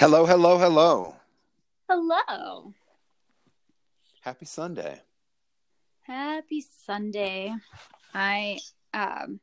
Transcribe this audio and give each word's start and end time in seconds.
Hello, 0.00 0.24
hello, 0.24 0.56
hello. 0.56 1.14
Hello. 1.86 2.72
Happy 4.22 4.46
Sunday. 4.46 5.02
Happy 6.00 6.64
Sunday. 6.86 7.54
I 8.14 8.60
um 8.94 9.40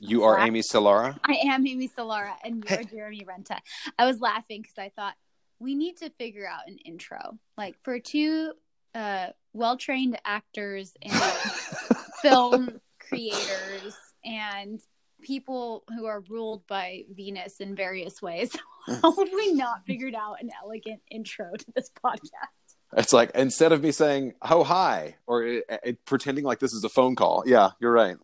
You 0.00 0.24
are 0.24 0.38
Laugh- 0.38 0.46
Amy 0.46 0.62
Solara. 0.62 1.18
I 1.22 1.34
am 1.48 1.66
Amy 1.66 1.86
Solara 1.86 2.32
and 2.44 2.64
you're. 2.66 2.82
Jeremy 2.84 3.26
Renta. 3.28 3.58
I 3.98 4.06
was 4.06 4.22
laughing 4.22 4.62
because 4.62 4.78
I 4.78 4.88
thought 4.96 5.16
we 5.58 5.74
need 5.74 5.98
to 5.98 6.08
figure 6.08 6.48
out 6.48 6.66
an 6.66 6.78
intro. 6.86 7.38
Like 7.58 7.76
for 7.82 8.00
two 8.00 8.52
uh 8.94 9.26
well 9.52 9.76
trained 9.76 10.18
actors 10.24 10.94
and 11.02 11.12
film 12.22 12.80
creators 12.98 13.94
and 14.24 14.80
people 15.20 15.84
who 15.94 16.06
are 16.06 16.20
ruled 16.30 16.66
by 16.66 17.04
Venus 17.12 17.60
in 17.60 17.76
various 17.76 18.22
ways. 18.22 18.56
How 19.02 19.10
have 19.10 19.32
we 19.34 19.52
not 19.52 19.84
figured 19.84 20.14
out 20.14 20.40
an 20.40 20.50
elegant 20.62 21.00
intro 21.10 21.52
to 21.56 21.66
this 21.74 21.90
podcast? 22.04 22.76
It's 22.96 23.12
like 23.12 23.32
instead 23.34 23.72
of 23.72 23.82
me 23.82 23.90
saying 23.90 24.34
"oh 24.42 24.62
hi" 24.62 25.16
or 25.26 25.42
it, 25.42 25.64
it, 25.82 26.04
pretending 26.04 26.44
like 26.44 26.60
this 26.60 26.72
is 26.72 26.84
a 26.84 26.88
phone 26.88 27.16
call. 27.16 27.42
Yeah, 27.46 27.70
you're 27.80 27.92
right. 27.92 28.16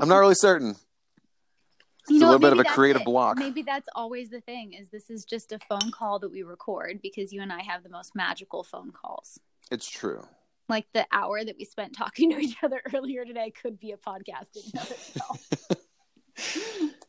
I'm 0.00 0.08
not 0.08 0.18
really 0.18 0.34
certain. 0.36 0.76
You 2.08 2.16
It's 2.16 2.22
a 2.22 2.26
little 2.26 2.38
bit 2.38 2.52
of 2.52 2.58
a 2.58 2.64
creative 2.64 3.02
it. 3.02 3.06
block. 3.06 3.38
Maybe 3.38 3.62
that's 3.62 3.88
always 3.94 4.30
the 4.30 4.40
thing 4.40 4.74
is 4.74 4.90
this 4.90 5.08
is 5.10 5.24
just 5.24 5.52
a 5.52 5.58
phone 5.58 5.90
call 5.90 6.18
that 6.20 6.30
we 6.30 6.42
record 6.42 7.00
because 7.02 7.32
you 7.32 7.40
and 7.40 7.52
I 7.52 7.62
have 7.62 7.82
the 7.82 7.88
most 7.88 8.14
magical 8.14 8.62
phone 8.62 8.90
calls. 8.92 9.40
It's 9.70 9.88
true. 9.88 10.26
Like 10.68 10.86
the 10.92 11.06
hour 11.12 11.44
that 11.44 11.56
we 11.58 11.64
spent 11.64 11.96
talking 11.96 12.30
to 12.30 12.38
each 12.38 12.56
other 12.62 12.82
earlier 12.94 13.24
today 13.24 13.50
could 13.50 13.80
be 13.80 13.92
a 13.92 13.96
podcast 13.96 14.54
in 14.54 14.80
itself. 14.80 15.48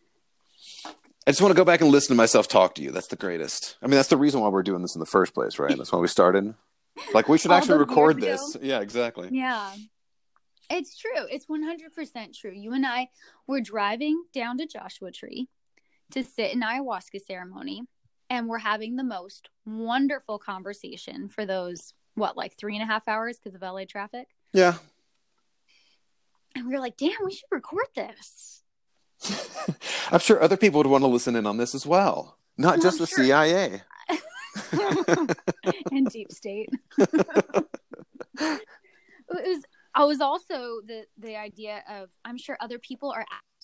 I 1.27 1.31
just 1.31 1.41
want 1.41 1.51
to 1.51 1.57
go 1.57 1.65
back 1.65 1.81
and 1.81 1.89
listen 1.89 2.09
to 2.09 2.15
myself 2.15 2.47
talk 2.47 2.75
to 2.75 2.83
you. 2.83 2.91
That's 2.91 3.07
the 3.07 3.15
greatest. 3.15 3.77
I 3.81 3.87
mean, 3.87 3.95
that's 3.95 4.09
the 4.09 4.17
reason 4.17 4.41
why 4.41 4.49
we're 4.49 4.63
doing 4.63 4.81
this 4.83 4.95
in 4.95 4.99
the 4.99 5.07
first 5.07 5.33
place, 5.33 5.57
right? 5.57 5.75
That's 5.75 5.91
why 5.91 5.99
we 5.99 6.07
started. 6.07 6.53
Like, 7.13 7.27
we 7.27 7.37
should 7.37 7.51
All 7.51 7.57
actually 7.57 7.79
record 7.79 8.21
this. 8.21 8.55
Yeah, 8.61 8.79
exactly. 8.79 9.29
yeah. 9.31 9.73
It's 10.69 10.97
true. 10.97 11.25
It's 11.29 11.45
100% 11.47 12.37
true. 12.39 12.51
You 12.51 12.73
and 12.73 12.85
I 12.85 13.09
were 13.47 13.61
driving 13.61 14.23
down 14.33 14.57
to 14.59 14.67
Joshua 14.67 15.11
Tree 15.11 15.47
to 16.11 16.23
sit 16.23 16.53
in 16.53 16.61
ayahuasca 16.61 17.21
ceremony 17.25 17.83
and 18.29 18.47
we're 18.47 18.57
having 18.59 18.95
the 18.95 19.03
most 19.03 19.49
wonderful 19.65 20.39
conversation 20.39 21.29
for 21.29 21.45
those 21.45 21.93
what 22.15 22.37
like 22.37 22.57
three 22.57 22.75
and 22.75 22.83
a 22.83 22.87
half 22.87 23.07
hours 23.07 23.37
because 23.37 23.55
of 23.55 23.61
LA 23.61 23.85
traffic. 23.85 24.27
Yeah. 24.53 24.75
And 26.55 26.65
we 26.65 26.73
were 26.73 26.79
like, 26.79 26.97
damn, 26.97 27.11
we 27.23 27.33
should 27.33 27.47
record 27.51 27.87
this. 27.95 28.63
I'm 30.11 30.19
sure 30.19 30.41
other 30.41 30.57
people 30.57 30.79
would 30.79 30.87
want 30.87 31.03
to 31.03 31.07
listen 31.07 31.35
in 31.35 31.45
on 31.45 31.57
this 31.57 31.75
as 31.75 31.85
well, 31.85 32.37
not 32.57 32.79
oh, 32.79 32.81
just 32.81 32.99
I'm 32.99 33.05
the 33.05 33.07
sure. 33.07 33.23
CIA. 33.23 33.81
and 35.91 36.09
deep 36.09 36.31
state. 36.31 36.69
it 36.97 38.61
was 39.29 39.63
I 39.93 40.03
was 40.03 40.21
also 40.21 40.81
the 40.85 41.05
the 41.17 41.35
idea 41.35 41.83
of 41.89 42.09
I'm 42.23 42.37
sure 42.37 42.57
other 42.59 42.79
people 42.79 43.11
are 43.11 43.21
asking 43.21 43.55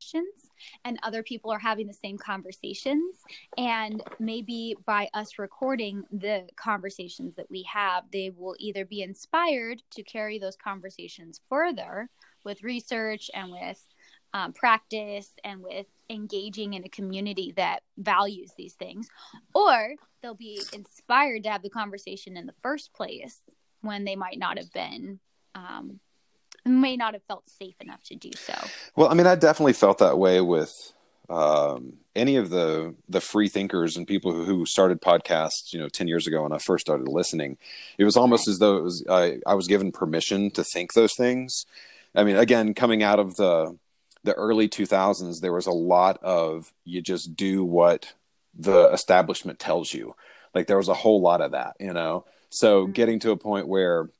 questions 0.00 0.50
and 0.84 0.98
other 1.02 1.22
people 1.22 1.50
are 1.50 1.58
having 1.58 1.86
the 1.86 1.92
same 1.92 2.16
conversations 2.16 3.16
and 3.58 4.02
maybe 4.18 4.74
by 4.86 5.08
us 5.14 5.38
recording 5.38 6.02
the 6.10 6.46
conversations 6.56 7.36
that 7.36 7.50
we 7.50 7.62
have 7.62 8.04
they 8.12 8.30
will 8.30 8.56
either 8.58 8.84
be 8.84 9.02
inspired 9.02 9.82
to 9.90 10.02
carry 10.02 10.38
those 10.38 10.56
conversations 10.56 11.40
further 11.48 12.08
with 12.44 12.62
research 12.62 13.30
and 13.34 13.50
with 13.50 13.86
um, 14.32 14.52
practice 14.52 15.30
and 15.44 15.62
with 15.62 15.86
engaging 16.08 16.74
in 16.74 16.84
a 16.84 16.88
community 16.88 17.52
that 17.56 17.80
values 17.98 18.52
these 18.56 18.74
things 18.74 19.08
or 19.54 19.94
they'll 20.22 20.34
be 20.34 20.60
inspired 20.72 21.44
to 21.44 21.50
have 21.50 21.62
the 21.62 21.70
conversation 21.70 22.36
in 22.36 22.46
the 22.46 22.52
first 22.62 22.92
place 22.92 23.40
when 23.80 24.04
they 24.04 24.16
might 24.16 24.38
not 24.38 24.58
have 24.58 24.72
been 24.72 25.20
um, 25.54 26.00
may 26.64 26.96
not 26.96 27.14
have 27.14 27.22
felt 27.24 27.48
safe 27.48 27.74
enough 27.80 28.02
to 28.02 28.14
do 28.14 28.30
so 28.34 28.54
Well, 28.96 29.08
I 29.08 29.14
mean, 29.14 29.26
I 29.26 29.34
definitely 29.34 29.72
felt 29.72 29.98
that 29.98 30.18
way 30.18 30.40
with 30.40 30.72
um, 31.30 31.94
any 32.16 32.36
of 32.36 32.50
the 32.50 32.94
the 33.08 33.20
free 33.20 33.48
thinkers 33.48 33.96
and 33.96 34.06
people 34.06 34.32
who, 34.32 34.44
who 34.44 34.66
started 34.66 35.00
podcasts. 35.00 35.72
You 35.72 35.78
know, 35.78 35.88
ten 35.88 36.08
years 36.08 36.26
ago 36.26 36.42
when 36.42 36.52
I 36.52 36.58
first 36.58 36.84
started 36.84 37.08
listening, 37.08 37.56
it 37.98 38.04
was 38.04 38.16
almost 38.16 38.48
as 38.48 38.58
though 38.58 38.76
it 38.76 38.82
was 38.82 39.04
I, 39.08 39.38
I 39.46 39.54
was 39.54 39.68
given 39.68 39.92
permission 39.92 40.50
to 40.50 40.64
think 40.64 40.92
those 40.92 41.14
things. 41.14 41.66
I 42.14 42.24
mean, 42.24 42.36
again, 42.36 42.74
coming 42.74 43.04
out 43.04 43.20
of 43.20 43.36
the 43.36 43.78
the 44.24 44.34
early 44.34 44.68
two 44.68 44.86
thousands, 44.86 45.40
there 45.40 45.52
was 45.52 45.66
a 45.66 45.72
lot 45.72 46.18
of 46.22 46.72
you 46.84 47.00
just 47.00 47.36
do 47.36 47.64
what 47.64 48.12
the 48.54 48.88
establishment 48.92 49.58
tells 49.58 49.94
you. 49.94 50.14
Like 50.54 50.66
there 50.66 50.76
was 50.76 50.88
a 50.88 50.94
whole 50.94 51.20
lot 51.20 51.40
of 51.40 51.52
that, 51.52 51.76
you 51.80 51.92
know. 51.92 52.24
So 52.50 52.86
Mhm. 52.86 52.92
getting 52.92 53.18
to 53.20 53.30
a 53.30 53.36
point 53.36 53.68
where 53.68 54.10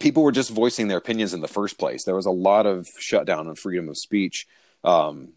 people 0.00 0.22
were 0.22 0.32
just 0.32 0.50
voicing 0.50 0.88
their 0.88 0.98
opinions 0.98 1.34
in 1.34 1.40
the 1.40 1.48
first 1.48 1.78
place. 1.78 2.04
There 2.04 2.14
was 2.14 2.26
a 2.26 2.30
lot 2.30 2.66
of 2.66 2.88
shutdown 2.98 3.48
on 3.48 3.54
freedom 3.54 3.88
of 3.88 3.98
speech 3.98 4.46
um, 4.84 5.34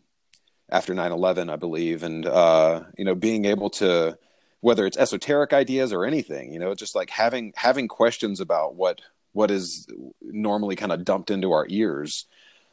after 0.70 0.94
9-11, 0.94 1.50
I 1.50 1.56
believe. 1.56 2.04
And, 2.04 2.26
uh, 2.26 2.84
you 2.98 3.06
know, 3.06 3.16
being 3.16 3.46
able 3.46 3.70
to, 3.72 4.18
whether 4.62 4.86
it's 4.86 4.98
esoteric 4.98 5.52
ideas 5.54 5.92
or 5.92 6.06
anything, 6.06 6.54
you 6.54 6.60
know, 6.60 6.74
just 6.76 6.96
like 6.96 7.10
having, 7.10 7.54
having 7.56 7.88
questions 7.88 8.40
about 8.40 8.76
what, 8.76 9.02
what 9.34 9.50
is 9.52 9.88
normally 10.22 10.76
kind 10.76 10.92
of 10.92 11.04
dumped 11.04 11.32
into 11.32 11.52
our 11.52 11.66
ears. 11.70 12.26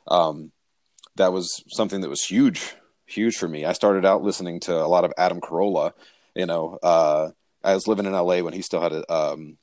Um, 0.06 0.52
that 1.18 1.32
was 1.32 1.62
something 1.68 2.00
that 2.00 2.10
was 2.10 2.24
huge, 2.24 2.74
huge 3.06 3.36
for 3.36 3.48
me. 3.48 3.64
I 3.64 3.72
started 3.72 4.04
out 4.04 4.22
listening 4.22 4.60
to 4.60 4.74
a 4.76 4.88
lot 4.88 5.04
of 5.04 5.12
Adam 5.16 5.40
Carolla, 5.40 5.92
you 6.34 6.46
know, 6.46 6.78
uh, 6.82 7.30
I 7.62 7.74
was 7.74 7.86
living 7.86 8.06
in 8.06 8.12
LA 8.12 8.40
when 8.40 8.54
he 8.54 8.62
still 8.62 8.80
had 8.80 8.92
a, 8.92 9.12
um, 9.12 9.58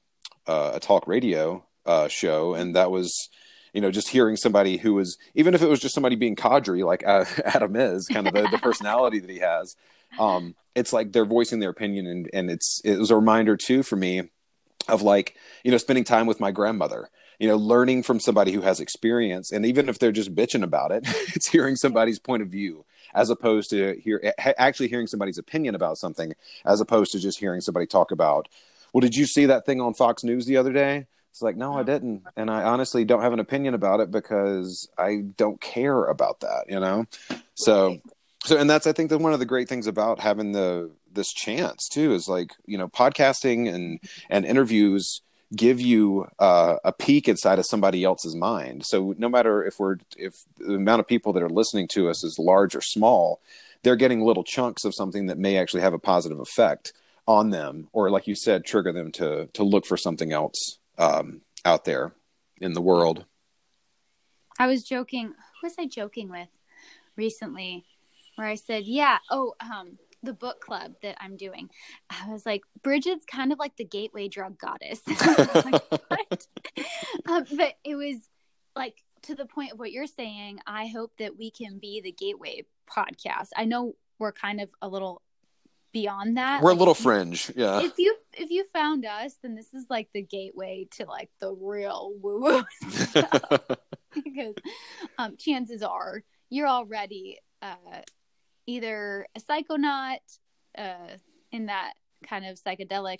uh, 0.47 0.71
a 0.75 0.79
talk 0.79 1.07
radio 1.07 1.65
uh, 1.85 2.07
show, 2.07 2.53
and 2.53 2.75
that 2.75 2.91
was, 2.91 3.29
you 3.73 3.81
know, 3.81 3.91
just 3.91 4.09
hearing 4.09 4.35
somebody 4.35 4.77
who 4.77 4.93
was, 4.93 5.17
even 5.33 5.53
if 5.53 5.61
it 5.61 5.67
was 5.67 5.79
just 5.79 5.95
somebody 5.95 6.15
being 6.15 6.35
cadre 6.35 6.83
like 6.83 7.05
uh, 7.05 7.25
Adam 7.45 7.75
is, 7.75 8.07
kind 8.07 8.27
of 8.27 8.33
the, 8.33 8.47
the 8.51 8.57
personality 8.57 9.19
that 9.19 9.29
he 9.29 9.39
has. 9.39 9.75
Um, 10.19 10.55
it's 10.75 10.93
like 10.93 11.11
they're 11.11 11.25
voicing 11.25 11.59
their 11.59 11.69
opinion, 11.69 12.05
and 12.05 12.29
and 12.33 12.49
it's 12.49 12.81
it 12.83 12.97
was 12.97 13.11
a 13.11 13.15
reminder 13.15 13.57
too 13.57 13.81
for 13.81 13.95
me 13.95 14.29
of 14.87 15.01
like 15.01 15.35
you 15.63 15.71
know 15.71 15.77
spending 15.77 16.03
time 16.03 16.27
with 16.27 16.39
my 16.39 16.51
grandmother. 16.51 17.09
You 17.39 17.47
know, 17.47 17.57
learning 17.57 18.03
from 18.03 18.19
somebody 18.19 18.51
who 18.51 18.61
has 18.61 18.79
experience, 18.79 19.51
and 19.51 19.65
even 19.65 19.89
if 19.89 19.99
they're 19.99 20.11
just 20.11 20.33
bitching 20.33 20.63
about 20.63 20.91
it, 20.91 21.03
it's 21.35 21.49
hearing 21.49 21.75
somebody's 21.75 22.19
point 22.19 22.43
of 22.43 22.49
view 22.49 22.85
as 23.13 23.29
opposed 23.29 23.69
to 23.69 23.99
hear 24.03 24.33
actually 24.37 24.89
hearing 24.89 25.07
somebody's 25.07 25.37
opinion 25.37 25.73
about 25.73 25.97
something, 25.97 26.33
as 26.65 26.81
opposed 26.81 27.11
to 27.13 27.19
just 27.19 27.39
hearing 27.39 27.61
somebody 27.61 27.87
talk 27.87 28.11
about, 28.11 28.47
well, 28.93 29.01
did 29.01 29.15
you 29.15 29.25
see 29.25 29.45
that 29.45 29.65
thing 29.65 29.81
on 29.81 29.93
Fox 29.93 30.23
News 30.23 30.45
the 30.45 30.57
other 30.57 30.73
day? 30.73 31.07
It's 31.31 31.41
like, 31.41 31.57
no, 31.57 31.73
I 31.73 31.83
didn't. 31.83 32.23
And 32.37 32.49
I 32.49 32.63
honestly 32.63 33.03
don't 33.03 33.21
have 33.21 33.33
an 33.33 33.41
opinion 33.41 33.73
about 33.73 33.99
it 33.99 34.09
because 34.09 34.87
I 34.97 35.23
don't 35.35 35.59
care 35.59 36.05
about 36.05 36.39
that, 36.41 36.65
you 36.69 36.79
know? 36.79 37.07
So, 37.55 37.99
so, 38.45 38.57
and 38.57 38.69
that's, 38.69 38.87
I 38.87 38.93
think 38.93 39.09
that 39.09 39.17
one 39.17 39.33
of 39.33 39.39
the 39.39 39.45
great 39.45 39.67
things 39.67 39.85
about 39.85 40.21
having 40.21 40.53
the, 40.53 40.91
this 41.11 41.33
chance 41.33 41.89
too, 41.89 42.13
is 42.13 42.29
like, 42.29 42.51
you 42.65 42.77
know, 42.77 42.87
podcasting 42.87 43.73
and, 43.73 43.99
and 44.29 44.45
interviews 44.45 45.21
give 45.55 45.79
you 45.79 46.27
uh, 46.39 46.77
a 46.83 46.91
peek 46.91 47.27
inside 47.27 47.59
of 47.59 47.65
somebody 47.65 48.03
else's 48.03 48.35
mind. 48.35 48.85
So 48.85 49.13
no 49.17 49.29
matter 49.29 49.63
if 49.63 49.79
we're, 49.79 49.97
if 50.17 50.33
the 50.57 50.75
amount 50.75 51.01
of 51.01 51.07
people 51.07 51.33
that 51.33 51.43
are 51.43 51.49
listening 51.49 51.87
to 51.89 52.09
us 52.09 52.23
is 52.23 52.37
large 52.39 52.75
or 52.75 52.81
small, 52.81 53.41
they're 53.83 53.95
getting 53.95 54.21
little 54.21 54.43
chunks 54.43 54.85
of 54.85 54.95
something 54.95 55.27
that 55.27 55.37
may 55.37 55.57
actually 55.57 55.81
have 55.81 55.93
a 55.93 55.99
positive 55.99 56.39
effect 56.39 56.93
on 57.27 57.49
them 57.49 57.87
or 57.91 58.11
like 58.11 58.27
you 58.27 58.35
said 58.35 58.63
trigger 58.63 58.93
them 58.93 59.11
to 59.11 59.47
to 59.53 59.63
look 59.63 59.83
for 59.83 59.97
something 59.97 60.31
else 60.31 60.77
um 60.99 61.41
out 61.65 61.83
there 61.83 62.13
in 62.61 62.73
the 62.73 62.81
world 62.81 63.25
I 64.57 64.67
was 64.67 64.83
joking. 64.83 65.27
Who 65.27 65.33
was 65.63 65.75
I 65.77 65.85
joking 65.85 66.29
with 66.29 66.47
recently? 67.15 67.85
Where 68.35 68.47
I 68.47 68.55
said, 68.55 68.85
"Yeah, 68.85 69.19
oh, 69.31 69.55
um, 69.59 69.97
the 70.23 70.33
book 70.33 70.59
club 70.61 70.93
that 71.01 71.17
I'm 71.19 71.37
doing." 71.37 71.69
I 72.09 72.31
was 72.31 72.45
like, 72.45 72.61
"Bridget's 72.81 73.25
kind 73.25 73.51
of 73.51 73.59
like 73.59 73.77
the 73.77 73.85
gateway 73.85 74.27
drug 74.27 74.57
goddess," 74.57 75.01
like, 75.07 75.83
um, 77.27 77.45
but 77.55 77.75
it 77.83 77.95
was 77.95 78.17
like 78.75 79.03
to 79.23 79.35
the 79.35 79.45
point 79.45 79.73
of 79.73 79.79
what 79.79 79.91
you're 79.91 80.07
saying. 80.07 80.59
I 80.67 80.87
hope 80.87 81.11
that 81.19 81.37
we 81.37 81.51
can 81.51 81.79
be 81.79 82.01
the 82.01 82.11
gateway 82.11 82.63
podcast. 82.89 83.49
I 83.55 83.65
know 83.65 83.95
we're 84.19 84.31
kind 84.31 84.61
of 84.61 84.69
a 84.81 84.87
little 84.87 85.21
beyond 85.91 86.35
that. 86.35 86.61
we're 86.61 86.71
a 86.71 86.75
little 86.75 86.93
fringe 86.93 87.49
yeah 87.55 87.79
if 87.81 87.93
you 87.97 88.13
if 88.37 88.49
you 88.51 88.65
found 88.73 89.05
us, 89.05 89.35
then 89.41 89.55
this 89.55 89.73
is 89.73 89.85
like 89.89 90.09
the 90.13 90.21
gateway 90.21 90.87
to 90.91 91.05
like 91.05 91.29
the 91.39 91.53
real 91.53 92.13
woo 92.21 92.41
woo 92.41 92.63
because 94.13 94.55
um, 95.17 95.37
chances 95.37 95.81
are 95.81 96.23
you're 96.49 96.67
already 96.67 97.39
uh, 97.61 97.75
either 98.67 99.27
a 99.35 99.39
psychonaut 99.39 100.19
uh, 100.77 101.17
in 101.51 101.67
that 101.67 101.93
kind 102.27 102.45
of 102.45 102.59
psychedelic 102.61 103.19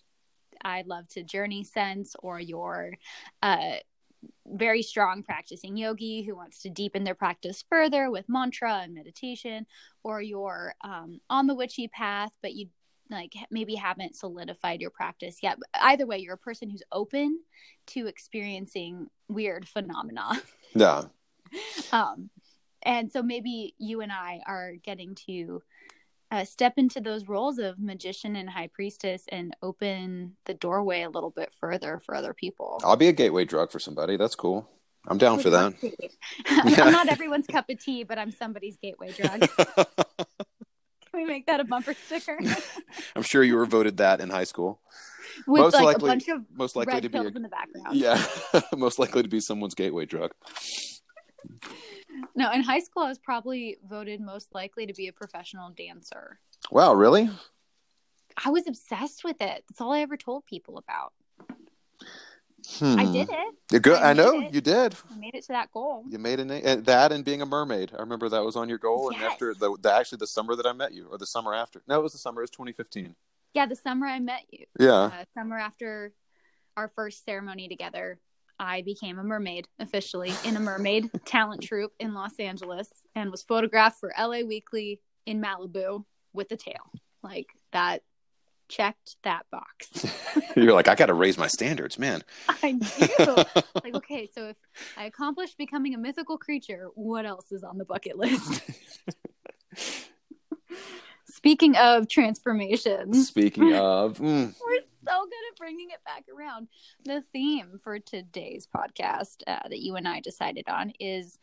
I 0.63 0.83
love 0.85 1.07
to 1.09 1.23
journey 1.23 1.63
sense, 1.63 2.15
or 2.19 2.39
you're 2.39 2.93
uh, 3.41 3.75
very 4.47 4.81
strong 4.81 5.23
practicing 5.23 5.77
yogi 5.77 6.23
who 6.23 6.35
wants 6.35 6.61
to 6.61 6.69
deepen 6.69 7.03
their 7.03 7.15
practice 7.15 7.63
further 7.69 8.09
with 8.09 8.29
mantra 8.29 8.81
and 8.83 8.93
meditation, 8.93 9.65
or 10.03 10.21
you're 10.21 10.73
um, 10.83 11.19
on 11.29 11.47
the 11.47 11.55
witchy 11.55 11.87
path, 11.87 12.31
but 12.41 12.53
you 12.53 12.67
like 13.11 13.33
maybe 13.51 13.75
haven't 13.75 14.15
solidified 14.15 14.81
your 14.81 14.89
practice 14.89 15.37
yet. 15.43 15.57
But 15.59 15.81
either 15.81 16.07
way, 16.07 16.17
you're 16.17 16.33
a 16.33 16.37
person 16.37 16.69
who's 16.69 16.83
open 16.91 17.39
to 17.87 18.07
experiencing 18.07 19.07
weird 19.27 19.67
phenomena. 19.67 20.41
Yeah. 20.73 21.03
um, 21.91 22.29
and 22.85 23.11
so 23.11 23.21
maybe 23.23 23.75
you 23.77 24.01
and 24.01 24.11
I 24.11 24.41
are 24.47 24.73
getting 24.83 25.15
to 25.27 25.61
uh, 26.31 26.43
step 26.43 26.73
into 26.77 26.99
those 27.01 27.27
roles 27.27 27.59
of 27.59 27.79
magician 27.79 28.35
and 28.35 28.49
high 28.49 28.67
priestess 28.73 29.23
and 29.29 29.55
open 29.61 30.35
the 30.45 30.53
doorway 30.53 31.01
a 31.03 31.09
little 31.09 31.29
bit 31.29 31.51
further 31.59 31.99
for 32.05 32.15
other 32.15 32.33
people. 32.33 32.79
I'll 32.83 32.95
be 32.95 33.07
a 33.07 33.13
gateway 33.13 33.45
drug 33.45 33.71
for 33.71 33.79
somebody. 33.79 34.17
That's 34.17 34.35
cool. 34.35 34.67
I'm 35.07 35.19
down 35.19 35.39
for 35.39 35.51
that. 35.51 35.73
I'm 36.47 36.91
not 36.91 37.09
everyone's 37.09 37.45
cup 37.45 37.69
of 37.69 37.79
tea, 37.79 38.03
but 38.03 38.17
I'm 38.17 38.31
somebody's 38.31 38.75
gateway 38.77 39.11
drug. 39.11 39.47
Can 39.75 39.85
we 41.13 41.25
make 41.25 41.45
that 41.45 41.59
a 41.59 41.63
bumper 41.63 41.93
sticker? 41.93 42.39
I'm 43.15 43.21
sure 43.21 43.43
you 43.43 43.55
were 43.55 43.67
voted 43.67 43.97
that 43.97 44.19
in 44.19 44.29
high 44.31 44.43
school. 44.45 44.81
With 45.47 45.61
Most 45.61 45.73
like 45.75 45.83
likely- 45.83 46.09
a 46.09 46.11
bunch 46.11 46.27
of 46.29 46.41
Most 46.51 46.75
likely 46.75 47.01
to 47.01 47.09
be 47.09 47.17
a, 47.17 47.21
in 47.23 47.41
the 47.43 47.49
background. 47.49 47.95
yeah, 47.97 48.25
most 48.75 48.97
likely 48.99 49.21
to 49.21 49.29
be 49.29 49.39
someone's 49.39 49.75
gateway 49.75 50.05
drug. 50.05 50.31
No, 52.35 52.51
in 52.51 52.61
high 52.61 52.79
school, 52.79 53.03
I 53.03 53.09
was 53.09 53.19
probably 53.19 53.77
voted 53.87 54.19
most 54.19 54.53
likely 54.53 54.85
to 54.85 54.93
be 54.93 55.07
a 55.07 55.13
professional 55.13 55.69
dancer. 55.69 56.39
Wow, 56.71 56.93
really? 56.93 57.29
I 58.43 58.49
was 58.49 58.67
obsessed 58.67 59.23
with 59.23 59.37
it. 59.41 59.63
That's 59.67 59.79
all 59.79 59.93
I 59.93 60.01
ever 60.01 60.17
told 60.17 60.45
people 60.45 60.77
about. 60.77 61.13
Hmm. 62.79 62.99
I 62.99 63.05
did 63.05 63.29
it. 63.29 63.55
You're 63.71 63.79
good. 63.79 64.01
I 64.01 64.09
I, 64.09 64.13
know 64.13 64.41
it. 64.41 64.53
you 64.53 64.59
did. 64.59 64.95
I 65.11 65.15
made 65.17 65.35
it 65.35 65.43
to 65.43 65.49
that 65.49 65.71
goal. 65.71 66.03
You 66.09 66.17
made 66.17 66.39
a 66.39 66.45
na- 66.45 66.55
uh, 66.55 66.75
that 66.77 67.11
and 67.11 67.23
being 67.23 67.41
a 67.41 67.45
mermaid. 67.45 67.91
I 67.95 68.01
remember 68.01 68.27
that 68.29 68.43
was 68.43 68.55
on 68.55 68.69
your 68.69 68.79
goal. 68.79 69.09
And 69.09 69.21
after 69.23 69.53
the, 69.53 69.77
the 69.79 69.93
actually 69.93 70.17
the 70.17 70.27
summer 70.27 70.55
that 70.55 70.65
I 70.65 70.73
met 70.73 70.93
you, 70.93 71.07
or 71.09 71.17
the 71.17 71.27
summer 71.27 71.53
after. 71.53 71.81
No, 71.87 71.99
it 71.99 72.03
was 72.03 72.13
the 72.13 72.17
summer. 72.17 72.41
It 72.41 72.43
was 72.43 72.51
2015. 72.51 73.15
Yeah, 73.53 73.65
the 73.67 73.75
summer 73.75 74.07
I 74.07 74.19
met 74.19 74.41
you. 74.51 74.65
Yeah. 74.79 74.93
Uh, 74.93 75.23
summer 75.33 75.57
after 75.57 76.11
our 76.75 76.91
first 76.95 77.23
ceremony 77.23 77.69
together, 77.69 78.19
I 78.59 78.81
became 78.81 79.19
a 79.19 79.23
mermaid 79.23 79.67
officially 79.79 80.31
in 80.43 80.55
a 80.55 80.59
mermaid 80.59 81.09
talent 81.25 81.61
troupe 81.63 81.93
in 81.99 82.13
Los 82.13 82.39
Angeles 82.39 82.89
and 83.15 83.31
was 83.31 83.43
photographed 83.43 83.99
for 83.99 84.13
LA 84.17 84.41
Weekly 84.41 85.01
in 85.25 85.41
Malibu 85.41 86.05
with 86.33 86.51
a 86.51 86.57
tail. 86.57 86.91
Like 87.21 87.47
that 87.71 88.03
checked 88.67 89.17
that 89.23 89.45
box. 89.51 90.05
You're 90.55 90.73
like, 90.73 90.87
I 90.87 90.95
got 90.95 91.07
to 91.07 91.13
raise 91.13 91.37
my 91.37 91.47
standards, 91.47 91.99
man. 91.99 92.23
I 92.63 92.73
do. 92.73 93.35
like, 93.83 93.95
okay, 93.95 94.27
so 94.33 94.49
if 94.49 94.57
I 94.97 95.05
accomplished 95.05 95.57
becoming 95.57 95.93
a 95.93 95.97
mythical 95.97 96.37
creature, 96.37 96.89
what 96.95 97.25
else 97.25 97.51
is 97.51 97.63
on 97.63 97.77
the 97.77 97.85
bucket 97.85 98.17
list? 98.17 98.61
Speaking 101.45 101.75
of 101.75 102.09
transformations, 102.09 103.27
Speaking 103.27 103.75
of, 103.75 104.17
mm, 104.19 104.51
we're 104.65 104.79
so 105.03 105.25
good 105.25 105.51
at 105.51 105.57
bringing 105.59 105.91
it 105.91 105.99
back 106.03 106.23
around. 106.35 106.69
The 107.03 107.23
theme 107.33 107.79
for 107.83 107.99
today's 107.99 108.67
podcast 108.75 109.43
uh, 109.45 109.59
that 109.69 109.77
you 109.77 109.95
and 109.95 110.07
I 110.07 110.21
decided 110.21 110.67
on 110.67 110.91
is 110.99 111.37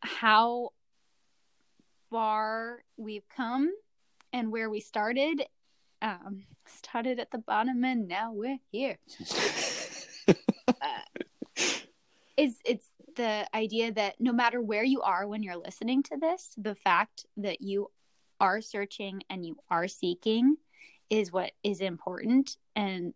how 0.00 0.70
far 2.08 2.82
we've 2.96 3.28
come 3.28 3.74
and 4.32 4.50
where 4.50 4.70
we 4.70 4.80
started. 4.80 5.42
Um, 6.00 6.44
started 6.66 7.20
at 7.20 7.30
the 7.30 7.36
bottom 7.36 7.84
and 7.84 8.08
now 8.08 8.32
we're 8.32 8.56
here. 8.72 8.96
is 12.38 12.56
it's 12.64 12.88
the 13.16 13.46
idea 13.54 13.92
that 13.92 14.18
no 14.18 14.32
matter 14.32 14.62
where 14.62 14.84
you 14.84 15.02
are 15.02 15.28
when 15.28 15.42
you're 15.42 15.58
listening 15.58 16.02
to 16.04 16.16
this, 16.16 16.54
the 16.56 16.74
fact 16.74 17.26
that 17.36 17.60
you 17.60 17.90
are 18.40 18.60
searching 18.60 19.22
and 19.30 19.44
you 19.44 19.56
are 19.70 19.88
seeking 19.88 20.56
is 21.10 21.32
what 21.32 21.52
is 21.62 21.80
important. 21.80 22.56
And 22.74 23.14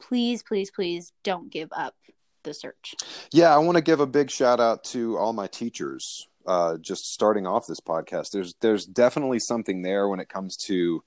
please, 0.00 0.42
please, 0.42 0.70
please 0.70 1.12
don't 1.22 1.50
give 1.50 1.68
up 1.72 1.94
the 2.42 2.54
search. 2.54 2.94
yeah, 3.32 3.54
I 3.54 3.58
want 3.58 3.76
to 3.76 3.82
give 3.82 4.00
a 4.00 4.06
big 4.06 4.30
shout 4.30 4.60
out 4.60 4.84
to 4.84 5.16
all 5.18 5.32
my 5.32 5.46
teachers. 5.46 6.26
Uh, 6.46 6.78
just 6.78 7.12
starting 7.12 7.46
off 7.46 7.66
this 7.66 7.80
podcast, 7.80 8.30
there's 8.30 8.54
there's 8.60 8.86
definitely 8.86 9.38
something 9.38 9.82
there 9.82 10.08
when 10.08 10.20
it 10.20 10.28
comes 10.28 10.56
to 10.56 11.04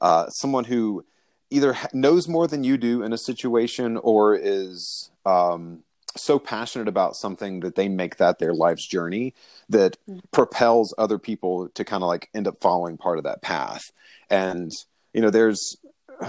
uh, 0.00 0.28
someone 0.30 0.64
who 0.64 1.04
either 1.50 1.76
knows 1.92 2.26
more 2.28 2.46
than 2.46 2.64
you 2.64 2.78
do 2.78 3.02
in 3.02 3.12
a 3.12 3.18
situation 3.18 3.98
or 3.98 4.34
is 4.34 5.10
um, 5.26 5.82
so 6.16 6.38
passionate 6.38 6.88
about 6.88 7.16
something 7.16 7.60
that 7.60 7.74
they 7.76 7.88
make 7.88 8.16
that 8.16 8.38
their 8.38 8.52
life's 8.54 8.86
journey 8.86 9.34
that 9.68 9.96
propels 10.32 10.92
other 10.98 11.18
people 11.18 11.68
to 11.70 11.84
kind 11.84 12.02
of 12.02 12.08
like 12.08 12.28
end 12.34 12.48
up 12.48 12.60
following 12.60 12.96
part 12.96 13.18
of 13.18 13.24
that 13.24 13.42
path. 13.42 13.92
And 14.28 14.72
you 15.12 15.20
know, 15.20 15.30
there's 15.30 15.76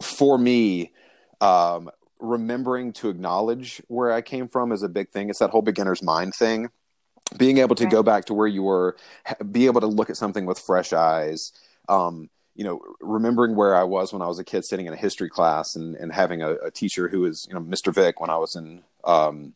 for 0.00 0.38
me, 0.38 0.92
um, 1.40 1.90
remembering 2.18 2.92
to 2.94 3.08
acknowledge 3.10 3.82
where 3.88 4.12
I 4.12 4.22
came 4.22 4.48
from 4.48 4.72
is 4.72 4.82
a 4.82 4.88
big 4.88 5.10
thing. 5.10 5.28
It's 5.30 5.38
that 5.40 5.50
whole 5.50 5.62
beginner's 5.62 6.02
mind 6.02 6.34
thing. 6.34 6.70
Being 7.36 7.58
able 7.58 7.74
to 7.76 7.84
Right. 7.84 7.92
go 7.92 8.02
back 8.02 8.26
to 8.26 8.34
where 8.34 8.46
you 8.46 8.62
were, 8.62 8.96
be 9.50 9.66
able 9.66 9.80
to 9.80 9.86
look 9.86 10.10
at 10.10 10.16
something 10.16 10.46
with 10.46 10.58
fresh 10.58 10.92
eyes. 10.92 11.52
Um, 11.88 12.30
you 12.54 12.64
know, 12.64 12.80
remembering 13.00 13.56
where 13.56 13.74
I 13.74 13.82
was 13.82 14.12
when 14.12 14.22
I 14.22 14.26
was 14.26 14.38
a 14.38 14.44
kid, 14.44 14.64
sitting 14.64 14.86
in 14.86 14.92
a 14.92 14.96
history 14.96 15.28
class 15.28 15.74
and, 15.74 15.96
and 15.96 16.12
having 16.12 16.42
a, 16.42 16.52
a 16.54 16.70
teacher 16.70 17.08
who 17.08 17.20
was, 17.20 17.46
you 17.48 17.54
know, 17.54 17.60
Mr. 17.60 17.92
Vick 17.92 18.20
when 18.20 18.30
I 18.30 18.36
was 18.36 18.54
in 18.54 18.82
um, 19.04 19.54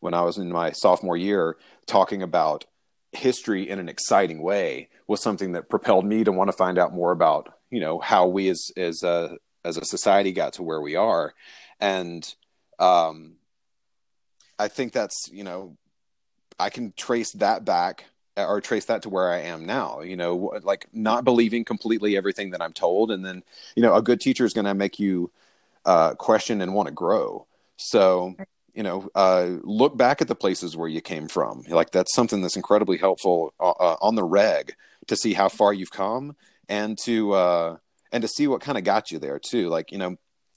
when 0.00 0.14
I 0.14 0.22
was 0.22 0.38
in 0.38 0.50
my 0.50 0.72
sophomore 0.72 1.16
year, 1.16 1.56
talking 1.86 2.22
about 2.22 2.64
history 3.12 3.68
in 3.68 3.78
an 3.78 3.88
exciting 3.88 4.42
way 4.42 4.88
was 5.06 5.22
something 5.22 5.52
that 5.52 5.68
propelled 5.68 6.06
me 6.06 6.24
to 6.24 6.32
want 6.32 6.48
to 6.48 6.56
find 6.56 6.78
out 6.78 6.94
more 6.94 7.12
about, 7.12 7.54
you 7.70 7.80
know, 7.80 7.98
how 7.98 8.26
we 8.26 8.48
as 8.48 8.70
as 8.76 9.02
a 9.02 9.36
as 9.64 9.76
a 9.76 9.84
society 9.84 10.32
got 10.32 10.54
to 10.54 10.62
where 10.62 10.80
we 10.80 10.96
are, 10.96 11.34
and 11.80 12.34
um, 12.78 13.34
I 14.58 14.68
think 14.68 14.92
that's 14.92 15.28
you 15.30 15.44
know, 15.44 15.76
I 16.58 16.70
can 16.70 16.94
trace 16.96 17.32
that 17.32 17.64
back 17.64 18.06
or 18.36 18.60
trace 18.60 18.86
that 18.86 19.02
to 19.02 19.08
where 19.08 19.30
I 19.30 19.40
am 19.40 19.66
now. 19.66 20.00
You 20.00 20.16
know, 20.16 20.58
like 20.62 20.86
not 20.92 21.24
believing 21.24 21.64
completely 21.64 22.16
everything 22.16 22.50
that 22.50 22.62
I'm 22.62 22.72
told, 22.72 23.10
and 23.10 23.24
then 23.24 23.42
you 23.76 23.82
know, 23.82 23.94
a 23.94 24.02
good 24.02 24.20
teacher 24.20 24.44
is 24.44 24.52
going 24.52 24.64
to 24.64 24.74
make 24.74 24.98
you 24.98 25.30
uh, 25.84 26.14
question 26.14 26.60
and 26.60 26.74
want 26.74 26.88
to 26.88 26.94
grow. 26.94 27.46
So 27.76 28.36
you 28.74 28.82
know, 28.82 29.08
uh, 29.14 29.56
look 29.62 29.96
back 29.96 30.22
at 30.22 30.28
the 30.28 30.34
places 30.34 30.76
where 30.76 30.88
you 30.88 31.00
came 31.00 31.28
from. 31.28 31.62
Like 31.68 31.90
that's 31.90 32.14
something 32.14 32.40
that's 32.40 32.56
incredibly 32.56 32.96
helpful 32.96 33.52
uh, 33.60 33.70
uh, 33.70 33.96
on 34.00 34.14
the 34.14 34.24
reg 34.24 34.74
to 35.08 35.16
see 35.16 35.34
how 35.34 35.48
far 35.48 35.72
you've 35.72 35.90
come 35.90 36.36
and 36.68 36.96
to 37.04 37.32
uh, 37.32 37.76
and 38.12 38.22
to 38.22 38.28
see 38.28 38.46
what 38.46 38.60
kind 38.60 38.78
of 38.78 38.84
got 38.84 39.10
you 39.10 39.18
there 39.18 39.38
too. 39.38 39.68
Like 39.68 39.92
you 39.92 39.98
know, 39.98 40.16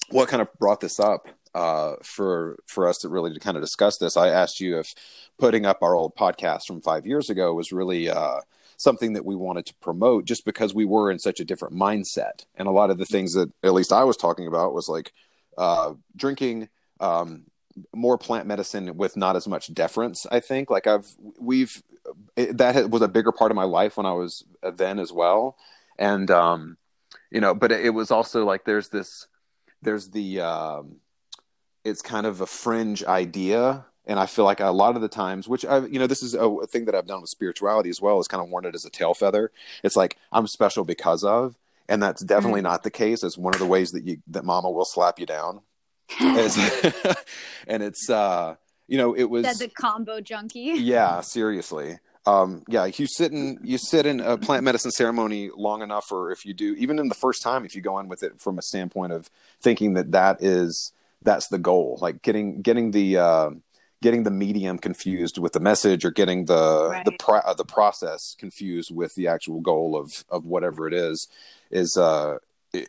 what 0.10 0.30
kind 0.30 0.42
of 0.42 0.52
brought 0.60 0.80
this 0.80 1.00
up 1.00 1.28
uh, 1.56 1.96
for 2.04 2.58
for 2.68 2.86
us 2.86 2.98
to 3.00 3.10
really 3.10 3.34
to 3.34 3.40
kind 3.40 3.56
of 3.56 3.64
discuss 3.64 3.98
this. 3.98 4.18
I 4.18 4.28
asked 4.28 4.60
you 4.60 4.78
if 4.78 4.94
putting 5.40 5.66
up 5.66 5.82
our 5.82 5.96
old 5.96 6.14
podcast 6.16 6.68
from 6.68 6.82
five 6.82 7.08
years 7.08 7.30
ago 7.30 7.54
was 7.54 7.72
really 7.72 8.10
uh, 8.10 8.42
something 8.76 9.14
that 9.14 9.24
we 9.24 9.38
wanted 9.38 9.66
to 9.68 9.74
promote, 9.76 10.26
just 10.26 10.44
because 10.44 10.76
we 10.76 10.84
were 10.84 11.10
in 11.10 11.18
such 11.18 11.40
a 11.40 11.46
different 11.46 11.74
mindset. 11.74 12.46
And 12.56 12.68
a 12.68 12.72
lot 12.72 12.90
of 12.90 12.98
the 12.98 13.06
things 13.06 13.34
that 13.34 13.50
at 13.64 13.74
least 13.74 13.94
I 13.94 14.04
was 14.04 14.18
talking 14.18 14.48
about 14.48 14.74
was 14.74 14.90
like 14.90 15.14
uh, 15.58 15.94
drinking. 16.16 16.70
Um, 17.00 17.46
more 17.94 18.18
plant 18.18 18.48
medicine 18.48 18.96
with 18.96 19.18
not 19.18 19.36
as 19.36 19.50
much 19.50 19.74
deference 19.74 20.26
i 20.32 20.40
think 20.40 20.70
like 20.70 20.88
i've 20.88 21.14
we've 21.38 21.84
it, 22.38 22.58
that 22.58 22.90
was 22.90 23.02
a 23.02 23.08
bigger 23.10 23.34
part 23.34 23.52
of 23.52 23.56
my 23.56 23.66
life 23.66 23.98
when 23.98 24.06
i 24.06 24.14
was 24.14 24.46
then 24.76 24.98
as 24.98 25.12
well 25.12 25.58
and 26.00 26.32
um 26.32 26.78
you 27.32 27.42
know 27.42 27.54
but 27.54 27.74
it, 27.74 27.88
it 27.88 27.90
was 27.90 28.12
also 28.12 28.46
like 28.46 28.64
there's 28.64 28.88
this 28.88 29.28
there's 29.82 30.08
the 30.12 30.40
um 30.40 31.02
it's 31.86 32.02
kind 32.02 32.26
of 32.26 32.42
a 32.42 32.46
fringe 32.46 33.04
idea. 33.06 33.86
And 34.08 34.20
i 34.20 34.28
feel 34.28 34.46
like 34.46 34.60
a 34.60 34.70
lot 34.70 34.96
of 34.96 35.02
the 35.02 35.08
times 35.08 35.48
which 35.48 35.66
i 35.66 35.80
you 35.84 35.98
know 35.98 36.06
this 36.06 36.22
is 36.22 36.36
a, 36.36 36.48
a 36.48 36.68
thing 36.68 36.86
that 36.86 36.94
i've 36.94 37.08
done 37.08 37.22
with 37.22 37.30
spirituality 37.32 37.90
as 37.90 38.00
well 38.00 38.20
is 38.20 38.28
kind 38.28 38.44
of 38.44 38.50
worn 38.50 38.66
it 38.66 38.76
as 38.76 38.86
a 38.86 38.92
tail 38.92 39.16
feather. 39.16 39.52
It's 39.84 39.96
like 39.96 40.18
i'm 40.32 40.46
special 40.46 40.84
because 40.84 41.24
of 41.24 41.56
and 41.90 42.04
that's 42.04 42.24
definitely 42.24 42.62
not 42.62 42.84
the 42.84 42.92
case. 42.92 43.24
It's 43.24 43.36
one 43.38 43.54
of 43.56 43.60
the 43.60 43.66
ways 43.66 43.92
that 43.94 44.04
you 44.04 44.18
that 44.28 44.46
mama 44.46 44.70
will 44.70 44.86
slap 44.86 45.20
you 45.20 45.26
down. 45.26 45.62
It's- 46.20 47.16
and 47.68 47.82
it's 47.82 48.08
uh 48.10 48.56
you 48.88 48.98
know 49.00 49.16
it 49.16 49.24
was 49.24 49.46
Said 49.48 49.58
the 49.70 49.74
kambo 49.74 50.24
junkie. 50.24 50.74
yeah 50.78 51.22
seriously. 51.38 51.98
Um 52.28 52.62
yeah 52.68 52.86
you 52.86 53.08
sit 53.08 53.32
in 53.32 53.58
you 53.64 53.80
sit 53.80 54.06
in 54.06 54.20
a 54.20 54.38
plant 54.38 54.64
medicine 54.66 54.92
ceremony 54.92 55.50
long 55.56 55.82
enough 55.82 56.12
or 56.12 56.32
if 56.32 56.46
you 56.46 56.54
do 56.54 56.76
even 56.78 57.00
in 57.00 57.08
the 57.10 57.16
first 57.16 57.42
time 57.42 57.66
if 57.66 57.76
you 57.76 57.82
go 57.82 57.98
in 57.98 58.08
with 58.08 58.22
it 58.22 58.40
from 58.40 58.60
a 58.60 58.62
standpoint 58.62 59.14
of 59.14 59.32
thinking 59.60 59.94
that 59.96 60.12
that 60.12 60.44
is 60.44 60.92
that's 61.26 61.48
the 61.50 61.58
goal 61.58 61.98
like 62.02 62.22
getting 62.22 62.62
getting 62.62 62.92
the 62.92 63.18
uh 63.18 63.50
getting 64.02 64.24
the 64.24 64.32
medium 64.32 64.78
confused 64.78 65.38
with 65.38 65.54
the 65.54 65.60
message 65.60 66.06
or 66.06 66.12
getting 66.12 66.46
the 66.46 66.90
Right. 66.92 67.06
the 67.06 67.12
pro- 67.18 67.40
uh, 67.40 67.54
the 67.54 67.66
process 67.66 68.36
confused 68.38 68.94
with 68.94 69.16
the 69.16 69.28
actual 69.28 69.60
goal 69.62 69.98
of 69.98 70.24
of 70.30 70.46
whatever 70.46 70.88
it 70.88 70.94
is 70.94 71.28
is 71.72 71.98
uh 71.98 72.38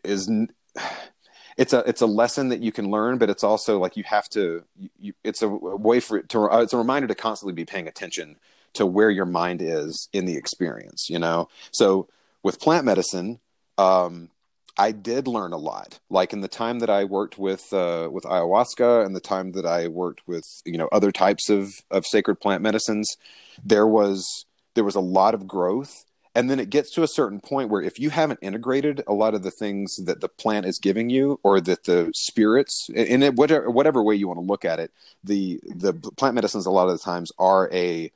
is 0.05 0.31
it's 1.57 1.73
a 1.73 1.78
it's 1.88 2.02
a 2.02 2.07
lesson 2.07 2.50
that 2.50 2.61
you 2.61 2.71
can 2.71 2.90
learn, 2.90 3.19
but 3.19 3.31
it's 3.31 3.45
also 3.45 3.78
like 3.78 3.97
you 3.97 4.05
have 4.05 4.28
to. 4.31 4.64
You, 5.00 5.14
it's 5.25 5.43
a 5.43 5.49
way 5.49 6.00
for 6.00 6.19
it 6.19 6.28
to. 6.31 6.50
Uh, 6.50 6.61
it's 6.61 6.73
a 6.73 6.76
reminder 6.76 7.09
to 7.09 7.14
constantly 7.14 7.55
be 7.55 7.64
paying 7.64 7.88
attention 7.88 8.37
to 8.75 8.85
where 8.85 9.11
your 9.11 9.25
mind 9.25 9.62
is 9.62 10.09
in 10.12 10.26
the 10.26 10.37
experience. 10.37 11.09
You 11.09 11.19
know, 11.19 11.49
so 11.71 12.09
with 12.43 12.61
plant 12.61 12.85
medicine, 12.85 13.40
um, 13.78 14.31
I 14.78 14.92
did 14.92 15.26
learn 15.26 15.52
a 15.52 15.59
lot. 15.59 16.00
Like 16.11 16.33
in 16.33 16.42
the 16.42 16.49
time 16.49 16.80
that 16.80 16.90
I 16.90 17.04
worked 17.04 17.38
with 17.38 17.73
uh, 17.73 18.09
with 18.11 18.25
ayahuasca, 18.25 19.04
and 19.06 19.16
the 19.16 19.21
time 19.21 19.52
that 19.52 19.66
I 19.66 19.88
worked 19.88 20.26
with 20.26 20.45
you 20.64 20.78
know 20.78 20.88
other 20.92 21.12
types 21.12 21.49
of 21.49 21.73
of 21.90 22.04
sacred 22.06 22.37
plant 22.37 22.62
medicines, 22.62 23.16
there 23.64 23.87
was 23.87 24.47
there 24.75 24.85
was 24.85 24.95
a 24.95 25.00
lot 25.00 25.35
of 25.35 25.47
growth 25.47 26.04
and 26.37 26.50
then 26.50 26.61
it 26.61 26.68
gets 26.68 26.90
to 26.92 27.02
a 27.02 27.09
certain 27.09 27.40
point 27.40 27.71
where 27.71 27.80
if 27.80 27.99
you 27.99 28.11
haven't 28.11 28.38
integrated 28.42 29.02
a 29.06 29.14
lot 29.14 29.33
of 29.33 29.42
the 29.42 29.50
things 29.50 29.97
that 30.04 30.21
the 30.21 30.28
plant 30.28 30.66
is 30.66 30.78
giving 30.78 31.09
you 31.09 31.40
or 31.42 31.62
that 31.62 31.85
the 31.85 32.12
spirits 32.14 32.88
in 32.95 33.23
it 33.23 33.35
whatever 33.35 33.71
whatever 33.71 34.02
way 34.02 34.14
you 34.14 34.28
want 34.28 34.38
to 34.38 34.45
look 34.45 34.64
at 34.64 34.78
it 34.78 34.92
the 35.25 35.59
the 35.64 35.95
plant 35.95 36.35
medicines 36.35 36.66
a 36.66 36.71
lot 36.71 36.88
of 36.88 36.92
the 36.92 37.02
times 37.02 37.33
are 37.38 37.71
a 37.73 38.12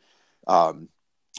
um, 0.46 0.90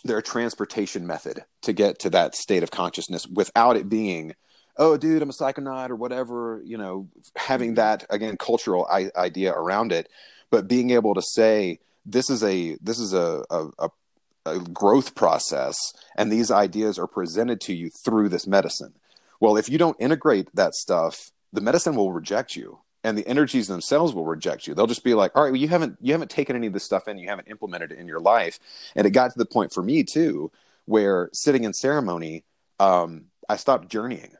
they're 0.04 0.18
a 0.18 0.24
transportation 0.24 1.06
method 1.06 1.46
to 1.62 1.72
get 1.72 2.00
to 2.00 2.10
that 2.10 2.34
state 2.34 2.64
of 2.64 2.72
consciousness 2.72 3.28
without 3.28 3.78
it 3.78 3.88
being 3.88 4.34
oh 4.78 4.98
dude 4.98 5.22
i'm 5.22 5.30
a 5.30 5.34
psychonaut 5.34 5.90
or 5.90 5.96
whatever 5.96 6.62
you 6.64 6.78
know 6.78 7.08
having 7.36 7.76
that 7.76 8.06
again 8.10 8.38
cultural 8.38 8.88
I- 8.90 9.12
idea 9.16 9.54
around 9.54 9.92
it 9.92 10.10
but 10.50 10.68
being 10.68 10.92
able 10.92 11.16
to 11.16 11.22
say 11.22 11.80
this 12.06 12.30
is 12.30 12.44
a 12.44 12.78
this 12.82 13.00
is 13.00 13.14
a, 13.14 13.44
a, 13.50 13.68
a 13.80 13.90
a 14.46 14.60
growth 14.60 15.14
process 15.16 15.78
and 16.16 16.32
these 16.32 16.50
ideas 16.50 16.98
are 16.98 17.08
presented 17.08 17.62
to 17.62 17.76
you 17.76 17.92
through 18.04 18.28
this 18.28 18.48
medicine. 18.48 18.94
Well 19.40 19.58
if 19.58 19.70
you 19.70 19.78
don't 19.78 20.00
integrate 20.00 20.54
that 20.56 20.74
stuff 20.74 21.32
the 21.54 21.62
medicine 21.62 21.96
will 21.96 22.12
reject 22.12 22.56
you 22.56 22.80
and 23.04 23.18
the 23.18 23.28
energies 23.28 23.68
themselves 23.68 24.14
will 24.14 24.26
reject 24.26 24.68
you. 24.68 24.74
They'll 24.74 24.88
just 24.88 25.04
be 25.04 25.14
like 25.14 25.36
all 25.36 25.44
right 25.44 25.52
well 25.52 25.62
you 25.62 25.68
haven't 25.68 25.98
you 26.02 26.14
haven't 26.14 26.32
taken 26.32 26.56
any 26.56 26.68
of 26.68 26.74
this 26.74 26.84
stuff 26.84 27.08
in 27.08 27.18
you 27.18 27.30
haven't 27.30 27.50
implemented 27.50 27.92
it 27.92 28.00
in 28.00 28.08
your 28.08 28.20
life. 28.20 28.60
And 28.96 29.06
it 29.06 29.12
got 29.12 29.32
to 29.32 29.38
the 29.38 29.46
point 29.46 29.74
for 29.74 29.84
me 29.84 30.04
too 30.04 30.52
where 30.86 31.30
sitting 31.34 31.64
in 31.64 31.74
ceremony 31.74 32.44
um, 32.80 33.26
i 33.48 33.56
stopped 33.56 33.88
journeying 33.90 34.32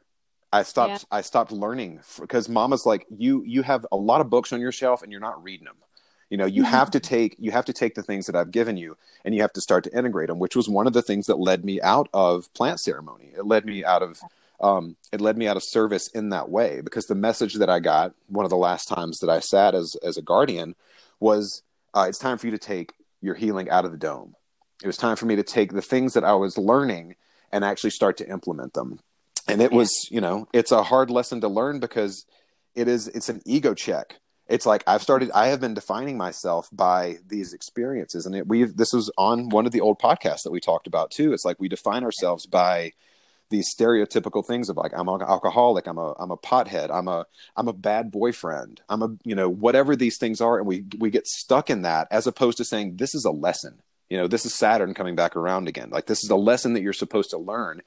i 0.54 0.64
stopped 0.64 0.92
yeah. 0.92 1.18
i 1.18 1.22
stopped 1.22 1.52
learning 1.52 2.00
because 2.20 2.50
mama's 2.50 2.86
like 2.86 3.06
you 3.10 3.44
you 3.46 3.62
have 3.62 3.86
a 3.92 3.98
lot 3.98 4.22
of 4.22 4.30
books 4.30 4.52
on 4.54 4.60
your 4.60 4.72
shelf 4.72 5.02
and 5.02 5.12
you're 5.12 5.22
not 5.22 5.42
reading 5.44 5.66
them 5.66 5.78
you 6.32 6.38
know 6.38 6.46
you 6.46 6.64
have 6.64 6.90
to 6.90 7.00
take 7.12 7.36
you 7.38 7.52
have 7.52 7.66
to 7.66 7.74
take 7.74 7.94
the 7.94 8.02
things 8.02 8.26
that 8.26 8.36
i've 8.36 8.50
given 8.50 8.78
you 8.78 8.98
and 9.24 9.36
you 9.36 9.42
have 9.42 9.54
to 9.54 9.62
start 9.62 9.84
to 9.84 9.96
integrate 9.96 10.30
them 10.30 10.40
which 10.40 10.56
was 10.56 10.68
one 10.68 10.88
of 10.88 10.94
the 10.94 11.04
things 11.04 11.28
that 11.28 11.40
led 11.40 11.64
me 11.64 11.80
out 11.82 12.10
of 12.14 12.52
plant 12.56 12.80
ceremony. 12.80 13.32
It 13.38 13.46
led 13.46 13.66
me 13.66 13.86
out 13.86 14.02
of 14.02 14.20
um, 14.60 14.96
it 15.12 15.22
led 15.22 15.38
me 15.38 15.48
out 15.48 15.58
of 15.58 15.64
service 15.64 16.08
in 16.10 16.30
that 16.30 16.50
way 16.50 16.82
because 16.82 17.08
the 17.08 17.16
message 17.16 17.56
that 17.56 17.70
i 17.70 17.80
got 17.80 18.14
one 18.28 18.46
of 18.46 18.52
the 18.52 18.58
last 18.58 18.88
times 18.88 19.20
that 19.20 19.30
i 19.30 19.40
sat 19.40 19.76
as 19.76 19.96
as 20.04 20.18
a 20.18 20.22
guardian 20.22 20.76
was 21.20 21.62
uh, 21.94 22.06
it's 22.08 22.20
time 22.20 22.38
for 22.38 22.48
you 22.48 22.52
to 22.52 22.58
take 22.58 22.94
your 23.22 23.36
healing 23.36 23.70
out 23.70 23.86
of 23.86 23.92
the 23.92 23.98
dome. 23.98 24.34
It 24.82 24.88
was 24.88 24.98
time 24.98 25.16
for 25.16 25.26
me 25.26 25.36
to 25.36 25.44
take 25.44 25.74
the 25.74 25.82
things 25.82 26.14
that 26.14 26.24
i 26.24 26.34
was 26.34 26.58
learning 26.58 27.16
and 27.52 27.66
actually 27.66 27.90
start 27.90 28.18
to 28.18 28.30
implement 28.30 28.74
them 28.74 29.00
and 29.48 29.62
it 29.62 29.72
was 29.72 30.08
you 30.12 30.22
know 30.22 30.48
it's 30.54 30.72
a 30.72 30.84
hard 30.84 31.10
lesson 31.10 31.42
to 31.42 31.48
learn 31.48 31.80
because 31.80 32.26
it 32.76 32.88
is 32.88 33.08
it's 33.10 33.30
an 33.30 33.42
ego 33.46 33.74
check. 33.74 34.20
It's 34.48 34.66
like 34.66 34.84
I've 34.86 35.02
started 35.02 35.32
I 35.32 35.48
have 35.48 35.62
been 35.62 35.74
defining 35.74 36.18
myself 36.18 36.70
by 36.72 37.18
these 37.28 37.54
experiences. 37.54 38.26
And 38.26 38.36
it, 38.36 38.48
we've 38.48 38.76
this 38.76 38.94
was 38.94 39.12
on 39.18 39.50
one 39.50 39.66
of 39.66 39.72
the 39.72 39.82
old 39.82 40.00
podcasts 40.00 40.44
that 40.44 40.52
we 40.52 40.60
talked 40.60 40.88
about 40.88 41.12
too. 41.12 41.34
It's 41.34 41.46
like 41.46 41.60
we 41.60 41.70
define 41.70 42.04
ourselves 42.04 42.46
by 42.46 42.92
these 43.50 43.74
stereotypical 43.78 44.46
things 44.46 44.70
of 44.70 44.78
like 44.78 44.94
I'm 44.96 45.10
an 45.10 45.22
alcoholic 45.22 45.86
I'm 45.86 45.98
a 45.98 46.14
I'm 46.18 46.32
a 46.32 46.38
pothead 46.38 46.90
I'm 46.90 47.08
a 47.08 47.26
I'm 47.56 47.68
a 47.68 47.74
bad 47.74 48.10
boyfriend 48.10 48.82
I'm 48.88 49.02
a 49.02 49.10
you 49.24 49.36
know 49.36 49.50
whatever 49.50 49.96
these 49.96 50.18
things 50.18 50.42
are. 50.42 50.58
And 50.58 50.68
we 50.68 50.86
we 50.98 51.10
get 51.10 51.28
stuck 51.28 51.70
in 51.70 51.82
that 51.84 52.08
as 52.12 52.28
opposed 52.28 52.58
to 52.58 52.66
saying 52.66 52.98
this 52.98 53.14
is 53.14 53.26
a 53.26 53.32
lesson 53.32 53.82
you 54.12 54.18
know 54.18 54.28
this 54.28 54.46
is 54.46 54.54
saturn 54.54 54.94
coming 54.94 55.16
back 55.16 55.38
around 55.38 55.70
again. 55.70 55.90
Like 55.90 56.06
this 56.06 56.22
is 56.22 56.30
a 56.30 56.36
lesson 56.36 56.74
that 56.74 56.82
you're 56.82 56.92
supposed 56.92 57.30
to 57.30 57.38
learn. 57.38 57.82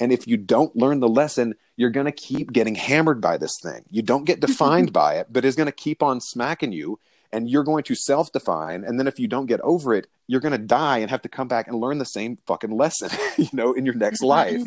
And 0.00 0.10
if 0.10 0.26
you 0.26 0.38
don't 0.38 0.74
learn 0.74 1.00
the 1.00 1.08
lesson 1.08 1.54
you're 1.76 1.90
going 1.90 2.06
to 2.06 2.12
keep 2.12 2.50
getting 2.50 2.74
hammered 2.74 3.20
by 3.20 3.36
this 3.36 3.52
thing. 3.62 3.84
You 3.90 4.00
don't 4.00 4.24
get 4.24 4.40
defined 4.40 4.92
by 5.04 5.16
it 5.16 5.26
but 5.30 5.44
it's 5.44 5.54
going 5.54 5.66
to 5.66 5.72
keep 5.72 6.02
on 6.02 6.22
smacking 6.22 6.72
you 6.72 6.98
and 7.30 7.50
you're 7.50 7.62
going 7.62 7.84
to 7.84 7.94
self-define. 7.94 8.84
And 8.84 8.98
then 8.98 9.06
if 9.06 9.18
you 9.18 9.28
don't 9.28 9.44
get 9.44 9.60
over 9.60 9.92
it 9.92 10.06
you're 10.26 10.40
going 10.40 10.52
to 10.52 10.58
die 10.58 10.98
and 10.98 11.10
have 11.10 11.22
to 11.22 11.28
come 11.28 11.46
back 11.46 11.68
and 11.68 11.78
learn 11.78 11.98
the 11.98 12.06
same 12.06 12.38
fucking 12.46 12.74
lesson 12.74 13.10
you 13.36 13.50
know 13.52 13.74
in 13.74 13.84
your 13.84 13.94
next 13.94 14.22
life 14.22 14.62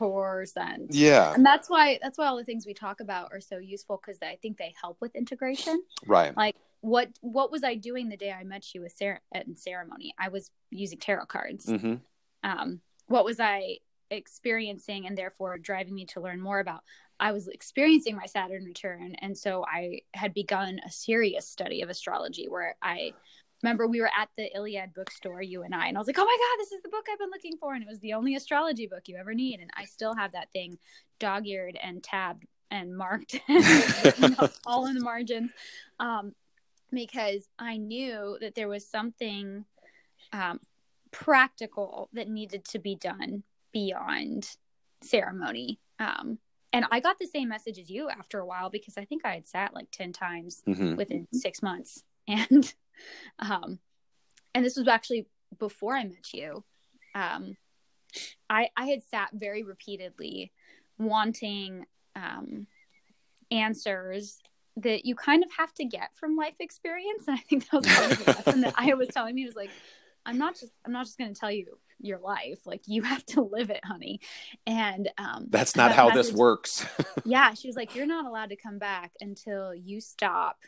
percent 0.00 0.86
yeah 0.90 1.34
and 1.34 1.44
that's 1.44 1.68
why 1.68 1.98
that's 2.02 2.18
why 2.18 2.26
all 2.26 2.36
the 2.36 2.44
things 2.44 2.66
we 2.66 2.74
talk 2.74 3.00
about 3.00 3.28
are 3.32 3.40
so 3.40 3.58
useful 3.58 4.00
because 4.00 4.18
i 4.22 4.36
think 4.40 4.56
they 4.56 4.74
help 4.80 4.96
with 5.00 5.14
integration 5.14 5.80
right 6.06 6.36
like 6.36 6.56
what 6.80 7.10
what 7.20 7.50
was 7.50 7.62
I 7.62 7.74
doing 7.74 8.08
the 8.08 8.16
day 8.16 8.32
I 8.32 8.44
met 8.44 8.74
you 8.74 8.82
with 8.82 8.92
Sarah 8.92 9.20
at 9.34 9.46
ceremony? 9.58 10.14
I 10.18 10.28
was 10.28 10.50
using 10.70 10.98
tarot 10.98 11.26
cards. 11.26 11.66
Mm-hmm. 11.66 11.96
Um, 12.42 12.80
what 13.06 13.24
was 13.24 13.38
I 13.38 13.78
experiencing, 14.10 15.06
and 15.06 15.16
therefore 15.16 15.58
driving 15.58 15.94
me 15.94 16.06
to 16.06 16.20
learn 16.20 16.40
more 16.40 16.58
about? 16.58 16.80
I 17.18 17.32
was 17.32 17.48
experiencing 17.48 18.16
my 18.16 18.24
Saturn 18.24 18.64
return, 18.64 19.14
and 19.20 19.36
so 19.36 19.64
I 19.70 20.00
had 20.14 20.32
begun 20.32 20.80
a 20.84 20.90
serious 20.90 21.46
study 21.46 21.82
of 21.82 21.90
astrology. 21.90 22.48
Where 22.48 22.76
I 22.82 23.12
remember 23.62 23.86
we 23.86 24.00
were 24.00 24.10
at 24.18 24.28
the 24.36 24.54
Iliad 24.54 24.94
bookstore, 24.94 25.42
you 25.42 25.62
and 25.62 25.74
I, 25.74 25.88
and 25.88 25.96
I 25.96 26.00
was 26.00 26.06
like, 26.06 26.18
"Oh 26.18 26.24
my 26.24 26.36
god, 26.38 26.62
this 26.62 26.72
is 26.72 26.82
the 26.82 26.88
book 26.88 27.06
I've 27.10 27.18
been 27.18 27.30
looking 27.30 27.56
for!" 27.58 27.74
And 27.74 27.82
it 27.82 27.88
was 27.88 28.00
the 28.00 28.14
only 28.14 28.36
astrology 28.36 28.86
book 28.86 29.02
you 29.06 29.16
ever 29.16 29.34
need, 29.34 29.60
and 29.60 29.70
I 29.76 29.84
still 29.84 30.14
have 30.14 30.32
that 30.32 30.52
thing 30.52 30.78
dog-eared 31.18 31.78
and 31.82 32.02
tabbed 32.02 32.46
and 32.70 32.96
marked, 32.96 33.40
all 34.66 34.86
in 34.86 34.94
the 34.94 35.02
margins. 35.02 35.50
Um, 35.98 36.34
because 36.92 37.46
I 37.58 37.76
knew 37.76 38.36
that 38.40 38.54
there 38.54 38.68
was 38.68 38.86
something 38.86 39.64
um, 40.32 40.60
practical 41.10 42.08
that 42.12 42.28
needed 42.28 42.64
to 42.66 42.78
be 42.78 42.94
done 42.96 43.42
beyond 43.72 44.48
ceremony. 45.02 45.78
Um, 45.98 46.38
and 46.72 46.84
I 46.90 47.00
got 47.00 47.18
the 47.18 47.26
same 47.26 47.48
message 47.48 47.78
as 47.78 47.90
you 47.90 48.08
after 48.08 48.38
a 48.38 48.46
while 48.46 48.70
because 48.70 48.96
I 48.96 49.04
think 49.04 49.24
I 49.24 49.34
had 49.34 49.46
sat 49.46 49.74
like 49.74 49.90
10 49.90 50.12
times 50.12 50.62
mm-hmm. 50.66 50.94
within 50.96 51.26
six 51.32 51.62
months. 51.62 52.04
And, 52.30 52.74
um, 53.38 53.78
and 54.54 54.64
this 54.64 54.76
was 54.76 54.88
actually 54.88 55.26
before 55.58 55.96
I 55.96 56.04
met 56.04 56.32
you. 56.32 56.64
Um, 57.14 57.56
I, 58.48 58.68
I 58.76 58.86
had 58.86 59.02
sat 59.10 59.30
very 59.32 59.62
repeatedly 59.62 60.52
wanting, 60.98 61.86
um, 62.16 62.66
answers 63.50 64.38
that 64.76 65.04
you 65.04 65.14
kind 65.14 65.42
of 65.44 65.50
have 65.58 65.72
to 65.74 65.84
get 65.84 66.10
from 66.14 66.36
life 66.36 66.54
experience. 66.60 67.24
And 67.26 67.36
I 67.36 67.40
think 67.40 67.68
that 67.70 67.76
was 67.78 67.86
part 67.86 68.12
of 68.12 68.18
the 68.18 68.24
lesson 68.46 68.60
that 68.62 68.74
I 68.76 68.94
was 68.94 69.08
telling 69.08 69.34
me 69.34 69.44
was 69.44 69.56
like, 69.56 69.70
I'm 70.26 70.38
not 70.38 70.54
just 70.54 70.72
I'm 70.84 70.92
not 70.92 71.06
just 71.06 71.18
going 71.18 71.32
to 71.32 71.38
tell 71.38 71.50
you 71.50 71.78
your 71.98 72.18
life. 72.18 72.66
Like 72.66 72.82
you 72.86 73.02
have 73.02 73.24
to 73.26 73.42
live 73.42 73.70
it, 73.70 73.84
honey. 73.84 74.20
And 74.66 75.08
um, 75.18 75.46
that's 75.48 75.76
not 75.76 75.88
that 75.88 75.96
how 75.96 76.08
message, 76.08 76.26
this 76.26 76.32
works. 76.32 76.86
yeah, 77.24 77.54
she 77.54 77.68
was 77.68 77.76
like, 77.76 77.94
you're 77.94 78.06
not 78.06 78.26
allowed 78.26 78.50
to 78.50 78.56
come 78.56 78.78
back 78.78 79.12
until 79.20 79.74
you 79.74 80.00
stop 80.00 80.58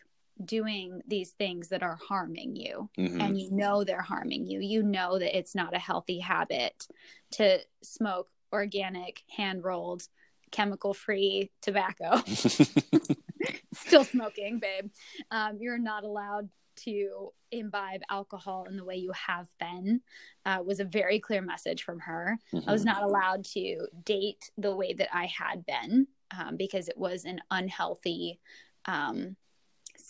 doing 0.44 1.02
these 1.06 1.30
things 1.30 1.68
that 1.68 1.82
are 1.82 1.98
harming 2.08 2.56
you 2.56 2.88
mm-hmm. 2.98 3.20
and 3.20 3.40
you 3.40 3.50
know 3.50 3.84
they're 3.84 4.00
harming 4.00 4.46
you 4.46 4.60
you 4.60 4.82
know 4.82 5.18
that 5.18 5.36
it's 5.36 5.54
not 5.54 5.74
a 5.74 5.78
healthy 5.78 6.18
habit 6.18 6.86
to 7.30 7.58
smoke 7.82 8.28
organic 8.52 9.22
hand 9.36 9.62
rolled 9.62 10.08
chemical 10.50 10.94
free 10.94 11.50
tobacco 11.60 12.20
still 13.74 14.04
smoking, 14.04 14.58
babe. 14.58 14.90
Um, 15.30 15.58
you're 15.60 15.78
not 15.78 16.04
allowed 16.04 16.48
to 16.84 17.30
imbibe 17.50 18.00
alcohol 18.10 18.64
in 18.64 18.76
the 18.76 18.84
way 18.84 18.96
you 18.96 19.12
have 19.12 19.46
been 19.60 20.00
uh, 20.46 20.62
was 20.64 20.80
a 20.80 20.84
very 20.84 21.20
clear 21.20 21.42
message 21.42 21.82
from 21.82 22.00
her. 22.00 22.38
Mm-hmm. 22.52 22.68
I 22.68 22.72
was 22.72 22.84
mm-hmm. 22.84 22.90
not 22.90 23.02
allowed 23.02 23.44
to 23.46 23.86
date 24.04 24.50
the 24.56 24.74
way 24.74 24.94
that 24.94 25.14
I 25.14 25.26
had 25.26 25.66
been 25.66 26.06
um, 26.36 26.56
because 26.56 26.88
it 26.88 26.96
was 26.96 27.24
an 27.24 27.40
unhealthy, 27.50 28.40
um, 28.86 29.36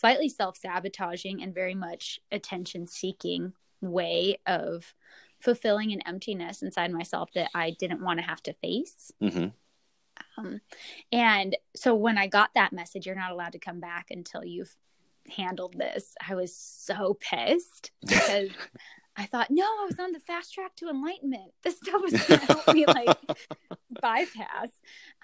slightly 0.02 0.28
self 0.28 0.56
sabotaging, 0.56 1.40
and 1.40 1.54
very 1.54 1.76
much 1.76 2.18
attention 2.32 2.88
seeking 2.88 3.52
way 3.80 4.37
of 4.47 4.94
fulfilling 5.38 5.92
an 5.92 6.02
emptiness 6.06 6.61
inside 6.61 6.92
myself 6.92 7.30
that 7.35 7.50
I 7.54 7.71
didn't 7.78 8.02
want 8.02 8.18
to 8.18 8.26
have 8.26 8.42
to 8.44 8.52
face. 8.54 9.12
Mm-hmm. 9.23 9.49
Um, 10.37 10.61
and 11.12 11.56
so 11.76 11.94
when 11.94 12.18
I 12.18 12.26
got 12.26 12.50
that 12.54 12.73
message, 12.73 13.06
you're 13.06 13.14
not 13.14 13.30
allowed 13.30 13.52
to 13.52 13.61
come 13.61 13.78
back 13.78 14.09
until 14.11 14.44
you've 14.44 14.76
handled 15.37 15.78
this. 15.78 16.16
I 16.28 16.35
was 16.35 16.54
so 16.54 17.16
pissed 17.21 17.92
because 18.00 18.50
I 19.16 19.26
thought, 19.26 19.52
no, 19.52 19.62
I 19.62 19.87
was 19.88 20.00
on 20.00 20.11
the 20.11 20.18
fast 20.18 20.52
track 20.52 20.75
to 20.76 20.88
enlightenment. 20.88 21.52
This 21.62 21.76
stuff 21.76 22.02
was 22.02 22.12
going 22.12 22.40
to 22.40 22.47
help 22.47 22.75
me 22.75 22.87
like 22.87 23.16
bypass. 24.00 24.68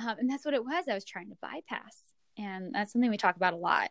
Um, 0.01 0.19
and 0.21 0.31
that's 0.31 0.45
what 0.45 0.55
it 0.55 0.65
was. 0.65 0.85
I 0.89 0.95
was 0.95 1.05
trying 1.05 1.31
to 1.31 1.37
bypass. 1.43 1.97
And 2.37 2.73
that's 2.73 2.93
something 2.93 3.11
we 3.11 3.17
talk 3.17 3.35
about 3.35 3.55
a 3.55 3.57
lot 3.57 3.91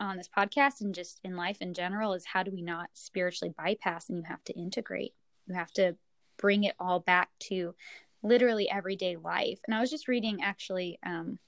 on 0.00 0.16
this 0.16 0.28
podcast 0.28 0.80
and 0.80 0.94
just 0.94 1.20
in 1.24 1.36
life 1.36 1.60
in 1.60 1.74
general 1.74 2.14
is 2.14 2.24
how 2.24 2.42
do 2.42 2.50
we 2.50 2.62
not 2.62 2.90
spiritually 2.94 3.54
bypass 3.56 4.08
and 4.08 4.18
you 4.18 4.24
have 4.24 4.44
to 4.44 4.52
integrate. 4.54 5.14
You 5.46 5.54
have 5.54 5.72
to 5.72 5.96
bring 6.36 6.64
it 6.64 6.74
all 6.78 7.00
back 7.00 7.30
to 7.40 7.74
literally 8.22 8.70
everyday 8.70 9.16
life. 9.16 9.60
And 9.66 9.74
I 9.74 9.80
was 9.80 9.90
just 9.90 10.08
reading 10.08 10.42
actually 10.42 10.98
um, 11.04 11.38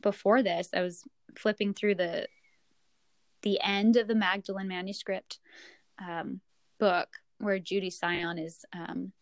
before 0.00 0.42
this, 0.42 0.68
I 0.74 0.82
was 0.82 1.02
flipping 1.36 1.74
through 1.74 1.96
the 1.96 2.28
the 3.42 3.60
end 3.62 3.96
of 3.96 4.08
the 4.08 4.14
Magdalene 4.14 4.68
manuscript 4.68 5.38
um, 5.98 6.40
book 6.78 7.08
where 7.38 7.58
Judi 7.58 7.92
Sion 7.92 8.38
is 8.38 8.64
um, 8.72 9.12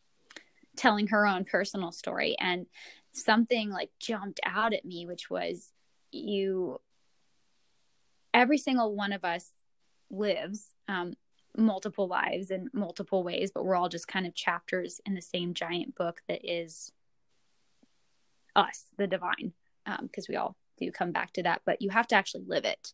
telling 0.76 1.08
her 1.08 1.26
own 1.26 1.44
personal 1.44 1.90
story, 1.92 2.36
and 2.38 2.66
something 3.12 3.70
like 3.70 3.90
jumped 3.98 4.40
out 4.44 4.72
at 4.74 4.84
me, 4.84 5.06
which 5.06 5.30
was 5.30 5.72
you. 6.10 6.80
Every 8.34 8.58
single 8.58 8.94
one 8.94 9.12
of 9.12 9.24
us 9.24 9.50
lives 10.10 10.74
um, 10.88 11.14
multiple 11.56 12.06
lives 12.06 12.50
in 12.50 12.70
multiple 12.72 13.22
ways, 13.22 13.50
but 13.54 13.64
we're 13.64 13.76
all 13.76 13.88
just 13.88 14.08
kind 14.08 14.26
of 14.26 14.34
chapters 14.34 15.00
in 15.04 15.14
the 15.14 15.22
same 15.22 15.54
giant 15.54 15.94
book 15.94 16.22
that 16.28 16.40
is 16.44 16.92
us, 18.56 18.86
the 18.98 19.06
divine, 19.06 19.52
because 19.84 20.24
um, 20.24 20.28
we 20.28 20.36
all 20.36 20.56
do 20.78 20.90
come 20.90 21.12
back 21.12 21.32
to 21.34 21.42
that. 21.42 21.62
But 21.64 21.82
you 21.82 21.90
have 21.90 22.06
to 22.08 22.14
actually 22.14 22.44
live 22.46 22.64
it. 22.64 22.92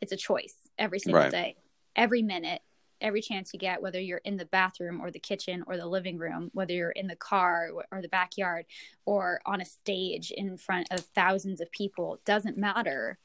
It's 0.00 0.12
a 0.12 0.16
choice 0.16 0.56
every 0.78 0.98
single 0.98 1.22
right. 1.22 1.30
day, 1.30 1.56
every 1.94 2.22
minute, 2.22 2.62
every 3.00 3.22
chance 3.22 3.50
you 3.52 3.58
get, 3.58 3.80
whether 3.80 4.00
you're 4.00 4.20
in 4.24 4.36
the 4.36 4.44
bathroom 4.44 5.00
or 5.00 5.10
the 5.10 5.18
kitchen 5.18 5.64
or 5.66 5.76
the 5.76 5.86
living 5.86 6.18
room, 6.18 6.50
whether 6.52 6.72
you're 6.72 6.90
in 6.90 7.06
the 7.06 7.16
car 7.16 7.70
or 7.90 8.02
the 8.02 8.08
backyard 8.08 8.66
or 9.06 9.40
on 9.46 9.60
a 9.60 9.64
stage 9.64 10.32
in 10.32 10.56
front 10.56 10.88
of 10.90 11.00
thousands 11.14 11.60
of 11.60 11.70
people, 11.72 12.20
doesn't 12.24 12.58
matter 12.58 13.18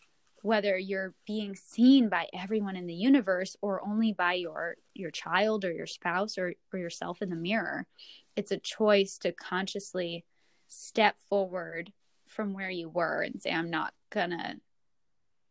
whether 0.45 0.77
you're 0.77 1.15
being 1.25 1.55
seen 1.55 2.07
by 2.07 2.27
everyone 2.31 2.75
in 2.75 2.85
the 2.85 2.93
universe 2.93 3.57
or 3.61 3.81
only 3.83 4.13
by 4.13 4.33
your 4.33 4.75
your 4.93 5.09
child 5.09 5.65
or 5.65 5.71
your 5.71 5.87
spouse 5.87 6.37
or, 6.37 6.53
or 6.71 6.77
yourself 6.77 7.21
in 7.21 7.29
the 7.29 7.35
mirror 7.35 7.87
it's 8.35 8.51
a 8.51 8.57
choice 8.57 9.17
to 9.17 9.31
consciously 9.31 10.23
step 10.67 11.15
forward 11.29 11.91
from 12.27 12.53
where 12.53 12.69
you 12.69 12.87
were 12.87 13.21
and 13.21 13.41
say 13.41 13.51
i'm 13.51 13.71
not 13.71 13.93
gonna 14.11 14.55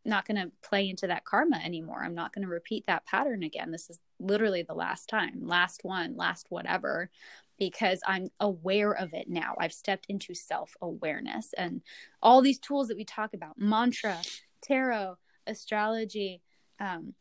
not 0.05 0.27
gonna 0.27 0.51
play 0.63 0.89
into 0.89 1.07
that 1.07 1.25
karma 1.25 1.57
anymore. 1.57 2.05
I'm 2.05 2.15
not 2.15 2.35
gonna 2.35 2.49
repeat 2.49 2.85
that 2.87 3.07
pattern 3.07 3.43
again. 3.43 3.71
This 3.71 3.89
is 3.89 3.99
literally 4.21 4.63
the 4.63 4.75
last 4.75 5.09
time 5.09 5.41
last 5.47 5.81
one 5.83 6.15
last 6.17 6.47
whatever 6.51 7.11
because 7.59 8.01
i'm 8.07 8.29
aware 8.41 8.93
of 8.93 9.15
it 9.15 9.29
now. 9.29 9.55
I've 9.59 9.73
stepped 9.73 10.07
into 10.09 10.35
self 10.35 10.77
awareness 10.83 11.53
and 11.57 11.83
all 12.23 12.43
these 12.43 12.59
tools 12.59 12.89
that 12.89 12.97
we 12.97 13.05
talk 13.05 13.35
about 13.35 13.59
mantra 13.59 14.21
tarot, 14.65 15.17
astrology, 15.47 16.43
um, 16.81 17.15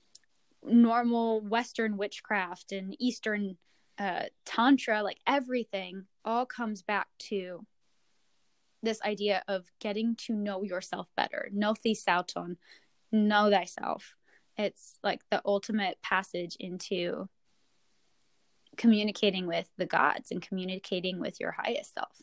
normal 0.63 1.41
Western 1.41 1.97
witchcraft, 1.97 2.71
and 2.71 2.95
Eastern 2.99 3.57
uh, 3.99 4.23
tantra, 4.45 5.03
like 5.03 5.19
everything, 5.27 6.05
all 6.25 6.45
comes 6.45 6.81
back 6.81 7.07
to 7.19 7.65
this 8.81 9.01
idea 9.01 9.43
of 9.47 9.71
getting 9.79 10.15
to 10.15 10.33
know 10.33 10.63
yourself 10.63 11.07
better. 11.15 11.49
Gnothi 11.55 11.95
seauton, 11.95 12.57
know 13.11 13.49
thyself. 13.49 14.15
It's 14.57 14.97
like 15.03 15.21
the 15.31 15.41
ultimate 15.45 16.01
passage 16.01 16.57
into 16.59 17.29
communicating 18.77 19.47
with 19.47 19.69
the 19.77 19.85
gods 19.85 20.31
and 20.31 20.41
communicating 20.41 21.19
with 21.19 21.39
your 21.39 21.51
highest 21.51 21.93
self. 21.93 22.21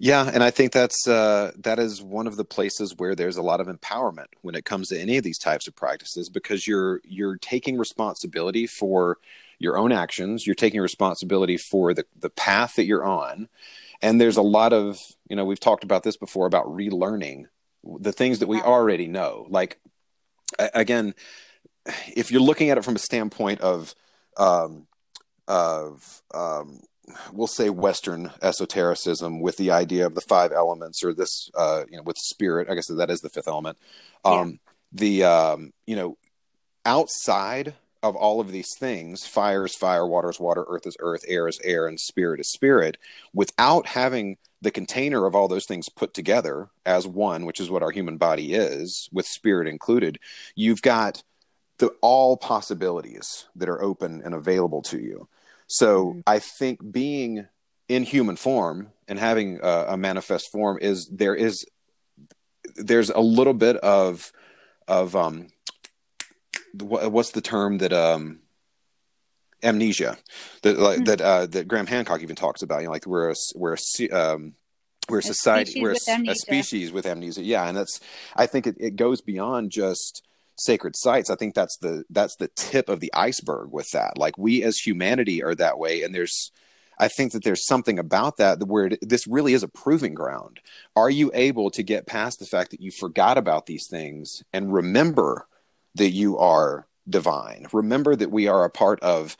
Yeah, 0.00 0.30
and 0.32 0.44
I 0.44 0.50
think 0.50 0.72
that's 0.72 1.08
uh, 1.08 1.52
that 1.58 1.80
is 1.80 2.00
one 2.00 2.28
of 2.28 2.36
the 2.36 2.44
places 2.44 2.94
where 2.96 3.16
there's 3.16 3.36
a 3.36 3.42
lot 3.42 3.60
of 3.60 3.66
empowerment 3.66 4.28
when 4.42 4.54
it 4.54 4.64
comes 4.64 4.88
to 4.88 5.00
any 5.00 5.16
of 5.16 5.24
these 5.24 5.38
types 5.38 5.66
of 5.66 5.74
practices 5.74 6.28
because 6.28 6.68
you're 6.68 7.00
you're 7.04 7.36
taking 7.36 7.76
responsibility 7.76 8.66
for 8.66 9.18
your 9.58 9.76
own 9.76 9.90
actions, 9.90 10.46
you're 10.46 10.54
taking 10.54 10.80
responsibility 10.80 11.56
for 11.56 11.94
the 11.94 12.04
the 12.16 12.30
path 12.30 12.76
that 12.76 12.84
you're 12.84 13.04
on, 13.04 13.48
and 14.00 14.20
there's 14.20 14.36
a 14.36 14.42
lot 14.42 14.72
of 14.72 14.98
you 15.28 15.34
know 15.34 15.44
we've 15.44 15.58
talked 15.58 15.82
about 15.82 16.04
this 16.04 16.16
before 16.16 16.46
about 16.46 16.66
relearning 16.66 17.46
the 17.98 18.12
things 18.12 18.38
that 18.38 18.48
we 18.48 18.60
already 18.60 19.08
know. 19.08 19.46
Like 19.50 19.80
again, 20.74 21.12
if 22.14 22.30
you're 22.30 22.40
looking 22.40 22.70
at 22.70 22.78
it 22.78 22.84
from 22.84 22.96
a 22.96 23.00
standpoint 23.00 23.62
of 23.62 23.96
um, 24.36 24.86
of 25.48 26.22
um, 26.32 26.82
we'll 27.32 27.46
say 27.46 27.70
Western 27.70 28.32
esotericism 28.42 29.40
with 29.40 29.56
the 29.56 29.70
idea 29.70 30.06
of 30.06 30.14
the 30.14 30.20
five 30.20 30.52
elements 30.52 31.02
or 31.02 31.12
this, 31.12 31.50
uh, 31.56 31.84
you 31.88 31.96
know, 31.96 32.02
with 32.02 32.16
spirit. 32.18 32.68
I 32.70 32.74
guess 32.74 32.88
that 32.88 33.10
is 33.10 33.20
the 33.20 33.28
fifth 33.28 33.48
element. 33.48 33.78
Um, 34.24 34.50
yeah. 34.50 34.56
The, 34.90 35.24
um, 35.24 35.72
you 35.86 35.96
know, 35.96 36.16
outside 36.86 37.74
of 38.02 38.16
all 38.16 38.40
of 38.40 38.52
these 38.52 38.76
things, 38.78 39.26
fire 39.26 39.66
is 39.66 39.74
fire, 39.74 40.06
water 40.06 40.30
is 40.30 40.40
water, 40.40 40.64
earth 40.68 40.86
is 40.86 40.96
earth, 41.00 41.24
air 41.26 41.48
is 41.48 41.60
air, 41.64 41.86
and 41.86 41.98
spirit 41.98 42.40
is 42.40 42.50
spirit, 42.50 42.96
without 43.34 43.86
having 43.86 44.36
the 44.62 44.70
container 44.70 45.26
of 45.26 45.34
all 45.34 45.48
those 45.48 45.66
things 45.66 45.88
put 45.88 46.14
together 46.14 46.68
as 46.86 47.06
one, 47.06 47.44
which 47.44 47.60
is 47.60 47.70
what 47.70 47.82
our 47.82 47.90
human 47.90 48.16
body 48.16 48.54
is, 48.54 49.08
with 49.12 49.26
spirit 49.26 49.68
included, 49.68 50.18
you've 50.54 50.82
got 50.82 51.22
the 51.78 51.88
all 52.00 52.36
possibilities 52.36 53.46
that 53.54 53.68
are 53.68 53.82
open 53.82 54.22
and 54.24 54.34
available 54.34 54.82
to 54.82 54.98
you. 54.98 55.28
So 55.68 56.06
mm-hmm. 56.06 56.20
I 56.26 56.40
think 56.40 56.80
being 56.90 57.46
in 57.88 58.02
human 58.02 58.36
form 58.36 58.90
and 59.06 59.18
having 59.18 59.60
a, 59.62 59.86
a, 59.90 59.96
manifest 59.96 60.50
form 60.50 60.78
is 60.80 61.08
there 61.08 61.34
is 61.34 61.64
there's 62.76 63.10
a 63.10 63.20
little 63.20 63.54
bit 63.54 63.76
of 63.76 64.30
of 64.86 65.16
um 65.16 65.48
what's 66.74 67.30
the 67.30 67.40
term 67.40 67.78
that 67.78 67.92
um 67.92 68.40
amnesia 69.62 70.18
that 70.62 70.78
like 70.78 70.96
mm-hmm. 70.96 71.04
that 71.04 71.20
uh 71.20 71.46
that 71.46 71.66
Graham 71.66 71.86
Hancock 71.86 72.22
even 72.22 72.36
talks 72.36 72.62
about 72.62 72.80
you 72.80 72.86
know 72.86 72.92
like 72.92 73.06
we're 73.06 73.30
a 73.30 73.34
we're 73.54 73.76
a 73.76 74.10
um 74.10 74.54
we're 75.08 75.18
a, 75.18 75.20
a 75.20 75.22
society 75.22 75.80
we're 75.80 75.92
a, 75.92 76.30
a, 76.30 76.34
species 76.34 76.92
with 76.92 77.06
amnesia 77.06 77.42
yeah 77.42 77.66
and 77.66 77.76
that's 77.76 77.98
i 78.36 78.44
think 78.44 78.66
it, 78.66 78.76
it 78.78 78.94
goes 78.94 79.22
beyond 79.22 79.70
just 79.70 80.22
sacred 80.58 80.96
sites 80.96 81.30
i 81.30 81.34
think 81.34 81.54
that's 81.54 81.76
the 81.78 82.04
that's 82.10 82.36
the 82.36 82.48
tip 82.56 82.88
of 82.88 83.00
the 83.00 83.12
iceberg 83.14 83.70
with 83.72 83.90
that. 83.90 84.18
Like 84.18 84.36
we 84.38 84.62
as 84.62 84.78
humanity 84.78 85.42
are 85.42 85.54
that 85.54 85.78
way 85.78 86.02
and 86.02 86.14
there's 86.14 86.52
i 86.98 87.08
think 87.08 87.32
that 87.32 87.44
there's 87.44 87.66
something 87.66 87.98
about 87.98 88.36
that 88.38 88.66
where 88.66 88.86
it, 88.86 88.98
this 89.02 89.26
really 89.26 89.54
is 89.54 89.62
a 89.62 89.68
proving 89.68 90.14
ground. 90.14 90.60
Are 90.96 91.10
you 91.10 91.30
able 91.34 91.70
to 91.70 91.82
get 91.82 92.06
past 92.06 92.38
the 92.38 92.46
fact 92.46 92.70
that 92.72 92.80
you 92.80 92.90
forgot 92.90 93.38
about 93.38 93.66
these 93.66 93.86
things 93.86 94.42
and 94.52 94.72
remember 94.72 95.46
that 95.94 96.10
you 96.10 96.38
are 96.38 96.86
divine? 97.08 97.66
Remember 97.72 98.14
that 98.16 98.30
we 98.30 98.48
are 98.48 98.64
a 98.64 98.70
part 98.70 99.00
of 99.00 99.36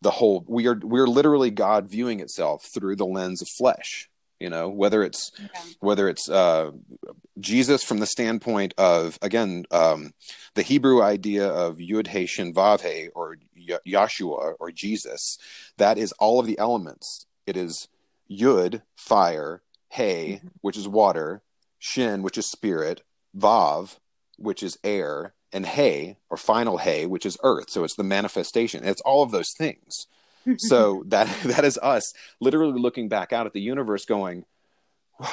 the 0.00 0.10
whole 0.10 0.44
we 0.48 0.66
are 0.66 0.78
we're 0.82 1.06
literally 1.06 1.50
god 1.50 1.88
viewing 1.88 2.20
itself 2.20 2.64
through 2.64 2.96
the 2.96 3.06
lens 3.06 3.40
of 3.40 3.48
flesh 3.48 4.10
you 4.42 4.50
know 4.50 4.68
whether 4.68 5.02
it's 5.02 5.30
yeah. 5.38 5.46
whether 5.80 6.08
it's 6.08 6.28
uh, 6.28 6.72
jesus 7.38 7.84
from 7.84 8.00
the 8.00 8.06
standpoint 8.06 8.74
of 8.76 9.18
again 9.22 9.64
um, 9.70 10.12
the 10.54 10.62
hebrew 10.62 11.00
idea 11.00 11.46
of 11.46 11.76
yud 11.76 12.08
he 12.08 12.26
shin 12.26 12.52
vav 12.52 12.80
he 12.80 13.08
or 13.14 13.36
yeshua 13.86 14.54
or 14.58 14.72
jesus 14.72 15.38
that 15.78 15.96
is 15.96 16.12
all 16.18 16.40
of 16.40 16.46
the 16.46 16.58
elements 16.58 17.26
it 17.46 17.56
is 17.56 17.88
yud 18.30 18.82
fire 18.96 19.62
he 19.88 20.02
mm-hmm. 20.02 20.48
which 20.60 20.76
is 20.76 20.88
water 20.88 21.42
shin 21.78 22.22
which 22.22 22.36
is 22.36 22.50
spirit 22.50 23.02
vav 23.36 23.98
which 24.36 24.62
is 24.62 24.76
air 24.82 25.34
and 25.52 25.66
he 25.66 26.16
or 26.28 26.36
final 26.36 26.78
he 26.78 27.06
which 27.06 27.24
is 27.24 27.38
earth 27.44 27.70
so 27.70 27.84
it's 27.84 27.96
the 27.96 28.02
manifestation 28.02 28.82
it's 28.84 29.02
all 29.02 29.22
of 29.22 29.30
those 29.30 29.52
things 29.56 30.06
so 30.58 31.02
that 31.08 31.28
that 31.44 31.64
is 31.64 31.78
us 31.78 32.12
literally 32.40 32.80
looking 32.80 33.08
back 33.08 33.32
out 33.32 33.46
at 33.46 33.52
the 33.52 33.60
universe 33.60 34.04
going 34.04 34.44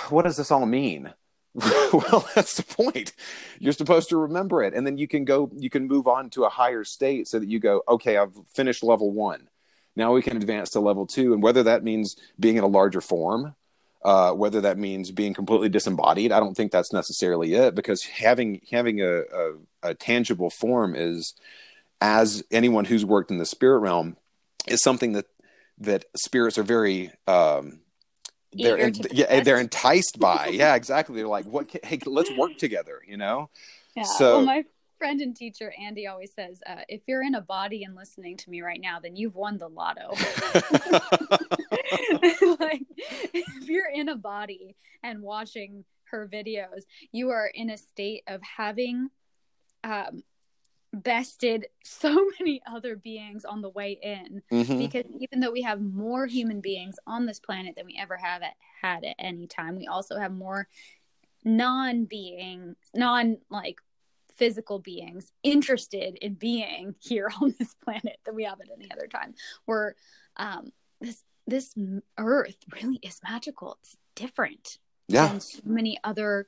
what 0.10 0.24
does 0.24 0.38
this 0.38 0.52
all 0.52 0.66
mean? 0.66 1.14
Well 1.92 2.28
that's 2.36 2.56
the 2.56 2.64
point. 2.64 3.14
You're 3.58 3.74
supposed 3.74 4.10
to 4.10 4.18
remember 4.18 4.62
it. 4.62 4.76
And 4.76 4.86
then 4.86 5.00
you 5.00 5.08
can 5.08 5.26
go 5.26 5.50
you 5.58 5.70
can 5.70 5.88
move 5.88 6.08
on 6.08 6.30
to 6.32 6.46
a 6.46 6.50
higher 6.50 6.84
state 6.84 7.28
so 7.28 7.40
that 7.40 7.50
you 7.50 7.60
go 7.60 7.82
okay 7.88 8.18
i've 8.18 8.38
finished 8.54 8.84
level 8.84 9.12
one. 9.12 9.50
Now 9.96 10.14
we 10.14 10.22
can 10.22 10.38
advance 10.38 10.70
to 10.72 10.80
level 10.80 11.08
two. 11.08 11.34
And 11.34 11.42
whether 11.42 11.64
that 11.64 11.84
means 11.84 12.16
being 12.40 12.58
in 12.58 12.64
a 12.64 12.68
larger 12.68 13.02
form 13.02 13.56
uh, 14.04 14.32
whether 14.32 14.62
that 14.62 14.78
means 14.78 15.12
being 15.12 15.34
completely 15.34 15.70
disembodied 15.70 16.32
i 16.32 16.40
don't 16.40 16.56
think 16.56 16.72
that's 16.72 16.94
necessarily 16.94 17.54
it 17.54 17.76
because 17.76 18.04
having 18.04 18.62
having 18.72 19.02
a, 19.02 19.20
a, 19.22 19.54
a 19.84 19.94
tangible 19.94 20.50
form 20.50 20.96
is 20.96 21.36
as 22.02 22.44
anyone 22.52 22.86
who's 22.86 23.04
worked 23.04 23.32
in 23.32 23.38
the 23.38 23.46
spirit 23.46 23.80
realm 23.80 24.16
is 24.68 24.82
something 24.82 25.14
that 25.14 25.26
that 25.80 26.06
spirits 26.16 26.58
are 26.58 26.64
very 26.64 27.12
um, 27.28 27.80
they're 28.54 28.90
yeah 29.12 29.42
they're 29.42 29.60
enticed 29.60 30.20
by. 30.20 30.48
Yeah 30.54 30.76
exactly. 30.76 31.16
They're 31.16 31.28
like 31.28 31.46
what 31.46 31.70
can, 31.70 31.82
hey 31.84 32.00
let's 32.06 32.32
work 32.38 32.58
together 32.58 33.02
you 33.08 33.18
know? 33.18 33.50
Yeah. 33.96 34.04
So 34.04 34.38
well, 34.38 34.46
my 34.46 34.66
friend 34.98 35.22
and 35.22 35.36
teacher 35.36 35.74
andy 35.80 36.08
always 36.08 36.34
says 36.34 36.62
uh, 36.68 36.82
if 36.90 37.02
you're 37.08 37.24
in 37.24 37.36
a 37.36 37.42
body 37.42 37.84
and 37.84 37.96
listening 37.96 38.36
to 38.38 38.50
me 38.50 38.62
right 38.62 38.82
now 38.82 39.00
then 39.00 39.16
you've 39.16 39.36
won 39.36 39.58
the 39.58 39.68
lotto. 39.68 40.14
Like 42.60 42.86
if 43.34 43.68
you're 43.68 43.90
in 43.90 44.10
a 44.10 44.16
body 44.16 44.76
and 45.04 45.22
watching 45.22 45.86
her 46.12 46.30
videos 46.32 46.82
you 47.12 47.30
are 47.30 47.48
in 47.48 47.70
a 47.70 47.78
state 47.78 48.24
of 48.28 48.42
having 48.42 49.10
um, 49.84 50.24
bested 50.94 51.68
so 51.84 52.28
many 52.40 52.62
other 52.72 52.96
beings 52.96 53.46
on 53.46 53.62
the 53.62 53.70
way 53.70 54.00
in 54.02 54.42
mm-hmm. 54.52 54.78
because 54.78 55.06
even 55.20 55.40
though 55.40 55.52
we 55.52 55.62
have 55.62 55.82
more 55.82 56.26
human 56.26 56.62
beings 56.62 56.96
on 57.06 57.26
this 57.26 57.40
planet 57.40 57.76
than 57.76 57.86
we 57.86 57.98
ever 58.00 58.18
have 58.18 58.42
at, 58.42 58.56
had 58.82 59.04
at 59.04 59.16
any 59.20 59.48
time 59.48 59.76
we 59.76 59.88
also 59.88 60.18
have 60.18 60.32
more 60.32 60.68
non 61.46 62.06
being 62.06 62.76
non 62.94 63.38
like 63.50 63.78
physical 64.40 64.80
beings 64.80 65.34
interested 65.44 66.18
in 66.22 66.34
being 66.34 66.96
here 67.00 67.30
on 67.42 67.54
this 67.60 67.76
planet 67.84 68.18
than 68.26 68.34
we 68.34 68.46
have 68.46 68.60
at 68.62 68.68
any 68.74 68.90
other 68.92 69.08
time. 69.08 69.36
We're 69.68 69.94
um, 70.38 70.72
this 71.02 71.24
this 71.46 71.76
Earth 72.18 72.58
really 72.72 73.00
is 73.04 73.20
magical. 73.24 73.78
It's 73.82 73.98
different. 74.16 74.78
Yeah. 75.08 75.32
And 75.32 75.44
so 75.44 75.60
many 75.66 75.98
other 76.04 76.48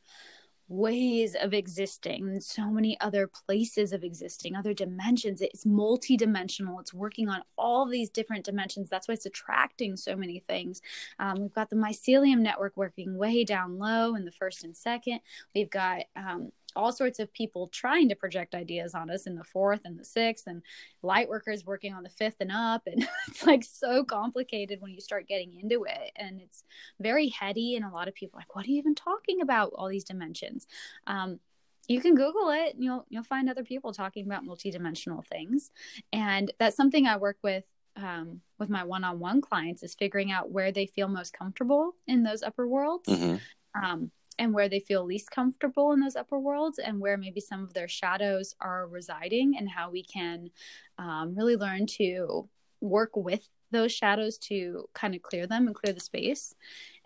ways 0.71 1.35
of 1.35 1.53
existing 1.53 2.39
so 2.39 2.69
many 2.69 2.99
other 3.01 3.27
places 3.27 3.91
of 3.91 4.03
existing 4.03 4.55
other 4.55 4.73
dimensions. 4.73 5.41
It's 5.41 5.65
multi-dimensional. 5.65 6.79
It's 6.79 6.93
working 6.93 7.27
on 7.27 7.41
all 7.57 7.85
these 7.85 8.09
different 8.09 8.45
dimensions. 8.45 8.89
That's 8.89 9.07
why 9.07 9.15
it's 9.15 9.25
attracting 9.25 9.97
so 9.97 10.15
many 10.15 10.39
things. 10.39 10.81
Um, 11.19 11.41
we've 11.41 11.53
got 11.53 11.69
the 11.69 11.75
mycelium 11.75 12.39
network 12.39 12.77
working 12.77 13.17
way 13.17 13.43
down 13.43 13.77
low 13.79 14.15
in 14.15 14.23
the 14.23 14.31
first 14.31 14.63
and 14.63 14.75
second. 14.75 15.19
We've 15.53 15.69
got 15.69 16.03
um, 16.15 16.51
all 16.75 16.91
sorts 16.91 17.19
of 17.19 17.33
people 17.33 17.67
trying 17.67 18.09
to 18.09 18.15
project 18.15 18.55
ideas 18.55 18.93
on 18.93 19.09
us 19.09 19.27
in 19.27 19.35
the 19.35 19.43
fourth 19.43 19.81
and 19.85 19.99
the 19.99 20.05
sixth 20.05 20.47
and 20.47 20.61
light 21.01 21.29
workers 21.29 21.65
working 21.65 21.93
on 21.93 22.03
the 22.03 22.09
fifth 22.09 22.37
and 22.39 22.51
up 22.51 22.83
and 22.85 23.07
it's 23.27 23.45
like 23.45 23.63
so 23.63 24.03
complicated 24.03 24.81
when 24.81 24.91
you 24.91 25.01
start 25.01 25.27
getting 25.27 25.53
into 25.59 25.83
it 25.83 26.11
and 26.15 26.39
it's 26.39 26.63
very 26.99 27.29
heady 27.29 27.75
and 27.75 27.85
a 27.85 27.89
lot 27.89 28.07
of 28.07 28.15
people 28.15 28.37
like 28.37 28.55
what 28.55 28.65
are 28.65 28.69
you 28.69 28.77
even 28.77 28.95
talking 28.95 29.41
about 29.41 29.71
all 29.75 29.89
these 29.89 30.03
dimensions 30.03 30.67
um, 31.07 31.39
you 31.87 32.01
can 32.01 32.15
google 32.15 32.49
it 32.49 32.75
and 32.75 32.83
you'll 32.83 33.05
you'll 33.09 33.23
find 33.23 33.49
other 33.49 33.63
people 33.63 33.93
talking 33.93 34.25
about 34.25 34.45
multidimensional 34.45 35.25
things 35.25 35.71
and 36.13 36.51
that's 36.59 36.77
something 36.77 37.05
i 37.07 37.17
work 37.17 37.37
with 37.43 37.65
um, 37.97 38.39
with 38.57 38.69
my 38.69 38.85
one-on-one 38.85 39.41
clients 39.41 39.83
is 39.83 39.95
figuring 39.95 40.31
out 40.31 40.49
where 40.49 40.71
they 40.71 40.85
feel 40.85 41.09
most 41.09 41.33
comfortable 41.33 41.95
in 42.07 42.23
those 42.23 42.41
upper 42.41 42.65
worlds 42.65 43.09
mm-hmm. 43.09 43.35
um, 43.83 44.11
and 44.39 44.53
where 44.53 44.69
they 44.69 44.79
feel 44.79 45.03
least 45.03 45.31
comfortable 45.31 45.91
in 45.91 45.99
those 45.99 46.15
upper 46.15 46.39
worlds 46.39 46.79
and 46.79 46.99
where 46.99 47.17
maybe 47.17 47.39
some 47.39 47.63
of 47.63 47.73
their 47.73 47.87
shadows 47.87 48.55
are 48.59 48.87
residing 48.87 49.55
and 49.57 49.69
how 49.69 49.89
we 49.89 50.03
can 50.03 50.49
um, 50.97 51.35
really 51.35 51.55
learn 51.55 51.85
to 51.85 52.47
work 52.79 53.15
with 53.15 53.47
those 53.71 53.91
shadows 53.91 54.37
to 54.37 54.89
kind 54.93 55.15
of 55.15 55.21
clear 55.21 55.47
them 55.47 55.67
and 55.67 55.75
clear 55.75 55.93
the 55.93 55.99
space 55.99 56.55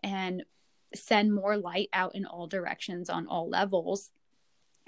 and 0.03 0.43
send 0.93 1.33
more 1.33 1.57
light 1.57 1.89
out 1.93 2.15
in 2.15 2.25
all 2.25 2.47
directions 2.47 3.09
on 3.09 3.27
all 3.27 3.49
levels 3.49 4.11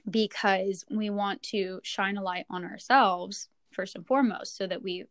because 0.09 0.85
we 0.89 1.09
want 1.09 1.43
to 1.43 1.79
shine 1.83 2.17
a 2.17 2.23
light 2.23 2.45
on 2.49 2.63
ourselves 2.63 3.49
first 3.71 3.95
and 3.95 4.07
foremost 4.07 4.55
so 4.55 4.65
that 4.65 4.81
we 4.81 5.03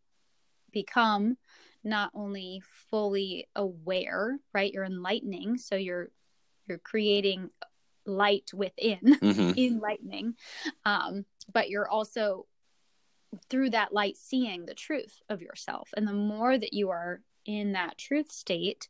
become 0.73 1.37
not 1.85 2.11
only 2.15 2.63
fully 2.91 3.47
aware 3.55 4.39
right? 4.53 4.73
You're 4.73 4.85
enlightening 4.85 5.59
so 5.59 5.77
you're 5.77 6.09
you're 6.69 6.79
creating 6.79 7.51
light 8.05 8.51
within 8.55 9.01
mm-hmm. 9.03 9.53
enlightening 9.59 10.35
um, 10.85 11.25
but 11.53 11.69
you're 11.69 11.89
also 11.89 12.47
through 13.51 13.71
that 13.71 13.93
light 13.93 14.17
seeing 14.17 14.67
the 14.67 14.75
truth 14.75 15.21
of 15.29 15.43
yourself. 15.43 15.91
And 15.97 16.07
the 16.07 16.13
more 16.13 16.57
that 16.57 16.73
you 16.73 16.91
are 16.91 17.21
in 17.45 17.73
that 17.73 17.99
truth 17.99 18.31
state 18.33 18.89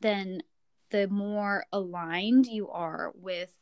then 0.00 0.42
the 0.90 1.08
more 1.08 1.64
aligned 1.72 2.46
you 2.46 2.68
are 2.68 3.12
with 3.14 3.54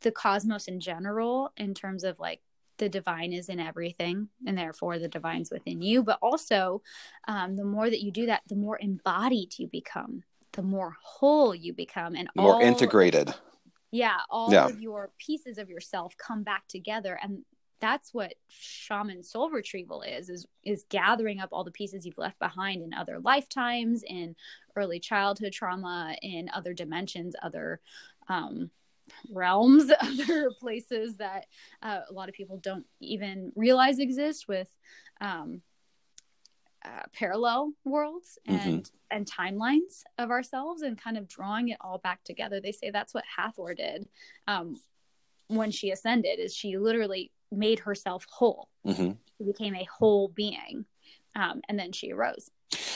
the 0.00 0.10
cosmos 0.10 0.66
in 0.66 0.80
general 0.80 1.52
in 1.56 1.74
terms 1.74 2.02
of 2.02 2.18
like 2.18 2.40
the 2.78 2.88
divine 2.88 3.32
is 3.32 3.48
in 3.48 3.60
everything 3.60 4.28
and 4.44 4.58
therefore 4.58 4.98
the 4.98 5.06
divine's 5.06 5.52
within 5.52 5.80
you. 5.80 6.02
But 6.02 6.18
also 6.20 6.82
um, 7.28 7.54
the 7.54 7.64
more 7.64 7.88
that 7.88 8.02
you 8.02 8.10
do 8.10 8.26
that 8.26 8.42
the 8.48 8.56
more 8.56 8.78
embodied 8.80 9.56
you 9.58 9.68
become 9.68 10.24
the 10.52 10.62
more 10.62 10.96
whole 11.02 11.54
you 11.54 11.72
become 11.72 12.14
and 12.14 12.28
more 12.36 12.54
all, 12.54 12.60
integrated. 12.60 13.34
Yeah, 13.90 14.18
all 14.30 14.52
yeah. 14.52 14.66
of 14.66 14.80
your 14.80 15.10
pieces 15.18 15.58
of 15.58 15.68
yourself 15.68 16.14
come 16.16 16.42
back 16.42 16.66
together 16.68 17.18
and 17.22 17.44
that's 17.82 18.14
what 18.14 18.34
shaman 18.48 19.24
soul 19.24 19.50
retrieval 19.50 20.02
is 20.02 20.30
is 20.30 20.46
is 20.64 20.84
gathering 20.88 21.40
up 21.40 21.48
all 21.50 21.64
the 21.64 21.72
pieces 21.72 22.06
you've 22.06 22.16
left 22.16 22.38
behind 22.38 22.80
in 22.80 22.94
other 22.94 23.18
lifetimes 23.18 24.04
in 24.06 24.36
early 24.76 25.00
childhood 25.00 25.52
trauma 25.52 26.14
in 26.22 26.48
other 26.54 26.72
dimensions 26.72 27.34
other 27.42 27.80
um, 28.28 28.70
realms 29.30 29.90
other 30.00 30.52
places 30.60 31.16
that 31.16 31.46
uh, 31.82 32.00
a 32.08 32.12
lot 32.12 32.28
of 32.28 32.34
people 32.36 32.56
don't 32.58 32.86
even 33.00 33.52
realize 33.56 33.98
exist 33.98 34.46
with 34.46 34.68
um, 35.20 35.60
uh, 36.84 37.02
parallel 37.12 37.72
worlds 37.84 38.38
mm-hmm. 38.48 38.68
and 38.68 38.82
mm-hmm. 38.84 39.16
and 39.16 39.30
timelines 39.30 40.02
of 40.18 40.30
ourselves 40.30 40.82
and 40.82 41.00
kind 41.00 41.16
of 41.16 41.28
drawing 41.28 41.68
it 41.68 41.78
all 41.80 41.98
back 41.98 42.22
together 42.24 42.60
they 42.60 42.72
say 42.72 42.90
that's 42.90 43.14
what 43.14 43.24
hathor 43.36 43.74
did 43.74 44.06
um, 44.48 44.76
when 45.48 45.70
she 45.70 45.90
ascended 45.90 46.38
is 46.38 46.54
she 46.54 46.78
literally 46.78 47.30
made 47.50 47.80
herself 47.80 48.26
whole 48.28 48.68
mm-hmm. 48.86 49.12
she 49.38 49.44
became 49.44 49.74
a 49.74 49.84
whole 49.84 50.28
being 50.28 50.84
um, 51.34 51.60
and 51.68 51.78
then 51.78 51.92
she 51.92 52.12
arose 52.12 52.50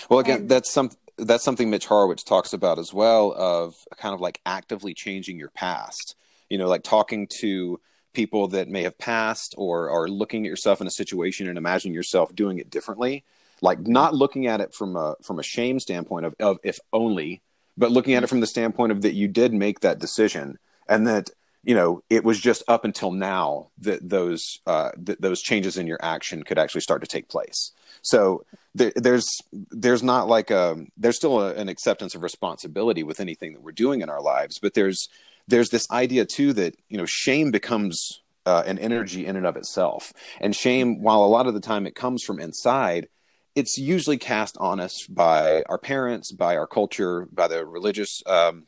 well 0.08 0.18
again 0.18 0.40
and, 0.40 0.48
that's 0.48 0.72
some 0.72 0.90
that's 1.18 1.44
something 1.44 1.70
mitch 1.70 1.86
horowitz 1.86 2.22
talks 2.22 2.52
about 2.52 2.78
as 2.78 2.92
well 2.92 3.32
of 3.36 3.74
kind 3.96 4.14
of 4.14 4.20
like 4.20 4.40
actively 4.46 4.94
changing 4.94 5.38
your 5.38 5.50
past 5.50 6.16
you 6.48 6.58
know 6.58 6.68
like 6.68 6.82
talking 6.82 7.28
to 7.40 7.80
people 8.16 8.48
that 8.48 8.68
may 8.68 8.82
have 8.82 8.96
passed 8.96 9.54
or 9.58 9.90
are 9.90 10.08
looking 10.08 10.46
at 10.46 10.48
yourself 10.48 10.80
in 10.80 10.86
a 10.86 10.90
situation 10.90 11.48
and 11.48 11.58
imagining 11.58 11.94
yourself 11.94 12.34
doing 12.34 12.58
it 12.58 12.70
differently 12.70 13.22
like 13.62 13.86
not 13.86 14.14
looking 14.14 14.46
at 14.46 14.60
it 14.60 14.74
from 14.74 14.96
a 14.96 15.16
from 15.22 15.38
a 15.38 15.42
shame 15.42 15.80
standpoint 15.80 16.26
of, 16.26 16.34
of 16.40 16.58
if 16.62 16.78
only 16.92 17.42
but 17.76 17.90
looking 17.90 18.14
at 18.14 18.22
it 18.22 18.28
from 18.28 18.40
the 18.40 18.46
standpoint 18.46 18.92
of 18.92 19.02
that 19.02 19.14
you 19.14 19.28
did 19.28 19.52
make 19.52 19.80
that 19.80 19.98
decision 19.98 20.58
and 20.88 21.06
that 21.06 21.30
you 21.62 21.74
know 21.74 22.02
it 22.10 22.24
was 22.24 22.40
just 22.40 22.62
up 22.68 22.84
until 22.84 23.10
now 23.10 23.68
that 23.78 24.08
those 24.08 24.60
uh, 24.66 24.90
that 24.96 25.20
those 25.20 25.42
changes 25.42 25.76
in 25.76 25.86
your 25.86 25.98
action 26.02 26.42
could 26.42 26.58
actually 26.58 26.80
start 26.80 27.02
to 27.02 27.08
take 27.08 27.28
place. 27.28 27.72
So 28.02 28.44
there, 28.74 28.92
there's 28.94 29.26
there's 29.52 30.02
not 30.02 30.28
like 30.28 30.50
a 30.50 30.76
there's 30.96 31.16
still 31.16 31.40
a, 31.40 31.54
an 31.54 31.68
acceptance 31.68 32.14
of 32.14 32.22
responsibility 32.22 33.02
with 33.02 33.20
anything 33.20 33.52
that 33.52 33.62
we're 33.62 33.72
doing 33.72 34.00
in 34.00 34.08
our 34.08 34.22
lives 34.22 34.58
but 34.60 34.74
there's 34.74 35.08
there's 35.48 35.70
this 35.70 35.86
idea 35.90 36.24
too 36.24 36.52
that 36.52 36.76
you 36.88 36.98
know 36.98 37.06
shame 37.06 37.50
becomes 37.50 38.20
uh, 38.46 38.62
an 38.64 38.78
energy 38.78 39.26
in 39.26 39.36
and 39.36 39.44
of 39.44 39.56
itself. 39.56 40.12
And 40.40 40.54
shame 40.54 41.02
while 41.02 41.24
a 41.24 41.26
lot 41.26 41.46
of 41.46 41.54
the 41.54 41.60
time 41.60 41.86
it 41.86 41.94
comes 41.94 42.22
from 42.22 42.38
inside 42.38 43.08
it's 43.56 43.78
usually 43.78 44.18
cast 44.18 44.56
on 44.58 44.78
us 44.78 45.06
by 45.06 45.62
our 45.62 45.78
parents, 45.78 46.30
by 46.30 46.56
our 46.56 46.66
culture, 46.66 47.26
by 47.32 47.48
the 47.48 47.64
religious 47.64 48.22
um, 48.26 48.66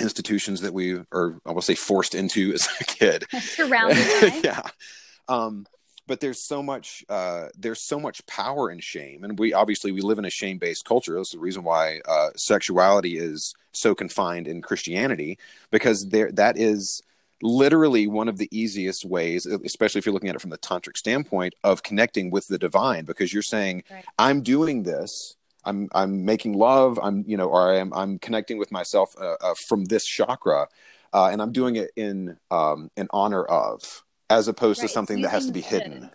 institutions 0.00 0.62
that 0.62 0.72
we 0.72 0.98
are, 1.12 1.38
I 1.44 1.52
will 1.52 1.62
say, 1.62 1.74
forced 1.74 2.14
into 2.14 2.52
as 2.54 2.66
a 2.80 2.84
kid. 2.84 3.26
Surrounded 3.40 3.98
yeah. 4.42 4.62
Um, 5.28 5.66
but 6.06 6.18
there's 6.18 6.42
so 6.42 6.60
much 6.60 7.04
uh, 7.08 7.48
there's 7.56 7.80
so 7.80 8.00
much 8.00 8.26
power 8.26 8.70
in 8.70 8.80
shame, 8.80 9.22
and 9.22 9.38
we 9.38 9.52
obviously 9.52 9.92
we 9.92 10.00
live 10.00 10.18
in 10.18 10.24
a 10.24 10.30
shame 10.30 10.58
based 10.58 10.84
culture. 10.84 11.14
That's 11.14 11.30
the 11.30 11.38
reason 11.38 11.62
why 11.62 12.00
uh, 12.08 12.30
sexuality 12.34 13.16
is 13.16 13.54
so 13.72 13.94
confined 13.94 14.48
in 14.48 14.60
Christianity, 14.60 15.38
because 15.70 16.08
there 16.08 16.32
that 16.32 16.58
is 16.58 17.02
literally 17.42 18.06
one 18.06 18.28
of 18.28 18.38
the 18.38 18.48
easiest 18.50 19.04
ways, 19.04 19.46
especially 19.46 19.98
if 19.98 20.06
you're 20.06 20.12
looking 20.12 20.28
at 20.28 20.36
it 20.36 20.40
from 20.40 20.50
the 20.50 20.58
tantric 20.58 20.96
standpoint 20.96 21.54
of 21.64 21.82
connecting 21.82 22.30
with 22.30 22.46
the 22.48 22.58
divine, 22.58 23.04
because 23.04 23.32
you're 23.32 23.42
saying, 23.42 23.84
right. 23.90 24.04
I'm 24.18 24.42
doing 24.42 24.82
this. 24.82 25.36
I'm 25.64 25.88
I'm 25.94 26.24
making 26.24 26.54
love. 26.54 26.98
I'm 27.02 27.24
you 27.26 27.36
know, 27.36 27.48
or 27.48 27.74
I'm 27.74 27.92
I'm 27.92 28.18
connecting 28.18 28.58
with 28.58 28.72
myself 28.72 29.14
uh, 29.20 29.36
uh, 29.40 29.54
from 29.68 29.84
this 29.84 30.06
chakra, 30.06 30.68
uh, 31.12 31.26
and 31.26 31.42
I'm 31.42 31.52
doing 31.52 31.76
it 31.76 31.90
in 31.96 32.38
um, 32.50 32.90
in 32.96 33.08
honor 33.10 33.44
of, 33.44 34.04
as 34.30 34.48
opposed 34.48 34.80
right. 34.80 34.88
to 34.88 34.92
something 34.92 35.20
that 35.20 35.28
has 35.28 35.46
to 35.46 35.52
be 35.52 35.60
hidden. 35.60 36.10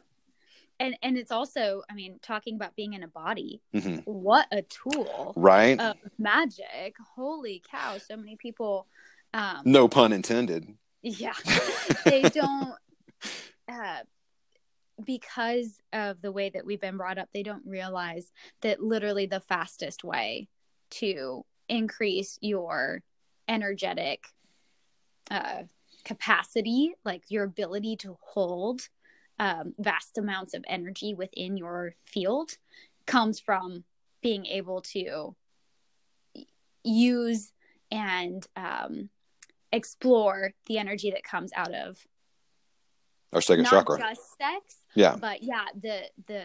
And 0.80 0.98
and 1.04 1.16
it's 1.16 1.32
also, 1.32 1.84
I 1.90 1.94
mean, 1.94 2.20
talking 2.24 2.56
about 2.56 2.76
being 2.76 2.94
in 2.94 3.04
a 3.04 3.08
body. 3.08 3.62
Mm-hmm. 3.74 3.98
What 4.12 4.48
a 4.52 4.64
tool, 4.64 5.34
right? 5.36 5.80
Of 5.80 5.96
magic. 6.18 6.96
Holy 7.16 7.62
cow! 7.70 8.00
So 8.00 8.18
many 8.18 8.36
people. 8.36 8.88
Um, 9.34 9.62
no 9.66 9.88
pun 9.88 10.12
intended 10.12 10.76
yeah. 11.06 11.34
they 12.06 12.24
don't 12.24 12.74
uh, 13.68 14.00
because 15.04 15.80
of 15.94 16.22
the 16.22 16.32
way 16.32 16.50
that 16.50 16.66
we've 16.66 16.82
been 16.82 16.98
brought 16.98 17.18
up, 17.18 17.30
they 17.34 17.44
don't 17.44 17.66
realize 17.66 18.32
that 18.62 18.82
literally 18.82 19.26
the 19.26 19.40
fastest 19.40 20.04
way 20.04 20.48
to 20.90 21.46
increase 21.68 22.38
your 22.42 23.02
energetic 23.48 24.26
uh, 25.30 25.64
capacity, 26.04 26.94
like 27.04 27.24
your 27.30 27.44
ability 27.44 27.98
to 27.98 28.18
hold 28.22 28.88
um, 29.38 29.74
vast 29.78 30.18
amounts 30.18 30.54
of 30.54 30.64
energy 30.68 31.14
within 31.14 31.58
your 31.58 31.96
field, 32.04 32.52
comes 33.06 33.40
from 33.40 33.84
being 34.22 34.46
able 34.46 34.82
to 34.82 35.36
use 36.84 37.52
and 37.92 38.48
um, 38.56 39.10
explore 39.76 40.54
the 40.66 40.78
energy 40.78 41.12
that 41.12 41.24
comes 41.24 41.52
out 41.56 41.74
of 41.74 41.98
our 43.34 43.42
second 43.42 43.64
not 43.64 43.72
chakra. 43.72 44.00
Just 44.00 44.38
sex, 44.38 44.78
yeah, 44.96 45.16
but 45.20 45.44
yeah, 45.44 45.66
the 45.80 46.04
the 46.28 46.44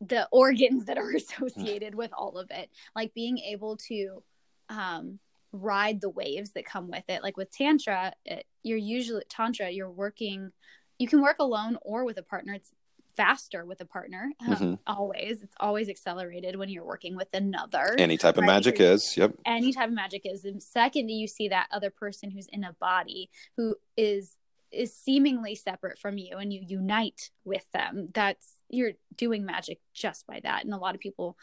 the 0.00 0.28
organs 0.32 0.86
that 0.86 0.98
are 0.98 1.10
associated 1.16 1.94
with 1.94 2.10
all 2.16 2.38
of 2.38 2.50
it, 2.50 2.70
like 2.94 3.14
being 3.14 3.38
able 3.38 3.76
to 3.88 4.22
um, 4.68 5.18
ride 5.52 6.00
the 6.00 6.10
waves 6.10 6.52
that 6.52 6.64
come 6.64 6.90
with 6.90 7.04
it. 7.08 7.22
Like 7.22 7.36
with 7.36 7.50
tantra, 7.50 8.12
it, 8.24 8.46
you're 8.62 8.78
usually 8.78 9.22
tantra. 9.28 9.70
You're 9.70 9.90
working. 9.90 10.52
You 10.98 11.06
can 11.06 11.22
work 11.22 11.36
alone 11.38 11.78
or 11.82 12.04
with 12.04 12.18
a 12.18 12.22
partner. 12.22 12.54
It's 12.54 12.72
faster 13.18 13.64
with 13.66 13.80
a 13.80 13.84
partner. 13.84 14.30
Um, 14.40 14.48
Mm-hmm. 14.54 14.74
always, 14.86 15.42
it's 15.42 15.54
always 15.60 15.88
accelerated 15.90 16.56
when 16.56 16.68
you're 16.70 16.84
working 16.84 17.16
with 17.16 17.28
another. 17.34 17.94
Any 17.98 18.16
type 18.16 18.36
of 18.36 18.42
Right, 18.42 18.46
magic 18.54 18.74
because- 18.76 19.02
is. 19.10 19.16
Yep. 19.18 19.32
any 19.44 19.72
type 19.72 19.88
of 19.88 19.94
magic 19.94 20.22
is. 20.24 20.44
And 20.44 20.62
second, 20.62 21.08
that 21.08 21.12
you 21.12 21.26
see 21.26 21.48
that 21.48 21.66
other 21.72 21.90
person 21.90 22.30
who's 22.30 22.46
in 22.46 22.62
a 22.64 22.72
body 22.74 23.28
who 23.56 23.74
is 23.96 24.36
is 24.70 24.94
seemingly 24.94 25.54
separate 25.54 25.98
from 25.98 26.18
you, 26.18 26.36
and 26.36 26.52
you 26.52 26.60
unite 26.62 27.30
with 27.44 27.64
them. 27.72 28.10
That's 28.12 28.58
you're 28.68 28.92
doing 29.16 29.46
magic 29.46 29.80
just 29.94 30.26
by 30.26 30.40
that. 30.42 30.62
And 30.64 30.74
a 30.74 30.76
lot 30.76 30.94
of 30.94 31.00
people 31.00 31.38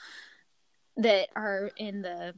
that 0.97 1.29
are 1.35 1.71
in 1.77 2.03
the 2.03 2.35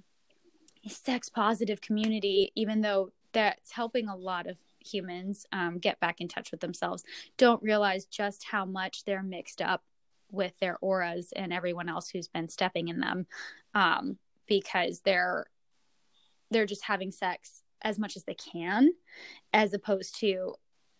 sex 0.88 1.28
positive 1.30 1.82
community, 1.82 2.52
even 2.56 2.80
though 2.82 3.12
that's 3.34 3.72
helping 3.74 4.08
a 4.08 4.16
lot 4.16 4.48
of 4.48 4.56
humans 4.92 5.46
um, 5.52 5.80
get 5.80 6.00
back 6.00 6.22
in 6.22 6.28
touch 6.28 6.52
with 6.52 6.60
themselves, 6.60 7.04
don't 7.38 7.62
realize 7.62 8.06
just 8.06 8.44
how 8.44 8.66
much 8.66 9.04
they're 9.06 9.24
mixed 9.24 9.62
up 9.62 9.84
with 10.32 10.54
their 10.60 10.78
auras 10.82 11.32
and 11.36 11.54
everyone 11.54 11.90
else 11.90 12.10
who's 12.10 12.28
been 12.28 12.50
stepping 12.50 12.90
in 12.90 13.00
them 13.00 13.26
um, 13.74 14.18
because 14.48 15.02
they're 15.02 15.46
they're 16.50 16.66
just 16.66 16.84
having 16.84 17.12
sex 17.12 17.62
as 17.82 18.00
much 18.00 18.16
as 18.16 18.24
they 18.24 18.34
can 18.34 18.90
as 19.54 19.74
opposed 19.74 20.18
to 20.20 20.54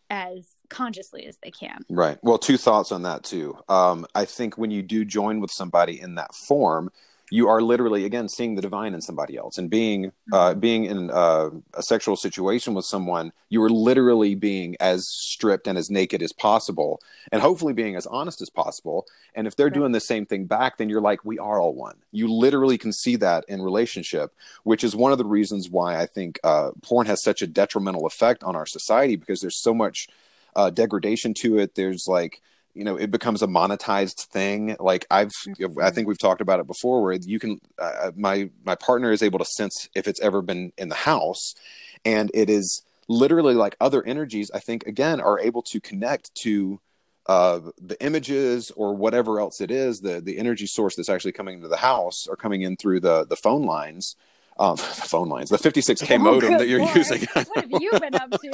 as 0.10 0.48
consciously 0.70 1.26
as 1.26 1.38
they 1.44 1.52
can 1.52 1.80
Right. 1.90 2.18
Well, 2.22 2.38
two 2.38 2.58
thoughts 2.58 2.92
on 2.92 3.04
that 3.04 3.24
too. 3.24 3.58
Um, 3.68 4.06
I 4.16 4.26
think 4.26 4.58
when 4.58 4.72
you 4.72 4.82
do 4.82 5.04
join 5.04 5.42
with 5.42 5.52
somebody 5.52 6.00
in 6.00 6.16
that 6.16 6.34
form, 6.34 6.90
you 7.30 7.50
are 7.50 7.62
literally 7.62 8.06
again 8.06 8.30
seeing 8.30 8.56
the 8.56 8.62
divine 8.62 8.94
in 8.94 9.02
somebody 9.02 9.38
else, 9.38 9.58
and 9.58 9.70
being 9.70 10.12
uh, 10.32 10.54
being 10.54 10.86
in 10.86 11.12
uh, 11.12 11.50
a 11.74 11.84
sexual 11.84 12.16
situation 12.16 12.74
with 12.74 12.86
someone, 12.86 13.32
you 13.50 13.62
are 13.64 13.70
literally 13.70 14.36
being 14.36 14.76
as 14.80 15.08
stripped 15.08 15.68
and 15.68 15.78
as 15.78 15.90
naked 15.90 16.22
as 16.22 16.34
possible, 16.34 17.00
and 17.32 17.42
hopefully 17.42 17.74
being 17.74 17.96
as 17.96 18.06
honest 18.08 18.42
as 18.42 18.50
possible. 18.50 19.06
And 19.36 19.48
if 19.48 19.56
they're 19.56 19.68
Right. 19.68 19.74
doing 19.74 19.92
the 19.92 20.00
same 20.00 20.26
thing 20.26 20.46
back, 20.46 20.78
then 20.78 20.90
you're 20.90 21.02
like, 21.02 21.26
we 21.26 21.38
are 21.38 21.60
all 21.60 21.74
one. 21.74 21.96
You 22.12 22.28
literally 22.32 22.78
can 22.78 22.94
see 22.94 23.16
that 23.18 23.44
in 23.48 23.62
relationship, 23.62 24.34
which 24.64 24.84
is 24.84 24.96
one 24.96 25.12
of 25.12 25.18
the 25.18 25.26
reasons 25.26 25.70
why 25.70 26.00
I 26.02 26.06
think 26.06 26.40
uh, 26.44 26.72
porn 26.82 27.08
has 27.08 27.22
such 27.24 27.42
a 27.42 27.48
detrimental 27.48 28.06
effect 28.06 28.44
on 28.44 28.56
our 28.56 28.66
society 28.66 29.16
because 29.16 29.42
there's 29.42 29.62
so 29.62 29.74
much 29.74 30.08
uh, 30.56 30.70
degradation 30.70 31.34
to 31.36 31.60
it. 31.60 31.76
There's 31.76 32.06
like, 32.08 32.42
you 32.78 32.84
know, 32.84 32.96
it 32.96 33.12
becomes 33.12 33.42
a 33.42 33.48
monetized 33.48 34.26
thing. 34.28 34.76
Like 34.80 35.06
I've, 35.10 35.32
I 35.82 35.90
think 35.90 36.08
we've 36.08 36.20
talked 36.20 36.42
about 36.42 36.60
it 36.60 36.68
before, 36.68 37.02
where 37.02 37.14
you 37.14 37.40
can, 37.40 37.60
uh, 37.80 38.12
my 38.16 38.50
my 38.64 38.76
partner 38.76 39.12
is 39.12 39.22
able 39.24 39.40
to 39.40 39.46
sense 39.46 39.90
if 39.96 40.08
it's 40.08 40.22
ever 40.22 40.42
been 40.42 40.72
in 40.78 40.90
the 40.90 40.96
house, 40.96 41.56
and 42.06 42.30
it 42.34 42.50
is 42.50 42.84
literally 43.08 43.56
like 43.56 43.76
other 43.82 44.04
energies. 44.06 44.52
I 44.54 44.60
think 44.60 44.86
again 44.86 45.20
are 45.20 45.40
able 45.40 45.64
to 45.64 45.80
connect 45.82 46.34
to 46.44 46.80
uh, 47.28 47.60
the 47.82 48.02
images 48.02 48.72
or 48.76 48.96
whatever 48.96 49.40
else 49.40 49.60
it 49.60 49.72
is, 49.72 50.00
the 50.02 50.22
the 50.22 50.38
energy 50.38 50.66
source 50.68 50.96
that's 50.96 51.10
actually 51.10 51.34
coming 51.34 51.56
into 51.56 51.68
the 51.68 51.78
house 51.78 52.28
or 52.28 52.36
coming 52.36 52.62
in 52.62 52.78
through 52.78 53.00
the 53.02 53.26
the 53.26 53.36
phone 53.36 53.64
lines. 53.66 54.16
Um, 54.60 54.76
the 54.78 54.84
phone 54.84 55.30
lines, 55.30 55.50
the 55.50 55.58
56k 55.58 56.10
Oh, 56.16 56.18
modem 56.18 56.58
that 56.58 56.68
you're 56.68 56.80
Lord. 56.80 56.96
using. 56.96 57.28
what 57.34 57.48
have 57.56 57.70
you 57.80 57.92
been 58.00 58.16
up 58.16 58.32
to 58.32 58.52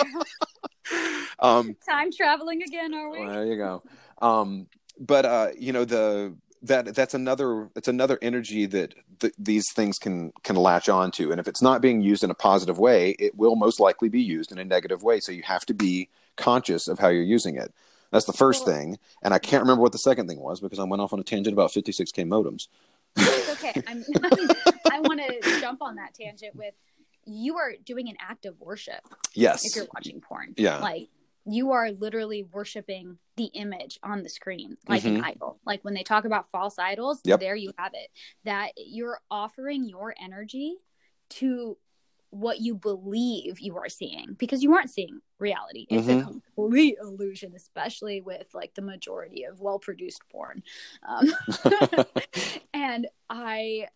um, 1.39 1.77
time 1.87 2.11
traveling 2.11 2.61
again 2.61 2.93
are 2.93 3.09
we 3.09 3.19
well, 3.19 3.29
there 3.29 3.45
you 3.45 3.55
go. 3.55 3.83
Um, 4.21 4.67
but 4.99 5.25
uh, 5.25 5.47
you 5.57 5.73
know 5.73 5.85
the 5.85 6.35
that 6.61 6.95
that's 6.95 7.13
another 7.13 7.69
that's 7.73 7.87
another 7.87 8.17
energy 8.21 8.65
that 8.67 8.93
th- 9.19 9.33
these 9.37 9.65
things 9.73 9.97
can 9.97 10.31
can 10.43 10.55
latch 10.55 10.87
onto, 10.89 11.31
and 11.31 11.39
if 11.39 11.47
it's 11.47 11.61
not 11.61 11.81
being 11.81 12.01
used 12.01 12.23
in 12.23 12.29
a 12.29 12.35
positive 12.35 12.77
way, 12.79 13.11
it 13.19 13.35
will 13.35 13.55
most 13.55 13.79
likely 13.79 14.09
be 14.09 14.21
used 14.21 14.51
in 14.51 14.57
a 14.57 14.63
negative 14.65 15.03
way. 15.03 15.19
So 15.19 15.31
you 15.31 15.43
have 15.43 15.65
to 15.65 15.73
be 15.73 16.09
conscious 16.37 16.87
of 16.87 16.99
how 16.99 17.09
you're 17.09 17.23
using 17.23 17.57
it. 17.57 17.73
That's 18.11 18.25
the 18.25 18.33
first 18.33 18.65
Well- 18.65 18.75
thing, 18.75 18.99
and 19.23 19.33
I 19.33 19.39
can't 19.39 19.61
remember 19.63 19.81
what 19.81 19.91
the 19.91 19.97
second 19.97 20.27
thing 20.27 20.39
was 20.39 20.59
because 20.59 20.79
I 20.79 20.83
went 20.83 21.01
off 21.01 21.11
on 21.13 21.19
a 21.19 21.23
tangent 21.23 21.53
about 21.53 21.71
56k 21.71 22.25
modems. 22.27 22.67
it's 23.17 23.49
okay 23.51 23.73
I'm, 23.85 24.03
i 24.91 24.99
want 25.01 25.19
to 25.21 25.59
jump 25.61 25.83
on 25.83 25.95
that 25.97 26.15
tangent 26.15 26.55
with 26.55 26.73
you 27.25 27.57
are 27.57 27.73
doing 27.85 28.09
an 28.09 28.15
act 28.19 28.47
of 28.47 28.59
worship 28.59 29.01
Yes, 29.35 29.65
if 29.65 29.75
you're 29.75 29.85
watching 29.93 30.19
porn 30.19 30.55
Yeah. 30.57 30.79
like 30.79 31.09
you 31.45 31.71
are 31.71 31.91
literally 31.91 32.43
worshiping 32.43 33.17
the 33.35 33.45
image 33.53 33.99
on 34.03 34.23
the 34.23 34.29
screen 34.29 34.77
like 34.87 35.03
an 35.05 35.21
idol 35.21 35.59
like 35.65 35.83
when 35.83 35.93
they 35.93 36.03
talk 36.03 36.23
about 36.25 36.49
false 36.51 36.79
idols 36.79 37.17
Mm-hmm. 37.19 37.29
Yep. 37.29 37.39
there 37.39 37.55
you 37.55 37.71
have 37.77 37.91
it 37.93 38.09
that 38.45 38.71
you're 38.77 39.19
offering 39.29 39.87
your 39.89 40.13
energy 40.21 40.75
to 41.29 41.77
what 42.29 42.59
you 42.61 42.73
believe 42.75 43.59
you 43.59 43.77
are 43.77 43.89
seeing 43.89 44.35
because 44.39 44.63
you 44.63 44.73
aren't 44.73 44.89
seeing 44.89 45.19
reality 45.37 45.85
it's 45.89 46.07
Mhm. 46.07 46.21
a 46.21 46.23
complete 46.23 46.95
illusion 47.01 47.53
especially 47.55 48.21
with 48.21 48.47
like 48.53 48.73
the 48.75 48.81
majority 48.81 49.43
of 49.43 49.59
well 49.59 49.79
produced 49.79 50.21
porn 50.31 50.63
um, 51.07 51.27
and 52.73 53.07
i 53.29 53.87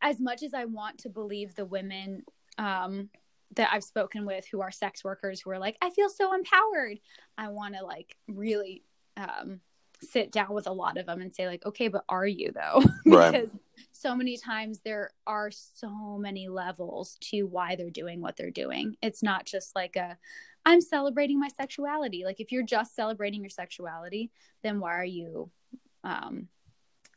as 0.00 0.18
much 0.20 0.42
as 0.42 0.54
i 0.54 0.64
want 0.64 0.98
to 0.98 1.08
believe 1.08 1.54
the 1.54 1.64
women 1.64 2.22
um, 2.58 3.08
that 3.56 3.70
I've 3.72 3.84
spoken 3.84 4.26
with 4.26 4.46
who 4.46 4.60
are 4.60 4.70
sex 4.70 5.04
workers 5.04 5.40
who 5.40 5.50
are 5.50 5.58
like, 5.58 5.76
I 5.80 5.90
feel 5.90 6.08
so 6.08 6.34
empowered. 6.34 7.00
I 7.36 7.48
want 7.48 7.74
to 7.74 7.84
like 7.84 8.16
really 8.28 8.82
um, 9.16 9.60
sit 10.02 10.30
down 10.30 10.52
with 10.52 10.66
a 10.66 10.72
lot 10.72 10.96
of 10.98 11.06
them 11.06 11.20
and 11.20 11.34
say 11.34 11.46
like, 11.46 11.64
okay, 11.64 11.88
but 11.88 12.04
are 12.08 12.26
you 12.26 12.52
though? 12.52 12.82
Right. 13.06 13.32
because 13.32 13.50
so 13.92 14.14
many 14.14 14.36
times 14.36 14.80
there 14.84 15.12
are 15.26 15.50
so 15.50 16.18
many 16.18 16.48
levels 16.48 17.16
to 17.22 17.44
why 17.44 17.74
they're 17.74 17.90
doing 17.90 18.20
what 18.20 18.36
they're 18.36 18.50
doing. 18.50 18.96
It's 19.00 19.22
not 19.22 19.46
just 19.46 19.74
like 19.74 19.96
a, 19.96 20.18
I'm 20.66 20.80
celebrating 20.80 21.40
my 21.40 21.48
sexuality. 21.48 22.24
Like 22.24 22.38
if 22.38 22.52
you're 22.52 22.62
just 22.62 22.94
celebrating 22.94 23.40
your 23.40 23.50
sexuality, 23.50 24.30
then 24.62 24.78
why 24.78 24.94
are 24.94 25.04
you 25.04 25.50
um, 26.04 26.48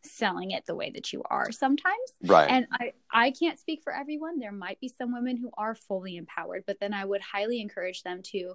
selling 0.04 0.52
it 0.52 0.66
the 0.66 0.76
way 0.76 0.90
that 0.90 1.14
you 1.14 1.22
are 1.30 1.52
sometimes? 1.52 1.96
right. 2.26 2.50
and 2.50 2.68
i 2.72 2.92
i 3.12 3.32
can't 3.32 3.60
speak 3.60 3.82
for 3.84 3.94
everyone 3.94 4.40
there 4.40 4.52
might 4.52 4.80
be 4.80 4.88
some 4.88 5.14
women 5.14 5.38
who 5.38 5.50
are 5.58 5.76
fully 5.76 6.18
empowered 6.18 6.64
but 6.66 6.80
then 6.80 6.94
i 6.94 7.06
would 7.06 7.22
highly 7.22 7.62
encourage 7.62 8.04
them 8.04 8.22
to 8.22 8.54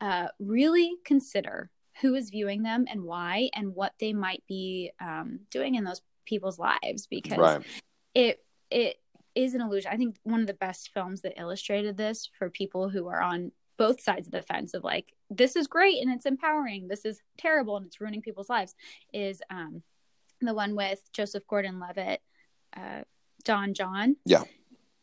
uh, 0.00 0.28
really 0.38 0.94
consider 1.04 1.70
who 2.00 2.14
is 2.14 2.30
viewing 2.30 2.62
them 2.62 2.84
and 2.88 3.02
why 3.02 3.48
and 3.54 3.74
what 3.74 3.92
they 3.98 4.12
might 4.12 4.42
be 4.46 4.90
um, 5.00 5.40
doing 5.50 5.76
in 5.76 5.84
those 5.84 6.02
people's 6.26 6.58
lives 6.58 7.06
because 7.06 7.38
right. 7.38 7.62
it 8.14 8.44
it 8.70 8.96
is 9.34 9.54
an 9.54 9.60
illusion 9.60 9.90
i 9.92 9.96
think 9.96 10.16
one 10.24 10.40
of 10.40 10.46
the 10.46 10.54
best 10.54 10.90
films 10.92 11.22
that 11.22 11.38
illustrated 11.40 11.96
this 11.96 12.28
for 12.38 12.50
people 12.50 12.88
who 12.88 13.06
are 13.06 13.22
on 13.22 13.52
both 13.78 14.00
sides 14.00 14.26
of 14.26 14.32
the 14.32 14.42
fence 14.42 14.74
of 14.74 14.82
like 14.82 15.12
this 15.30 15.56
is 15.56 15.66
great 15.66 16.02
and 16.02 16.12
it's 16.12 16.26
empowering 16.26 16.88
this 16.88 17.04
is 17.04 17.20
terrible 17.38 17.76
and 17.76 17.86
it's 17.86 18.00
ruining 18.00 18.22
people's 18.22 18.50
lives 18.50 18.74
is 19.12 19.40
um 19.50 19.82
the 20.40 20.54
one 20.54 20.74
with 20.76 21.10
joseph 21.12 21.46
gordon-levitt 21.48 22.20
uh 22.76 23.02
Don 23.44 23.74
Jon 23.74 24.16
Yeah. 24.24 24.42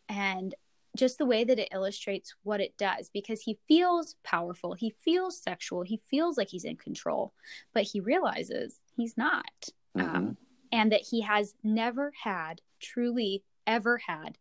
and 0.10 0.54
just 0.98 1.18
the 1.18 1.26
way 1.26 1.44
that 1.46 1.58
it 1.60 1.70
illustrates 1.72 2.36
what 2.44 2.60
it 2.60 2.78
does 2.78 3.10
because 3.10 3.42
he 3.42 3.58
feels 3.68 4.16
powerful 4.24 4.74
he 4.74 4.90
feels 5.00 5.40
sexual 5.42 5.84
he 5.84 5.98
feels 6.10 6.38
like 6.38 6.50
he's 6.50 6.66
in 6.66 6.76
control 6.76 7.34
but 7.74 7.84
he 7.84 8.00
realizes 8.00 8.80
he's 8.98 9.18
not 9.18 9.70
Mhm. 9.96 10.04
um, 10.16 10.38
and 10.72 10.92
that 10.92 11.02
he 11.10 11.22
has 11.22 11.56
never 11.64 12.12
had 12.24 12.62
truly 12.80 13.44
ever 13.66 13.98
had 14.00 14.38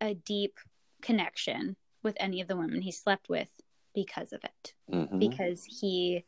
a 0.00 0.14
deep 0.14 0.58
connection 1.00 1.76
with 2.02 2.16
any 2.18 2.40
of 2.40 2.48
the 2.48 2.56
women 2.56 2.82
he 2.82 2.90
slept 2.90 3.28
with 3.28 3.60
because 3.94 4.32
of 4.32 4.42
it 4.44 4.74
Mhm. 4.90 5.20
because 5.20 5.64
he 5.80 6.24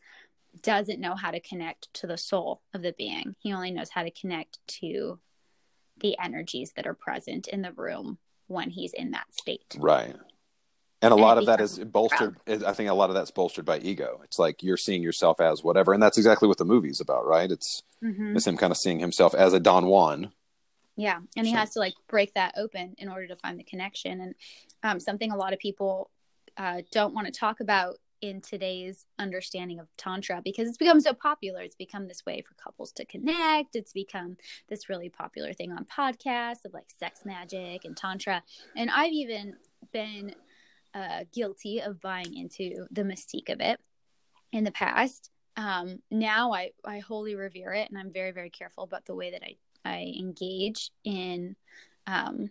doesn't 0.62 1.00
know 1.00 1.14
how 1.14 1.30
to 1.30 1.40
connect 1.40 1.92
to 1.94 2.06
the 2.06 2.16
soul 2.18 2.62
of 2.74 2.82
the 2.82 2.92
being 2.96 3.34
he 3.38 3.52
only 3.52 3.70
knows 3.70 3.90
how 3.90 4.02
to 4.02 4.10
connect 4.10 4.58
to 4.66 5.18
the 6.00 6.16
energies 6.22 6.72
that 6.76 6.86
are 6.86 6.94
present 6.94 7.48
in 7.48 7.62
the 7.62 7.72
room 7.72 8.18
when 8.48 8.70
he's 8.70 8.92
in 8.92 9.10
that 9.12 9.26
state 9.32 9.76
Right. 9.78 10.14
And 11.02 11.12
a 11.12 11.14
And 11.14 11.22
lot 11.22 11.36
of 11.36 11.44
that 11.46 11.60
is 11.60 11.78
bolstered. 11.78 12.36
I 12.48 12.72
think 12.72 12.88
a 12.88 12.94
lot 12.94 13.10
of 13.10 13.14
that's 13.14 13.30
bolstered 13.30 13.66
by 13.66 13.78
ego. 13.80 14.20
It's 14.24 14.38
like 14.38 14.62
you're 14.62 14.78
seeing 14.78 15.02
yourself 15.02 15.40
as 15.42 15.62
whatever, 15.62 15.92
and 15.92 16.02
that's 16.02 16.16
exactly 16.16 16.48
what 16.48 16.56
the 16.56 16.64
movie's 16.64 17.00
about, 17.02 17.26
right? 17.26 17.50
It's 17.52 17.82
Mhm. 18.02 18.34
it's 18.34 18.46
him 18.46 18.56
kind 18.56 18.70
of 18.70 18.78
seeing 18.78 18.98
himself 18.98 19.34
as 19.34 19.52
a 19.52 19.60
Don 19.60 19.86
Juan. 19.88 20.32
Yeah, 20.96 21.20
and 21.36 21.46
he 21.46 21.52
So- 21.52 21.58
has 21.58 21.70
to 21.74 21.80
like 21.80 21.92
break 22.08 22.32
that 22.32 22.54
open 22.56 22.94
in 22.96 23.10
order 23.10 23.26
to 23.28 23.36
find 23.36 23.58
the 23.58 23.62
connection. 23.62 24.20
And 24.22 24.34
um, 24.82 24.98
something 24.98 25.30
a 25.30 25.36
lot 25.36 25.52
of 25.52 25.58
people 25.58 26.10
uh, 26.56 26.80
don't 26.90 27.12
want 27.12 27.26
to 27.26 27.32
talk 27.32 27.60
about 27.60 27.98
in 28.20 28.40
today's 28.40 29.06
understanding 29.18 29.78
of 29.78 29.88
tantra 29.96 30.40
because 30.44 30.68
it's 30.68 30.78
become 30.78 31.00
so 31.00 31.12
popular. 31.12 31.60
It's 31.60 31.76
become 31.76 32.08
this 32.08 32.24
way 32.24 32.42
for 32.42 32.54
couples 32.54 32.92
to 32.92 33.04
connect. 33.04 33.76
It's 33.76 33.92
become 33.92 34.36
this 34.68 34.88
really 34.88 35.08
popular 35.08 35.52
thing 35.52 35.72
on 35.72 35.84
podcasts 35.84 36.64
of 36.64 36.72
like 36.72 36.90
sex 36.98 37.24
magic 37.24 37.84
and 37.84 37.96
tantra. 37.96 38.42
And 38.76 38.90
I've 38.90 39.12
even 39.12 39.54
been 39.92 40.34
uh, 40.94 41.24
guilty 41.32 41.80
of 41.80 42.00
buying 42.00 42.34
into 42.36 42.86
the 42.90 43.02
mystique 43.02 43.50
of 43.50 43.60
it 43.60 43.80
in 44.52 44.64
the 44.64 44.72
past. 44.72 45.30
Um, 45.56 46.00
now 46.10 46.52
I, 46.52 46.70
I 46.84 46.98
wholly 46.98 47.34
revere 47.34 47.72
it 47.72 47.88
and 47.88 47.98
I'm 47.98 48.12
very, 48.12 48.30
very 48.30 48.50
careful 48.50 48.84
about 48.84 49.06
the 49.06 49.14
way 49.14 49.30
that 49.30 49.42
I 49.42 49.56
I 49.86 50.12
engage 50.18 50.90
in 51.04 51.54
um, 52.06 52.50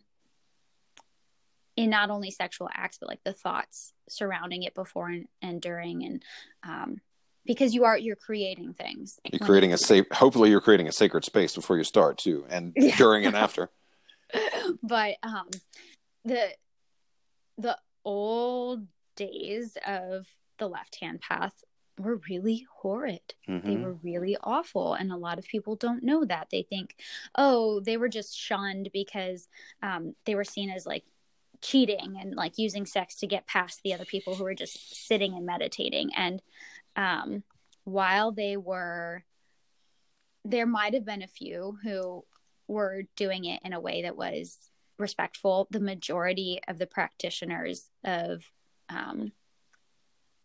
in 1.75 1.89
not 1.89 2.09
only 2.09 2.31
sexual 2.31 2.69
acts 2.73 2.97
but 2.97 3.09
like 3.09 3.23
the 3.23 3.33
thoughts 3.33 3.93
surrounding 4.07 4.63
it 4.63 4.73
before 4.75 5.09
and, 5.09 5.27
and 5.41 5.61
during 5.61 6.03
and 6.03 6.23
um 6.63 7.01
because 7.45 7.73
you 7.75 7.83
are 7.83 7.97
you're 7.97 8.15
creating 8.15 8.73
things 8.73 9.19
you're 9.31 9.39
creating 9.39 9.73
a 9.73 9.77
safe 9.77 10.05
hopefully 10.13 10.49
you're 10.49 10.61
creating 10.61 10.87
a 10.87 10.91
sacred 10.91 11.23
space 11.25 11.53
before 11.55 11.77
you 11.77 11.83
start 11.83 12.17
too 12.17 12.45
and 12.49 12.73
Yeah. 12.77 12.95
during 12.97 13.25
and 13.25 13.35
after 13.35 13.69
but 14.83 15.15
um 15.23 15.47
the 16.23 16.49
the 17.57 17.77
old 18.03 18.87
days 19.15 19.77
of 19.87 20.27
the 20.57 20.67
left 20.67 20.97
hand 21.01 21.21
path 21.21 21.63
were 21.97 22.19
really 22.29 22.65
horrid 22.81 23.21
they 23.47 23.53
Mhm. 23.77 23.81
were 23.81 23.93
really 24.03 24.35
awful 24.43 24.93
and 24.95 25.11
a 25.11 25.17
lot 25.17 25.39
of 25.39 25.45
people 25.45 25.75
don't 25.77 26.03
know 26.03 26.25
that 26.25 26.49
they 26.51 26.63
think 26.63 26.95
oh 27.35 27.79
they 27.79 27.95
were 27.97 28.09
just 28.09 28.37
shunned 28.37 28.89
because 28.91 29.47
um, 29.81 30.13
they 30.25 30.35
were 30.35 30.43
seen 30.43 30.69
as 30.69 30.85
like 30.85 31.05
cheating 31.65 32.17
and 32.19 32.35
like 32.35 32.57
using 32.57 32.85
sex 32.85 33.15
to 33.15 33.27
get 33.27 33.47
past 33.47 33.81
the 33.83 33.93
other 33.93 34.05
people 34.05 34.35
who 34.35 34.43
were 34.43 34.55
just 34.55 35.07
sitting 35.07 35.33
and 35.33 35.45
meditating. 35.45 36.11
And 36.15 36.41
um, 36.95 37.43
while 37.83 38.31
they 38.31 38.57
were 38.57 39.23
there 40.45 40.67
might 40.67 40.93
have 40.93 41.05
been 41.05 41.23
a 41.23 41.27
few 41.27 41.77
who 41.83 42.23
were 42.67 43.03
doing 43.15 43.45
it 43.45 43.61
in 43.65 43.73
a 43.73 43.79
way 43.79 44.03
that 44.03 44.15
was 44.15 44.57
respectful. 44.97 45.67
The 45.71 45.79
majority 45.79 46.59
of 46.67 46.77
the 46.77 46.87
practitioners 46.87 47.89
of 48.03 48.43
um, 48.89 49.31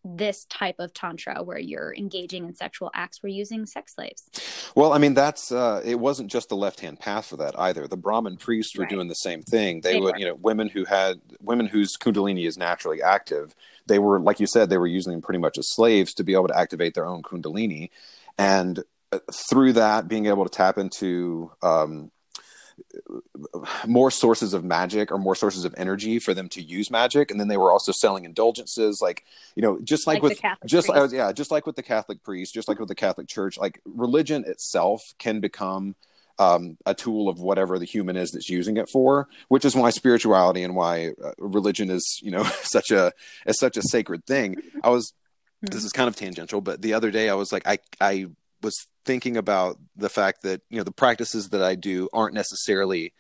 this 0.05 0.47
type 0.47 0.77
of 0.79 0.93
tantra 0.95 1.43
where 1.43 1.59
you're 1.59 1.95
engaging 1.95 2.45
in 2.45 2.55
sexual 2.55 2.91
acts 2.95 3.23
were 3.23 3.29
using 3.29 3.67
sex 3.67 3.95
slaves 3.95 4.29
Well, 4.75 4.93
I 4.93 4.99
mean, 4.99 5.15
that's 5.15 5.53
uh, 5.53 5.83
it 5.85 5.99
wasn't 6.01 6.31
just 6.31 6.49
the 6.49 6.57
left 6.57 6.81
hand 6.81 6.99
path 6.99 7.27
for 7.27 7.37
that 7.37 7.59
either. 7.59 7.87
The 7.87 7.97
Brahmin 7.97 8.37
priests 8.37 8.77
were 8.77 8.83
Right. 8.85 8.91
doing 8.91 9.09
the 9.09 9.15
same 9.15 9.43
thing. 9.43 9.81
They, 9.83 9.95
They 9.95 10.01
would, 10.01 10.15
were. 10.15 10.19
you 10.19 10.25
know, 10.27 10.35
women 10.35 10.69
who 10.69 10.85
had 10.85 11.21
women 11.43 11.67
whose 11.67 11.97
kundalini 11.99 12.47
is 12.47 12.57
naturally 12.57 13.03
active. 13.03 13.55
They 13.87 13.99
were, 13.99 14.21
like 14.21 14.41
you 14.41 14.47
said, 14.47 14.71
they 14.71 14.79
were 14.79 14.87
using 14.87 15.13
them 15.13 15.23
pretty 15.23 15.39
much 15.41 15.59
as 15.59 15.69
slaves 15.75 16.15
to 16.15 16.25
be 16.25 16.35
able 16.35 16.49
to 16.49 16.59
activate 16.59 16.95
their 16.95 17.07
own 17.07 17.23
kundalini, 17.23 17.91
and 18.39 18.83
uh, 19.13 19.19
through 19.51 19.73
that, 19.75 20.07
being 20.09 20.27
able 20.27 20.45
to 20.45 20.51
tap 20.51 20.79
into 20.79 21.51
um, 21.63 22.11
more 23.87 24.11
sources 24.11 24.55
of 24.55 24.65
magic 24.65 25.11
or 25.11 25.19
more 25.19 25.35
sources 25.35 25.65
of 25.65 25.75
energy 25.77 26.19
for 26.19 26.35
them 26.35 26.49
to 26.51 26.63
use 26.63 26.91
magic. 26.91 27.31
And 27.31 27.39
then 27.41 27.49
they 27.49 27.57
were 27.57 27.71
also 27.71 27.93
selling 27.93 28.25
indulgences, 28.25 29.01
like 29.01 29.25
you 29.57 29.63
know, 29.63 29.81
just 29.83 30.07
like, 30.07 30.17
Like 30.17 30.23
the 30.23 30.29
with 30.29 30.41
Catholic 30.41 30.69
just 30.71 30.89
priest. 30.89 31.01
like 31.01 31.13
yeah, 31.13 31.33
just 31.33 31.51
like 31.51 31.67
with 31.67 31.77
the 31.77 31.83
Catholic 31.83 32.23
priest, 32.23 32.55
just 32.55 32.69
like 32.69 32.79
with 32.79 32.89
the 32.89 32.95
Catholic 32.95 33.29
Church, 33.29 33.59
like 33.59 33.81
religion 33.85 34.45
itself 34.47 35.03
can 35.19 35.41
become 35.41 35.95
um, 36.39 36.79
a 36.87 36.95
tool 36.95 37.29
of 37.29 37.39
whatever 37.39 37.79
the 37.79 37.85
human 37.85 38.17
is 38.17 38.31
that's 38.31 38.49
using 38.49 38.79
it 38.79 38.89
for, 38.89 39.29
which 39.49 39.65
is 39.65 39.77
why 39.77 39.91
spirituality 39.91 40.63
and 40.63 40.75
why 40.75 41.11
uh, 41.23 41.33
religion 41.39 41.91
is, 41.91 42.19
you 42.23 42.31
know, 42.31 42.43
such 42.63 42.91
a 42.91 43.13
is 43.47 43.59
such 43.59 43.77
a 43.77 43.83
sacred 43.83 44.25
thing. 44.25 44.57
I 44.83 44.91
was 44.91 45.13
this 45.63 45.85
is 45.85 45.93
kind 45.93 46.09
of 46.09 46.17
tangential, 46.17 46.63
but 46.63 46.81
the 46.81 46.95
other 46.95 47.11
day 47.11 47.29
I 47.29 47.35
was 47.35 47.53
like, 47.53 47.67
I 47.67 47.79
I 48.01 48.27
was 48.63 48.87
thinking 49.05 49.37
about 49.37 49.79
the 49.97 50.09
fact 50.09 50.43
that 50.43 50.63
you 50.71 50.79
know 50.79 50.85
the 50.85 50.93
practices 50.93 51.51
that 51.51 51.63
I 51.63 51.75
do 51.75 52.09
aren't 52.13 52.35
necessarily 52.35 53.13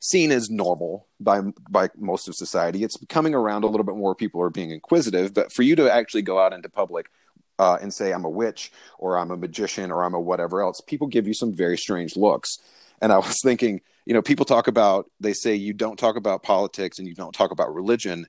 seen 0.00 0.30
as 0.30 0.48
normal 0.48 1.08
by 1.20 1.40
by 1.68 1.90
most 1.96 2.28
of 2.28 2.34
society. 2.34 2.84
It's 2.84 2.96
coming 3.08 3.34
around 3.34 3.64
a 3.64 3.66
little 3.66 3.84
bit 3.84 3.96
more. 3.96 4.14
People 4.14 4.42
are 4.42 4.50
being 4.50 4.70
inquisitive, 4.70 5.34
but 5.34 5.52
for 5.52 5.62
you 5.62 5.76
to 5.76 5.92
actually 5.92 6.22
go 6.22 6.38
out 6.38 6.52
into 6.52 6.68
public 6.68 7.06
uh, 7.58 7.78
and 7.80 7.92
say 7.92 8.12
I'm 8.12 8.24
a 8.24 8.30
witch 8.30 8.72
or 8.98 9.18
I'm 9.18 9.30
a 9.30 9.36
magician 9.36 9.90
or 9.90 10.04
I'm 10.04 10.14
a 10.14 10.20
whatever 10.20 10.62
else, 10.62 10.80
people 10.80 11.06
give 11.08 11.26
you 11.26 11.34
some 11.34 11.52
very 11.52 11.76
strange 11.76 12.16
looks. 12.16 12.58
And 13.00 13.12
I 13.12 13.18
was 13.18 13.36
thinking, 13.42 13.80
you 14.06 14.14
know, 14.14 14.22
people 14.22 14.44
talk 14.44 14.68
about 14.68 15.06
they 15.20 15.32
say 15.32 15.54
you 15.54 15.72
don't 15.72 15.98
talk 15.98 16.16
about 16.16 16.42
politics 16.42 16.98
and 16.98 17.06
you 17.06 17.14
don't 17.14 17.34
talk 17.34 17.50
about 17.50 17.74
religion, 17.74 18.26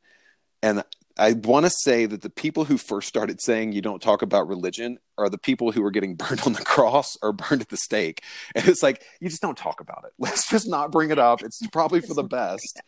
and 0.61 0.83
I 1.19 1.33
want 1.33 1.65
to 1.65 1.69
say 1.69 2.05
that 2.05 2.21
the 2.21 2.29
people 2.29 2.63
who 2.65 2.77
first 2.77 3.07
started 3.07 3.41
saying 3.41 3.73
you 3.73 3.81
don't 3.81 4.01
talk 4.01 4.21
about 4.21 4.47
religion 4.47 4.99
are 5.17 5.29
the 5.29 5.37
people 5.37 5.71
who 5.71 5.81
were 5.81 5.91
getting 5.91 6.15
burned 6.15 6.41
on 6.45 6.53
the 6.53 6.63
cross 6.63 7.17
or 7.21 7.33
burned 7.33 7.61
at 7.61 7.69
the 7.69 7.77
stake. 7.77 8.23
And 8.55 8.67
it's 8.67 8.81
like, 8.81 9.03
you 9.19 9.29
just 9.29 9.41
don't 9.41 9.57
talk 9.57 9.81
about 9.81 10.05
it. 10.05 10.13
Let's 10.19 10.49
just 10.49 10.67
not 10.67 10.91
bring 10.91 11.11
it 11.11 11.19
up. 11.19 11.43
It's 11.43 11.65
probably 11.67 12.01
for 12.01 12.13
the 12.13 12.23
best, 12.39 12.81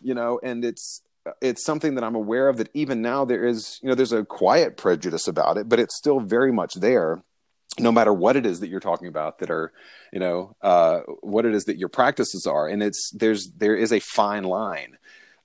you 0.00 0.14
know, 0.14 0.40
and 0.42 0.64
it's, 0.64 1.02
it's 1.40 1.64
something 1.64 1.96
that 1.96 2.04
I'm 2.04 2.14
aware 2.14 2.48
of 2.48 2.56
that 2.56 2.70
even 2.72 3.02
now 3.02 3.24
there 3.24 3.44
is, 3.44 3.78
you 3.82 3.88
know, 3.88 3.94
there's 3.94 4.12
a 4.12 4.24
quiet 4.24 4.76
prejudice 4.76 5.28
about 5.28 5.58
it, 5.58 5.68
but 5.68 5.80
it's 5.80 5.96
still 5.96 6.20
very 6.20 6.52
much 6.52 6.74
there 6.74 7.22
no 7.78 7.92
matter 7.92 8.12
what 8.12 8.36
it 8.36 8.46
is 8.46 8.60
that 8.60 8.68
you're 8.68 8.80
talking 8.80 9.08
about 9.08 9.38
that 9.38 9.50
are, 9.50 9.70
you 10.12 10.18
know, 10.18 10.56
uh, 10.62 11.00
what 11.20 11.44
it 11.44 11.54
is 11.54 11.64
that 11.64 11.76
your 11.76 11.90
practices 11.90 12.46
are. 12.46 12.66
And 12.66 12.82
it's, 12.82 13.10
there's, 13.10 13.50
there 13.50 13.76
is 13.76 13.92
a 13.92 14.00
fine 14.00 14.44
line 14.44 14.96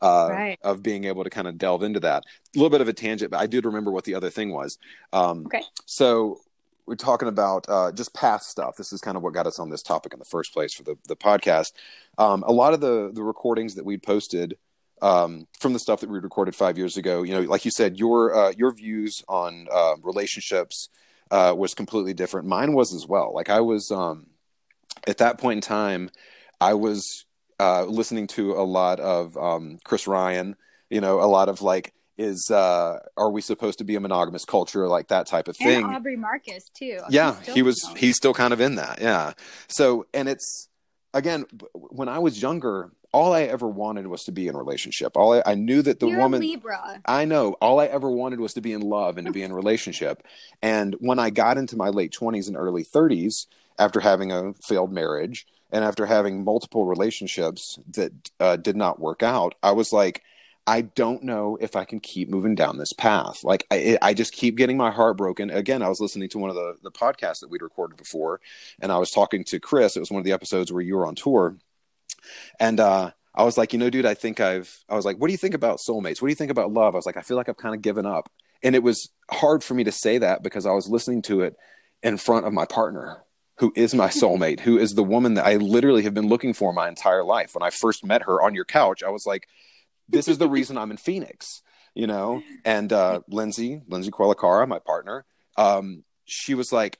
uh, 0.02 0.28
Right. 0.32 0.60
of 0.64 0.82
being 0.82 1.04
able 1.06 1.24
to 1.24 1.30
kind 1.30 1.48
of 1.48 1.58
delve 1.58 1.84
into 1.84 2.00
that. 2.02 2.24
A 2.24 2.58
little 2.60 2.70
bit 2.70 2.82
of 2.82 2.88
a 2.88 2.94
tangent, 2.94 3.32
but 3.32 3.40
I 3.40 3.48
did 3.48 3.66
remember 3.66 3.92
what 3.92 4.04
the 4.06 4.16
other 4.16 4.30
thing 4.30 4.52
was. 4.52 4.78
Um, 5.14 5.46
Okay. 5.48 5.64
So 5.86 6.40
we're 6.88 6.96
talking 6.96 7.28
about 7.28 7.66
uh, 7.70 7.92
just 7.92 8.14
past 8.14 8.50
stuff. 8.50 8.76
This 8.76 8.92
is 8.92 9.00
kind 9.02 9.16
of 9.16 9.24
what 9.24 9.34
got 9.34 9.48
us 9.48 9.60
on 9.60 9.70
this 9.70 9.84
topic 9.84 10.14
in 10.14 10.20
the 10.20 10.26
first 10.26 10.52
place 10.54 10.74
for 10.74 10.84
the 10.84 10.96
the 11.08 11.16
podcast. 11.16 11.74
Um, 12.18 12.44
a 12.44 12.52
lot 12.52 12.74
of 12.74 12.82
the 12.82 13.12
the 13.14 13.24
recordings 13.24 13.76
that 13.76 13.86
we'd 13.86 14.04
posted 14.04 14.58
um, 15.02 15.48
from 15.60 15.74
the 15.74 15.80
stuff 15.80 16.02
that 16.02 16.10
we 16.10 16.20
recorded 16.20 16.56
five 16.56 16.78
years 16.78 16.98
ago, 16.98 17.24
you 17.24 17.34
know, 17.34 17.42
like 17.42 17.66
you 17.66 17.72
said, 17.72 17.98
your 17.98 18.36
uh, 18.36 18.52
your 18.58 18.72
views 18.74 19.24
on 19.28 19.68
uh, 19.72 19.96
relationships 20.04 20.90
uh, 21.32 21.54
was 21.56 21.74
completely 21.74 22.14
different. 22.14 22.48
Mine 22.48 22.74
was 22.74 22.94
as 22.94 23.08
well. 23.08 23.34
Like 23.34 23.50
I 23.50 23.62
was 23.62 23.90
um, 23.92 24.28
at 25.08 25.18
that 25.20 25.38
point 25.38 25.58
in 25.58 25.62
time, 25.62 26.10
I 26.60 26.74
was 26.74 27.26
uh, 27.62 27.86
listening 27.86 28.26
to 28.26 28.54
a 28.54 28.66
lot 28.66 29.00
of 29.00 29.38
um, 29.38 29.78
Chris 29.84 30.08
Ryan. 30.08 30.56
You 30.90 31.00
know, 31.00 31.22
a 31.22 31.30
lot 31.30 31.48
of 31.48 31.62
like, 31.62 31.94
is 32.18 32.50
uh, 32.50 33.00
are 33.16 33.30
we 33.30 33.42
supposed 33.42 33.78
to 33.78 33.84
be 33.84 33.96
a 33.96 34.00
monogamous 34.00 34.46
culture, 34.46 34.88
like 34.88 35.10
that 35.10 35.28
type 35.28 35.48
of 35.48 35.56
thing? 35.56 35.86
and 35.86 35.96
aubrey 35.96 36.18
marcus 36.18 36.70
too. 36.74 37.00
Yeah 37.10 37.36
he 37.44 37.62
was 37.62 37.88
he's 37.96 38.18
still 38.18 38.34
kind 38.34 38.52
of 38.52 38.62
in 38.62 38.76
that 38.76 39.00
yeah. 39.00 39.34
So 39.68 40.06
and 40.14 40.28
it's 40.28 40.68
again 41.14 41.46
when 41.74 42.08
i 42.08 42.20
was 42.20 42.42
younger 42.42 42.90
all 43.12 43.34
i 43.34 43.42
ever 43.42 43.68
wanted 43.68 44.08
was 44.08 44.24
to 44.24 44.32
be 44.32 44.48
in 44.48 44.56
a 44.56 44.58
relationship. 44.58 45.16
All 45.16 45.34
i, 45.34 45.44
I 45.46 45.56
knew 45.56 45.82
that 45.82 46.00
the 46.00 46.08
You're 46.08 46.20
woman 46.20 46.42
libra. 46.42 47.02
I 47.06 47.26
know. 47.26 47.54
All 47.62 47.80
i 47.80 47.86
ever 47.86 48.10
wanted 48.10 48.40
was 48.40 48.54
to 48.54 48.62
be 48.62 48.74
in 48.74 48.82
love 48.82 49.18
and 49.18 49.28
to 49.28 49.34
be 49.34 49.44
in 49.44 49.52
a 49.52 49.56
relationship. 49.56 50.24
And 50.62 50.96
when 51.00 51.20
i 51.20 51.30
got 51.30 51.58
into 51.58 51.76
my 51.76 51.90
late 51.90 52.16
20s 52.18 52.48
and 52.48 52.58
early 52.58 52.84
30s 52.84 53.48
after 53.78 54.00
having 54.00 54.32
a 54.32 54.54
failed 54.62 54.92
marriage 54.92 55.46
and 55.72 55.84
after 55.84 56.06
having 56.06 56.44
multiple 56.44 56.86
relationships 56.86 57.80
that 57.90 58.12
uh, 58.40 58.56
did 58.56 58.76
not 58.76 59.00
work 59.00 59.24
out 59.24 59.56
i 59.64 59.72
was 59.72 59.92
like 59.94 60.24
I 60.68 60.82
don't 60.82 61.24
know 61.24 61.58
if 61.60 61.76
I 61.76 61.86
can 61.86 62.00
keep 62.00 62.30
moving 62.30 62.54
down 62.54 62.78
this 62.78 62.94
path. 62.94 63.44
Like 63.44 63.66
I, 63.72 63.98
I 64.02 64.14
just 64.14 64.32
keep 64.32 64.58
getting 64.58 64.78
my 64.78 64.92
heart 64.92 65.18
broken. 65.18 65.50
Again, 65.50 65.82
I 65.82 65.90
was 65.90 66.00
listening 66.00 66.30
to 66.30 66.38
one 66.38 66.50
of 66.50 66.56
the 66.56 66.78
the 66.84 66.92
podcasts 66.92 67.40
that 67.40 67.50
we'd 67.50 67.64
recorded 67.64 67.98
before, 67.98 68.42
and 68.80 68.92
I 68.92 68.98
was 69.00 69.12
talking 69.12 69.44
to 69.46 69.60
Chris. 69.60 69.96
It 69.96 70.02
was 70.02 70.12
one 70.12 70.20
of 70.20 70.26
the 70.26 70.34
episodes 70.34 70.72
where 70.72 70.84
you 70.84 70.96
were 70.96 71.08
on 71.08 71.16
tour, 71.16 71.58
and 72.60 72.80
uh, 72.80 73.12
I 73.34 73.44
was 73.44 73.58
like, 73.58 73.74
you 73.74 73.80
know, 73.80 73.90
dude, 73.90 74.06
I 74.06 74.14
think 74.14 74.40
I've. 74.40 74.84
I 74.88 74.96
was 74.96 75.06
like, 75.06 75.18
what 75.18 75.28
do 75.28 75.34
you 75.34 75.38
think 75.38 75.56
about 75.56 75.80
soulmates? 75.80 76.22
What 76.22 76.28
do 76.28 76.32
you 76.32 76.36
think 76.36 76.52
about 76.52 76.72
love? 76.72 76.94
I 76.94 76.98
was 76.98 77.06
like, 77.06 77.18
I 77.18 77.22
feel 77.22 77.38
like 77.38 77.50
I've 77.50 77.58
kind 77.58 77.74
of 77.74 77.82
given 77.82 78.06
up, 78.06 78.32
and 78.62 78.76
it 78.76 78.84
was 78.84 79.10
hard 79.32 79.64
for 79.64 79.74
me 79.74 79.84
to 79.86 79.92
say 79.92 80.20
that 80.20 80.44
because 80.44 80.66
I 80.66 80.72
was 80.72 80.88
listening 80.88 81.24
to 81.24 81.42
it 81.42 81.56
in 82.04 82.18
front 82.18 82.46
of 82.46 82.54
my 82.54 82.66
partner. 82.66 83.24
Who 83.58 83.72
is 83.76 83.94
my 83.94 84.08
soulmate? 84.22 84.62
Who 84.62 84.78
is 84.78 84.94
the 84.96 85.04
woman 85.04 85.36
that 85.36 85.46
I 85.46 85.56
literally 85.56 86.04
have 86.04 86.14
been 86.14 86.28
looking 86.28 86.54
for 86.54 86.74
my 86.74 86.88
entire 86.88 87.24
life? 87.24 87.54
When 87.54 87.64
I 87.64 87.70
first 87.70 88.06
met 88.06 88.24
her 88.24 88.42
on 88.42 88.56
your 88.56 88.66
couch, 88.66 89.04
I 89.04 89.10
was 89.10 89.26
like, 89.26 89.48
this 90.10 90.28
is 90.28 90.38
the 90.38 90.50
reason 90.50 90.78
I'm 90.78 90.92
in 90.92 90.98
Phoenix, 90.98 91.62
you 91.94 92.08
know? 92.08 92.42
And 92.66 92.92
uh, 92.92 93.22
Lindsay, 93.28 93.82
Lindsay 93.88 94.12
Qualicara, 94.12 94.68
my 94.68 94.80
partner, 94.80 95.26
um, 95.58 96.04
she 96.26 96.54
was 96.54 96.72
like, 96.72 96.98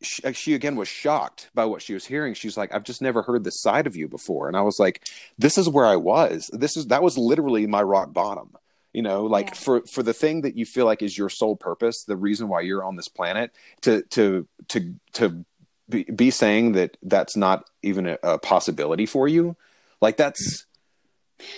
she, 0.00 0.32
she 0.32 0.54
again 0.54 0.76
was 0.76 0.86
shocked 0.88 1.50
by 1.54 1.64
what 1.64 1.82
she 1.82 1.92
was 1.92 2.04
hearing. 2.06 2.34
She's 2.34 2.56
like, 2.56 2.72
I've 2.72 2.84
just 2.84 3.02
never 3.02 3.22
heard 3.22 3.42
this 3.44 3.60
side 3.60 3.86
of 3.88 3.96
you 3.96 4.06
before. 4.08 4.46
And 4.48 4.56
I 4.56 4.60
was 4.62 4.78
like, 4.78 5.08
this 5.38 5.58
is 5.58 5.68
where 5.68 5.86
I 5.86 5.96
was. 5.96 6.48
This 6.52 6.76
is, 6.76 6.86
that 6.86 7.02
was 7.02 7.18
literally 7.18 7.66
my 7.66 7.82
rock 7.82 8.12
bottom. 8.12 8.54
You 8.92 9.02
know, 9.02 9.24
like 9.24 9.48
Yeah. 9.48 9.54
for 9.54 9.80
for 9.86 10.02
the 10.02 10.14
thing 10.14 10.40
that 10.42 10.56
you 10.56 10.64
feel 10.64 10.86
like 10.86 11.02
is 11.02 11.16
your 11.16 11.28
sole 11.28 11.56
purpose, 11.56 12.04
the 12.04 12.16
reason 12.16 12.48
why 12.48 12.62
you're 12.62 12.82
on 12.82 12.96
this 12.96 13.06
planet, 13.08 13.52
to 13.82 14.02
to 14.10 14.48
to 14.68 14.94
to 15.12 15.44
be, 15.88 16.04
be 16.04 16.30
saying 16.30 16.72
that 16.72 16.96
that's 17.02 17.36
not 17.36 17.64
even 17.82 18.06
a, 18.06 18.18
a 18.22 18.38
possibility 18.38 19.06
for 19.06 19.26
you, 19.28 19.56
like 20.00 20.16
that's 20.16 20.66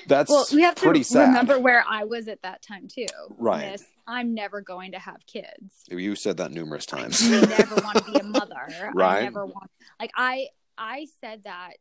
that's 0.06 0.28
well 0.30 0.44
we 0.52 0.60
have 0.62 0.74
to 0.74 0.82
pretty 0.82 1.02
sad. 1.02 1.28
remember 1.28 1.58
where 1.58 1.82
i 1.88 2.04
was 2.04 2.28
at 2.28 2.42
that 2.42 2.60
time 2.60 2.86
too 2.86 3.06
Right. 3.38 3.72
Miss, 3.72 3.82
i'm 4.06 4.34
never 4.34 4.60
going 4.60 4.92
to 4.92 4.98
have 4.98 5.24
kids 5.26 5.84
You 5.88 6.14
said 6.16 6.36
that 6.36 6.50
numerous 6.50 6.84
times. 6.84 7.18
I 7.22 7.40
never 7.46 7.76
want 7.76 7.96
to 7.96 8.04
be 8.04 8.18
a 8.18 8.22
mother. 8.22 8.90
Right. 8.94 9.20
I 9.20 9.22
never 9.22 9.46
want 9.46 9.70
like 9.98 10.10
I 10.14 10.48
I 10.76 11.06
said 11.22 11.44
that 11.44 11.74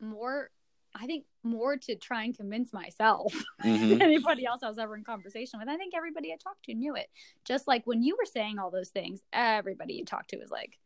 more 0.00 0.50
I 0.92 1.06
think 1.06 1.24
more 1.44 1.76
to 1.76 1.94
try 1.94 2.24
and 2.24 2.36
convince 2.36 2.72
myself 2.72 3.32
Mhm. 3.64 3.90
than 3.90 4.02
anybody 4.02 4.44
else 4.44 4.62
I 4.64 4.68
was 4.68 4.78
ever 4.78 4.96
in 4.96 5.04
conversation 5.04 5.60
with. 5.60 5.68
I 5.68 5.76
think 5.76 5.94
everybody 5.94 6.32
I 6.32 6.36
talked 6.42 6.64
to 6.64 6.74
knew 6.74 6.96
it. 6.96 7.06
Just 7.44 7.68
like 7.68 7.86
when 7.86 8.02
you 8.02 8.16
were 8.16 8.24
saying 8.24 8.58
all 8.58 8.70
those 8.72 8.88
things, 8.88 9.20
everybody 9.32 9.94
you 9.94 10.04
talked 10.04 10.30
to 10.30 10.38
was 10.38 10.50
like, 10.50 10.78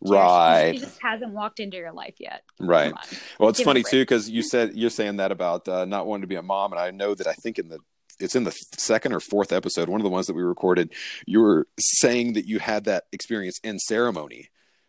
right 0.00 0.74
she, 0.74 0.80
just 0.80 1.00
hasn't 1.02 1.32
walked 1.32 1.60
into 1.60 1.76
your 1.76 1.92
life 1.92 2.14
yet. 2.18 2.44
Right. 2.60 2.92
well 3.38 3.48
it's 3.48 3.58
Give 3.58 3.64
funny 3.64 3.82
too 3.82 4.02
because 4.02 4.30
you 4.30 4.42
said 4.42 4.74
you're 4.74 4.90
saying 4.90 5.16
that 5.16 5.32
about 5.32 5.68
uh, 5.68 5.84
not 5.84 6.06
wanting 6.06 6.22
to 6.22 6.28
be 6.28 6.36
a 6.36 6.42
mom 6.42 6.72
and 6.72 6.80
i 6.80 6.90
know 6.90 7.14
that 7.14 7.26
i 7.26 7.34
think 7.34 7.58
in 7.58 7.68
the 7.68 7.78
it's 8.20 8.34
in 8.34 8.44
the 8.44 8.52
second 8.76 9.12
or 9.12 9.20
fourth 9.20 9.52
episode 9.52 9.88
one 9.88 10.00
of 10.00 10.04
the 10.04 10.10
ones 10.10 10.26
that 10.26 10.34
we 10.34 10.42
recorded 10.42 10.92
you 11.26 11.40
were 11.40 11.66
saying 11.78 12.34
that 12.34 12.46
you 12.46 12.58
had 12.58 12.84
that 12.84 13.04
experience 13.12 13.58
in 13.62 13.78
ceremony 13.78 14.48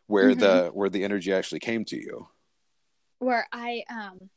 where 0.10 0.32
mm-hmm. 0.32 0.40
the 0.40 0.70
where 0.74 0.90
the 0.90 1.04
energy 1.04 1.32
actually 1.32 1.60
came 1.60 1.86
to 1.86 1.96
you. 1.96 2.28
Where 3.20 3.48
i 3.52 3.84
um 3.90 4.30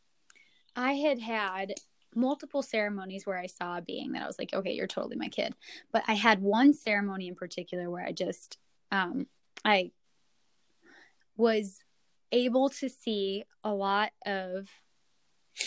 i 0.77 0.93
had 0.93 1.19
had 1.21 1.75
multiple 2.15 2.63
ceremonies 2.63 3.27
where 3.27 3.39
I 3.39 3.47
saw 3.47 3.79
a 3.79 3.83
being 3.83 4.13
that 4.13 4.23
I 4.23 4.27
was 4.27 4.39
like, 4.39 4.53
okay, 4.53 4.73
you're 4.73 4.87
totally 4.87 5.17
my 5.17 5.29
kid. 5.29 5.55
But 5.93 6.05
I 6.07 6.13
had 6.13 6.43
one 6.43 6.75
ceremony 6.75 7.29
in 7.29 7.35
particular 7.35 7.91
where 7.91 8.05
I 8.05 8.13
just, 8.13 8.59
um, 8.91 9.27
I 9.65 9.93
was 11.37 11.79
able 12.31 12.71
to 12.71 12.89
see 12.89 13.45
a 13.63 13.73
lot 13.73 14.11
of, 14.25 14.69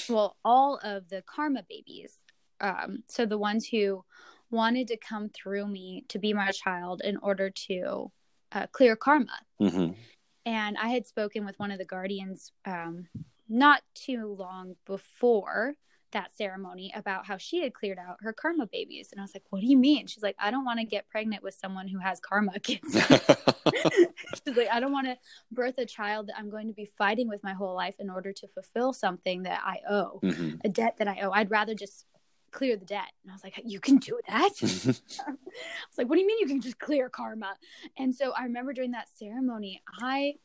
well, 0.09 0.36
all 0.43 0.80
of 0.84 1.09
the 1.09 1.24
karma 1.24 1.63
babies. 1.68 2.13
Um, 2.59 3.03
so 3.07 3.26
the 3.26 3.38
ones 3.38 3.68
who 3.68 4.03
wanted 4.49 4.88
to 4.88 4.97
come 4.97 5.30
through 5.30 5.68
me 5.68 6.05
to 6.09 6.20
be 6.20 6.34
my 6.34 6.51
child 6.51 7.01
in 7.03 7.18
order 7.18 7.49
to 7.68 8.11
uh, 8.51 8.68
clear 8.72 8.95
karma. 8.95 9.39
Mm-hmm. 9.61 9.93
And 10.45 10.78
I 10.78 10.89
had 10.89 11.07
spoken 11.07 11.45
with 11.45 11.59
one 11.59 11.72
of 11.72 11.80
the 11.80 11.86
guardians 11.86 12.51
um, 12.66 13.07
not 13.49 13.82
too 13.93 14.36
long 14.38 14.76
before 14.86 15.76
that 16.16 16.36
ceremony 16.36 16.93
about 16.95 17.26
how 17.26 17.36
she 17.36 17.61
had 17.61 17.74
cleared 17.74 17.99
out 17.99 18.16
her 18.22 18.32
karma 18.32 18.66
babies. 18.66 19.09
And 19.11 19.20
I 19.20 19.24
was 19.24 19.36
like, 19.36 19.43
what 19.49 19.59
do 19.59 19.68
you 19.68 19.78
mean? 19.78 20.07
She's 20.07 20.24
like, 20.24 20.38
I 20.39 20.49
don't 20.49 20.63
want 20.63 20.80
to 20.80 20.86
get 20.86 21.09
pregnant 21.09 21.43
with 21.43 21.53
someone 21.53 21.89
who 21.89 21.99
has 21.99 22.22
karma 22.22 22.57
kids. 22.61 22.93
She's 22.95 24.55
like, 24.55 24.70
I 24.72 24.80
don't 24.80 24.93
want 24.93 25.07
to 25.07 25.18
birth 25.51 25.78
a 25.78 25.86
child 25.86 26.28
that 26.28 26.38
I'm 26.38 26.49
going 26.49 26.68
to 26.68 26.74
be 26.74 26.86
fighting 26.86 27.28
with 27.28 27.43
my 27.43 27.51
whole 27.53 27.76
life 27.76 27.95
in 27.99 28.09
order 28.09 28.32
to 28.32 28.47
fulfill 28.47 28.93
something 28.93 29.43
that 29.43 29.61
I 29.66 29.80
owe, 29.89 30.22
mm-hmm. 30.24 30.55
a 30.63 30.70
debt 30.70 30.95
that 30.99 31.09
I 31.09 31.20
owe. 31.22 31.32
I'd 31.32 31.51
rather 31.51 31.76
just 31.76 32.05
clear 32.51 32.78
the 32.78 32.86
debt. 32.86 33.11
And 33.24 33.32
I 33.32 33.36
was 33.36 33.43
like, 33.43 33.59
you 33.66 33.82
can 33.82 33.97
do 33.97 34.18
that? 34.30 34.51
I 34.61 34.68
was 34.68 35.01
like, 35.97 36.07
what 36.07 36.16
do 36.16 36.22
you 36.22 36.28
mean 36.28 36.39
you 36.39 36.47
can 36.47 36.61
just 36.61 36.80
clear 36.80 37.09
karma? 37.09 37.55
And 37.97 38.16
so 38.16 38.32
I 38.32 38.43
remember 38.43 38.72
during 38.72 38.91
that 38.91 39.09
ceremony, 39.20 39.82
I 40.01 40.36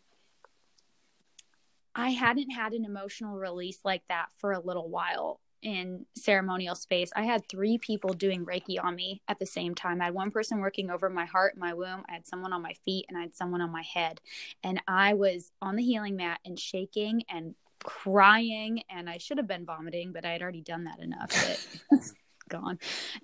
I 1.95 2.11
hadn't 2.11 2.51
had 2.51 2.73
an 2.73 2.85
emotional 2.85 3.37
release 3.37 3.81
like 3.85 4.03
that 4.09 4.27
for 4.39 4.53
a 4.53 4.61
little 4.61 4.89
while 4.89 5.41
in 5.63 6.07
ceremonial 6.17 6.75
space, 6.75 7.11
I 7.15 7.25
had 7.25 7.49
three 7.49 7.79
people 7.79 8.15
doing 8.15 8.45
Reiki 8.45 8.83
on 8.83 8.95
me 8.95 9.23
at 9.29 9.39
the 9.39 9.47
same 9.47 9.75
time. 9.75 10.01
I 10.01 10.07
had 10.07 10.15
one 10.15 10.31
person 10.31 10.61
working 10.61 10.91
over 10.91 11.09
my 11.11 11.25
heart, 11.25 11.57
my 11.57 11.75
womb. 11.75 12.05
I 12.09 12.15
had 12.15 12.27
someone 12.27 12.53
on 12.53 12.63
my 12.63 12.75
feet, 12.85 13.07
and 13.09 13.19
I 13.19 13.23
had 13.23 13.37
someone 13.37 13.61
on 13.61 13.71
my 13.71 13.83
head. 13.83 14.21
And 14.63 14.83
I 14.89 15.15
was 15.15 15.53
on 15.61 15.77
the 15.77 15.83
healing 15.83 16.17
mat 16.17 16.41
and 16.45 16.59
shaking 16.59 17.23
and 17.29 17.55
crying. 17.85 18.83
And 18.91 19.09
I 19.09 19.19
should 19.19 19.39
have 19.39 19.49
been 19.49 19.67
vomiting, 19.67 20.13
but 20.13 20.25
I 20.25 20.33
had 20.33 20.43
already 20.43 20.63
done 20.63 20.85
that 20.85 21.01
enough. 21.01 21.31
That 21.31 22.13
gone. 22.49 22.79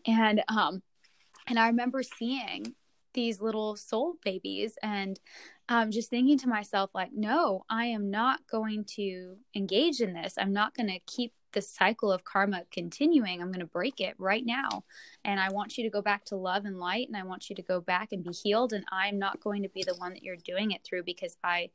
And 0.07 0.43
um, 0.49 0.83
and 1.47 1.59
I 1.59 1.69
remember 1.69 2.03
seeing 2.03 2.75
these 3.17 3.41
little 3.41 3.77
soul 3.77 4.15
babies 4.25 4.75
and 4.83 5.19
um, 5.69 5.91
just 5.91 6.11
thinking 6.11 6.39
to 6.39 6.49
myself 6.49 6.91
like 6.95 7.11
no 7.13 7.65
i 7.69 7.87
am 7.87 8.11
not 8.11 8.47
going 8.47 8.85
to 8.85 9.37
engage 9.57 10.01
in 10.01 10.13
this 10.13 10.35
i'm 10.39 10.53
not 10.53 10.75
going 10.75 10.87
to 10.87 11.01
keep 11.07 11.33
the 11.57 11.63
cycle 11.63 12.13
of 12.13 12.23
karma 12.23 12.65
continuing. 12.71 13.41
I'm 13.41 13.49
going 13.49 13.61
to 13.61 13.67
break 13.67 13.99
it 13.99 14.15
right 14.19 14.45
now. 14.45 14.85
And 15.25 15.41
I 15.41 15.51
want 15.51 15.79
you 15.79 15.85
to 15.85 15.91
go 15.91 16.03
back 16.03 16.27
to 16.27 16.37
love 16.37 16.67
and 16.67 16.79
light. 16.79 17.09
And 17.09 17.17
I 17.17 17.23
want 17.23 17.49
you 17.49 17.57
to 17.57 17.63
go 17.63 17.81
back 17.81 18.13
and 18.13 18.23
be 18.23 18.31
healed. 18.31 18.75
And 18.75 18.85
I'm 18.93 19.19
not 19.19 19.41
going 19.41 19.63
to 19.63 19.71
be 19.71 19.83
the 19.83 19.95
one 19.95 20.13
that 20.13 20.23
you're 20.23 20.37
doing 20.37 20.73
it 20.73 20.85
through 20.85 21.05
because 21.05 21.39
I 21.43 21.71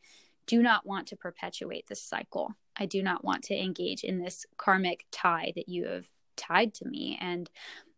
do 0.46 0.62
not 0.62 0.86
want 0.86 1.08
to 1.08 1.16
perpetuate 1.16 1.88
this 1.88 2.00
cycle. 2.00 2.54
I 2.78 2.86
do 2.86 3.02
not 3.02 3.26
want 3.26 3.44
to 3.46 3.60
engage 3.60 4.04
in 4.04 4.20
this 4.20 4.46
karmic 4.56 5.06
tie 5.12 5.52
that 5.56 5.68
you 5.68 5.88
have 5.88 6.06
tied 6.36 6.76
to 6.76 6.86
me. 6.86 7.18
And 7.20 7.50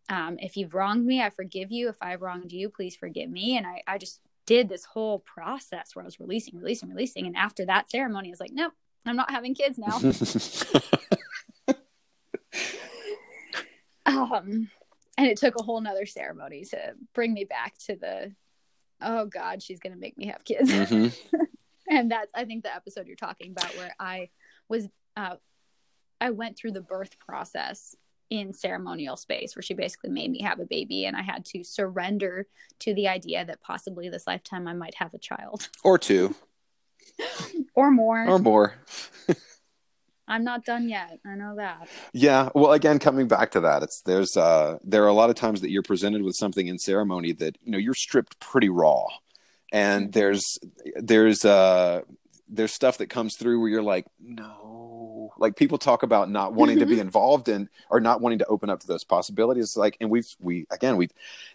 um, 0.08 0.38
if 0.40 0.56
you've 0.56 0.74
wronged 0.74 1.06
me, 1.06 1.22
I 1.22 1.32
forgive 1.32 1.70
you. 1.70 1.90
If 1.90 1.98
I've 2.02 2.22
wronged 2.22 2.54
you, 2.54 2.70
please 2.70 2.96
forgive 2.96 3.30
me. 3.30 3.58
And 3.58 3.68
I, 3.68 3.84
I 3.86 3.98
just 3.98 4.22
did 4.46 4.70
this 4.70 4.86
whole 4.86 5.20
process 5.20 5.98
where 5.98 6.04
I 6.04 6.06
was 6.06 6.20
releasing, 6.22 6.58
releasing, 6.58 6.88
releasing. 6.88 7.26
And 7.26 7.36
after 7.36 7.66
that 7.66 7.92
ceremony, 7.92 8.30
I 8.30 8.32
was 8.32 8.40
like, 8.40 8.54
nope, 8.54 8.74
I'm 9.06 9.18
not 9.18 9.32
having 9.32 9.54
kids 9.54 9.78
now. 9.78 10.00
um, 14.06 14.70
and 15.18 15.28
it 15.28 15.38
took 15.38 15.60
a 15.60 15.64
whole 15.64 15.82
nother 15.82 16.06
ceremony 16.06 16.66
to 16.66 16.94
bring 17.14 17.34
me 17.34 17.46
back 17.46 17.78
to 17.86 17.96
the, 17.96 18.34
oh 19.02 19.26
God, 19.26 19.62
she's 19.62 19.80
to 19.80 19.96
make 19.96 20.18
me 20.18 20.28
have 20.28 20.44
kids. 20.44 20.72
Mm-hmm. 20.72 21.38
and 21.90 22.12
that's, 22.12 22.32
I 22.36 22.46
think, 22.46 22.64
the 22.64 22.76
episode 22.76 23.08
you're 23.08 23.16
talking 23.16 23.52
about 23.52 23.76
where 23.78 23.96
I 24.00 24.30
was, 24.68 24.88
uh, 25.16 25.36
I 26.20 26.32
went 26.32 26.58
through 26.58 26.72
the 26.72 26.82
birth 26.82 27.20
process 27.20 27.96
in 28.30 28.52
ceremonial 28.52 29.16
space 29.16 29.56
where 29.56 29.62
she 29.62 29.76
basically 29.76 30.10
made 30.10 30.32
me 30.32 30.42
have 30.42 30.60
a 30.60 30.66
baby 30.66 31.06
and 31.06 31.16
I 31.16 31.22
had 31.22 31.46
to 31.46 31.64
surrender 31.64 32.48
to 32.80 32.94
the 32.96 33.08
idea 33.08 33.46
that 33.46 33.62
possibly 33.62 34.10
this 34.10 34.26
lifetime 34.26 34.68
I 34.68 34.74
might 34.74 34.96
have 34.96 35.14
a 35.14 35.20
child 35.20 35.70
or 35.84 36.00
two 36.00 36.34
or 37.76 37.92
more 37.92 38.28
or 38.28 38.40
more 38.40 38.74
I'm 40.34 40.44
not 40.44 40.66
done 40.66 40.90
yet. 40.90 41.20
I 41.24 41.36
know 41.36 41.56
that. 41.58 41.88
Yeah. 42.12 42.50
Well, 42.56 42.72
again, 42.72 42.98
coming 42.98 43.28
back 43.28 43.52
to 43.52 43.60
that, 43.60 43.84
it's 43.84 44.02
there's 44.02 44.36
uh 44.36 44.80
there 44.84 45.04
are 45.04 45.08
a 45.08 45.14
lot 45.14 45.30
of 45.30 45.36
times 45.36 45.62
that 45.62 45.70
you're 45.70 45.84
presented 45.84 46.24
with 46.24 46.36
something 46.36 46.66
in 46.66 46.80
ceremony 46.80 47.34
that 47.34 47.56
you 47.64 47.72
know 47.72 47.78
you're 47.78 47.94
stripped 47.94 48.40
pretty 48.40 48.70
raw, 48.70 49.06
and 49.72 50.06
mm-hmm. 50.06 50.12
there's 50.12 50.58
there's 50.96 51.46
uh 51.46 52.02
there's 52.50 52.74
stuff 52.74 52.98
that 52.98 53.12
comes 53.12 53.38
through 53.38 53.60
where 53.60 53.70
you're 53.70 53.84
like 53.84 54.06
no 54.20 55.32
like 55.38 55.56
people 55.56 55.78
talk 55.78 56.02
about 56.02 56.32
not 56.32 56.54
wanting 56.54 56.80
to 56.80 56.86
be 56.88 57.00
involved 57.08 57.48
in 57.48 57.70
or 57.92 58.00
not 58.00 58.20
wanting 58.20 58.40
to 58.40 58.46
open 58.48 58.72
up 58.72 58.80
to 58.80 58.88
those 58.88 59.04
possibilities 59.04 59.76
like 59.78 59.98
and 60.02 60.10
we've 60.10 60.28
we 60.40 60.68
again 60.72 60.98
we 60.98 61.08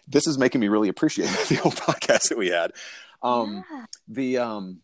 this 0.07 0.25
is 0.25 0.37
making 0.37 0.59
me 0.59 0.67
really 0.67 0.89
appreciate 0.89 1.27
the 1.49 1.61
old 1.63 1.75
podcast 1.75 2.29
that 2.29 2.37
we 2.37 2.47
had 2.47 2.71
um 3.23 3.63
yeah. 3.71 3.85
the 4.07 4.37
um 4.37 4.79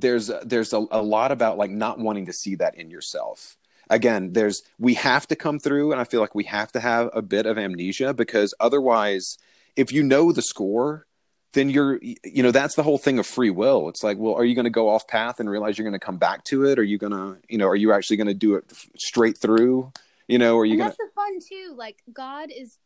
there's 0.00 0.30
there's 0.44 0.72
a, 0.72 0.84
a 0.90 1.02
lot 1.02 1.32
about 1.32 1.58
like 1.58 1.70
not 1.70 1.98
wanting 1.98 2.26
to 2.26 2.32
see 2.32 2.54
that 2.56 2.74
in 2.76 2.90
yourself. 2.90 3.56
Again 3.90 4.32
there's 4.32 4.62
we 4.78 4.94
have 4.94 5.26
to 5.28 5.36
come 5.36 5.58
through 5.58 5.92
and 5.92 6.00
i 6.00 6.04
feel 6.04 6.20
like 6.22 6.34
we 6.34 6.44
have 6.44 6.72
to 6.72 6.80
have 6.80 7.10
a 7.12 7.20
bit 7.20 7.44
of 7.44 7.58
amnesia 7.58 8.14
because 8.14 8.54
otherwise 8.58 9.36
if 9.76 9.92
you 9.92 10.02
know 10.02 10.32
the 10.32 10.40
score 10.40 11.06
then 11.54 11.70
you're 11.70 11.98
you 12.02 12.42
know 12.42 12.50
that's 12.50 12.74
the 12.74 12.82
whole 12.82 12.98
thing 12.98 13.18
of 13.18 13.26
free 13.26 13.50
will. 13.50 13.88
It's 13.88 14.02
like 14.02 14.18
well 14.18 14.34
are 14.34 14.44
you 14.44 14.54
going 14.54 14.64
to 14.64 14.70
go 14.70 14.88
off 14.88 15.08
path 15.08 15.40
and 15.40 15.48
realize 15.48 15.78
you're 15.78 15.88
going 15.88 15.98
to 15.98 16.04
come 16.04 16.18
back 16.18 16.44
to 16.44 16.66
it? 16.66 16.78
Are 16.78 16.84
you 16.84 16.98
going 16.98 17.12
to 17.12 17.38
you 17.48 17.56
know 17.56 17.66
are 17.66 17.76
you 17.76 17.92
actually 17.92 18.18
going 18.18 18.26
to 18.26 18.34
do 18.34 18.56
it 18.56 18.70
straight 18.98 19.38
through? 19.38 19.92
You 20.28 20.38
know 20.38 20.58
are 20.58 20.64
you 20.64 20.76
going 20.76 20.90
to 20.90 20.96
that's 20.98 21.10
the 21.10 21.14
fun 21.14 21.38
too. 21.48 21.74
Like 21.76 22.02
god 22.12 22.50
is 22.54 22.78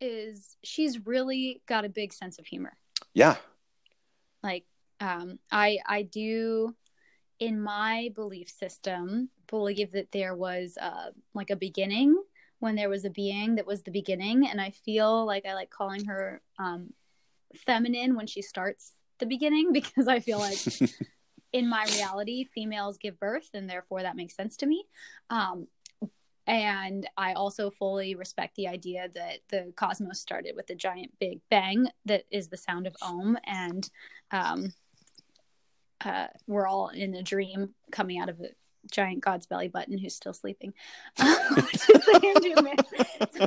is 0.00 0.56
she's 0.64 1.06
really 1.06 1.60
got 1.66 1.84
a 1.84 1.88
big 1.88 2.12
sense 2.12 2.38
of 2.38 2.46
humor. 2.46 2.76
Yeah. 3.12 3.36
Like 4.42 4.64
um, 5.02 5.38
I 5.50 5.78
I 5.86 6.02
do 6.02 6.74
in 7.38 7.60
my 7.60 8.10
belief 8.14 8.48
system 8.48 9.28
believe 9.48 9.90
that 9.92 10.12
there 10.12 10.34
was 10.34 10.78
uh, 10.80 11.10
like 11.34 11.50
a 11.50 11.56
beginning 11.56 12.16
when 12.60 12.76
there 12.76 12.88
was 12.88 13.04
a 13.04 13.10
being 13.10 13.56
that 13.56 13.66
was 13.66 13.82
the 13.82 13.90
beginning. 13.90 14.46
And 14.46 14.60
i 14.60 14.70
feel 14.70 15.26
like 15.26 15.44
i 15.44 15.54
like 15.54 15.70
calling 15.70 16.04
her 16.04 16.40
um, 16.58 16.90
feminine 17.66 18.14
when 18.14 18.28
she 18.28 18.42
starts 18.42 18.92
the 19.18 19.26
beginning 19.26 19.72
because 19.78 20.06
i 20.06 20.20
feel 20.20 20.38
like 20.38 20.58
in 21.52 21.68
my 21.68 21.84
reality 21.96 22.44
females 22.44 22.96
give 22.96 23.18
birth 23.18 23.50
and 23.54 23.68
therefore 23.68 24.02
that 24.02 24.16
makes 24.16 24.34
sense 24.36 24.56
to 24.58 24.66
me. 24.66 24.84
Um, 25.28 25.66
and 26.46 27.08
i 27.16 27.34
also 27.34 27.70
fully 27.70 28.16
respect 28.16 28.56
the 28.56 28.66
idea 28.66 29.08
that 29.14 29.38
the 29.48 29.72
cosmos 29.76 30.20
started 30.20 30.54
with 30.56 30.66
the 30.66 30.74
giant 30.74 31.12
big 31.20 31.38
bang 31.50 31.86
that 32.04 32.24
is 32.32 32.48
the 32.48 32.56
sound 32.56 32.84
of 32.84 32.96
om 33.00 33.38
and 33.46 33.90
um, 34.32 34.72
uh, 36.04 36.26
we're 36.46 36.66
all 36.66 36.88
in 36.88 37.14
a 37.14 37.22
dream 37.22 37.74
coming 37.90 38.18
out 38.18 38.28
of 38.28 38.40
a 38.40 38.48
giant 38.90 39.20
God's 39.20 39.46
belly 39.46 39.68
button 39.68 39.98
who's 39.98 40.14
still 40.14 40.32
sleeping. 40.32 40.74
so 41.16 41.26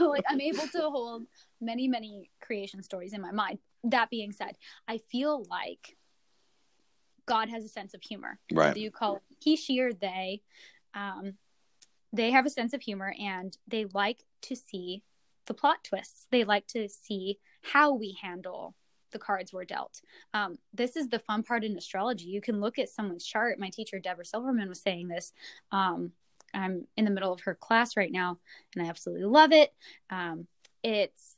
like 0.08 0.24
I'm 0.30 0.42
able 0.42 0.68
to 0.68 0.82
hold 0.82 1.24
many, 1.62 1.88
many 1.88 2.30
creation 2.42 2.84
stories 2.84 3.14
in 3.14 3.22
my 3.22 3.32
mind. 3.32 3.60
That 3.84 4.10
being 4.10 4.32
said, 4.32 4.58
I 4.88 4.98
feel 4.98 5.44
like 5.50 5.98
God 7.26 7.50
has 7.50 7.64
a 7.64 7.70
sense 7.70 7.94
of 7.94 8.02
humor. 8.02 8.40
Right. 8.52 8.68
Whether 8.68 8.80
you 8.80 8.92
call 8.92 9.18
it 9.18 9.22
he, 9.40 9.56
she, 9.56 9.80
or 9.80 9.94
they, 9.94 10.42
um, 10.94 11.34
they 12.14 12.32
have 12.32 12.46
a 12.46 12.50
sense 12.50 12.74
of 12.74 12.82
humor 12.82 13.14
and 13.20 13.56
they 13.68 13.86
like 13.94 14.24
to 14.44 14.56
see 14.56 15.04
the 15.46 15.54
plot 15.54 15.84
twists. 15.84 16.28
They 16.32 16.44
like 16.44 16.68
to 16.68 16.88
see 16.88 17.40
how 17.62 17.94
we 17.94 18.18
handle 18.22 18.76
the 19.16 19.20
cards 19.20 19.54
were 19.54 19.64
dealt. 19.64 20.02
Um, 20.34 20.58
this 20.74 20.98
is 20.98 21.08
the 21.08 21.20
fun 21.20 21.42
part 21.42 21.64
in 21.64 21.78
astrology. 21.78 22.26
You 22.26 22.42
can 22.42 22.60
look 22.60 22.78
at 22.78 22.90
someone's 22.90 23.26
chart. 23.26 23.58
My 23.58 23.70
teacher, 23.70 23.98
Debra 23.98 24.26
Silverman, 24.26 24.68
was 24.68 24.82
saying 24.82 25.08
this. 25.08 25.32
Um, 25.72 26.12
I'm 26.54 26.86
in 26.98 27.06
the 27.06 27.12
middle 27.12 27.32
of 27.32 27.40
her 27.42 27.56
class 27.56 27.96
right 27.96 28.12
now, 28.12 28.40
and 28.76 28.86
I 28.86 28.90
absolutely 28.90 29.26
love 29.26 29.54
it. 29.54 29.74
Um, 30.10 30.48
it's 30.84 31.38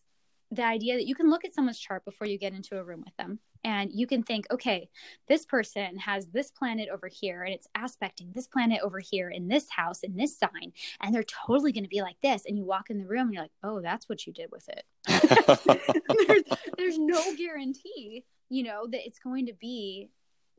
the 0.49 0.63
idea 0.63 0.95
that 0.95 1.05
you 1.05 1.13
can 1.13 1.29
look 1.29 1.45
at 1.45 1.53
someone's 1.53 1.79
chart 1.79 2.03
before 2.03 2.25
you 2.25 2.39
get 2.39 2.53
into 2.53 2.79
a 2.79 2.83
room 2.83 3.03
with 3.05 3.15
them 3.17 3.39
and 3.63 3.91
you 3.93 4.07
can 4.07 4.23
think 4.23 4.45
okay 4.51 4.89
this 5.27 5.45
person 5.45 5.97
has 5.97 6.27
this 6.27 6.51
planet 6.51 6.89
over 6.91 7.07
here 7.07 7.43
and 7.43 7.53
it's 7.53 7.67
aspecting 7.75 8.31
this 8.33 8.47
planet 8.47 8.79
over 8.83 8.99
here 8.99 9.29
in 9.29 9.47
this 9.47 9.69
house 9.69 10.01
in 10.01 10.15
this 10.15 10.37
sign 10.37 10.71
and 11.01 11.13
they're 11.13 11.23
totally 11.23 11.71
going 11.71 11.83
to 11.83 11.89
be 11.89 12.01
like 12.01 12.17
this. 12.21 12.43
And 12.45 12.57
you 12.57 12.65
walk 12.65 12.89
in 12.89 12.97
the 12.97 13.07
room 13.07 13.27
and 13.27 13.33
you're 13.33 13.43
like 13.43 13.51
oh 13.63 13.81
that's 13.81 14.07
what 14.09 14.25
you 14.25 14.33
did 14.33 14.49
with 14.51 14.69
it. 14.69 14.85
There's, 16.27 16.43
there's 16.77 16.97
no 16.97 17.21
guarantee 17.35 18.25
you 18.49 18.63
know 18.63 18.87
that 18.87 19.05
it's 19.05 19.19
going 19.19 19.47
to 19.47 19.53
be 19.53 20.09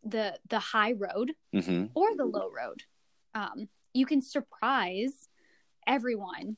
the 0.05 0.38
the 0.49 0.59
high 0.59 0.92
road 0.92 1.32
hmm 1.53 1.86
or 1.94 2.14
the 2.16 2.24
low 2.24 2.51
road. 2.51 2.82
Um, 3.34 3.68
you 3.92 4.07
can 4.07 4.22
surprise 4.22 5.28
everyone 5.86 6.57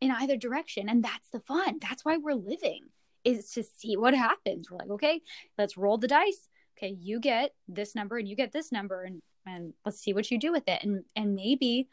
in 0.00 0.10
either 0.10 0.36
direction 0.36 0.88
and 0.88 1.02
that's 1.02 1.28
the 1.32 1.40
fun. 1.40 1.78
That's 1.80 2.04
why 2.04 2.16
we're 2.16 2.34
living 2.34 2.88
is 3.26 3.50
to 3.52 3.62
see 3.62 3.96
what 3.96 4.14
happens. 4.14 4.70
We're 4.70 4.78
like 4.78 4.90
okay 4.90 5.20
let's 5.58 5.76
roll 5.76 5.98
the 5.98 6.08
dice. 6.08 6.48
Okay 6.76 6.96
you 6.98 7.20
get 7.20 7.54
this 7.68 7.94
number 7.94 8.18
and 8.18 8.28
you 8.28 8.36
get 8.36 8.52
this 8.52 8.72
number 8.72 9.04
and 9.04 9.20
and 9.46 9.74
let's 9.84 10.00
see 10.00 10.12
what 10.12 10.30
you 10.30 10.38
do 10.38 10.52
with 10.52 10.64
it. 10.66 10.82
And 10.82 11.04
and 11.14 11.34
maybe 11.34 11.88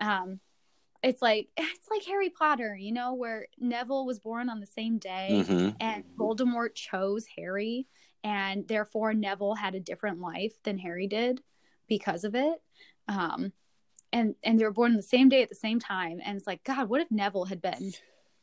um 0.00 0.40
it's 1.02 1.22
like 1.22 1.48
it's 1.56 1.88
like 1.90 2.04
harry 2.04 2.30
potter 2.30 2.76
you 2.76 2.92
know 2.92 3.14
where 3.14 3.46
neville 3.58 4.04
was 4.04 4.18
born 4.18 4.48
on 4.48 4.58
the 4.58 4.66
same 4.66 4.98
day 4.98 5.44
hmm 5.46 5.68
and 5.80 6.02
voldemort 6.18 6.74
chose 6.74 7.24
harry 7.36 7.86
and 8.24 8.66
therefore 8.66 9.14
neville 9.14 9.54
had 9.54 9.76
a 9.76 9.80
different 9.80 10.20
life 10.20 10.54
than 10.64 10.76
harry 10.78 11.06
did 11.06 11.40
because 11.88 12.24
of 12.24 12.34
it. 12.34 12.62
Um 13.08 13.52
and 14.12 14.34
and 14.44 14.58
they 14.58 14.64
were 14.64 14.70
born 14.70 14.92
on 14.92 14.96
the 14.96 15.02
same 15.02 15.28
day 15.28 15.42
at 15.42 15.48
the 15.48 15.54
same 15.54 15.80
time. 15.80 16.20
And 16.24 16.36
it's 16.36 16.46
like 16.46 16.62
god 16.64 16.88
what 16.88 17.00
if 17.00 17.10
neville 17.10 17.46
had 17.46 17.60
been 17.60 17.92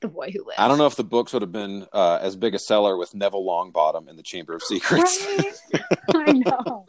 the 0.05 0.13
boy 0.13 0.31
who 0.31 0.45
lived 0.45 0.59
I 0.59 0.67
don't 0.67 0.77
know 0.77 0.85
if 0.85 0.95
the 0.95 1.03
books 1.03 1.33
would 1.33 1.41
have 1.41 1.51
been 1.51 1.87
uh, 1.91 2.19
as 2.21 2.35
big 2.35 2.53
a 2.55 2.59
seller 2.59 2.97
with 2.97 3.13
Neville 3.15 3.43
Longbottom 3.43 4.07
in 4.07 4.15
the 4.15 4.23
Chamber 4.23 4.53
of 4.53 4.63
Secrets. 4.63 5.25
right? 5.73 5.83
I 6.15 6.31
know. 6.33 6.85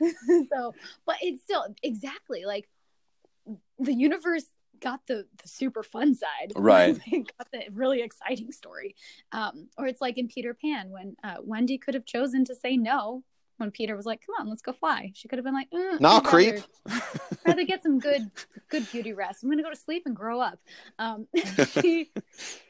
So 0.52 0.74
but 1.06 1.16
it's 1.20 1.42
still 1.42 1.64
exactly 1.82 2.44
like 2.44 2.68
the 3.78 3.94
universe 3.94 4.44
got 4.80 5.00
the 5.06 5.26
the 5.42 5.48
super 5.48 5.82
fun 5.82 6.14
side. 6.14 6.52
Right. 6.56 6.98
Got 7.10 7.48
the 7.52 7.62
really 7.72 8.02
exciting 8.02 8.52
story. 8.52 8.94
Um 9.32 9.68
or 9.78 9.86
it's 9.86 10.00
like 10.00 10.18
in 10.18 10.28
peter 10.28 10.54
pan 10.54 10.90
when 10.90 11.16
uh, 11.24 11.36
wendy 11.42 11.78
could 11.78 11.94
have 11.94 12.04
chosen 12.06 12.44
to 12.46 12.54
say 12.54 12.76
no 12.76 13.24
when 13.58 13.70
peter 13.70 13.96
was 13.96 14.06
like 14.06 14.20
come 14.26 14.34
on 14.40 14.48
let's 14.48 14.62
go 14.62 14.72
fly. 14.72 15.12
She 15.14 15.28
could 15.28 15.38
have 15.38 15.44
been 15.44 15.54
like 15.54 15.70
mm, 15.70 16.00
Nah, 16.00 16.16
I'd 16.18 16.24
creep. 16.24 16.54
rather- 16.86 17.02
rather 17.46 17.64
get 17.64 17.82
some 17.82 17.98
good 17.98 18.30
good 18.68 18.90
beauty 18.90 19.12
rest. 19.12 19.42
I'm 19.42 19.50
gonna 19.50 19.62
go 19.62 19.70
to 19.70 19.76
sleep 19.76 20.02
and 20.06 20.16
grow 20.16 20.40
up. 20.40 20.58
Um 20.98 21.26
if 21.32 21.72
she, 21.82 22.10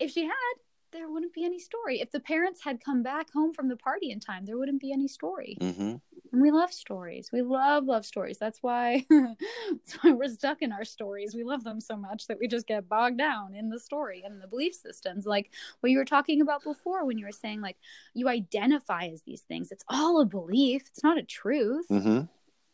if 0.00 0.10
she 0.10 0.24
had 0.24 0.54
there 0.92 1.08
wouldn't 1.08 1.32
be 1.32 1.44
any 1.44 1.58
story. 1.58 2.00
If 2.02 2.10
the 2.10 2.20
parents 2.20 2.62
had 2.62 2.84
come 2.84 3.02
back 3.02 3.32
home 3.32 3.54
from 3.54 3.68
the 3.68 3.76
party 3.76 4.10
in 4.10 4.20
time 4.20 4.44
there 4.44 4.58
wouldn't 4.58 4.80
be 4.80 4.92
any 4.92 5.08
story. 5.08 5.56
Hmm 5.60 5.94
and 6.32 6.40
we 6.40 6.50
love 6.50 6.72
stories. 6.72 7.30
We 7.32 7.42
love 7.42 7.84
love 7.84 8.06
stories. 8.06 8.38
That's 8.38 8.58
why 8.62 9.06
that's 9.10 9.94
why 10.02 10.12
we're 10.12 10.28
stuck 10.28 10.62
in 10.62 10.72
our 10.72 10.84
stories. 10.84 11.34
We 11.34 11.44
love 11.44 11.64
them 11.64 11.80
so 11.80 11.96
much 11.96 12.26
that 12.26 12.38
we 12.38 12.48
just 12.48 12.66
get 12.66 12.88
bogged 12.88 13.18
down 13.18 13.54
in 13.54 13.68
the 13.70 13.78
story 13.78 14.22
and 14.24 14.40
the 14.40 14.46
belief 14.48 14.74
systems. 14.74 15.26
Like 15.26 15.50
what 15.80 15.90
you 15.90 15.98
were 15.98 16.04
talking 16.04 16.40
about 16.40 16.64
before 16.64 17.04
when 17.04 17.18
you 17.18 17.26
were 17.26 17.32
saying 17.32 17.60
like 17.60 17.76
you 18.14 18.28
identify 18.28 19.06
as 19.06 19.22
these 19.22 19.42
things. 19.42 19.70
It's 19.70 19.84
all 19.88 20.20
a 20.20 20.26
belief. 20.26 20.84
It's 20.88 21.04
not 21.04 21.18
a 21.18 21.22
truth. 21.22 21.86
hmm 21.88 22.20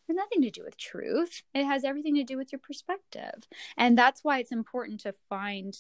It 0.09 0.13
has 0.13 0.17
nothing 0.17 0.43
to 0.43 0.51
do 0.51 0.65
with 0.65 0.77
truth. 0.77 1.43
It 1.55 1.65
has 1.65 1.85
everything 1.85 2.15
to 2.17 2.25
do 2.25 2.37
with 2.37 2.53
your 2.53 2.61
perspective. 2.61 3.47
And 3.77 3.99
that's 3.99 4.25
why 4.25 4.39
it's 4.39 4.53
important 4.53 5.01
to 5.01 5.15
find 5.29 5.77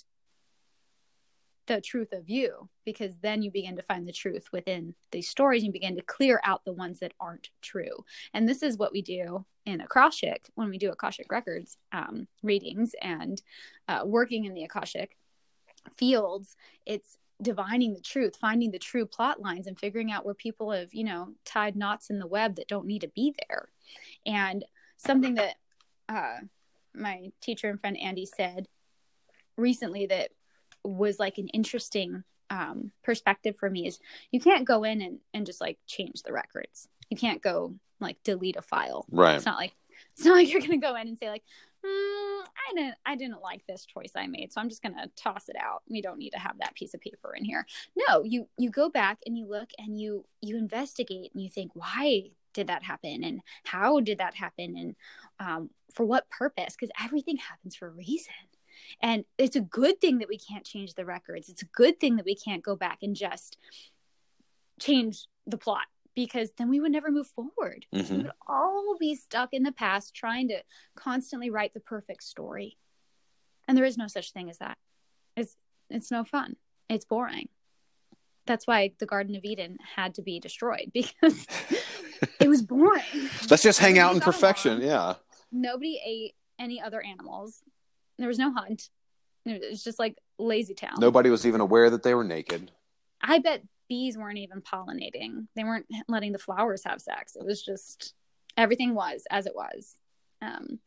the 1.69 1.81
truth 1.81 2.13
of 2.13 2.29
you 2.29 2.69
because 2.85 3.17
then 3.19 3.43
you 3.43 3.51
begin 3.51 3.77
to 3.77 3.83
find 3.83 4.09
the 4.09 4.13
truth 4.13 4.49
within 4.53 4.95
these 5.13 5.29
stories 5.29 5.63
and 5.63 5.69
you 5.69 5.73
begin 5.73 5.95
to 5.97 6.03
clear 6.03 6.41
out 6.43 6.65
the 6.65 6.73
ones 6.73 6.99
that 6.99 7.13
aren't 7.21 7.51
true. 7.63 8.05
And 8.35 8.49
this 8.49 8.63
is 8.63 8.77
what 8.77 8.93
we 8.93 9.03
do 9.03 9.45
in 9.67 9.81
Akashic 9.81 10.47
when 10.55 10.71
we 10.71 10.79
do 10.79 10.91
Akashic 10.91 11.31
Records 11.31 11.77
um, 11.93 12.27
readings 12.43 12.95
and 13.01 13.41
uh, 13.87 14.01
working 14.05 14.47
in 14.47 14.55
the 14.55 14.65
Akashic 14.65 15.17
fields. 15.97 16.57
It's 16.87 17.19
divining 17.41 17.95
the 17.95 18.01
truth, 18.01 18.37
finding 18.37 18.71
the 18.71 18.79
true 18.79 19.07
plot 19.07 19.41
lines, 19.41 19.67
and 19.67 19.79
figuring 19.79 20.11
out 20.11 20.25
where 20.25 20.35
people 20.35 20.73
have, 20.73 20.93
you 20.93 21.05
know, 21.05 21.35
tied 21.45 21.77
knots 21.77 22.11
in 22.11 22.19
the 22.19 22.27
web 22.27 22.57
that 22.57 22.69
don't 22.69 22.87
need 22.87 23.03
to 23.03 23.09
be 23.09 23.35
there. 23.49 23.69
And 24.27 24.65
something 24.97 25.35
that 25.35 25.55
uh, 26.09 26.39
my 26.95 27.31
teacher 27.41 27.69
and 27.69 27.81
friend 27.81 27.97
Andy 27.97 28.27
said 28.27 28.67
recently 29.57 30.07
that 30.07 30.31
was 30.89 31.19
like 31.19 31.39
an 31.39 31.49
interesting 31.49 32.25
um, 32.51 32.93
perspective 33.05 33.57
for 33.59 33.69
me 33.69 33.87
is 33.87 33.99
you 34.31 34.41
can't 34.41 34.67
go 34.67 34.85
in 34.85 35.03
and, 35.03 35.19
and 35.35 35.47
just 35.47 35.61
like 35.61 35.79
change 35.87 36.23
the 36.23 36.33
records. 36.33 36.89
You 37.11 37.17
can't 37.17 37.43
go 37.43 37.75
like 38.01 38.17
delete 38.25 38.57
a 38.57 38.63
file. 38.63 39.07
Right. 39.11 39.37
It's 39.37 39.47
not 39.47 39.59
like 39.59 39.75
it's 40.13 40.25
not 40.25 40.35
like 40.37 40.51
you're 40.51 40.61
gonna 40.61 40.79
go 40.79 40.95
in 40.97 41.09
and 41.09 41.19
say 41.19 41.29
like, 41.29 41.45
mm, 41.85 41.89
I 41.89 42.75
didn't 42.75 42.95
I 43.05 43.17
didn't 43.17 43.43
like 43.43 43.67
this 43.67 43.85
choice 43.85 44.13
I 44.17 44.27
made, 44.27 44.53
so 44.53 44.61
I'm 44.61 44.69
just 44.69 44.83
gonna 44.83 45.11
toss 45.17 45.49
it 45.49 45.57
out. 45.61 45.83
We 45.89 46.03
don't 46.03 46.19
need 46.19 46.31
to 46.31 46.39
have 46.39 46.59
that 46.59 46.75
piece 46.75 46.95
of 46.95 47.01
paper 47.01 47.35
in 47.35 47.45
here. 47.45 47.67
No, 48.09 48.23
you 48.23 48.49
you 48.57 48.71
go 48.71 48.89
back 48.89 49.19
and 49.27 49.37
you 49.37 49.47
look 49.47 49.71
and 49.79 50.01
you 50.01 50.25
you 50.41 50.57
investigate 50.57 51.33
and 51.35 51.43
you 51.43 51.51
think 51.51 51.73
why 51.75 52.31
did 52.55 52.67
that 52.67 52.83
happen 52.83 53.23
and 53.23 53.41
how 53.65 54.01
did 54.01 54.19
that 54.19 54.35
happen 54.35 54.77
and 54.77 54.97
um, 55.39 55.71
for 55.93 56.05
what 56.05 56.29
purpose? 56.31 56.75
Because 56.75 56.91
everything 57.03 57.37
happens 57.37 57.77
for 57.77 57.87
a 57.87 57.91
reason. 57.91 58.33
And 59.03 59.25
it's 59.37 59.57
a 59.57 59.61
good 59.61 60.01
thing 60.01 60.19
that 60.19 60.29
we 60.29 60.39
can't 60.39 60.65
change 60.65 60.95
the 60.95 61.05
records. 61.05 61.49
It's 61.49 61.63
a 61.63 61.67
good 61.67 62.01
thing 62.01 62.17
that 62.17 62.25
we 62.25 62.35
can't 62.35 62.63
go 62.63 62.77
back 62.77 62.99
and 63.03 63.15
just 63.15 63.57
change 64.81 65.27
the 65.47 65.59
plot 65.59 65.87
because 66.15 66.51
then 66.59 66.69
we 66.69 66.81
would 66.81 66.93
never 66.93 67.11
move 67.11 67.27
forward. 67.29 67.87
We 67.93 68.03
hmm 68.03 68.17
would 68.17 68.31
all 68.49 68.97
be 68.99 69.15
stuck 69.15 69.51
in 69.53 69.63
the 69.63 69.73
past 69.73 70.15
trying 70.15 70.49
to 70.49 70.63
constantly 70.97 71.51
write 71.51 71.75
the 71.75 71.81
perfect 71.81 72.23
story. 72.25 72.77
And 73.67 73.77
there 73.77 73.85
is 73.85 73.99
no 73.99 74.07
such 74.07 74.33
thing 74.33 74.51
as 74.51 74.59
that. 74.59 74.79
It's 75.37 75.57
it's 75.91 76.11
no 76.11 76.25
fun. 76.25 76.57
It's 76.89 77.05
boring. 77.05 77.49
That's 78.47 78.67
why 78.67 78.93
the 78.99 79.07
Garden 79.07 79.37
of 79.37 79.45
Eden 79.45 79.79
had 79.97 80.15
to 80.15 80.23
be 80.23 80.41
destroyed 80.41 80.91
because 80.95 81.47
it 82.41 82.49
was 82.49 82.63
boring. 82.63 83.03
Let's 83.51 83.63
just 83.63 83.79
hang 83.79 83.99
out 83.99 84.15
in 84.15 84.21
perfection. 84.21 84.79
along. 84.79 84.89
Yeah. 84.89 85.15
Nobody 85.53 86.01
ate 86.05 86.35
any 86.59 86.81
other 86.81 87.01
animals. 87.01 87.63
There 88.19 88.29
was 88.29 88.39
no 88.39 88.53
hunt. 88.53 88.89
It 89.47 89.71
was 89.71 89.83
just 89.83 89.99
like 89.99 90.19
lazy 90.39 90.75
town. 90.75 90.97
Nobody 90.99 91.31
was 91.31 91.47
even 91.47 91.61
aware 91.61 91.91
that 91.91 92.03
they 92.03 92.15
were 92.15 92.25
naked. 92.25 92.71
I 93.23 93.39
bet 93.39 93.63
bees 93.89 94.17
weren't 94.19 94.39
even 94.39 94.61
pollinating. 94.61 95.47
They 95.57 95.65
weren't 95.65 95.87
letting 96.09 96.33
the 96.33 96.39
flowers 96.39 96.83
have 96.85 97.01
sex. 97.01 97.37
It 97.37 97.45
was 97.45 97.63
just 97.63 98.15
everything 98.57 98.95
was 98.95 99.25
as 99.31 99.47
it 99.47 99.55
was. 99.55 99.97
Um, 100.43 100.79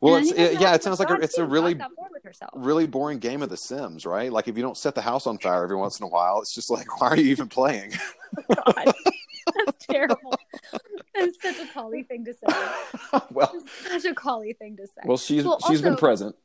Well, 0.00 0.16
it's 0.16 0.30
it, 0.32 0.60
yeah. 0.60 0.74
It 0.74 0.82
sounds 0.82 0.98
like 0.98 1.10
a, 1.10 1.14
it's 1.14 1.38
a 1.38 1.46
really 1.46 1.74
God 1.74 1.88
got 1.88 1.96
bored 1.96 2.10
with 2.12 2.24
herself. 2.24 2.50
really 2.54 2.86
boring 2.86 3.18
game 3.18 3.42
of 3.42 3.48
The 3.48 3.56
Sims, 3.56 4.04
right? 4.04 4.30
Like 4.30 4.48
if 4.48 4.56
you 4.56 4.62
don't 4.62 4.76
set 4.76 4.94
the 4.94 5.02
house 5.02 5.26
on 5.26 5.38
fire 5.38 5.64
every 5.64 5.76
once 5.76 5.98
in 5.98 6.04
a 6.04 6.08
while, 6.08 6.40
it's 6.40 6.54
just 6.54 6.70
like, 6.70 6.86
why 7.00 7.08
are 7.08 7.16
you 7.16 7.30
even 7.30 7.48
playing? 7.48 7.92
God, 8.48 8.74
that's 9.54 9.86
terrible. 9.86 10.38
That's 11.20 11.42
such 11.42 11.68
a 11.68 11.72
Kali 11.72 12.02
thing 12.02 12.24
to 12.24 12.32
say. 12.34 13.20
well, 13.30 13.52
such 13.82 14.04
a 14.04 14.14
Kali 14.14 14.52
thing 14.54 14.76
to 14.76 14.86
say. 14.86 15.02
well, 15.04 15.16
she's 15.16 15.44
Well, 15.44 15.60
she's 15.68 15.82
been 15.82 15.96
present. 15.96 16.36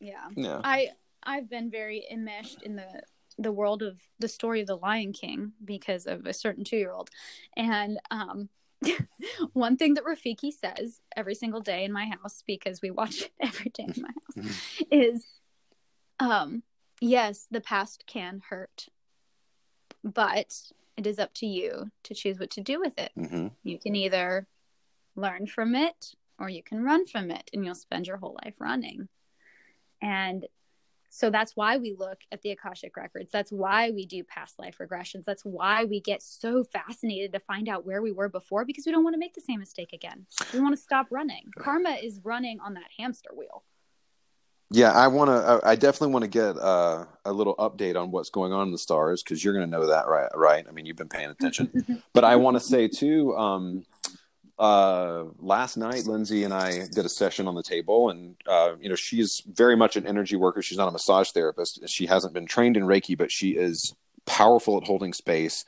yeah. 0.00 0.28
Yeah. 0.34 0.60
I 0.64 0.90
I've 1.22 1.50
been 1.50 1.70
very 1.70 2.06
enmeshed 2.10 2.62
in 2.62 2.76
the 2.76 3.02
the 3.38 3.52
world 3.52 3.82
of 3.82 4.00
the 4.18 4.28
story 4.28 4.60
of 4.62 4.66
the 4.66 4.76
Lion 4.76 5.12
King 5.12 5.52
because 5.62 6.06
of 6.06 6.24
a 6.26 6.32
certain 6.32 6.64
two 6.64 6.76
year 6.76 6.92
old, 6.92 7.10
and 7.56 7.98
um, 8.10 8.48
one 9.52 9.76
thing 9.76 9.94
that 9.94 10.04
Rafiki 10.04 10.52
says 10.52 11.00
every 11.16 11.34
single 11.34 11.60
day 11.60 11.84
in 11.84 11.92
my 11.92 12.06
house 12.06 12.42
because 12.46 12.80
we 12.80 12.90
watch 12.90 13.22
it 13.22 13.32
every 13.40 13.70
day 13.70 13.84
in 13.84 14.02
my 14.02 14.08
house 14.08 14.56
is, 14.90 15.26
um, 16.18 16.62
yes, 17.00 17.46
the 17.50 17.60
past 17.60 18.04
can 18.06 18.42
hurt, 18.48 18.86
but 20.02 20.54
it 20.96 21.06
is 21.06 21.18
up 21.18 21.34
to 21.34 21.46
you 21.46 21.90
to 22.04 22.14
choose 22.14 22.38
what 22.38 22.50
to 22.50 22.60
do 22.60 22.80
with 22.80 22.98
it. 22.98 23.12
hmm 23.14 23.48
You 23.62 23.78
can 23.78 23.94
either 23.94 24.46
learn 25.14 25.46
from 25.46 25.74
it 25.74 26.14
or 26.38 26.48
you 26.48 26.62
can 26.62 26.82
run 26.82 27.06
from 27.06 27.30
it 27.30 27.50
and 27.52 27.64
you'll 27.64 27.74
spend 27.74 28.06
your 28.06 28.18
whole 28.18 28.36
life 28.44 28.54
running. 28.58 29.08
And 30.02 30.46
so 31.08 31.30
that's 31.30 31.56
why 31.56 31.78
we 31.78 31.94
look 31.98 32.20
at 32.30 32.42
the 32.42 32.50
Akashic 32.50 32.96
records. 32.96 33.32
That's 33.32 33.50
why 33.50 33.90
we 33.90 34.04
do 34.04 34.22
past 34.24 34.58
life 34.58 34.76
regressions. 34.78 35.24
That's 35.24 35.44
why 35.44 35.84
we 35.84 36.00
get 36.00 36.22
so 36.22 36.62
fascinated 36.62 37.32
to 37.32 37.40
find 37.40 37.68
out 37.68 37.86
where 37.86 38.02
we 38.02 38.12
were 38.12 38.28
before 38.28 38.66
because 38.66 38.84
we 38.84 38.92
don't 38.92 39.04
want 39.04 39.14
to 39.14 39.18
make 39.18 39.34
the 39.34 39.40
same 39.40 39.60
mistake 39.60 39.94
again. 39.94 40.26
We 40.52 40.60
want 40.60 40.76
to 40.76 40.82
stop 40.82 41.06
running. 41.10 41.50
Karma 41.58 41.96
is 42.02 42.20
running 42.22 42.60
on 42.60 42.74
that 42.74 42.90
hamster 42.98 43.30
wheel. 43.34 43.64
Yeah, 44.70 44.90
I 44.90 45.06
want 45.08 45.28
to. 45.30 45.60
I 45.64 45.76
definitely 45.76 46.12
want 46.12 46.24
to 46.24 46.30
get 46.30 46.58
uh, 46.58 47.04
a 47.24 47.32
little 47.32 47.54
update 47.56 48.00
on 48.00 48.10
what's 48.10 48.30
going 48.30 48.52
on 48.52 48.66
in 48.66 48.72
the 48.72 48.78
stars 48.78 49.22
because 49.22 49.44
you're 49.44 49.54
going 49.54 49.64
to 49.64 49.70
know 49.70 49.86
that, 49.86 50.08
right? 50.08 50.28
Right? 50.34 50.64
I 50.68 50.72
mean, 50.72 50.86
you've 50.86 50.96
been 50.96 51.08
paying 51.08 51.30
attention. 51.30 52.02
but 52.12 52.24
I 52.24 52.36
want 52.36 52.56
to 52.56 52.60
say 52.60 52.88
too. 52.88 53.36
Um, 53.36 53.84
uh, 54.58 55.24
last 55.38 55.76
night, 55.76 56.06
Lindsay 56.06 56.42
and 56.42 56.52
I 56.52 56.86
did 56.92 57.04
a 57.04 57.08
session 57.08 57.46
on 57.46 57.54
the 57.54 57.62
table, 57.62 58.10
and 58.10 58.34
uh, 58.46 58.72
you 58.80 58.88
know, 58.88 58.96
she's 58.96 59.42
very 59.46 59.76
much 59.76 59.96
an 59.96 60.06
energy 60.06 60.34
worker. 60.34 60.62
She's 60.62 60.78
not 60.78 60.88
a 60.88 60.92
massage 60.92 61.30
therapist. 61.30 61.88
She 61.88 62.06
hasn't 62.06 62.34
been 62.34 62.46
trained 62.46 62.76
in 62.76 62.84
Reiki, 62.84 63.16
but 63.16 63.30
she 63.30 63.50
is 63.50 63.94
powerful 64.26 64.76
at 64.76 64.84
holding 64.84 65.12
space. 65.12 65.64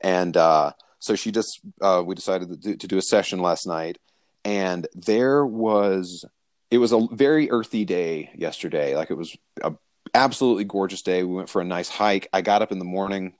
And 0.00 0.36
uh, 0.36 0.72
so 0.98 1.14
she 1.14 1.30
just, 1.30 1.60
uh, 1.80 2.02
we 2.04 2.14
decided 2.14 2.48
to 2.48 2.56
do, 2.56 2.76
to 2.76 2.88
do 2.88 2.98
a 2.98 3.02
session 3.02 3.40
last 3.40 3.66
night. 3.66 3.98
And 4.44 4.86
there 4.94 5.44
was, 5.44 6.24
it 6.70 6.78
was 6.78 6.92
a 6.92 7.06
very 7.10 7.50
earthy 7.50 7.84
day 7.84 8.30
yesterday. 8.34 8.96
Like 8.96 9.10
it 9.10 9.16
was 9.16 9.36
a 9.62 9.74
absolutely 10.14 10.64
gorgeous 10.64 11.02
day. 11.02 11.22
We 11.24 11.34
went 11.34 11.48
for 11.48 11.60
a 11.60 11.64
nice 11.64 11.88
hike. 11.88 12.28
I 12.32 12.42
got 12.42 12.62
up 12.62 12.72
in 12.72 12.78
the 12.78 12.84
morning. 12.84 13.34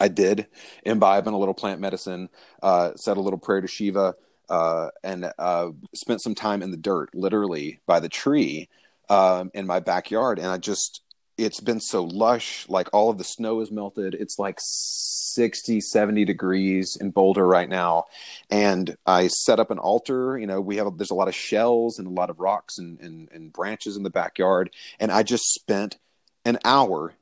I 0.00 0.08
did 0.08 0.46
imbibe 0.84 1.26
in 1.26 1.34
a 1.34 1.38
little 1.38 1.54
plant 1.54 1.80
medicine, 1.80 2.28
uh, 2.62 2.92
said 2.94 3.16
a 3.16 3.20
little 3.20 3.38
prayer 3.38 3.60
to 3.60 3.66
Shiva, 3.66 4.14
uh, 4.48 4.88
and 5.02 5.32
uh, 5.38 5.70
spent 5.94 6.22
some 6.22 6.34
time 6.34 6.62
in 6.62 6.70
the 6.70 6.76
dirt, 6.76 7.10
literally 7.14 7.80
by 7.86 8.00
the 8.00 8.08
tree 8.08 8.68
um, 9.08 9.50
in 9.52 9.66
my 9.66 9.80
backyard. 9.80 10.38
And 10.38 10.48
I 10.48 10.58
just, 10.58 11.02
it's 11.40 11.60
been 11.60 11.80
so 11.80 12.04
lush. 12.04 12.66
Like 12.68 12.88
all 12.92 13.10
of 13.10 13.18
the 13.18 13.24
snow 13.24 13.60
is 13.60 13.70
melted. 13.70 14.14
It's 14.14 14.38
like 14.38 14.58
60, 14.60 15.80
70 15.80 16.24
degrees 16.24 16.96
in 17.00 17.10
Boulder 17.10 17.46
right 17.46 17.68
now. 17.68 18.04
And 18.50 18.96
I 19.06 19.28
set 19.28 19.58
up 19.58 19.70
an 19.70 19.78
altar. 19.78 20.38
You 20.38 20.46
know, 20.46 20.60
we 20.60 20.76
have, 20.76 20.98
there's 20.98 21.10
a 21.10 21.14
lot 21.14 21.28
of 21.28 21.34
shells 21.34 21.98
and 21.98 22.06
a 22.06 22.10
lot 22.10 22.30
of 22.30 22.38
rocks 22.38 22.78
and, 22.78 23.00
and, 23.00 23.28
and 23.32 23.52
branches 23.52 23.96
in 23.96 24.02
the 24.02 24.10
backyard. 24.10 24.70
And 24.98 25.10
I 25.10 25.22
just 25.22 25.54
spent 25.54 25.98
an 26.44 26.58
hour 26.64 27.14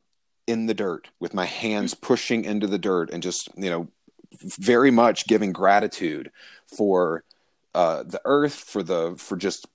in 0.47 0.67
the 0.67 0.75
dirt 0.75 1.09
with 1.21 1.33
my 1.35 1.45
hands 1.45 1.95
pushing 1.95 2.45
into 2.45 2.67
the 2.67 2.79
dirt 2.79 3.11
and 3.11 3.23
just, 3.23 3.49
you 3.57 3.71
know, 3.71 3.89
very 4.41 4.91
much 4.91 5.27
giving 5.27 5.53
gratitude 5.53 6.31
for 6.77 7.25
uh, 7.75 8.03
the 8.03 8.21
earth, 8.25 8.55
for 8.55 8.83
the, 8.83 9.15
for 9.17 9.37
just, 9.37 9.67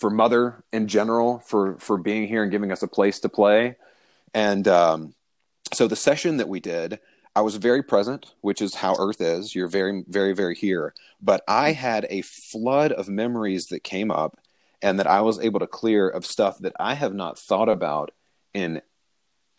for 0.00 0.10
mother 0.10 0.64
in 0.72 0.88
general, 0.88 1.38
for, 1.46 1.78
for 1.78 1.96
being 1.96 2.26
here 2.26 2.42
and 2.42 2.50
giving 2.50 2.72
us 2.72 2.82
a 2.82 2.88
place 2.88 3.20
to 3.20 3.28
play. 3.28 3.76
And, 4.34 4.66
um, 4.66 5.14
so 5.72 5.86
the 5.86 5.94
session 5.94 6.38
that 6.38 6.48
we 6.48 6.58
did 6.58 6.98
I 7.34 7.42
was 7.42 7.56
very 7.56 7.82
present, 7.82 8.34
which 8.40 8.60
is 8.60 8.74
how 8.74 8.96
Earth 8.98 9.20
is. 9.20 9.54
You're 9.54 9.68
very, 9.68 10.04
very, 10.08 10.32
very 10.32 10.54
here. 10.54 10.94
But 11.22 11.44
I 11.46 11.72
had 11.72 12.06
a 12.10 12.22
flood 12.22 12.92
of 12.92 13.08
memories 13.08 13.66
that 13.66 13.84
came 13.84 14.10
up 14.10 14.38
and 14.82 14.98
that 14.98 15.06
I 15.06 15.20
was 15.20 15.38
able 15.38 15.60
to 15.60 15.66
clear 15.66 16.08
of 16.08 16.26
stuff 16.26 16.58
that 16.58 16.74
I 16.80 16.94
have 16.94 17.14
not 17.14 17.38
thought 17.38 17.68
about 17.68 18.10
in 18.52 18.82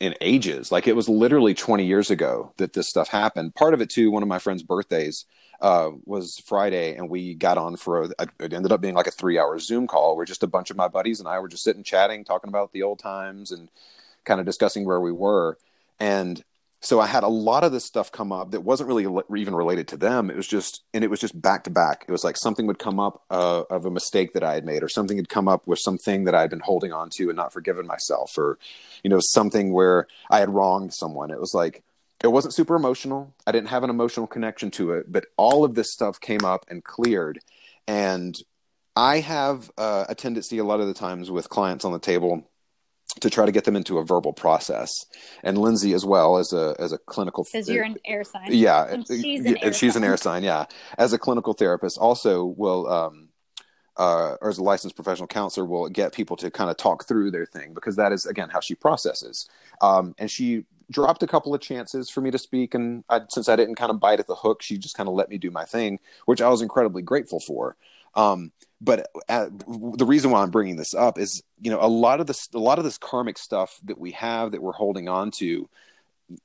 in 0.02 0.16
ages. 0.20 0.72
Like 0.72 0.88
it 0.88 0.96
was 0.96 1.08
literally 1.08 1.54
20 1.54 1.86
years 1.86 2.10
ago 2.10 2.54
that 2.58 2.74
this 2.74 2.90
stuff 2.90 3.08
happened. 3.08 3.54
Part 3.54 3.76
of 3.76 3.82
it 3.82 3.92
too, 3.92 4.10
one 4.10 4.24
of 4.24 4.28
my 4.28 4.40
friend's 4.40 4.64
birthdays 4.64 5.26
uh, 5.62 5.92
was 6.06 6.42
Friday, 6.44 6.96
and 6.96 7.08
we 7.08 7.36
got 7.36 7.60
on 7.60 7.78
for 7.78 8.06
a, 8.06 8.10
it 8.40 8.52
ended 8.52 8.72
up 8.72 8.82
being 8.82 8.96
like 8.96 9.06
a 9.06 9.12
three 9.12 9.38
hour 9.38 9.60
Zoom 9.60 9.86
call 9.86 10.18
where 10.18 10.26
just 10.26 10.42
a 10.42 10.48
bunch 10.48 10.72
of 10.72 10.76
my 10.76 10.88
buddies 10.88 11.20
and 11.20 11.30
I 11.30 11.38
were 11.38 11.48
just 11.48 11.64
sitting 11.64 11.84
chatting, 11.84 12.26
talking 12.26 12.48
about 12.48 12.74
the 12.74 12.82
old 12.82 12.98
times 12.98 13.52
and 13.52 13.70
kind 14.26 14.40
of 14.40 14.46
discussing 14.48 14.86
where 14.86 15.00
we 15.00 15.12
were. 15.12 15.60
And 16.00 16.44
so 16.84 17.00
I 17.00 17.06
had 17.06 17.24
a 17.24 17.28
lot 17.28 17.64
of 17.64 17.72
this 17.72 17.86
stuff 17.86 18.12
come 18.12 18.32
up 18.32 18.52
that 18.52 18.62
wasn't 18.62 18.88
really 18.88 19.06
even 19.38 19.54
related 19.54 19.88
to 19.90 19.98
them. 19.98 20.32
It 20.32 20.36
was 20.36 20.48
just, 20.48 20.84
and 20.94 21.04
it 21.04 21.12
was 21.12 21.20
just 21.20 21.40
back 21.40 21.64
to 21.66 21.70
back. 21.70 22.06
It 22.08 22.12
was 22.12 22.24
like 22.24 22.36
something 22.38 22.66
would 22.66 22.80
come 22.80 23.00
up 23.00 23.22
uh, 23.30 23.64
of 23.70 23.86
a 23.86 23.92
mistake 23.92 24.34
that 24.34 24.44
I 24.44 24.56
had 24.56 24.66
made, 24.66 24.82
or 24.82 24.90
something 24.90 25.16
had 25.18 25.30
come 25.30 25.48
up 25.48 25.68
with 25.68 25.80
something 25.80 26.24
that 26.24 26.34
I 26.34 26.42
had 26.42 26.50
been 26.50 26.60
holding 26.60 26.92
on 26.92 27.10
to 27.12 27.30
and 27.30 27.38
not 27.38 27.54
forgiven 27.54 27.86
myself, 27.86 28.36
or, 28.36 28.58
you 29.04 29.10
know, 29.10 29.20
something 29.22 29.72
where 29.72 30.08
I 30.32 30.40
had 30.40 30.50
wronged 30.50 30.94
someone. 30.94 31.30
It 31.30 31.40
was 31.40 31.54
like, 31.54 31.84
it 32.24 32.28
wasn't 32.28 32.56
super 32.56 32.76
emotional. 32.76 33.34
I 33.46 33.52
didn't 33.52 33.70
have 33.70 33.84
an 33.84 33.90
emotional 33.90 34.28
connection 34.28 34.72
to 34.72 34.94
it, 34.94 35.12
but 35.12 35.26
all 35.38 35.64
of 35.64 35.76
this 35.76 35.92
stuff 35.92 36.20
came 36.20 36.44
up 36.44 36.66
and 36.68 36.84
cleared. 36.84 37.40
And 37.88 38.36
I 38.96 39.22
have 39.22 39.72
uh, 39.78 40.06
a 40.10 40.16
tendency 40.16 40.58
a 40.58 40.64
lot 40.64 40.82
of 40.82 40.88
the 40.88 40.94
times 40.94 41.32
with 41.32 41.50
clients 41.50 41.86
on 41.86 41.94
the 41.94 42.00
table 42.00 42.48
to 43.20 43.30
try 43.30 43.46
to 43.46 43.52
get 43.52 43.66
them 43.66 43.76
into 43.76 43.98
a 43.98 44.06
verbal 44.06 44.34
process. 44.34 44.90
And 45.44 45.58
Lindsay 45.58 45.94
as 45.94 46.06
well 46.06 46.38
as 46.38 46.54
a 46.54 46.76
as 46.80 46.94
a 46.94 46.98
clinical 46.98 47.44
because 47.44 47.70
you're 47.70 47.84
an 47.84 47.98
air 48.06 48.24
sign. 48.24 48.48
Yeah, 48.50 48.88
and 48.88 49.06
she's 49.08 49.46
an, 49.46 49.58
air, 49.58 49.74
she's 49.74 49.94
sign. 49.94 50.04
an 50.04 50.10
air 50.10 50.18
sign. 50.18 50.44
Yeah, 50.44 50.66
as 50.98 51.14
a 51.14 51.18
clinical 51.18 51.54
therapist, 51.54 51.98
also 51.98 52.46
will. 52.46 52.88
Um, 52.88 53.28
uh, 53.98 54.38
or 54.42 54.50
as 54.50 54.58
a 54.58 54.64
licensed 54.64 54.96
professional 54.96 55.28
counselor, 55.28 55.66
will 55.66 55.90
get 55.90 56.14
people 56.14 56.38
to 56.38 56.50
kind 56.50 56.70
of 56.72 56.78
talk 56.78 57.06
through 57.06 57.30
their 57.30 57.46
thing 57.46 57.74
because 57.74 57.98
that 57.98 58.14
is 58.14 58.26
again 58.26 58.50
how 58.50 58.62
she 58.62 58.74
processes. 58.74 59.50
Um, 59.82 60.16
and 60.18 60.32
she 60.32 60.64
dropped 60.90 61.22
a 61.24 61.28
couple 61.28 61.54
of 61.54 61.62
chances 61.62 62.10
for 62.10 62.22
me 62.22 62.32
to 62.32 62.38
speak, 62.38 62.74
and 62.74 63.04
I, 63.10 63.22
since 63.30 63.50
I 63.50 63.58
didn't 63.58 63.76
kind 63.76 63.92
of 63.92 64.00
bite 64.00 64.20
at 64.20 64.28
the 64.28 64.36
hook, 64.36 64.62
she 64.62 64.78
just 64.78 64.96
kind 64.96 65.10
of 65.10 65.16
let 65.16 65.30
me 65.30 65.38
do 65.38 65.52
my 65.52 65.66
thing, 65.66 66.00
which 66.26 66.42
I 66.42 66.48
was 66.48 66.62
incredibly 66.62 67.02
grateful 67.02 67.40
for. 67.40 67.76
Um, 68.16 68.52
but 68.82 69.08
uh, 69.30 69.48
the 69.96 70.06
reason 70.06 70.32
why 70.32 70.42
I'm 70.42 70.50
bringing 70.50 70.76
this 70.76 70.96
up 70.96 71.20
is, 71.20 71.44
you 71.60 71.70
know, 71.70 71.80
a 71.80 71.88
lot 71.88 72.20
of 72.20 72.26
this, 72.26 72.50
a 72.54 72.60
lot 72.60 72.80
of 72.80 72.84
this 72.84 72.98
karmic 72.98 73.38
stuff 73.38 73.80
that 73.84 74.00
we 74.00 74.12
have 74.12 74.52
that 74.52 74.62
we're 74.62 74.72
holding 74.72 75.08
on 75.08 75.30
to, 75.38 75.70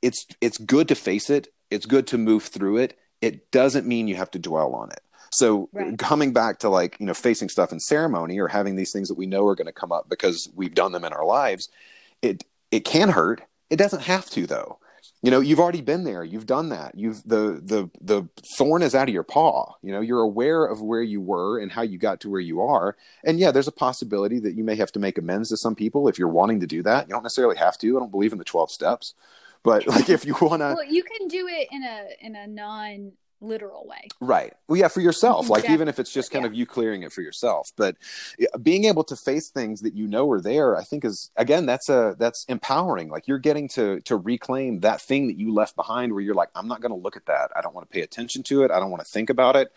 it's 0.03 0.27
it's 0.41 0.59
good 0.59 0.89
to 0.89 0.95
face 0.95 1.31
it. 1.31 1.49
It's 1.71 1.87
good 1.87 2.07
to 2.09 2.19
move 2.19 2.45
through 2.45 2.79
it. 2.79 2.99
It 3.23 3.51
doesn't 3.51 3.87
mean 3.87 4.07
you 4.07 4.17
have 4.17 4.31
to 4.33 4.39
dwell 4.39 4.75
on 4.75 4.91
it. 4.91 5.01
So 5.33 5.71
right. 5.73 5.99
coming 5.99 6.33
back 6.33 6.59
to 6.61 6.69
like 6.69 6.99
you 7.01 7.07
know 7.07 7.15
facing 7.15 7.49
stuff 7.49 7.73
in 7.73 7.81
ceremony 7.81 8.39
or 8.39 8.49
having 8.49 8.77
these 8.77 8.93
things 8.93 9.09
that 9.09 9.19
we 9.19 9.27
know 9.27 9.47
are 9.47 9.55
going 9.57 9.67
to 9.67 9.73
come 9.73 9.91
up 9.91 10.09
because 10.09 10.51
we've 10.55 10.75
done 10.75 10.93
them 10.93 11.05
in 11.05 11.15
our 11.15 11.25
lives, 11.25 11.71
it 12.21 12.45
it 12.71 12.85
can 12.85 13.09
hurt. 13.09 13.43
It 13.71 13.77
doesn't 13.77 14.03
have 14.03 14.29
to 14.31 14.47
though 14.47 14.79
you 15.27 15.33
know 15.33 15.41
you've 15.41 15.59
already 15.59 15.81
been 15.81 16.05
there. 16.05 16.23
You've 16.23 16.47
done 16.47 16.69
that. 16.69 16.95
You've 16.97 17.21
the 17.25 17.61
the 17.61 17.91
the 18.01 18.29
thorn 18.57 18.83
is 18.83 18.95
out 18.95 19.09
of 19.09 19.13
your 19.13 19.25
paw. 19.25 19.75
You 19.83 19.91
know 19.91 20.01
you're 20.01 20.21
aware 20.21 20.65
of 20.65 20.81
where 20.81 21.03
you 21.03 21.21
were 21.21 21.59
and 21.59 21.73
how 21.73 21.83
you 21.83 21.99
got 21.99 22.21
to 22.21 22.31
where 22.31 22.41
you 22.41 22.61
are. 22.61 22.97
And 23.25 23.41
yeah 23.41 23.51
there's 23.51 23.67
a 23.67 23.73
possibility 23.73 24.39
that 24.39 24.55
you 24.55 24.63
may 24.63 24.77
have 24.77 24.93
to 24.93 25.01
make 25.01 25.19
amends 25.19 25.49
to 25.49 25.57
some 25.57 25.75
people 25.75 26.07
if 26.07 26.17
you're 26.17 26.29
wanting 26.29 26.61
to 26.61 26.67
do 26.69 26.81
that. 26.85 27.09
You 27.09 27.13
don't 27.13 27.25
necessarily 27.25 27.57
have 27.57 27.77
to. 27.79 27.97
I 27.97 27.99
don't 27.99 28.13
believe 28.13 28.31
in 28.31 28.39
the 28.39 28.45
12 28.45 28.71
steps. 28.71 29.15
But 29.65 29.85
like 29.89 30.09
if 30.09 30.25
you 30.25 30.37
want 30.41 30.63
to 30.63 30.77
well 30.77 30.85
you 30.85 31.03
can 31.03 31.27
do 31.27 31.49
it 31.49 31.67
in 31.73 31.83
a 31.83 32.07
in 32.21 32.37
a 32.37 32.47
non 32.47 33.11
literal 33.41 33.87
way. 33.87 34.09
Right. 34.21 34.53
Well, 34.69 34.79
yeah, 34.79 34.89
for 34.89 35.01
yourself. 35.01 35.49
Like 35.57 35.71
even 35.71 35.89
if 35.89 35.99
it's 35.99 36.13
just 36.13 36.31
kind 36.31 36.43
yeah. 36.43 36.49
of 36.49 36.55
you 36.55 36.67
clearing 36.67 37.03
it 37.03 37.13
for 37.13 37.23
yourself, 37.23 37.71
but 37.77 37.97
being 38.61 38.85
able 38.85 39.05
to 39.05 39.17
face 39.17 39.49
things 39.49 39.81
that 39.83 39.95
you 39.95 40.07
know 40.07 40.31
are 40.31 40.41
there, 40.41 40.77
I 40.77 40.83
think 40.83 41.05
is 41.05 41.31
again 41.37 41.67
that's 41.67 41.89
a 41.89 42.15
that's 42.19 42.45
empowering. 42.45 43.09
Like 43.09 43.27
you're 43.27 43.39
getting 43.39 43.69
to 43.71 44.01
to 44.01 44.17
reclaim 44.17 44.81
that 44.81 45.01
thing 45.01 45.29
that 45.29 45.39
you 45.39 45.55
left 45.55 45.77
behind, 45.77 46.13
where 46.13 46.21
you're 46.21 46.35
like, 46.35 46.51
I'm 46.55 46.69
not 46.69 46.81
going 46.81 46.93
to 46.93 46.99
look 46.99 47.17
at 47.17 47.27
that. 47.27 47.53
I 47.57 47.63
don't 47.63 47.75
want 47.75 47.89
to 47.89 47.95
pay 47.95 48.03
attention 48.03 48.43
to 48.45 48.65
it. 48.65 48.71
I 48.71 48.81
don't 48.81 48.91
want 48.91 49.03
to 49.05 49.11
think 49.11 49.31
about 49.31 49.57
it. 49.57 49.73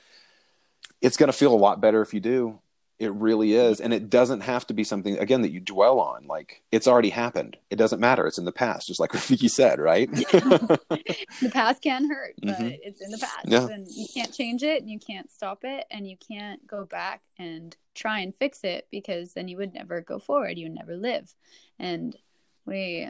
It's 1.01 1.17
going 1.17 1.31
to 1.31 1.37
feel 1.37 1.53
a 1.53 1.55
lot 1.55 1.79
better 1.79 2.01
if 2.01 2.13
you 2.13 2.19
do. 2.19 2.59
It 2.99 3.13
really 3.13 3.53
is. 3.53 3.79
And 3.79 3.93
it 3.93 4.09
doesn't 4.09 4.41
have 4.41 4.67
to 4.67 4.73
be 4.73 4.83
something, 4.83 5.17
again, 5.17 5.41
that 5.43 5.51
you 5.51 5.61
dwell 5.61 6.01
on. 6.01 6.27
Like, 6.27 6.61
it's 6.69 6.85
already 6.85 7.09
happened. 7.09 7.55
It 7.69 7.77
doesn't 7.77 8.01
matter. 8.01 8.27
It's 8.27 8.37
in 8.37 8.43
the 8.43 8.51
past, 8.51 8.87
just 8.87 8.99
like 8.99 9.11
Rafiki 9.13 9.49
said, 9.49 9.79
right? 9.79 10.11
the 10.11 11.49
past 11.53 11.81
can 11.81 12.09
hurt, 12.09 12.35
but 12.41 12.55
mm-hmm. 12.55 12.67
it's 12.83 12.99
in 12.99 13.09
the 13.11 13.17
past. 13.17 13.45
Yeah. 13.45 13.67
And 13.67 13.87
you 13.89 14.05
can't 14.13 14.33
change 14.33 14.63
it 14.63 14.81
and 14.81 14.91
you 14.91 14.99
can't 14.99 15.31
stop 15.31 15.63
it 15.63 15.85
and 15.89 16.05
you 16.07 16.17
can't 16.17 16.67
go 16.67 16.83
back 16.83 17.21
and 17.37 17.75
try 17.95 18.19
and 18.19 18.35
fix 18.35 18.65
it 18.65 18.87
because 18.91 19.33
then 19.33 19.47
you 19.47 19.55
would 19.55 19.73
never 19.73 20.01
go 20.01 20.19
forward. 20.19 20.57
You 20.57 20.65
would 20.65 20.75
never 20.75 20.97
live. 20.97 21.33
And 21.79 22.17
we, 22.65 23.09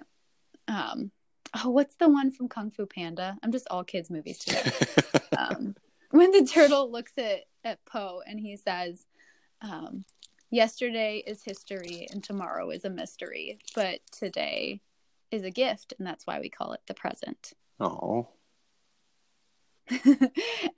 um, 0.67 1.09
oh, 1.55 1.69
what's 1.71 1.95
the 1.95 2.09
one 2.09 2.29
from 2.29 2.47
Kung 2.47 2.69
Fu 2.69 2.85
Panda? 2.85 3.39
I'm 3.41 3.51
just 3.51 3.67
all 3.71 3.83
kids' 3.83 4.11
movies 4.11 4.37
today. 4.37 4.71
um, 5.37 5.75
when 6.11 6.31
the 6.31 6.45
turtle 6.45 6.91
looks 6.91 7.13
at, 7.17 7.45
at 7.63 7.83
Po 7.85 8.21
and 8.27 8.39
he 8.39 8.55
says, 8.55 9.05
um, 9.61 10.05
yesterday 10.49 11.23
is 11.25 11.43
history 11.43 12.07
and 12.11 12.23
tomorrow 12.23 12.69
is 12.69 12.85
a 12.85 12.89
mystery, 12.89 13.59
but 13.75 13.99
today 14.11 14.81
is 15.31 15.43
a 15.43 15.51
gift, 15.51 15.93
and 15.97 16.07
that's 16.07 16.25
why 16.25 16.39
we 16.39 16.49
call 16.49 16.73
it 16.73 16.81
the 16.87 16.93
present. 16.93 17.53
Oh. 17.79 18.27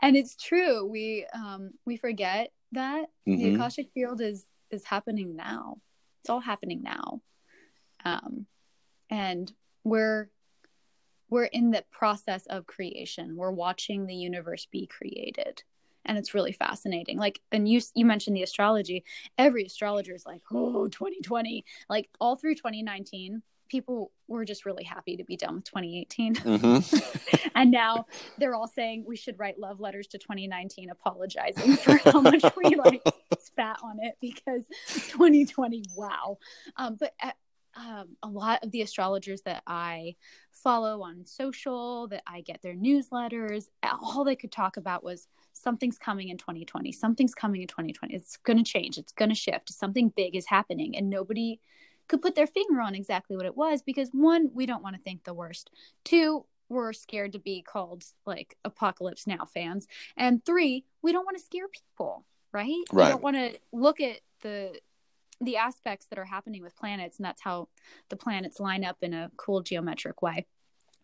and 0.02 0.16
it's 0.16 0.36
true. 0.36 0.86
We 0.86 1.26
um 1.34 1.72
we 1.86 1.98
forget 1.98 2.52
that 2.72 3.08
mm-hmm. 3.28 3.38
the 3.38 3.56
Akashic 3.56 3.90
field 3.94 4.22
is 4.22 4.46
is 4.70 4.86
happening 4.86 5.36
now. 5.36 5.78
It's 6.22 6.30
all 6.30 6.40
happening 6.40 6.82
now. 6.82 7.22
Um 8.06 8.46
and 9.10 9.52
we're 9.84 10.30
we're 11.30 11.46
in 11.46 11.72
the 11.72 11.84
process 11.92 12.46
of 12.46 12.68
creation. 12.68 13.36
We're 13.36 13.52
watching 13.52 14.06
the 14.06 14.16
universe 14.16 14.68
be 14.72 14.88
created 14.88 15.64
and 16.06 16.18
it's 16.18 16.34
really 16.34 16.52
fascinating. 16.52 17.18
Like 17.18 17.42
and 17.52 17.68
you 17.68 17.82
you 17.96 18.06
mentioned 18.06 18.36
the 18.36 18.44
astrology. 18.44 19.04
Every 19.38 19.66
astrologer 19.66 20.14
is 20.14 20.26
like 20.26 20.42
oh 20.52 20.88
2020 20.88 21.66
like 21.90 22.10
all 22.20 22.36
through 22.36 22.56
2019 22.56 23.42
people 23.70 24.12
were 24.28 24.44
just 24.44 24.66
really 24.66 24.84
happy 24.84 25.16
to 25.16 25.24
be 25.24 25.38
done 25.38 25.56
with 25.56 25.64
2018 25.64 26.36
mm-hmm. 26.36 27.48
and 27.56 27.72
now 27.72 28.06
they're 28.38 28.54
all 28.54 28.68
saying 28.68 29.06
we 29.08 29.16
should 29.16 29.40
write 29.40 29.58
love 29.58 29.80
letters 29.80 30.08
to 30.08 30.18
2019 30.18 30.90
apologizing 30.90 31.78
for 31.78 31.96
how 32.12 32.20
much 32.20 32.44
we 32.58 32.76
like 32.86 33.02
spat 33.40 33.78
on 33.82 33.98
it 34.02 34.16
because 34.20 34.66
2020 35.10 35.84
wow. 35.96 36.38
Um, 36.76 36.98
but 37.00 37.14
uh, 37.24 37.32
um, 37.76 38.18
a 38.24 38.28
lot 38.28 38.64
of 38.64 38.72
the 38.72 38.82
astrologers 38.82 39.42
that 39.44 39.64
I 39.66 40.16
follow 40.52 41.04
on 41.04 41.26
social, 41.26 42.08
that 42.10 42.24
I 42.28 42.42
get 42.42 42.62
their 42.62 42.76
newsletters, 42.76 43.66
all 43.84 44.24
they 44.24 44.36
could 44.36 44.52
talk 44.52 44.78
about 44.78 45.04
was 45.04 45.28
something's 45.62 45.98
coming 45.98 46.30
in 46.30 46.38
2020 46.38 46.92
something's 46.92 47.36
coming 47.36 47.62
in 47.62 47.68
2020 47.68 48.14
it's 48.14 48.38
going 48.38 48.58
to 48.58 48.64
change 48.64 48.98
it's 48.98 49.12
going 49.14 49.30
to 49.30 49.36
shift 49.36 49.72
something 49.72 50.10
big 50.16 50.36
is 50.36 50.48
happening 50.48 50.96
and 50.98 51.10
nobody 51.10 51.60
could 52.12 52.22
put 52.22 52.36
their 52.36 52.46
finger 52.46 52.82
on 52.82 52.94
exactly 52.94 53.38
what 53.38 53.46
it 53.46 53.56
was 53.56 53.82
because 53.82 54.10
one, 54.12 54.50
we 54.54 54.66
don't 54.66 54.84
want 54.84 54.98
to 54.98 55.02
think 55.02 55.24
the 55.24 55.34
worst. 55.34 55.72
Two, 56.04 56.46
we're 56.68 56.92
scared 56.92 57.32
to 57.32 57.40
be 57.40 57.62
called 57.62 58.04
like 58.26 58.58
apocalypse 58.66 59.26
now 59.26 59.46
fans. 59.46 59.88
And 60.18 60.44
three, 60.46 60.84
we 61.02 61.14
don't 61.14 61.24
want 61.24 61.38
to 61.38 61.44
scare 61.44 61.70
people, 61.70 62.26
right? 62.52 62.84
Right. 62.92 63.06
We 63.06 63.12
don't 63.12 63.24
want 63.24 63.38
to 63.38 63.58
look 63.72 64.02
at 64.02 64.20
the 64.42 64.78
the 65.44 65.58
aspects 65.58 66.06
that 66.08 66.20
are 66.20 66.26
happening 66.26 66.62
with 66.62 66.76
planets 66.76 67.18
and 67.18 67.26
that's 67.26 67.42
how 67.42 67.68
the 68.10 68.16
planets 68.16 68.60
line 68.60 68.84
up 68.84 68.98
in 69.02 69.12
a 69.12 69.32
cool 69.38 69.62
geometric 69.62 70.22
way. 70.22 70.46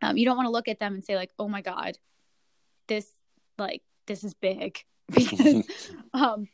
Um, 0.02 0.16
you 0.16 0.26
don't 0.26 0.38
want 0.38 0.46
to 0.46 0.52
look 0.52 0.68
at 0.68 0.78
them 0.78 0.94
and 0.94 1.04
say 1.04 1.16
like, 1.16 1.32
"Oh 1.40 1.48
my 1.48 1.62
god, 1.62 1.98
this 2.88 3.10
like 3.58 3.82
this 4.08 4.24
is 4.24 4.34
big," 4.34 4.84
because 5.08 5.68
um, 6.14 6.48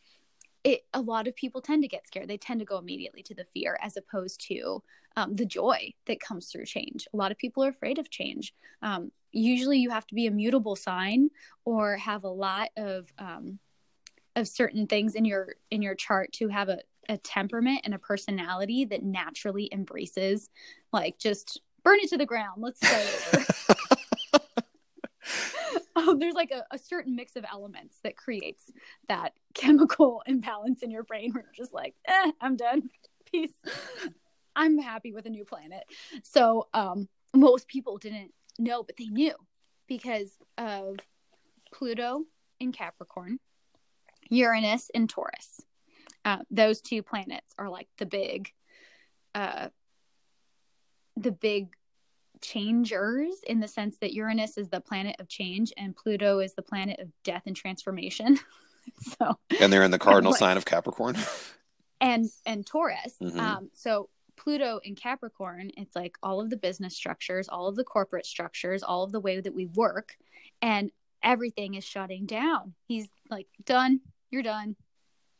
it 0.64 0.86
a 0.94 1.02
lot 1.02 1.28
of 1.28 1.36
people 1.36 1.62
tend 1.62 1.84
to 1.84 1.88
get 1.88 2.08
scared. 2.08 2.28
They 2.28 2.38
tend 2.38 2.60
to 2.60 2.66
go 2.66 2.78
immediately 2.78 3.24
to 3.24 3.36
the 3.36 3.46
fear 3.46 3.78
as 3.82 3.98
opposed 3.98 4.42
to 4.48 4.84
um, 5.16 5.36
the 5.36 5.46
joy 5.46 5.94
that 6.06 6.20
comes 6.20 6.52
through 6.52 6.66
change. 6.66 7.08
A 7.14 7.18
lot 7.18 7.32
of 7.32 7.38
people 7.38 7.64
are 7.64 7.70
afraid 7.70 8.00
of 8.00 8.10
change. 8.10 8.54
Um, 8.82 9.12
usually, 9.32 9.80
you 9.80 9.90
have 9.90 10.08
to 10.08 10.16
be 10.16 10.28
a 10.28 10.32
mutable 10.32 10.76
sign 10.76 11.30
or 11.66 11.98
have 11.98 12.24
a 12.24 12.30
lot 12.30 12.70
of 12.78 13.12
um, 13.18 13.60
of 14.36 14.48
certain 14.48 14.88
things 14.88 15.16
in 15.16 15.26
your 15.26 15.56
in 15.72 15.82
your 15.82 15.96
chart 15.96 16.32
to 16.34 16.48
have 16.48 16.70
a, 16.70 16.80
a 17.10 17.18
temperament 17.18 17.82
and 17.84 17.94
a 17.94 18.00
personality 18.00 18.86
that 18.86 19.04
naturally 19.04 19.70
embraces 19.72 20.50
like 20.92 21.18
just 21.18 21.62
burn 21.84 22.00
it 22.00 22.10
to 22.10 22.18
the 22.18 22.26
ground. 22.26 22.62
Let's 22.62 22.80
start 22.86 23.46
over. 23.68 23.96
um, 25.96 26.20
there's 26.20 26.34
like 26.34 26.52
a, 26.52 26.64
a, 26.72 26.78
certain 26.78 27.16
mix 27.16 27.36
of 27.36 27.46
elements 27.52 27.98
that 28.04 28.18
creates 28.18 28.72
that 29.08 29.34
chemical 29.54 30.22
imbalance 30.26 30.84
in 30.84 30.92
your 30.92 31.04
brain 31.04 31.32
where 31.32 31.44
you're 31.44 31.54
just 31.54 31.74
like, 31.74 31.96
eh, 32.06 32.32
I'm 32.42 32.56
done. 32.56 32.90
Peace. 33.32 33.54
I'm 34.56 34.78
happy 34.78 35.12
with 35.12 35.26
a 35.26 35.30
new 35.30 35.46
planet. 35.46 35.84
So 36.24 36.68
um, 36.74 37.08
most 37.34 37.68
people 37.68 37.98
didn't 37.98 38.32
know, 38.60 38.84
but 38.84 38.98
they 38.98 39.08
knew 39.08 39.34
because 39.88 40.38
of 40.58 40.98
Pluto 41.74 42.24
in 42.60 42.72
Capricorn, 42.72 43.40
Uranus 44.30 44.92
in 44.94 45.08
Taurus. 45.08 45.62
Uh, 46.24 46.38
those 46.52 46.82
two 46.82 47.02
planets 47.02 47.54
are 47.58 47.70
like 47.70 47.88
the 47.98 48.06
big, 48.06 48.52
uh, 49.34 49.70
the 51.18 51.32
big 51.32 51.70
changers 52.44 53.36
in 53.48 53.60
the 53.60 53.68
sense 53.68 53.98
that 54.00 54.14
Uranus 54.14 54.58
is 54.58 54.70
the 54.70 54.82
planet 54.82 55.16
of 55.20 55.28
change 55.28 55.74
and 55.78 55.96
Pluto 55.96 56.40
is 56.40 56.54
the 56.54 56.62
planet 56.62 57.00
of 57.00 57.10
death 57.24 57.44
and 57.46 57.56
transformation. 57.56 58.38
so 59.18 59.40
and 59.60 59.72
they're 59.72 59.84
in 59.84 59.92
the 59.92 60.00
cardinal 60.00 60.32
like, 60.34 60.40
sign 60.40 60.58
of 60.58 60.66
Capricorn. 60.66 61.16
and 62.02 62.26
and 62.46 62.66
Taurus. 62.66 63.16
Mm-hmm. 63.22 63.40
Um, 63.40 63.70
so 63.74 64.10
Pluto 64.36 64.80
in 64.84 64.96
Capricorn, 64.96 65.72
it's 65.78 65.96
like 65.96 66.18
all 66.22 66.42
of 66.42 66.50
the 66.50 66.58
business 66.58 66.96
structures, 66.96 67.48
all 67.48 67.68
of 67.68 67.76
the 67.76 67.84
corporate 67.84 68.26
structures, 68.26 68.84
all 68.84 69.04
of 69.04 69.12
the 69.12 69.20
way 69.20 69.40
that 69.40 69.56
we 69.56 69.66
work, 69.68 70.18
and 70.62 70.92
everything 71.24 71.76
is 71.76 71.84
shutting 71.84 72.26
down. 72.26 72.74
He's 72.88 73.08
like, 73.30 73.48
done, 73.64 74.02
you're 74.30 74.44
done. 74.44 74.76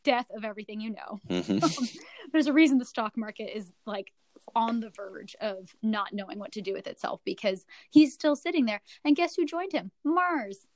Death 0.04 0.30
of 0.36 0.44
everything 0.44 0.80
you 0.80 0.90
know. 0.90 1.20
Mm-hmm. 1.28 1.84
There's 2.32 2.46
a 2.46 2.52
reason 2.52 2.78
the 2.78 2.84
stock 2.84 3.16
market 3.16 3.56
is 3.56 3.70
like 3.86 4.12
on 4.54 4.80
the 4.80 4.90
verge 4.90 5.36
of 5.40 5.74
not 5.82 6.12
knowing 6.12 6.38
what 6.38 6.52
to 6.52 6.60
do 6.60 6.72
with 6.72 6.86
itself 6.86 7.20
because 7.24 7.64
he's 7.90 8.14
still 8.14 8.36
sitting 8.36 8.66
there. 8.66 8.80
And 9.04 9.16
guess 9.16 9.34
who 9.34 9.44
joined 9.44 9.72
him? 9.72 9.90
Mars. 10.04 10.66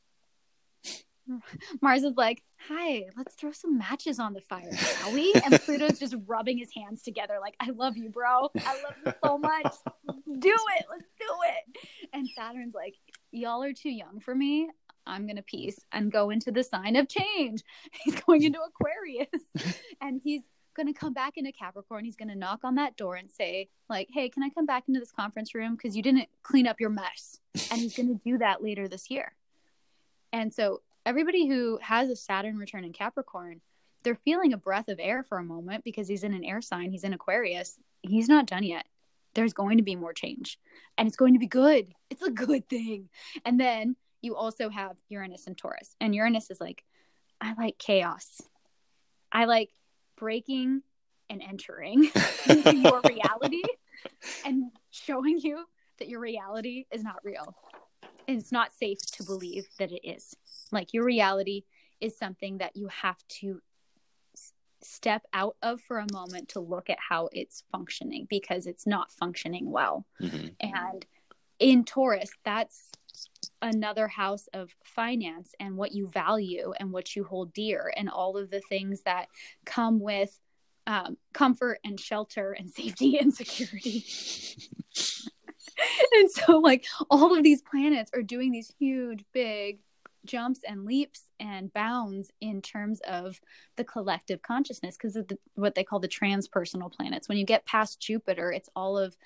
Mars 1.82 2.04
is 2.04 2.16
like, 2.16 2.42
hi, 2.68 3.04
let's 3.16 3.34
throw 3.34 3.52
some 3.52 3.76
matches 3.76 4.18
on 4.18 4.32
the 4.32 4.40
fire, 4.40 4.74
shall 4.74 5.12
we? 5.12 5.32
And 5.44 5.60
Pluto's 5.60 5.98
just 5.98 6.16
rubbing 6.26 6.56
his 6.56 6.70
hands 6.74 7.02
together, 7.02 7.38
like, 7.40 7.54
I 7.60 7.70
love 7.70 7.98
you, 7.98 8.08
bro. 8.08 8.48
I 8.64 8.82
love 8.82 8.94
you 9.04 9.12
so 9.22 9.36
much. 9.36 9.74
do 10.06 10.54
it. 10.78 10.86
Let's 10.90 11.10
do 11.20 11.34
it. 11.48 11.88
And 12.14 12.26
Saturn's 12.28 12.74
like, 12.74 12.94
y'all 13.30 13.62
are 13.62 13.74
too 13.74 13.90
young 13.90 14.20
for 14.20 14.34
me. 14.34 14.70
I'm 15.08 15.26
going 15.26 15.36
to 15.36 15.42
peace 15.42 15.80
and 15.92 16.12
go 16.12 16.30
into 16.30 16.52
the 16.52 16.62
sign 16.62 16.96
of 16.96 17.08
change. 17.08 17.62
He's 18.04 18.14
going 18.20 18.42
into 18.42 18.60
Aquarius 18.60 19.28
and 20.00 20.20
he's 20.22 20.42
going 20.79 20.93
to 20.93 20.99
come 20.99 21.12
back 21.12 21.37
into 21.37 21.53
Capricorn. 21.53 22.05
He's 22.05 22.16
going 22.16 22.29
to 22.29 22.35
knock 22.35 22.61
on 22.62 22.76
that 22.76 22.97
door 22.97 23.16
and 23.16 23.31
say, 23.31 23.68
like, 23.91 24.09
hey, 24.12 24.29
can 24.29 24.43
I 24.43 24.49
come 24.49 24.64
back 24.64 24.85
into 24.89 25.01
this 25.01 25.11
conference 25.11 25.55
room? 25.55 25.74
Because 25.74 25.97
you 25.97 26.03
didn't 26.03 26.29
clean 26.43 26.66
up 26.66 26.81
your 26.81 26.91
mess. 26.91 27.39
And 27.70 27.81
he's 27.81 27.97
going 27.97 28.09
to 28.09 28.20
do 28.24 28.39
that 28.39 28.62
later 28.62 28.89
this 28.89 29.11
year. 29.11 29.35
And 30.33 30.55
so 30.55 30.83
everybody 31.05 31.49
who 31.49 31.79
has 31.83 32.09
a 32.09 32.16
Saturn 32.16 32.57
return 32.57 32.85
in 32.85 32.93
Capricorn, 32.93 33.61
they're 34.05 34.14
feeling 34.14 34.53
a 34.53 34.59
breath 34.59 34.89
of 34.89 35.01
air 35.01 35.22
for 35.22 35.39
a 35.39 35.45
moment 35.45 35.85
because 35.85 36.07
he's 36.07 36.22
in 36.22 36.33
an 36.33 36.45
air 36.45 36.61
sign, 36.61 36.91
he's 36.91 37.05
in 37.05 37.12
Aquarius. 37.12 37.79
He's 38.03 38.29
not 38.29 38.47
done 38.47 38.62
yet. 38.62 38.87
There's 39.35 39.53
going 39.53 39.79
to 39.79 39.83
be 39.83 39.97
more 39.97 40.12
change 40.12 40.59
and 40.97 41.09
it's 41.09 41.16
going 41.16 41.35
to 41.35 41.41
be 41.41 41.47
good. 41.47 41.93
It's 42.11 42.22
a 42.22 42.31
good 42.31 42.68
thing. 42.68 43.09
And 43.45 43.59
then 43.59 43.97
you 44.22 44.37
also 44.37 44.68
have 44.68 44.97
Uranus 45.09 45.47
and 45.47 45.59
Taurus. 45.59 45.97
And 46.01 46.14
Uranus 46.14 46.51
is 46.51 46.61
like, 46.61 46.85
I 47.41 47.55
like 47.55 47.79
chaos. 47.79 48.41
I 49.31 49.45
like 49.45 49.70
breaking 50.18 50.82
and 51.30 51.42
entering 51.42 52.10
into 52.48 52.76
your 52.76 53.00
reality 53.06 53.62
and 54.44 54.70
showing 54.90 55.38
you 55.38 55.64
that 55.98 56.08
your 56.08 56.20
reality 56.20 56.86
is 56.90 57.02
not 57.02 57.16
real. 57.24 57.54
And 58.26 58.38
it's 58.38 58.52
not 58.52 58.72
safe 58.72 58.98
to 59.12 59.24
believe 59.24 59.66
that 59.78 59.90
it 59.90 60.06
is. 60.06 60.36
Like 60.70 60.92
your 60.92 61.04
reality 61.04 61.64
is 62.00 62.16
something 62.16 62.58
that 62.58 62.76
you 62.76 62.88
have 62.88 63.18
to 63.40 63.60
step 64.82 65.22
out 65.32 65.56
of 65.62 65.80
for 65.80 65.98
a 65.98 66.12
moment 66.12 66.50
to 66.50 66.60
look 66.60 66.88
at 66.88 66.98
how 67.00 67.28
it's 67.32 67.64
functioning 67.70 68.26
because 68.30 68.66
it's 68.66 68.86
not 68.86 69.10
functioning 69.10 69.70
well. 69.70 70.06
Mm-hmm. 70.20 70.48
And 70.60 71.06
in 71.58 71.84
Taurus, 71.84 72.30
that's 72.44 72.90
another 73.60 74.08
house 74.08 74.48
of 74.52 74.74
finance 74.84 75.54
and 75.58 75.76
what 75.76 75.92
you 75.92 76.06
value 76.06 76.72
and 76.78 76.92
what 76.92 77.16
you 77.16 77.24
hold 77.24 77.52
dear 77.52 77.92
and 77.96 78.08
all 78.08 78.36
of 78.36 78.50
the 78.50 78.60
things 78.68 79.02
that 79.02 79.26
come 79.64 80.00
with 80.00 80.38
um, 80.86 81.16
comfort 81.32 81.78
and 81.84 82.00
shelter 82.00 82.52
and 82.52 82.70
safety 82.74 83.18
and 83.18 83.34
security. 83.34 84.04
and 86.12 86.30
so, 86.30 86.58
like, 86.58 86.84
all 87.10 87.36
of 87.36 87.42
these 87.42 87.62
planets 87.62 88.10
are 88.14 88.22
doing 88.22 88.50
these 88.50 88.72
huge, 88.78 89.24
big 89.32 89.80
jumps 90.24 90.60
and 90.66 90.84
leaps 90.84 91.22
and 91.40 91.72
bounds 91.72 92.30
in 92.40 92.60
terms 92.60 93.00
of 93.08 93.40
the 93.76 93.84
collective 93.84 94.42
consciousness 94.42 94.96
because 94.96 95.16
of 95.16 95.28
the, 95.28 95.38
what 95.54 95.74
they 95.74 95.84
call 95.84 96.00
the 96.00 96.08
transpersonal 96.08 96.92
planets. 96.92 97.28
When 97.28 97.38
you 97.38 97.44
get 97.44 97.66
past 97.66 98.00
Jupiter, 98.00 98.52
it's 98.52 98.68
all 98.76 98.98
of 98.98 99.16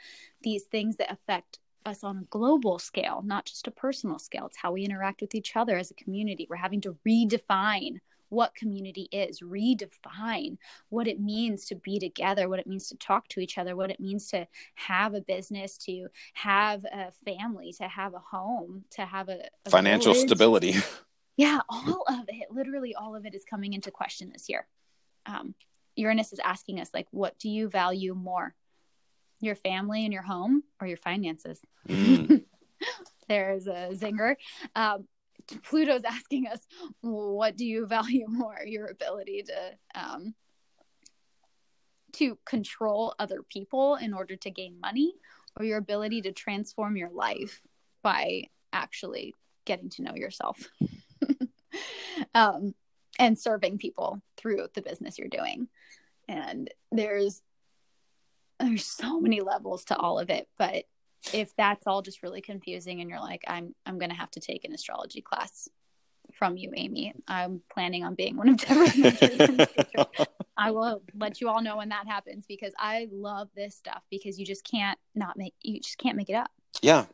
these 0.43 0.65
things 0.65 0.97
that 0.97 1.13
affect 1.13 1.59
us 1.87 2.05
on 2.05 2.19
a 2.19 2.25
global 2.31 2.79
scale, 2.79 3.23
not 3.25 3.47
just 3.47 3.67
a 3.67 3.71
personal 3.71 4.19
scale. 4.19 4.47
It's 4.47 4.57
how 4.57 4.73
we 4.73 4.85
interact 4.85 5.21
with 5.21 5.35
each 5.35 5.57
other 5.57 5.77
as 5.77 5.91
a 5.91 5.95
community. 5.95 6.47
We're 6.49 6.57
having 6.57 6.81
to 6.83 6.97
redefine 7.07 7.99
what 8.33 8.55
community 8.55 9.09
is, 9.13 9.41
redefine 9.41 10.57
what 10.89 11.07
it 11.07 11.21
means 11.21 11.67
to 11.67 11.75
be 11.75 11.99
together, 11.99 12.49
what 12.49 12.59
it 12.59 12.67
means 12.67 12.89
to 12.89 12.97
talk 12.97 13.29
to 13.29 13.41
each 13.41 13.59
other, 13.59 13.77
what 13.77 13.91
it 13.91 14.01
means 14.01 14.29
to 14.29 14.49
have 14.75 15.13
a 15.15 15.21
business, 15.21 15.77
to 15.77 16.09
have 16.33 16.85
a 16.87 17.13
family, 17.27 17.75
to 17.75 17.85
have 17.85 18.15
a 18.15 18.19
home, 18.19 18.85
to 18.91 19.05
have 19.05 19.29
a, 19.29 19.49
a 19.67 19.71
financial 19.71 20.15
village. 20.15 20.29
stability. 20.29 20.75
Yeah, 21.39 21.61
all 21.71 22.05
of 22.11 22.27
it, 22.29 22.49
literally 22.51 22.95
all 22.95 23.17
of 23.17 23.25
it 23.25 23.35
is 23.35 23.43
coming 23.43 23.73
into 23.73 23.91
question 23.91 24.31
this 24.31 24.51
year. 24.51 24.67
Um, 25.25 25.55
Uranus 25.97 26.33
is 26.33 26.39
asking 26.39 26.79
us, 26.79 26.91
like, 26.93 27.07
what 27.11 27.39
do 27.39 27.49
you 27.49 27.69
value 27.69 28.15
more? 28.15 28.55
Your 29.43 29.57
family 29.57 30.05
and 30.05 30.13
your 30.13 30.23
home 30.23 30.63
or 30.81 30.87
your 30.87 30.97
finances. 30.97 31.61
Mm. 31.89 32.45
There's 33.29 33.67
a 33.67 33.91
zinger. 33.93 34.37
Um, 34.75 35.07
Pluto's 35.65 36.05
asking 36.09 36.47
us, 36.47 36.61
what 37.01 37.57
do 37.57 37.67
you 37.67 37.87
value 37.99 38.27
more? 38.29 38.59
Your 38.65 38.87
ability 38.87 39.45
to 39.45 40.01
um, 40.01 40.35
to 42.13 42.39
control 42.45 43.15
other 43.19 43.43
people 43.43 43.97
in 43.97 44.13
order 44.13 44.37
to 44.37 44.51
gain 44.51 44.79
money, 44.81 45.15
or 45.57 45.65
your 45.65 45.79
ability 45.79 46.23
to 46.23 46.33
transform 46.33 46.97
your 46.97 47.11
life 47.11 47.63
by 48.03 48.45
actually 48.73 49.35
getting 49.65 49.89
to 49.89 50.03
know 50.03 50.15
yourself 50.15 50.69
um, 52.35 52.75
and 53.19 53.39
serving 53.39 53.79
people 53.79 54.21
through 54.37 54.69
the 54.75 54.83
business 54.83 55.19
you're 55.19 55.29
doing. 55.29 55.69
And 56.29 56.71
there's 56.91 57.43
there's 58.63 58.87
so 58.87 59.21
many 59.21 59.41
levels 59.41 59.85
to 59.85 59.97
all 59.97 60.19
of 60.19 60.31
it 60.31 60.49
but 60.59 60.85
if 61.33 61.55
that's 61.57 61.87
all 61.87 62.03
just 62.03 62.23
really 62.23 62.41
confusing 62.41 63.01
and 63.01 63.09
you're 63.09 63.21
like 63.21 63.45
i'm 63.47 63.75
i'm 63.87 63.99
going 63.99 64.11
to 64.11 64.17
have 64.17 64.31
to 64.31 64.41
take 64.41 64.65
an 64.65 64.73
astrology 64.73 65.21
class 65.21 65.69
from 66.33 66.57
you 66.57 66.73
amy 66.77 67.13
i'm 67.29 67.61
planning 67.73 68.05
on 68.05 68.15
being 68.15 68.37
one 68.37 68.49
of 68.49 68.57
debra's 68.57 68.97
mentors 68.97 69.69
i 70.57 70.71
will 70.71 71.03
let 71.15 71.41
you 71.41 71.49
all 71.49 71.63
know 71.63 71.77
when 71.77 71.91
that 71.91 72.07
happens 72.07 72.45
because 72.47 72.73
i 72.79 73.09
love 73.13 73.49
this 73.55 73.77
stuff 73.77 74.03
because 74.11 74.39
you 74.39 74.47
just 74.47 74.65
can't 74.65 74.99
not 75.15 75.37
make 75.37 75.55
you 75.61 75.81
just 75.81 75.99
can't 75.99 76.17
make 76.17 76.31
it 76.31 76.35
up 76.35 76.51
Yeah. 76.81 77.07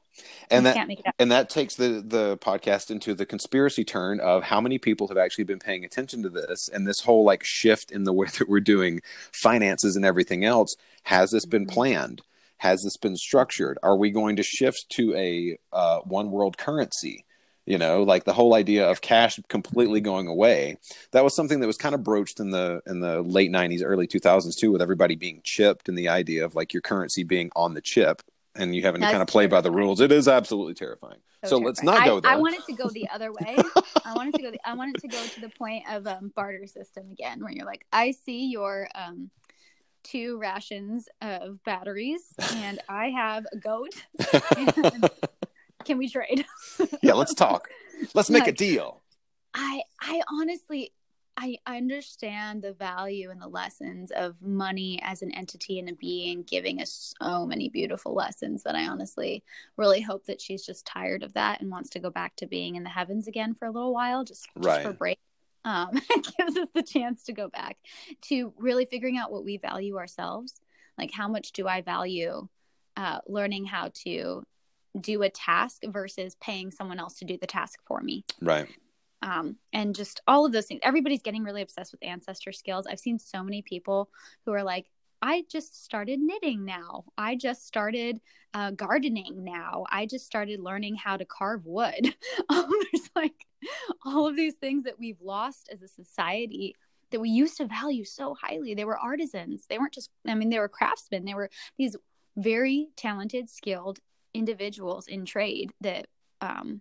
And 0.51 0.63
You 0.65 0.71
that 0.71 0.75
can't 0.77 0.89
make 0.89 1.01
it 1.01 1.07
up. 1.07 1.15
and 1.19 1.31
that 1.31 1.49
takes 1.51 1.77
the 1.77 2.03
the 2.05 2.39
podcast 2.39 2.91
into 2.91 3.15
the 3.15 3.27
conspiracy 3.27 3.85
turn 3.85 4.19
of 4.21 4.43
how 4.45 4.61
many 4.61 4.79
people 4.79 5.07
have 5.09 5.19
actually 5.19 5.45
been 5.45 5.59
paying 5.59 5.85
attention 5.85 6.23
to 6.23 6.29
this 6.29 6.69
and 6.69 6.87
this 6.87 7.01
whole 7.01 7.25
like 7.25 7.45
shift 7.45 7.91
in 7.91 8.05
the 8.05 8.13
way 8.19 8.27
that 8.39 8.49
we're 8.49 8.61
doing 8.61 9.01
finances 9.33 9.95
and 9.95 10.05
everything 10.05 10.45
else 10.45 10.75
has 11.05 11.31
this 11.31 11.45
been 11.47 11.67
Mhm. 11.67 11.71
planned 11.71 12.23
has 12.59 12.83
this 12.83 12.97
been 12.97 13.17
structured 13.17 13.79
are 13.83 13.97
we 13.97 14.11
going 14.11 14.37
to 14.37 14.43
shift 14.43 14.87
to 14.91 15.15
a 15.15 15.59
uh, 15.73 16.01
one 16.01 16.31
world 16.33 16.57
currency 16.59 17.25
you 17.67 17.79
know 17.79 18.03
like 18.03 18.25
the 18.25 18.33
whole 18.33 18.55
idea 18.55 18.89
of 18.91 19.01
cash 19.03 19.39
completely 19.49 20.01
going 20.01 20.27
away 20.27 20.77
that 21.13 21.23
was 21.23 21.37
something 21.37 21.61
that 21.61 21.67
was 21.69 21.77
kind 21.77 21.95
of 21.95 22.03
broached 22.03 22.41
in 22.41 22.51
the 22.51 22.81
in 22.87 22.99
the 23.01 23.21
late 23.23 23.53
90s 23.53 23.83
early 23.85 24.09
2000s 24.09 24.57
too 24.57 24.73
with 24.73 24.83
everybody 24.83 25.15
being 25.15 25.41
chipped 25.45 25.89
and 25.89 25.97
the 25.97 26.09
idea 26.09 26.45
of 26.45 26.55
like 26.57 26.73
your 26.73 26.81
currency 26.83 27.23
being 27.23 27.51
on 27.55 27.75
the 27.75 27.81
chip 27.83 28.23
and 28.59 28.75
you 28.75 28.83
having 28.83 29.01
to 29.01 29.07
kind 29.07 29.23
of 29.23 29.29
play 29.29 29.47
by 29.47 29.61
the 29.61 29.71
rules 29.71 30.01
it 30.01 30.13
is 30.13 30.29
absolutely 30.29 30.75
terrifying 30.75 31.19
so 31.45 31.59
let's 31.59 31.83
not 31.83 32.05
go 32.05 32.17
I, 32.17 32.21
there 32.21 32.33
I 32.33 32.37
wanted 32.37 32.61
it 32.61 32.67
to 32.67 32.73
go 32.73 32.89
the 32.89 33.09
other 33.13 33.33
way. 33.33 33.57
I 34.05 34.13
wanted 34.15 34.35
to 34.35 34.43
go. 34.43 34.51
The, 34.51 34.59
I 34.65 34.75
wanted 34.75 34.97
to 35.01 35.09
go 35.09 35.23
to 35.23 35.41
the 35.41 35.49
point 35.51 35.85
of 35.91 36.07
um, 36.07 36.33
barter 36.35 36.67
system 36.67 37.11
again, 37.11 37.41
where 37.41 37.53
you're 37.53 37.67
like, 37.67 37.87
I 37.93 38.11
see 38.11 38.47
your 38.47 38.89
um, 38.95 39.31
two 40.03 40.39
rations 40.39 41.09
of 41.21 41.63
batteries, 41.65 42.23
and 42.55 42.81
I 42.89 43.11
have 43.11 43.47
a 43.53 43.57
goat. 43.57 44.03
Can 45.85 45.99
we 45.99 46.09
trade? 46.09 46.45
yeah 47.03 47.15
let's 47.15 47.35
talk 47.35 47.69
let's 48.15 48.29
make 48.29 48.47
a 48.47 48.53
deal 48.53 49.01
I 49.55 49.83
I 50.01 50.21
honestly 50.31 50.93
I 51.41 51.57
understand 51.67 52.63
the 52.63 52.73
value 52.73 53.31
and 53.31 53.41
the 53.41 53.47
lessons 53.47 54.11
of 54.11 54.43
money 54.43 54.99
as 55.05 55.23
an 55.23 55.31
entity 55.31 55.79
and 55.79 55.89
a 55.89 55.93
being 55.95 56.43
giving 56.43 56.83
us 56.83 57.15
so 57.23 57.47
many 57.47 57.69
beautiful 57.69 58.13
lessons 58.13 58.65
that 58.65 58.75
I 58.75 58.89
honestly 58.89 59.45
really 59.77 60.01
hope 60.01 60.27
that 60.27 60.41
she's 60.41 60.67
just 60.67 60.85
tired 60.85 61.23
of 61.23 61.35
that 61.35 61.61
and 61.61 61.71
wants 61.71 61.91
to 61.91 62.01
go 62.01 62.11
back 62.11 62.35
to 62.37 62.47
being 62.47 62.75
in 62.75 62.83
the 62.83 62.91
heavens 62.91 63.29
again 63.29 63.55
for 63.55 63.67
a 63.67 63.71
little 63.71 63.95
while 63.95 64.25
just, 64.25 64.47
just 64.47 64.67
Right. 64.67 64.83
for 64.83 64.91
a 64.91 64.95
break. 64.95 65.19
Um, 65.65 65.91
it 66.11 66.29
gives 66.37 66.57
us 66.57 66.69
the 66.75 66.83
chance 66.83 67.23
to 67.25 67.33
go 67.33 67.49
back 67.49 67.77
to 68.23 68.53
really 68.57 68.87
figuring 68.87 69.17
out 69.17 69.31
what 69.31 69.45
we 69.45 69.59
value 69.59 69.97
ourselves. 69.97 70.61
Like 70.99 71.13
how 71.13 71.29
much 71.29 71.53
do 71.53 71.69
I 71.69 71.83
value 71.83 72.49
uh, 72.97 73.21
learning 73.29 73.67
how 73.67 73.93
to 74.03 74.43
do 75.01 75.23
a 75.23 75.31
task 75.31 75.83
versus 75.87 76.37
paying 76.41 76.73
someone 76.73 76.99
else 76.99 77.21
to 77.21 77.25
do 77.25 77.39
the 77.41 77.47
task 77.47 77.79
for 77.87 78.01
me 78.01 78.25
right 78.41 78.67
um, 79.23 79.57
and 79.73 79.95
just 79.95 80.21
all 80.27 80.47
of 80.47 80.53
those 80.53 80.67
things. 80.67 80.81
Everybody's 80.83 81.23
getting 81.23 81.45
really 81.45 81.63
obsessed 81.63 81.93
with 81.93 82.05
ancestor 82.05 82.53
skills. 82.53 82.87
I've 82.87 83.01
seen 83.01 83.19
so 83.19 83.43
many 83.43 83.63
people 83.63 84.11
who 84.45 84.53
are 84.53 84.63
like, 84.63 84.87
I 85.21 85.45
just 85.51 85.85
started 85.85 86.21
knitting 86.21 86.65
now. 86.65 87.05
I 87.17 87.35
just 87.35 87.67
started 87.67 88.21
uh, 88.55 88.71
gardening 88.71 89.43
now. 89.45 89.85
I 89.91 90.07
just 90.07 90.27
started 90.27 90.61
learning 90.61 90.95
how 90.95 91.17
to 91.17 91.25
carve 91.25 91.67
wood. 91.67 92.15
um, 92.49 92.71
there's 92.93 93.11
like 93.17 93.47
all 94.05 94.29
of 94.29 94.37
these 94.37 94.55
things 94.55 94.85
that 94.85 94.99
we've 94.99 95.21
lost 95.21 95.69
as 95.73 95.83
a 95.83 95.89
society 95.89 96.77
that 97.11 97.21
we 97.21 97.31
used 97.31 97.57
to 97.57 97.67
value 97.67 98.05
so 98.05 98.35
highly. 98.35 98.75
They 98.75 98.85
were 98.85 98.99
artisans. 98.99 99.65
They 99.69 99.79
weren't 99.79 99.95
just, 99.95 100.11
I 100.27 100.35
mean, 100.35 100.51
they 100.51 100.59
were 100.59 100.69
craftsmen. 100.69 101.25
They 101.25 101.35
were 101.35 101.51
these 101.79 101.97
very 102.37 102.89
talented, 102.97 103.49
skilled 103.51 103.99
individuals 104.35 105.09
in 105.09 105.25
trade 105.25 105.73
that 105.81 106.07
um, 106.41 106.81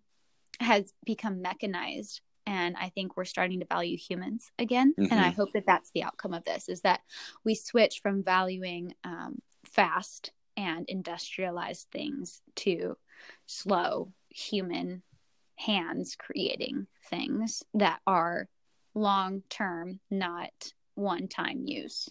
has 0.60 0.94
become 1.06 1.42
mechanized 1.42 2.22
and 2.48 2.76
i 2.80 2.90
think 2.90 3.16
we're 3.16 3.26
starting 3.26 3.60
to 3.60 3.66
value 3.68 3.98
humans 3.98 4.52
again 4.58 4.96
and 4.98 5.20
i 5.20 5.30
Mhm. 5.30 5.36
hope 5.36 5.52
that 5.54 5.66
that's 5.68 5.92
the 5.92 6.02
outcome 6.04 6.34
of 6.34 6.44
this 6.46 6.68
is 6.70 6.82
that 6.82 7.02
we 7.44 7.54
switch 7.54 8.00
from 8.02 8.24
valuing 8.24 8.96
um, 9.04 9.40
fast 9.66 10.32
and 10.56 10.90
industrialized 10.90 11.88
things 11.92 12.42
to 12.56 12.98
slow 13.46 14.12
human 14.30 15.04
hands 15.56 16.16
creating 16.16 16.88
things 17.10 17.64
that 17.74 18.00
are 18.08 18.48
long 18.96 19.44
term 19.50 20.00
not 20.10 20.74
one 20.96 21.28
time 21.28 21.62
use 21.66 22.10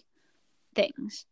things 0.75 1.25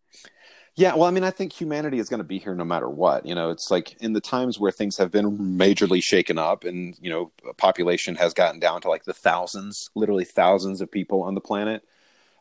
Yeah, 0.78 0.94
well, 0.96 1.06
I 1.06 1.12
mean, 1.12 1.24
I 1.24 1.32
think 1.32 1.54
humanity 1.54 2.00
is 2.00 2.10
going 2.10 2.18
to 2.20 2.26
be 2.26 2.38
here 2.38 2.54
no 2.54 2.66
matter 2.66 2.90
what. 2.90 3.26
You 3.26 3.34
know, 3.34 3.50
it's 3.50 3.72
like 3.72 3.96
in 4.02 4.12
the 4.12 4.20
times 4.20 4.60
where 4.60 4.72
things 4.72 4.98
have 4.98 5.10
been 5.10 5.38
majorly 5.38 6.02
shaken 6.04 6.38
up 6.38 6.66
and, 6.66 6.98
you 7.00 7.10
know, 7.10 7.32
population 7.58 8.16
has 8.16 8.34
gotten 8.34 8.60
down 8.60 8.82
to 8.82 8.90
like 8.90 9.06
the 9.06 9.14
thousands, 9.14 9.90
literally 9.96 10.26
thousands 10.26 10.82
of 10.82 10.92
people 10.92 11.22
on 11.24 11.34
the 11.34 11.40
planet. 11.42 11.84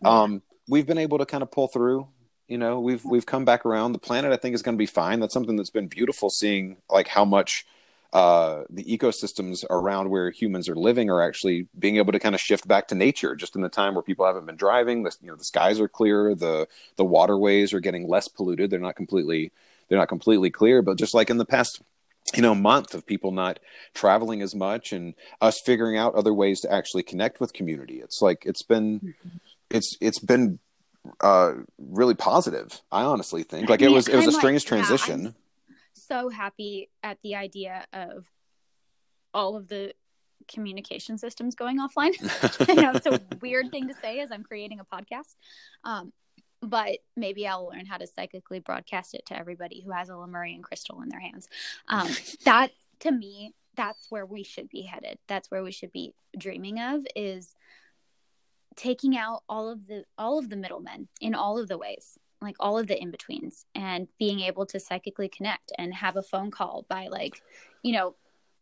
Um, 0.05 0.43
we've 0.69 0.87
been 0.87 0.99
able 0.99 1.19
to 1.19 1.27
kind 1.27 1.43
of 1.43 1.51
pull 1.53 1.69
through. 1.69 2.09
You 2.49 2.59
know, 2.59 2.81
we've 2.81 3.05
we've 3.05 3.25
come 3.25 3.45
back 3.45 3.65
around. 3.65 3.93
The 3.93 3.99
planet, 3.99 4.33
I 4.33 4.37
think, 4.37 4.55
is 4.55 4.63
going 4.63 4.77
to 4.77 4.79
be 4.79 4.87
fine. 4.87 5.21
That's 5.21 5.33
something 5.33 5.57
that's 5.57 5.71
been 5.71 5.87
beautiful 5.87 6.29
seeing, 6.29 6.77
like 6.91 7.09
how 7.09 7.25
much 7.25 7.65
uh, 8.15 8.63
the 8.71 8.85
ecosystems 8.85 9.65
around 9.71 10.09
where 10.09 10.31
humans 10.31 10.69
are 10.69 10.77
living 10.77 11.11
are 11.11 11.21
actually 11.21 11.67
being 11.77 11.97
able 11.97 12.13
to 12.13 12.21
kind 12.21 12.35
of 12.35 12.41
shift 12.41 12.67
back 12.69 12.87
to 12.87 12.95
nature. 12.95 13.35
Just 13.35 13.57
in 13.57 13.63
the 13.63 13.69
time 13.69 13.95
where 13.95 14.03
people 14.03 14.25
haven't 14.25 14.47
been 14.47 14.57
driving, 14.57 15.03
the 15.03 15.15
you 15.21 15.29
know 15.29 15.37
the 15.37 15.45
skies 15.45 15.81
are 15.81 15.89
clear 15.89 16.33
the 16.35 16.69
the 16.97 17.05
waterways 17.05 17.75
are 17.75 17.81
getting 17.81 18.09
less 18.09 18.29
polluted. 18.29 18.71
They're 18.71 18.79
not 18.79 18.95
completely 18.95 19.51
they're 19.89 19.99
not 19.99 20.09
completely 20.09 20.51
clear, 20.51 20.81
but 20.81 20.97
just 20.97 21.13
like 21.13 21.29
in 21.29 21.39
the 21.39 21.45
past 21.45 21.83
you 22.35 22.41
know 22.41 22.55
month 22.55 22.95
of 22.95 23.05
people 23.05 23.33
not 23.33 23.59
traveling 23.95 24.41
as 24.43 24.55
much 24.55 24.93
and 24.93 25.15
us 25.41 25.61
figuring 25.67 25.99
out 25.99 26.15
other 26.15 26.33
ways 26.33 26.61
to 26.61 26.73
actually 26.73 27.03
connect 27.03 27.39
with 27.39 27.53
community 27.53 28.01
it's 28.01 28.23
like 28.23 28.45
it's 28.47 28.63
been 28.63 29.15
it's 29.69 29.95
it's 30.01 30.19
been 30.21 30.59
uh 31.21 31.53
really 31.79 32.15
positive 32.15 32.81
i 32.91 33.03
honestly 33.03 33.43
think 33.43 33.69
like 33.69 33.83
it 33.83 33.91
was 33.91 34.09
it 34.09 34.17
was 34.17 34.25
a 34.25 34.29
I'm 34.29 34.33
like, 34.33 34.41
strange 34.41 34.65
yeah, 34.65 34.69
transition 34.69 35.27
I'm 35.27 35.35
so 36.07 36.29
happy 36.29 36.91
at 37.03 37.19
the 37.23 37.35
idea 37.35 37.87
of 37.93 38.27
all 39.33 39.57
of 39.57 39.69
the 39.69 39.93
communication 40.49 41.19
systems 41.19 41.55
going 41.55 41.79
offline. 41.79 42.15
I 42.69 42.75
know 42.75 42.93
it's 42.95 43.07
a 43.07 43.21
weird 43.41 43.71
thing 43.71 43.89
to 43.89 43.95
say 43.95 44.21
as 44.21 44.31
I'm 44.31 44.43
creating 44.43 44.81
a 44.81 44.85
podcast. 44.85 45.35
Um, 45.85 46.13
but 46.61 46.99
maybe 47.17 47.47
I'll 47.47 47.69
learn 47.69 47.87
how 47.87 47.99
to 47.99 48.07
psychically 48.07 48.61
broadcast 48.61 49.15
it 49.15 49.27
to 49.27 49.39
everybody 49.39 49.83
who 49.83 49.91
has 49.91 50.09
a 50.09 50.17
Lemurian 50.17 50.63
crystal 50.63 51.03
in 51.03 51.09
their 51.09 51.21
hands. 51.21 51.49
Um, 51.89 52.09
that 52.45 52.71
to 53.01 53.11
me, 53.11 53.55
that's 53.77 54.07
where 54.11 54.25
we 54.25 54.45
should 54.45 54.69
be 54.69 54.83
headed. 54.83 55.19
That's 55.29 55.51
where 55.51 55.63
we 55.63 55.73
should 55.73 55.93
be 55.93 56.15
dreaming 56.39 56.81
of 56.81 57.07
is 57.15 57.55
taking 58.77 59.17
out 59.17 59.43
all 59.49 59.69
of 59.69 59.87
the 59.87 60.05
all 60.19 60.39
of 60.39 60.49
the 60.49 60.57
middlemen 60.57 61.09
in 61.21 61.35
all 61.35 61.59
of 61.59 61.69
the 61.69 61.79
ways 61.79 62.19
like 62.45 62.57
all 62.61 62.79
of 62.79 62.87
the 62.87 63.01
in 63.01 63.11
betweens 63.11 63.67
and 63.75 64.07
being 64.19 64.41
able 64.41 64.67
to 64.67 64.79
psychically 64.79 65.29
connect 65.29 65.73
and 65.79 65.93
have 65.95 66.17
a 66.17 66.23
phone 66.23 66.51
call 66.51 66.87
by 66.89 67.09
like 67.09 67.43
you 67.83 67.93
know 67.93 68.15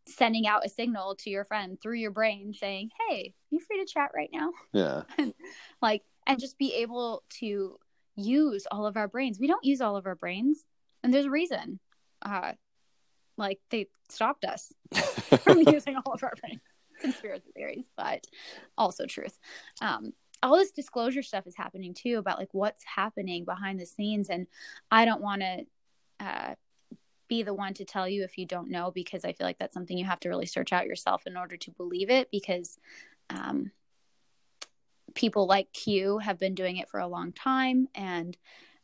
sending 0.07 0.47
out 0.47 0.65
a 0.65 0.69
signal 0.69 1.15
to 1.15 1.31
your 1.31 1.45
friend 1.45 1.79
through 1.81 1.97
your 1.97 2.11
brain 2.11 2.55
saying 2.55 2.91
hey 3.09 3.35
you 3.51 3.61
free 3.61 3.79
to 3.79 3.93
chat 3.93 4.11
right 4.15 4.31
now? 4.33 4.51
Yeah. 4.73 5.03
Like 5.81 6.03
and 6.27 6.41
just 6.41 6.59
be 6.59 6.75
able 6.77 7.25
to 7.41 7.77
use 8.15 8.67
all 8.71 8.87
of 8.87 8.97
our 8.97 9.09
brains. 9.09 9.39
We 9.41 9.47
don't 9.47 9.65
use 9.65 9.81
all 9.81 9.97
of 9.97 10.07
our 10.07 10.15
brains 10.15 10.65
and 11.03 11.13
there's 11.13 11.27
a 11.27 11.31
reason 11.31 11.79
uh 12.23 12.53
like 13.37 13.59
they 13.71 13.89
stopped 14.09 14.45
us 14.45 14.73
from 15.43 15.61
using 15.67 15.97
all 15.97 16.13
of 16.13 16.23
our 16.23 16.35
brains. 16.41 16.61
Conspiracy 17.01 17.51
theories 17.55 17.89
but 17.97 18.25
also 18.79 19.07
truth. 19.07 19.39
Um 19.81 20.13
all 20.43 20.57
this 20.57 20.73
disclosure 20.73 21.23
stuff 21.23 21.47
is 21.47 21.57
happening 21.57 21.95
too 21.95 22.19
about 22.19 22.39
like 22.39 22.53
what's 22.53 22.85
happening 22.85 23.45
behind 23.45 23.79
the 23.79 23.87
scenes 23.87 24.29
and 24.29 24.47
i 24.91 25.05
don't 25.05 25.23
want 25.23 25.41
to 25.41 25.65
uh 26.21 26.55
be 27.29 27.43
the 27.43 27.55
one 27.55 27.73
to 27.73 27.85
tell 27.85 28.09
you 28.09 28.25
if 28.25 28.37
you 28.37 28.45
don't 28.45 28.71
know 28.71 28.91
because 28.91 29.25
i 29.25 29.33
feel 29.33 29.47
like 29.47 29.59
that's 29.59 29.75
something 29.75 29.97
you 29.97 30.05
have 30.05 30.21
to 30.21 30.29
really 30.29 30.47
search 30.47 30.73
out 30.73 30.87
yourself 30.87 31.23
in 31.27 31.37
order 31.37 31.57
to 31.57 31.71
believe 31.73 32.11
it 32.11 32.31
because 32.31 32.79
um 33.31 33.71
people 35.15 35.47
like 35.47 35.73
q 35.73 36.19
have 36.19 36.39
been 36.39 36.55
doing 36.55 36.77
it 36.77 36.89
for 36.89 37.01
a 37.01 37.07
long 37.07 37.33
time 37.33 37.89
and 37.95 38.37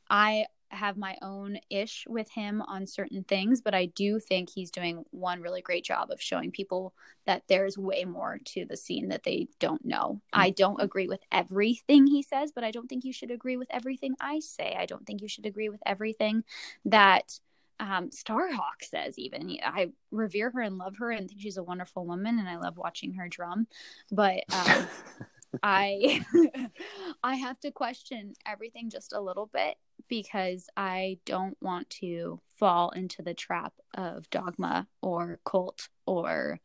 i 0.09 0.47
have 0.71 0.97
my 0.97 1.17
own 1.23 1.59
ish 1.71 2.05
with 2.09 2.31
him 2.31 2.63
on 2.63 2.87
certain 2.87 3.25
things, 3.25 3.61
but 3.61 3.75
I 3.75 3.87
do 3.87 4.19
think 4.21 4.51
he's 4.51 4.71
doing 4.71 5.05
one 5.11 5.41
really 5.41 5.63
great 5.63 5.85
job 5.85 6.11
of 6.11 6.21
showing 6.21 6.51
people 6.51 6.95
that 7.27 7.43
there's 7.49 7.79
way 7.79 8.05
more 8.05 8.39
to 8.45 8.65
the 8.65 8.77
scene 8.77 9.09
that 9.09 9.23
they 9.23 9.49
don't 9.59 9.85
know. 9.85 10.21
I 10.33 10.51
don't 10.51 10.81
agree 10.81 11.09
with 11.09 11.21
everything 11.33 12.07
he 12.07 12.23
says, 12.23 12.53
but 12.53 12.65
I 12.65 12.71
don't 12.71 12.89
think 12.89 13.05
you 13.05 13.13
should 13.13 13.31
agree 13.31 13.57
with 13.57 13.69
everything 13.71 14.15
I 14.21 14.41
say. 14.41 14.77
I 14.79 14.87
don't 14.87 15.07
think 15.07 15.23
you 15.23 15.29
should 15.29 15.47
agree 15.47 15.69
with 15.69 15.81
everything 15.87 16.45
that 16.85 17.39
um, 17.81 18.11
Starhawk 18.11 18.83
says, 18.83 19.19
even. 19.19 19.57
I 19.65 19.91
revere 20.11 20.51
her 20.51 20.61
and 20.61 20.79
love 20.79 20.97
her 20.97 21.11
and 21.11 21.29
think 21.29 21.41
she's 21.41 21.57
a 21.57 21.63
wonderful 21.63 22.05
woman, 22.05 22.39
and 22.39 22.49
I 22.49 22.57
love 22.57 22.77
watching 22.77 23.15
her 23.15 23.29
drum. 23.29 23.67
But 24.11 24.45
um, 24.53 24.87
I 25.63 26.25
I 27.23 27.37
have 27.37 27.59
to 27.61 27.71
question 27.71 28.35
everything 28.47 28.91
just 28.91 29.13
a 29.13 29.21
little 29.21 29.51
bit 29.53 29.77
because 30.09 30.69
I 30.77 31.19
don't 31.25 31.57
want 31.61 31.91
to 31.91 32.41
fall 32.57 32.91
into 32.91 33.23
the 33.23 33.35
trap 33.35 33.73
of 33.95 34.29
dogma 34.31 34.87
or 35.03 35.41
cult 35.45 35.89
or 36.07 36.61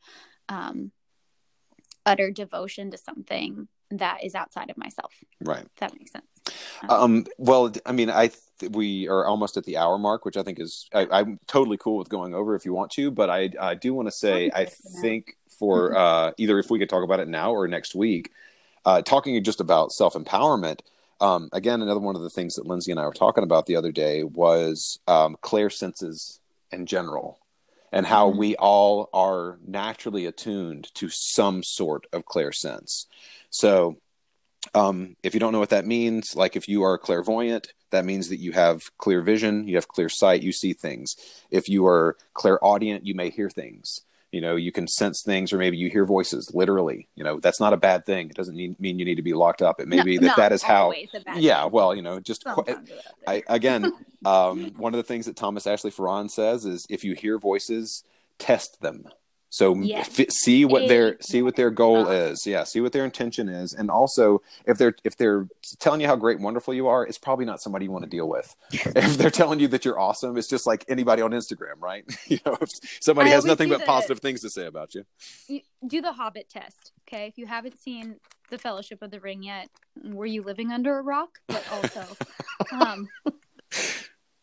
um, 0.49 0.91
utter 2.05 2.31
devotion 2.31 2.91
to 2.91 2.97
something 2.97 3.67
that 3.91 4.23
is 4.23 4.33
outside 4.33 4.69
of 4.69 4.77
myself. 4.77 5.13
right 5.41 5.67
that 5.77 5.93
makes 5.93 6.11
sense. 6.11 6.25
um 6.89 7.25
well 7.37 7.71
i 7.85 7.91
mean 7.91 8.09
i 8.09 8.29
we 8.71 9.07
are 9.07 9.25
almost 9.25 9.57
at 9.57 9.63
the 9.63 9.77
hour 9.77 9.97
mark, 9.97 10.25
which 10.25 10.37
I 10.37 10.43
think 10.43 10.59
is 10.59 10.89
I, 10.93 11.19
am 11.19 11.39
totally 11.47 11.77
cool 11.77 11.97
with 11.97 12.09
going 12.09 12.33
over 12.33 12.55
if 12.55 12.65
you 12.65 12.73
want 12.73 12.91
to. 12.91 13.11
But 13.11 13.29
I 13.29 13.49
I 13.59 13.75
do 13.75 13.93
want 13.93 14.07
to 14.07 14.11
say 14.11 14.49
I 14.53 14.65
think 15.01 15.35
for 15.59 15.95
uh, 15.97 16.31
either 16.37 16.59
if 16.59 16.69
we 16.69 16.79
could 16.79 16.89
talk 16.89 17.03
about 17.03 17.19
it 17.19 17.27
now 17.27 17.51
or 17.51 17.67
next 17.67 17.95
week, 17.95 18.31
uh, 18.85 19.01
talking 19.01 19.41
just 19.43 19.59
about 19.59 19.91
self 19.91 20.13
empowerment. 20.13 20.79
Um, 21.21 21.49
again, 21.53 21.81
another 21.81 21.99
one 21.99 22.15
of 22.15 22.21
the 22.21 22.29
things 22.29 22.55
that 22.55 22.65
Lindsay 22.65 22.91
and 22.91 22.99
I 22.99 23.05
were 23.05 23.13
talking 23.13 23.43
about 23.43 23.65
the 23.65 23.75
other 23.75 23.91
day 23.91 24.23
was 24.23 24.99
um, 25.07 25.37
clairsenses 25.41 26.39
in 26.71 26.85
general 26.85 27.39
and 27.91 28.05
how 28.05 28.29
mm-hmm. 28.29 28.39
we 28.39 28.55
all 28.57 29.09
are 29.13 29.59
naturally 29.65 30.25
attuned 30.25 30.93
to 30.95 31.07
some 31.09 31.63
sort 31.63 32.07
of 32.11 32.25
clear 32.25 32.51
sense. 32.51 33.05
So, 33.51 33.97
um, 34.73 35.15
if 35.23 35.33
you 35.33 35.39
don't 35.39 35.51
know 35.51 35.59
what 35.59 35.69
that 35.69 35.85
means, 35.85 36.35
like 36.35 36.55
if 36.55 36.67
you 36.67 36.83
are 36.83 36.97
clairvoyant, 36.97 37.73
that 37.91 38.05
means 38.05 38.29
that 38.29 38.39
you 38.39 38.53
have 38.53 38.81
clear 38.97 39.21
vision, 39.21 39.67
you 39.67 39.75
have 39.75 39.87
clear 39.87 40.09
sight, 40.09 40.41
you 40.41 40.51
see 40.51 40.73
things. 40.73 41.15
If 41.51 41.69
you 41.69 41.85
are 41.85 42.17
clairaudient, 42.33 43.05
you 43.05 43.13
may 43.13 43.29
hear 43.29 43.49
things 43.49 44.01
you 44.33 44.41
know 44.41 44.55
you 44.55 44.71
can 44.71 44.87
sense 44.87 45.21
things 45.21 45.53
or 45.53 45.57
maybe 45.57 45.77
you 45.77 45.89
hear 45.89 46.05
voices 46.05 46.51
literally 46.53 47.07
you 47.15 47.23
know 47.23 47.39
that's 47.39 47.59
not 47.59 47.71
a 47.71 47.77
bad 47.77 48.05
thing. 48.05 48.29
It 48.29 48.35
doesn't 48.35 48.55
mean, 48.55 48.75
mean 48.79 48.97
you 48.97 49.05
need 49.05 49.15
to 49.15 49.21
be 49.21 49.33
locked 49.33 49.61
up. 49.61 49.79
It 49.79 49.87
may 49.87 49.97
no, 49.97 50.03
be 50.03 50.17
that 50.17 50.35
that 50.35 50.51
is 50.51 50.63
how 50.63 50.91
yeah 51.35 51.65
well 51.65 51.95
you 51.95 52.01
know 52.01 52.19
just 52.19 52.43
I, 53.27 53.43
again 53.47 53.93
um, 54.25 54.71
one 54.75 54.93
of 54.93 54.97
the 54.97 55.03
things 55.03 55.27
that 55.27 55.35
thomas 55.35 55.67
ashley 55.67 55.91
farrand 55.91 56.31
says 56.31 56.65
is 56.65 56.85
if 56.89 57.03
you 57.03 57.13
hear 57.13 57.37
voices 57.37 58.03
test 58.39 58.81
them 58.81 59.05
so 59.53 59.75
yes. 59.75 60.19
f- 60.19 60.31
see 60.31 60.65
what 60.65 60.87
their 60.87 61.15
see 61.21 61.43
what 61.43 61.55
their 61.55 61.69
goal 61.69 62.07
is. 62.07 62.43
Yeah, 62.43 62.63
see 62.63 62.81
what 62.81 62.91
their 62.91 63.05
intention 63.05 63.47
is, 63.47 63.71
and 63.71 63.91
also 63.91 64.41
if 64.65 64.79
they're 64.79 64.95
if 65.03 65.15
they're 65.15 65.47
telling 65.77 66.01
you 66.01 66.07
how 66.07 66.15
great 66.15 66.37
and 66.37 66.43
wonderful 66.43 66.73
you 66.73 66.87
are, 66.87 67.05
it's 67.05 67.19
probably 67.19 67.45
not 67.45 67.61
somebody 67.61 67.85
you 67.85 67.91
want 67.91 68.03
to 68.03 68.09
deal 68.09 68.27
with. 68.27 68.55
if 68.71 69.15
they're 69.15 69.29
telling 69.29 69.59
you 69.59 69.67
that 69.67 69.85
you're 69.85 69.99
awesome, 69.99 70.37
it's 70.37 70.49
just 70.49 70.65
like 70.65 70.83
anybody 70.87 71.21
on 71.21 71.29
Instagram, 71.29 71.79
right? 71.79 72.03
you 72.27 72.39
know, 72.43 72.57
if 72.61 72.69
somebody 72.99 73.29
I 73.29 73.33
has 73.33 73.45
nothing 73.45 73.69
but 73.69 73.81
the, 73.81 73.85
positive 73.85 74.21
things 74.21 74.41
to 74.41 74.49
say 74.49 74.65
about 74.65 74.95
you. 74.95 75.05
you. 75.47 75.61
Do 75.85 76.01
the 76.01 76.13
Hobbit 76.13 76.49
test, 76.49 76.91
okay? 77.07 77.27
If 77.27 77.37
you 77.37 77.45
haven't 77.45 77.79
seen 77.79 78.15
the 78.49 78.57
Fellowship 78.57 79.03
of 79.03 79.11
the 79.11 79.19
Ring 79.19 79.43
yet, 79.43 79.69
were 80.03 80.25
you 80.25 80.41
living 80.41 80.71
under 80.71 80.97
a 80.97 81.03
rock? 81.03 81.37
But 81.45 81.63
also, 81.71 82.17
um, 82.71 83.07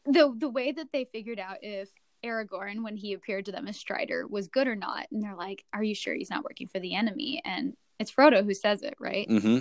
the 0.07 0.33
the 0.39 0.49
way 0.49 0.71
that 0.71 0.93
they 0.93 1.05
figured 1.05 1.41
out 1.41 1.57
if 1.63 1.89
Aragorn 2.25 2.83
when 2.83 2.97
he 2.97 3.13
appeared 3.13 3.47
to 3.47 3.53
them 3.53 3.69
as 3.69 3.79
Strider 3.79 4.27
was 4.27 4.49
good 4.49 4.67
or 4.67 4.77
not. 4.77 5.07
And 5.11 5.23
they're 5.23 5.37
like, 5.37 5.65
Are 5.73 5.83
you 5.83 5.95
sure 5.95 6.15
he's 6.15 6.31
not 6.31 6.45
working 6.45 6.69
for 6.69 6.81
the 6.81 6.95
enemy? 6.95 7.41
And 7.45 7.77
it's 7.99 8.11
Frodo 8.11 8.45
who 8.45 8.55
says 8.55 8.83
it, 8.83 8.95
right? 8.99 9.29
Mm-hmm. 9.29 9.61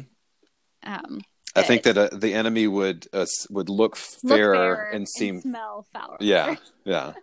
Um, 0.84 1.22
I 1.55 1.64
think 1.64 1.84
that 1.84 1.97
uh, 1.97 2.10
the 2.12 2.34
enemy 2.34 2.68
would 2.68 3.07
uh, 3.14 3.26
would 3.49 3.70
look 3.70 3.95
fairer, 3.95 4.89
and 4.93 5.07
seem 5.07 5.36
and 5.36 5.43
smell 5.43 5.86
foul. 5.91 6.18
Yeah, 6.20 6.55
yeah, 6.86 7.14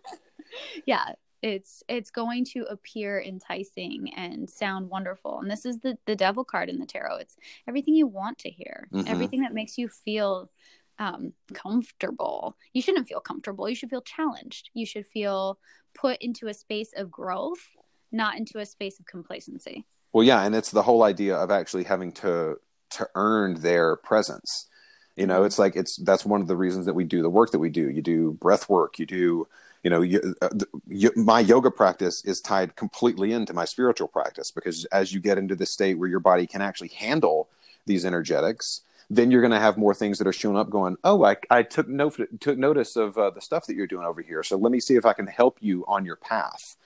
yeah. 0.85 1.13
It's 1.43 1.83
it's 1.89 2.11
going 2.11 2.45
to 2.53 2.65
appear 2.65 3.21
enticing 3.21 4.13
and 4.17 4.51
sound 4.51 4.91
wonderful, 4.91 5.41
and 5.41 5.51
this 5.51 5.65
is 5.65 5.79
the 5.81 5.97
the 6.07 6.17
devil 6.17 6.45
card 6.45 6.69
in 6.69 6.79
the 6.79 6.87
tarot. 6.87 7.19
It's 7.19 7.37
everything 7.69 7.95
you 7.95 8.07
want 8.07 8.39
to 8.39 8.51
hear, 8.51 8.89
mm-hmm. 8.93 9.07
everything 9.07 9.43
that 9.43 9.55
makes 9.55 9.79
you 9.79 9.89
feel 9.89 10.51
um, 10.99 11.33
comfortable. 11.55 12.57
You 12.73 12.83
shouldn't 12.83 13.09
feel 13.09 13.21
comfortable. 13.21 13.69
You 13.69 13.75
should 13.75 13.91
feel 13.91 14.03
challenged. 14.03 14.71
You 14.75 14.87
should 14.87 15.07
feel 15.07 15.59
put 15.95 16.19
into 16.21 16.49
a 16.49 16.55
space 16.55 16.93
of 16.97 17.11
growth, 17.11 17.71
not 18.13 18.37
into 18.37 18.59
a 18.59 18.67
space 18.67 18.99
of 18.99 19.07
complacency. 19.07 19.85
Well, 20.13 20.25
yeah, 20.25 20.45
and 20.45 20.55
it's 20.55 20.71
the 20.71 20.83
whole 20.83 21.03
idea 21.03 21.37
of 21.37 21.51
actually 21.51 21.85
having 21.85 22.13
to 22.13 22.59
to 22.91 23.09
earn 23.15 23.61
their 23.61 23.97
presence. 23.97 24.69
You 25.17 25.27
know, 25.27 25.39
mm-hmm. 25.39 25.47
it's 25.47 25.59
like 25.59 25.77
it's 25.77 25.97
that's 25.97 26.25
one 26.25 26.41
of 26.41 26.47
the 26.47 26.57
reasons 26.57 26.87
that 26.87 26.95
we 26.95 27.05
do 27.05 27.23
the 27.23 27.31
work 27.31 27.51
that 27.51 27.59
we 27.59 27.71
do. 27.71 27.91
You 27.91 28.03
do 28.03 28.33
breath 28.33 28.69
work. 28.69 28.99
You 28.99 29.07
do, 29.07 29.49
you 29.83 29.91
know, 29.91 30.03
you, 30.03 30.35
uh, 30.43 30.49
you, 30.87 31.11
my 31.17 31.41
yoga 31.41 31.71
practice 31.71 32.25
is 32.25 32.41
tied 32.41 32.77
completely 32.77 33.33
into 33.33 33.53
my 33.53 33.65
spiritual 33.65 34.09
practice 34.09 34.51
because 34.51 34.85
as 34.87 35.13
you 35.13 35.21
get 35.21 35.39
into 35.39 35.57
the 35.57 35.67
state 35.67 35.99
where 35.99 36.09
your 36.09 36.21
body 36.21 36.47
can 36.47 36.63
actually 36.63 36.89
handle 36.89 37.49
these 37.87 38.05
energetics, 38.05 38.83
then 39.09 39.31
you're 39.31 39.41
going 39.41 39.53
to 39.53 39.61
have 39.61 39.77
more 39.77 39.95
things 39.95 40.19
that 40.19 40.27
are 40.27 40.33
showing 40.33 40.57
up 40.57 40.69
going, 40.69 40.97
oh, 41.05 41.25
I, 41.25 41.37
I 41.51 41.63
took, 41.63 41.89
note, 41.89 42.21
took 42.41 42.59
notice 42.59 42.97
of 42.97 43.17
uh, 43.17 43.31
the 43.31 43.41
stuff 43.41 43.67
that 43.67 43.77
you're 43.77 43.87
doing 43.87 44.07
over 44.07 44.21
here. 44.21 44.43
So 44.43 44.57
let 44.57 44.73
me 44.73 44.81
see 44.81 44.97
if 44.97 45.07
I 45.07 45.13
can 45.13 45.27
help 45.27 45.59
you 45.61 45.85
on 45.87 46.05
your 46.05 46.17
path. 46.17 46.77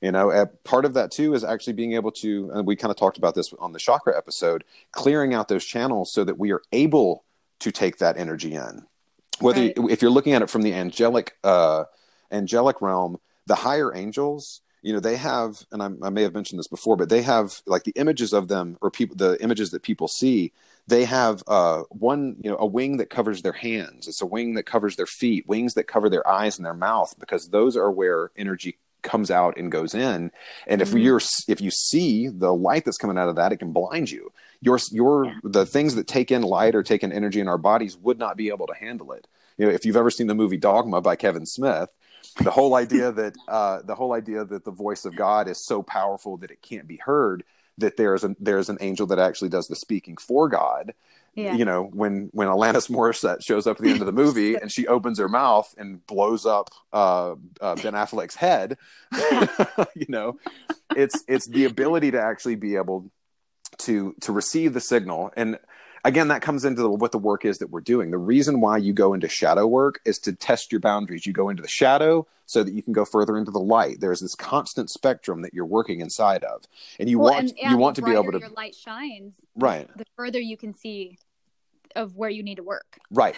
You 0.00 0.10
know, 0.10 0.30
uh, 0.30 0.46
part 0.64 0.84
of 0.84 0.94
that 0.94 1.10
too 1.10 1.34
is 1.34 1.44
actually 1.44 1.74
being 1.74 1.92
able 1.92 2.10
to, 2.12 2.50
and 2.54 2.66
we 2.66 2.74
kind 2.74 2.90
of 2.90 2.96
talked 2.96 3.18
about 3.18 3.34
this 3.34 3.52
on 3.58 3.72
the 3.72 3.78
chakra 3.78 4.16
episode, 4.16 4.64
clearing 4.92 5.34
out 5.34 5.48
those 5.48 5.64
channels 5.64 6.10
so 6.10 6.24
that 6.24 6.38
we 6.38 6.52
are 6.52 6.62
able 6.72 7.24
to 7.60 7.70
take 7.70 7.98
that 7.98 8.16
energy 8.16 8.54
in. 8.54 8.86
Whether 9.40 9.60
right. 9.60 9.74
if 9.90 10.02
you're 10.02 10.10
looking 10.10 10.32
at 10.32 10.42
it 10.42 10.50
from 10.50 10.62
the 10.62 10.72
angelic 10.72 11.36
uh, 11.44 11.84
angelic 12.32 12.80
realm, 12.80 13.18
the 13.46 13.54
higher 13.54 13.94
angels, 13.94 14.62
you 14.82 14.92
know, 14.92 15.00
they 15.00 15.16
have, 15.16 15.64
and 15.70 15.82
I, 15.82 16.06
I 16.06 16.10
may 16.10 16.22
have 16.22 16.34
mentioned 16.34 16.58
this 16.58 16.68
before, 16.68 16.96
but 16.96 17.08
they 17.10 17.22
have 17.22 17.60
like 17.66 17.84
the 17.84 17.92
images 17.96 18.32
of 18.32 18.48
them 18.48 18.78
or 18.80 18.90
people, 18.90 19.16
the 19.16 19.42
images 19.42 19.70
that 19.70 19.82
people 19.82 20.08
see 20.08 20.52
they 20.90 21.04
have 21.04 21.42
uh, 21.46 21.82
one 21.88 22.36
you 22.42 22.50
know 22.50 22.58
a 22.58 22.66
wing 22.66 22.98
that 22.98 23.08
covers 23.08 23.42
their 23.42 23.52
hands 23.52 24.06
it's 24.06 24.20
a 24.20 24.26
wing 24.26 24.54
that 24.54 24.64
covers 24.64 24.96
their 24.96 25.06
feet 25.06 25.48
wings 25.48 25.74
that 25.74 25.84
cover 25.84 26.10
their 26.10 26.26
eyes 26.28 26.58
and 26.58 26.66
their 26.66 26.74
mouth 26.74 27.14
because 27.18 27.48
those 27.48 27.76
are 27.76 27.90
where 27.90 28.30
energy 28.36 28.76
comes 29.02 29.30
out 29.30 29.56
and 29.56 29.72
goes 29.72 29.94
in 29.94 30.30
and 30.66 30.82
if 30.82 30.88
mm-hmm. 30.88 30.98
you're 30.98 31.20
if 31.48 31.60
you 31.60 31.70
see 31.70 32.28
the 32.28 32.52
light 32.52 32.84
that's 32.84 32.98
coming 32.98 33.16
out 33.16 33.30
of 33.30 33.36
that 33.36 33.52
it 33.52 33.56
can 33.56 33.72
blind 33.72 34.10
you 34.10 34.30
your 34.60 34.78
your 34.90 35.24
yeah. 35.24 35.34
the 35.42 35.64
things 35.64 35.94
that 35.94 36.06
take 36.06 36.30
in 36.30 36.42
light 36.42 36.74
or 36.74 36.82
take 36.82 37.02
in 37.02 37.12
energy 37.12 37.40
in 37.40 37.48
our 37.48 37.56
bodies 37.56 37.96
would 37.96 38.18
not 38.18 38.36
be 38.36 38.48
able 38.48 38.66
to 38.66 38.74
handle 38.74 39.12
it 39.12 39.26
you 39.56 39.64
know 39.64 39.72
if 39.72 39.86
you've 39.86 39.96
ever 39.96 40.10
seen 40.10 40.26
the 40.26 40.34
movie 40.34 40.58
dogma 40.58 41.00
by 41.00 41.16
kevin 41.16 41.46
smith 41.46 41.88
the 42.42 42.50
whole 42.50 42.74
idea 42.74 43.10
that 43.10 43.34
uh, 43.48 43.80
the 43.82 43.94
whole 43.94 44.12
idea 44.12 44.44
that 44.44 44.64
the 44.64 44.70
voice 44.70 45.06
of 45.06 45.16
god 45.16 45.48
is 45.48 45.64
so 45.64 45.82
powerful 45.82 46.36
that 46.36 46.50
it 46.50 46.60
can't 46.60 46.86
be 46.86 46.96
heard 46.96 47.42
that 47.80 47.96
there's 47.96 48.24
an 48.24 48.36
there's 48.40 48.68
an 48.68 48.78
angel 48.80 49.06
that 49.08 49.18
actually 49.18 49.50
does 49.50 49.68
the 49.68 49.76
speaking 49.76 50.16
for 50.16 50.48
God. 50.48 50.94
Yeah. 51.34 51.54
You 51.54 51.64
know, 51.64 51.84
when 51.84 52.28
when 52.32 52.48
Alanis 52.48 52.90
Morissette 52.90 53.44
shows 53.44 53.66
up 53.66 53.76
at 53.76 53.82
the 53.82 53.90
end 53.90 54.00
of 54.00 54.06
the 54.06 54.12
movie 54.12 54.54
and 54.60 54.70
she 54.70 54.86
opens 54.86 55.18
her 55.18 55.28
mouth 55.28 55.72
and 55.78 56.04
blows 56.06 56.44
up 56.44 56.70
uh, 56.92 57.32
uh, 57.60 57.76
Ben 57.76 57.94
Affleck's 57.94 58.34
head, 58.34 58.76
you 59.94 60.06
know, 60.08 60.38
it's 60.96 61.22
it's 61.28 61.46
the 61.46 61.66
ability 61.66 62.10
to 62.12 62.20
actually 62.20 62.56
be 62.56 62.76
able 62.76 63.10
to 63.78 64.14
to 64.20 64.32
receive 64.32 64.74
the 64.74 64.80
signal 64.80 65.32
and 65.36 65.58
again 66.04 66.28
that 66.28 66.42
comes 66.42 66.64
into 66.64 66.82
the, 66.82 66.90
what 66.90 67.12
the 67.12 67.18
work 67.18 67.44
is 67.44 67.58
that 67.58 67.70
we're 67.70 67.80
doing. 67.80 68.10
The 68.10 68.18
reason 68.18 68.60
why 68.60 68.78
you 68.78 68.92
go 68.92 69.14
into 69.14 69.28
shadow 69.28 69.66
work 69.66 70.00
is 70.04 70.18
to 70.20 70.32
test 70.32 70.72
your 70.72 70.80
boundaries. 70.80 71.26
You 71.26 71.32
go 71.32 71.48
into 71.48 71.62
the 71.62 71.68
shadow 71.68 72.26
so 72.46 72.62
that 72.62 72.72
you 72.72 72.82
can 72.82 72.92
go 72.92 73.04
further 73.04 73.36
into 73.38 73.50
the 73.50 73.60
light. 73.60 74.00
There's 74.00 74.20
this 74.20 74.34
constant 74.34 74.90
spectrum 74.90 75.42
that 75.42 75.54
you're 75.54 75.66
working 75.66 76.00
inside 76.00 76.44
of. 76.44 76.64
And 76.98 77.08
you 77.08 77.18
well, 77.18 77.32
want 77.32 77.50
and, 77.50 77.58
yeah, 77.58 77.70
you 77.70 77.76
want 77.76 77.96
to 77.96 78.02
be 78.02 78.12
able 78.12 78.32
to 78.32 78.40
your 78.40 78.48
light 78.50 78.74
shines 78.74 79.34
right. 79.54 79.88
the 79.96 80.04
further 80.16 80.40
you 80.40 80.56
can 80.56 80.74
see 80.74 81.18
of 81.94 82.16
where 82.16 82.30
you 82.30 82.42
need 82.42 82.56
to 82.56 82.62
work. 82.62 82.98
Right. 83.10 83.36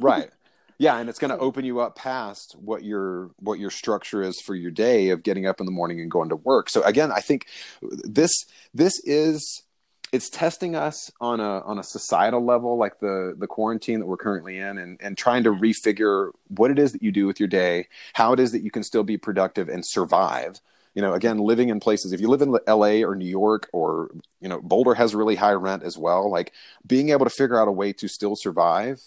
Right. 0.00 0.30
Yeah 0.80 0.96
and 0.98 1.08
it's 1.08 1.18
going 1.18 1.32
to 1.32 1.38
open 1.38 1.64
you 1.64 1.80
up 1.80 1.96
past 1.96 2.54
what 2.56 2.84
your 2.84 3.32
what 3.40 3.58
your 3.58 3.68
structure 3.68 4.22
is 4.22 4.40
for 4.40 4.54
your 4.54 4.70
day 4.70 5.10
of 5.10 5.24
getting 5.24 5.44
up 5.44 5.58
in 5.58 5.66
the 5.66 5.72
morning 5.72 6.00
and 6.00 6.08
going 6.08 6.28
to 6.28 6.36
work. 6.36 6.70
So 6.70 6.82
again 6.82 7.10
i 7.10 7.18
think 7.18 7.46
this 7.82 8.46
this 8.72 8.92
is 9.02 9.64
it's 10.12 10.30
testing 10.30 10.74
us 10.74 11.10
on 11.20 11.40
a 11.40 11.60
on 11.60 11.78
a 11.78 11.82
societal 11.82 12.44
level 12.44 12.76
like 12.78 12.98
the 13.00 13.34
the 13.38 13.46
quarantine 13.46 14.00
that 14.00 14.06
we're 14.06 14.16
currently 14.16 14.58
in 14.58 14.78
and 14.78 14.98
and 15.00 15.18
trying 15.18 15.44
to 15.44 15.50
refigure 15.50 16.30
what 16.48 16.70
it 16.70 16.78
is 16.78 16.92
that 16.92 17.02
you 17.02 17.12
do 17.12 17.26
with 17.26 17.38
your 17.38 17.48
day 17.48 17.86
how 18.14 18.32
it 18.32 18.40
is 18.40 18.52
that 18.52 18.62
you 18.62 18.70
can 18.70 18.82
still 18.82 19.04
be 19.04 19.16
productive 19.16 19.68
and 19.68 19.84
survive. 19.84 20.60
You 20.94 21.02
know 21.02 21.12
again 21.12 21.38
living 21.38 21.68
in 21.68 21.78
places 21.78 22.12
if 22.12 22.20
you 22.20 22.28
live 22.28 22.42
in 22.42 22.56
LA 22.66 23.06
or 23.06 23.14
New 23.14 23.28
York 23.28 23.68
or 23.72 24.10
you 24.40 24.48
know 24.48 24.60
Boulder 24.60 24.94
has 24.94 25.14
really 25.14 25.36
high 25.36 25.52
rent 25.52 25.84
as 25.84 25.96
well 25.96 26.28
like 26.28 26.52
being 26.84 27.10
able 27.10 27.24
to 27.24 27.30
figure 27.30 27.60
out 27.60 27.68
a 27.68 27.72
way 27.72 27.92
to 27.92 28.08
still 28.08 28.34
survive 28.34 29.00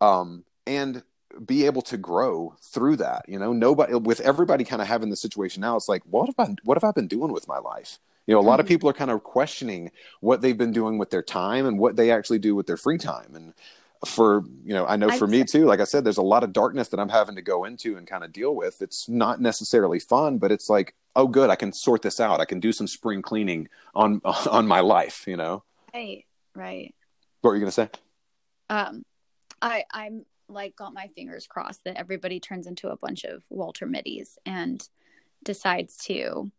um, 0.00 0.44
and 0.66 1.02
be 1.44 1.66
able 1.66 1.82
to 1.82 1.96
grow 1.96 2.54
through 2.60 2.96
that 2.96 3.24
you 3.26 3.38
know? 3.40 3.52
Nobody 3.52 3.94
with 3.94 4.20
everybody 4.20 4.62
kind 4.62 4.82
of 4.82 4.86
having 4.86 5.10
the 5.10 5.16
situation 5.16 5.62
now 5.62 5.74
it's 5.74 5.88
like 5.88 6.02
what 6.04 6.26
have 6.26 6.38
I 6.38 6.54
what 6.62 6.76
have 6.76 6.84
I 6.84 6.92
been 6.92 7.08
doing 7.08 7.32
with 7.32 7.48
my 7.48 7.58
life 7.58 7.98
you 8.26 8.34
know, 8.34 8.40
a 8.40 8.42
lot 8.42 8.60
of 8.60 8.66
mm-hmm. 8.66 8.74
people 8.74 8.88
are 8.88 8.94
kind 8.94 9.10
of 9.10 9.22
questioning 9.22 9.90
what 10.20 10.40
they've 10.40 10.56
been 10.56 10.72
doing 10.72 10.98
with 10.98 11.10
their 11.10 11.22
time 11.22 11.66
and 11.66 11.78
what 11.78 11.96
they 11.96 12.10
actually 12.10 12.38
do 12.38 12.54
with 12.54 12.66
their 12.66 12.76
free 12.76 12.98
time. 12.98 13.34
And 13.34 13.52
for, 14.06 14.44
you 14.64 14.74
know, 14.74 14.86
I 14.86 14.96
know 14.96 15.10
for 15.10 15.26
me 15.26 15.44
too, 15.44 15.64
like 15.64 15.80
I 15.80 15.84
said, 15.84 16.04
there's 16.04 16.18
a 16.18 16.22
lot 16.22 16.44
of 16.44 16.52
darkness 16.52 16.88
that 16.88 17.00
I'm 17.00 17.08
having 17.08 17.36
to 17.36 17.42
go 17.42 17.64
into 17.64 17.96
and 17.96 18.06
kind 18.06 18.24
of 18.24 18.32
deal 18.32 18.54
with. 18.54 18.80
It's 18.80 19.08
not 19.08 19.40
necessarily 19.40 19.98
fun, 19.98 20.38
but 20.38 20.52
it's 20.52 20.68
like, 20.68 20.94
oh, 21.14 21.26
good, 21.26 21.50
I 21.50 21.56
can 21.56 21.72
sort 21.72 22.02
this 22.02 22.20
out. 22.20 22.40
I 22.40 22.44
can 22.44 22.60
do 22.60 22.72
some 22.72 22.86
spring 22.86 23.22
cleaning 23.22 23.68
on 23.94 24.20
on 24.50 24.66
my 24.66 24.80
life. 24.80 25.24
You 25.26 25.36
know. 25.36 25.62
Right. 25.94 26.24
Right. 26.54 26.94
What 27.40 27.50
were 27.50 27.56
you 27.56 27.60
gonna 27.60 27.72
say? 27.72 27.90
Um, 28.70 29.04
I 29.60 29.84
I'm 29.92 30.24
like 30.48 30.76
got 30.76 30.94
my 30.94 31.08
fingers 31.14 31.46
crossed 31.46 31.84
that 31.84 31.96
everybody 31.96 32.40
turns 32.40 32.66
into 32.66 32.88
a 32.88 32.96
bunch 32.96 33.24
of 33.24 33.42
Walter 33.50 33.86
Mitties 33.86 34.36
and 34.44 34.86
decides 35.44 35.96
to 35.96 36.50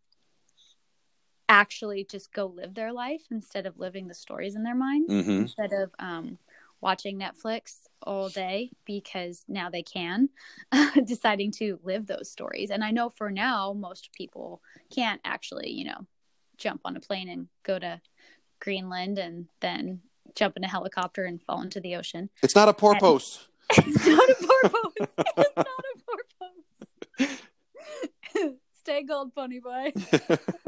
actually 1.48 2.04
just 2.04 2.32
go 2.32 2.46
live 2.46 2.74
their 2.74 2.92
life 2.92 3.22
instead 3.30 3.66
of 3.66 3.78
living 3.78 4.08
the 4.08 4.14
stories 4.14 4.54
in 4.56 4.62
their 4.62 4.74
minds 4.74 5.12
mm-hmm. 5.12 5.30
instead 5.30 5.72
of 5.72 5.90
um, 5.98 6.38
watching 6.80 7.18
Netflix 7.18 7.80
all 8.02 8.28
day 8.28 8.70
because 8.84 9.44
now 9.48 9.70
they 9.70 9.82
can, 9.82 10.28
deciding 11.04 11.50
to 11.52 11.78
live 11.82 12.06
those 12.06 12.30
stories. 12.30 12.70
And 12.70 12.84
I 12.84 12.90
know 12.90 13.08
for 13.08 13.30
now, 13.30 13.72
most 13.72 14.12
people 14.12 14.60
can't 14.94 15.20
actually, 15.24 15.70
you 15.70 15.84
know, 15.84 16.06
jump 16.56 16.82
on 16.84 16.96
a 16.96 17.00
plane 17.00 17.28
and 17.28 17.48
go 17.62 17.78
to 17.78 18.00
Greenland 18.60 19.18
and 19.18 19.48
then 19.60 20.00
jump 20.34 20.56
in 20.56 20.64
a 20.64 20.68
helicopter 20.68 21.24
and 21.24 21.42
fall 21.42 21.62
into 21.62 21.80
the 21.80 21.96
ocean. 21.96 22.30
It's 22.42 22.54
not 22.54 22.68
a 22.68 22.74
porpoise. 22.74 23.46
it's 23.70 24.06
not 24.06 24.28
a 24.28 24.34
porpoise. 24.34 24.92
it's 25.36 25.56
not 25.56 25.66
a 25.68 25.98
porpoise. 27.18 28.58
Stay 28.74 29.02
gold, 29.04 29.34
Ponyboy. 29.34 30.58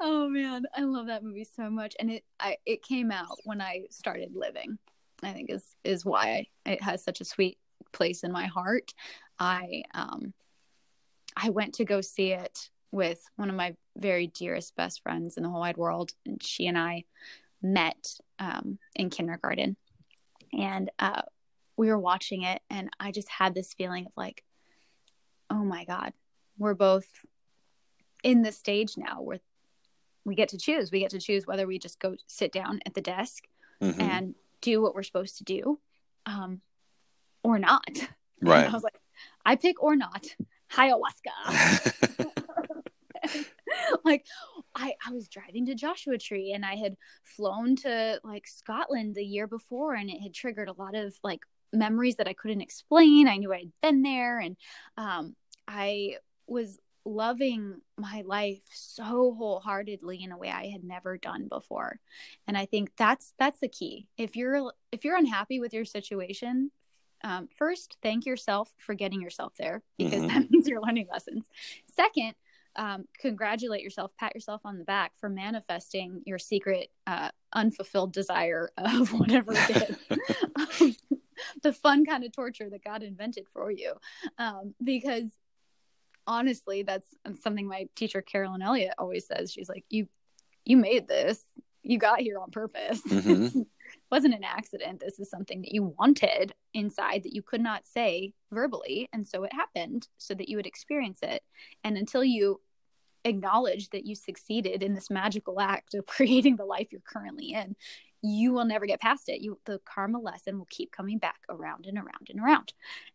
Oh 0.00 0.28
man, 0.28 0.64
I 0.76 0.82
love 0.82 1.06
that 1.06 1.22
movie 1.22 1.44
so 1.44 1.70
much, 1.70 1.94
and 2.00 2.10
it 2.10 2.24
I 2.38 2.56
it 2.66 2.82
came 2.82 3.10
out 3.10 3.38
when 3.44 3.60
I 3.60 3.84
started 3.90 4.30
living. 4.34 4.78
I 5.22 5.32
think 5.32 5.50
is 5.50 5.76
is 5.84 6.04
why 6.04 6.46
it 6.64 6.82
has 6.82 7.04
such 7.04 7.20
a 7.20 7.26
sweet 7.26 7.58
place 7.92 8.24
in 8.24 8.32
my 8.32 8.46
heart. 8.46 8.92
I 9.38 9.82
um 9.94 10.32
I 11.36 11.50
went 11.50 11.74
to 11.74 11.84
go 11.84 12.00
see 12.00 12.32
it 12.32 12.70
with 12.92 13.22
one 13.36 13.50
of 13.50 13.56
my 13.56 13.76
very 13.96 14.26
dearest 14.26 14.74
best 14.76 15.02
friends 15.02 15.36
in 15.36 15.42
the 15.42 15.48
whole 15.48 15.60
wide 15.60 15.76
world, 15.76 16.12
and 16.26 16.42
she 16.42 16.66
and 16.66 16.78
I 16.78 17.04
met 17.62 18.14
um, 18.38 18.78
in 18.96 19.10
kindergarten, 19.10 19.76
and 20.52 20.90
uh, 20.98 21.22
we 21.76 21.88
were 21.88 21.98
watching 21.98 22.42
it, 22.42 22.62
and 22.70 22.90
I 22.98 23.12
just 23.12 23.28
had 23.28 23.54
this 23.54 23.74
feeling 23.74 24.06
of 24.06 24.12
like, 24.16 24.42
oh 25.50 25.64
my 25.64 25.84
god, 25.84 26.12
we're 26.58 26.74
both 26.74 27.06
in 28.22 28.42
the 28.42 28.52
stage 28.52 28.96
now 28.96 29.22
where 29.22 29.40
we 30.24 30.34
get 30.34 30.50
to 30.50 30.58
choose. 30.58 30.90
We 30.90 31.00
get 31.00 31.10
to 31.10 31.18
choose 31.18 31.46
whether 31.46 31.66
we 31.66 31.78
just 31.78 31.98
go 31.98 32.16
sit 32.26 32.52
down 32.52 32.80
at 32.86 32.94
the 32.94 33.00
desk 33.00 33.44
mm-hmm. 33.82 34.00
and 34.00 34.34
do 34.60 34.82
what 34.82 34.94
we're 34.94 35.02
supposed 35.02 35.38
to 35.38 35.44
do 35.44 35.78
um, 36.26 36.60
or 37.42 37.58
not. 37.58 37.84
Right. 38.42 38.60
And 38.60 38.70
I 38.70 38.72
was 38.72 38.82
like, 38.82 38.98
I 39.44 39.56
pick 39.56 39.82
or 39.82 39.96
not. 39.96 40.24
Ayahuasca. 40.72 42.30
like 44.04 44.24
I, 44.74 44.94
I 45.06 45.12
was 45.12 45.28
driving 45.28 45.66
to 45.66 45.74
Joshua 45.74 46.18
Tree 46.18 46.52
and 46.52 46.64
I 46.64 46.76
had 46.76 46.96
flown 47.24 47.76
to 47.76 48.20
like 48.24 48.46
Scotland 48.46 49.14
the 49.14 49.22
year 49.22 49.46
before 49.46 49.94
and 49.94 50.08
it 50.10 50.20
had 50.20 50.34
triggered 50.34 50.68
a 50.68 50.72
lot 50.72 50.94
of 50.94 51.14
like 51.22 51.40
memories 51.72 52.16
that 52.16 52.28
I 52.28 52.32
couldn't 52.32 52.60
explain. 52.60 53.28
I 53.28 53.36
knew 53.36 53.52
I'd 53.52 53.72
been 53.82 54.02
there 54.02 54.38
and 54.38 54.56
um, 54.96 55.36
I 55.68 56.16
was 56.46 56.78
loving 57.04 57.80
my 57.96 58.22
life 58.26 58.62
so 58.72 59.34
wholeheartedly 59.34 60.22
in 60.22 60.32
a 60.32 60.38
way 60.38 60.50
I 60.50 60.66
had 60.66 60.84
never 60.84 61.16
done 61.16 61.48
before. 61.48 61.98
And 62.46 62.56
I 62.56 62.66
think 62.66 62.90
that's 62.96 63.32
that's 63.38 63.60
the 63.60 63.68
key. 63.68 64.08
If 64.16 64.36
you're 64.36 64.72
if 64.92 65.04
you're 65.04 65.16
unhappy 65.16 65.60
with 65.60 65.72
your 65.72 65.84
situation, 65.84 66.70
um, 67.22 67.48
first 67.56 67.96
thank 68.02 68.26
yourself 68.26 68.72
for 68.78 68.94
getting 68.94 69.20
yourself 69.20 69.54
there 69.58 69.82
because 69.98 70.22
mm-hmm. 70.22 70.28
that 70.28 70.50
means 70.50 70.68
you're 70.68 70.82
learning 70.82 71.08
lessons. 71.10 71.46
Second, 71.94 72.34
um, 72.76 73.04
congratulate 73.18 73.82
yourself, 73.82 74.12
pat 74.16 74.34
yourself 74.34 74.62
on 74.64 74.78
the 74.78 74.84
back 74.84 75.12
for 75.16 75.28
manifesting 75.28 76.22
your 76.24 76.38
secret 76.38 76.90
uh, 77.06 77.30
unfulfilled 77.52 78.12
desire 78.12 78.70
of 78.76 79.12
whatever 79.18 79.52
it 79.54 79.98
is. 80.80 80.96
the 81.62 81.72
fun 81.72 82.04
kind 82.04 82.24
of 82.24 82.32
torture 82.32 82.70
that 82.70 82.84
God 82.84 83.02
invented 83.02 83.46
for 83.52 83.70
you. 83.70 83.94
Um, 84.38 84.74
because 84.82 85.24
honestly, 86.26 86.82
that's 86.82 87.06
something 87.40 87.66
my 87.66 87.86
teacher 87.96 88.22
Carolyn 88.22 88.62
Elliott 88.62 88.94
always 88.98 89.26
says. 89.26 89.52
She's 89.52 89.68
like, 89.68 89.84
"You, 89.88 90.08
you 90.64 90.76
made 90.76 91.08
this. 91.08 91.42
You 91.82 91.98
got 91.98 92.20
here 92.20 92.38
on 92.38 92.50
purpose. 92.50 93.00
Mm-hmm. 93.10 93.62
wasn't 94.10 94.34
an 94.34 94.44
accident. 94.44 95.00
This 95.00 95.18
is 95.18 95.30
something 95.30 95.62
that 95.62 95.72
you 95.72 95.94
wanted 95.98 96.52
inside 96.74 97.24
that 97.24 97.34
you 97.34 97.42
could 97.42 97.60
not 97.60 97.86
say 97.86 98.34
verbally, 98.52 99.08
and 99.12 99.26
so 99.26 99.42
it 99.44 99.52
happened 99.52 100.06
so 100.16 100.34
that 100.34 100.48
you 100.48 100.56
would 100.56 100.66
experience 100.66 101.18
it. 101.22 101.42
And 101.82 101.96
until 101.96 102.22
you 102.22 102.60
acknowledge 103.24 103.90
that 103.90 104.06
you 104.06 104.14
succeeded 104.14 104.82
in 104.82 104.94
this 104.94 105.10
magical 105.10 105.60
act 105.60 105.94
of 105.94 106.06
creating 106.06 106.56
the 106.56 106.64
life 106.64 106.88
you're 106.90 107.00
currently 107.00 107.52
in, 107.52 107.76
you 108.22 108.52
will 108.52 108.64
never 108.64 108.86
get 108.86 109.00
past 109.00 109.28
it. 109.28 109.40
You 109.40 109.58
the 109.64 109.80
karma 109.84 110.18
lesson 110.18 110.58
will 110.58 110.68
keep 110.70 110.92
coming 110.92 111.18
back 111.18 111.40
around 111.48 111.86
and 111.86 111.96
around 111.96 112.28
and 112.28 112.40
around. 112.40 112.72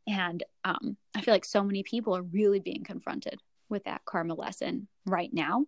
And 0.07 0.43
um, 0.63 0.97
I 1.15 1.21
feel 1.21 1.33
like 1.33 1.45
so 1.45 1.63
many 1.63 1.83
people 1.83 2.15
are 2.15 2.23
really 2.23 2.59
being 2.59 2.83
confronted 2.83 3.41
with 3.69 3.83
that 3.85 4.05
karma 4.05 4.33
lesson 4.33 4.87
right 5.05 5.33
now. 5.33 5.65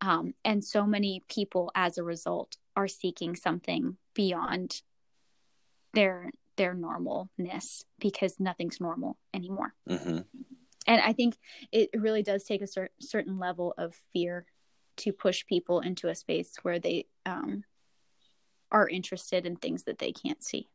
Um, 0.00 0.34
and 0.44 0.64
so 0.64 0.84
many 0.84 1.22
people 1.28 1.70
as 1.74 1.98
a 1.98 2.02
result 2.02 2.56
are 2.76 2.88
seeking 2.88 3.36
something 3.36 3.96
beyond 4.14 4.82
their 5.94 6.30
their 6.56 6.74
normalness 6.74 7.84
because 7.98 8.38
nothing's 8.38 8.80
normal 8.80 9.16
anymore. 9.32 9.74
Mm-hmm. 9.88 10.18
And 10.86 11.00
I 11.00 11.12
think 11.12 11.36
it 11.70 11.90
really 11.94 12.22
does 12.22 12.44
take 12.44 12.62
a 12.62 12.66
cer- 12.66 12.90
certain 13.00 13.38
level 13.38 13.74
of 13.78 13.94
fear 14.12 14.46
to 14.98 15.12
push 15.12 15.46
people 15.46 15.80
into 15.80 16.08
a 16.08 16.14
space 16.14 16.54
where 16.62 16.78
they 16.78 17.06
um, 17.24 17.64
are 18.72 18.88
interested 18.88 19.46
in 19.46 19.54
things 19.56 19.84
that 19.84 19.98
they 19.98 20.10
can't 20.10 20.42
see. 20.42 20.66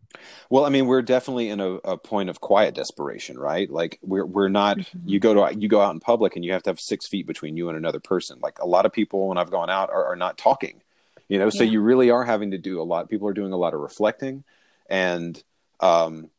Well, 0.50 0.66
I 0.66 0.70
mean, 0.70 0.86
we're 0.86 1.02
definitely 1.02 1.50
in 1.50 1.60
a, 1.60 1.72
a 1.84 1.98
point 1.98 2.30
of 2.30 2.39
quiet 2.39 2.76
desperation, 2.76 3.38
right? 3.38 3.70
Like 3.70 4.00
we're 4.02 4.26
we're 4.26 4.48
not. 4.48 4.78
Mm-hmm. 4.78 5.10
You 5.10 5.20
go 5.20 5.34
to 5.34 5.60
you 5.60 5.68
go 5.68 5.82
out 5.82 5.93
in 5.93 6.00
public 6.00 6.36
and 6.36 6.45
you 6.45 6.54
have 6.54 6.64
to 6.64 6.70
have 6.70 6.80
six 6.80 7.08
feet 7.08 7.28
between 7.28 7.58
you 7.58 7.68
and 7.68 7.78
another 7.78 8.00
person. 8.00 8.39
Like 8.41 8.60
a 8.60 8.68
lot 8.68 8.86
of 8.86 8.93
people, 8.93 9.28
when 9.28 9.38
I've 9.38 9.52
gone 9.52 9.70
out, 9.70 9.89
are, 9.89 10.06
are 10.06 10.16
not 10.16 10.38
talking. 10.38 10.82
You 11.28 11.39
know, 11.39 11.50
so 11.50 11.64
you 11.64 11.82
really 11.82 12.10
are 12.10 12.24
having 12.24 12.52
to 12.52 12.58
do 12.58 12.82
a 12.82 12.84
lot. 12.84 13.10
People 13.10 13.28
are 13.28 13.34
doing 13.34 13.52
a 13.52 13.58
lot 13.58 13.74
of 13.74 13.82
reflecting, 13.82 14.45
and 14.89 15.43
um, 15.82 16.30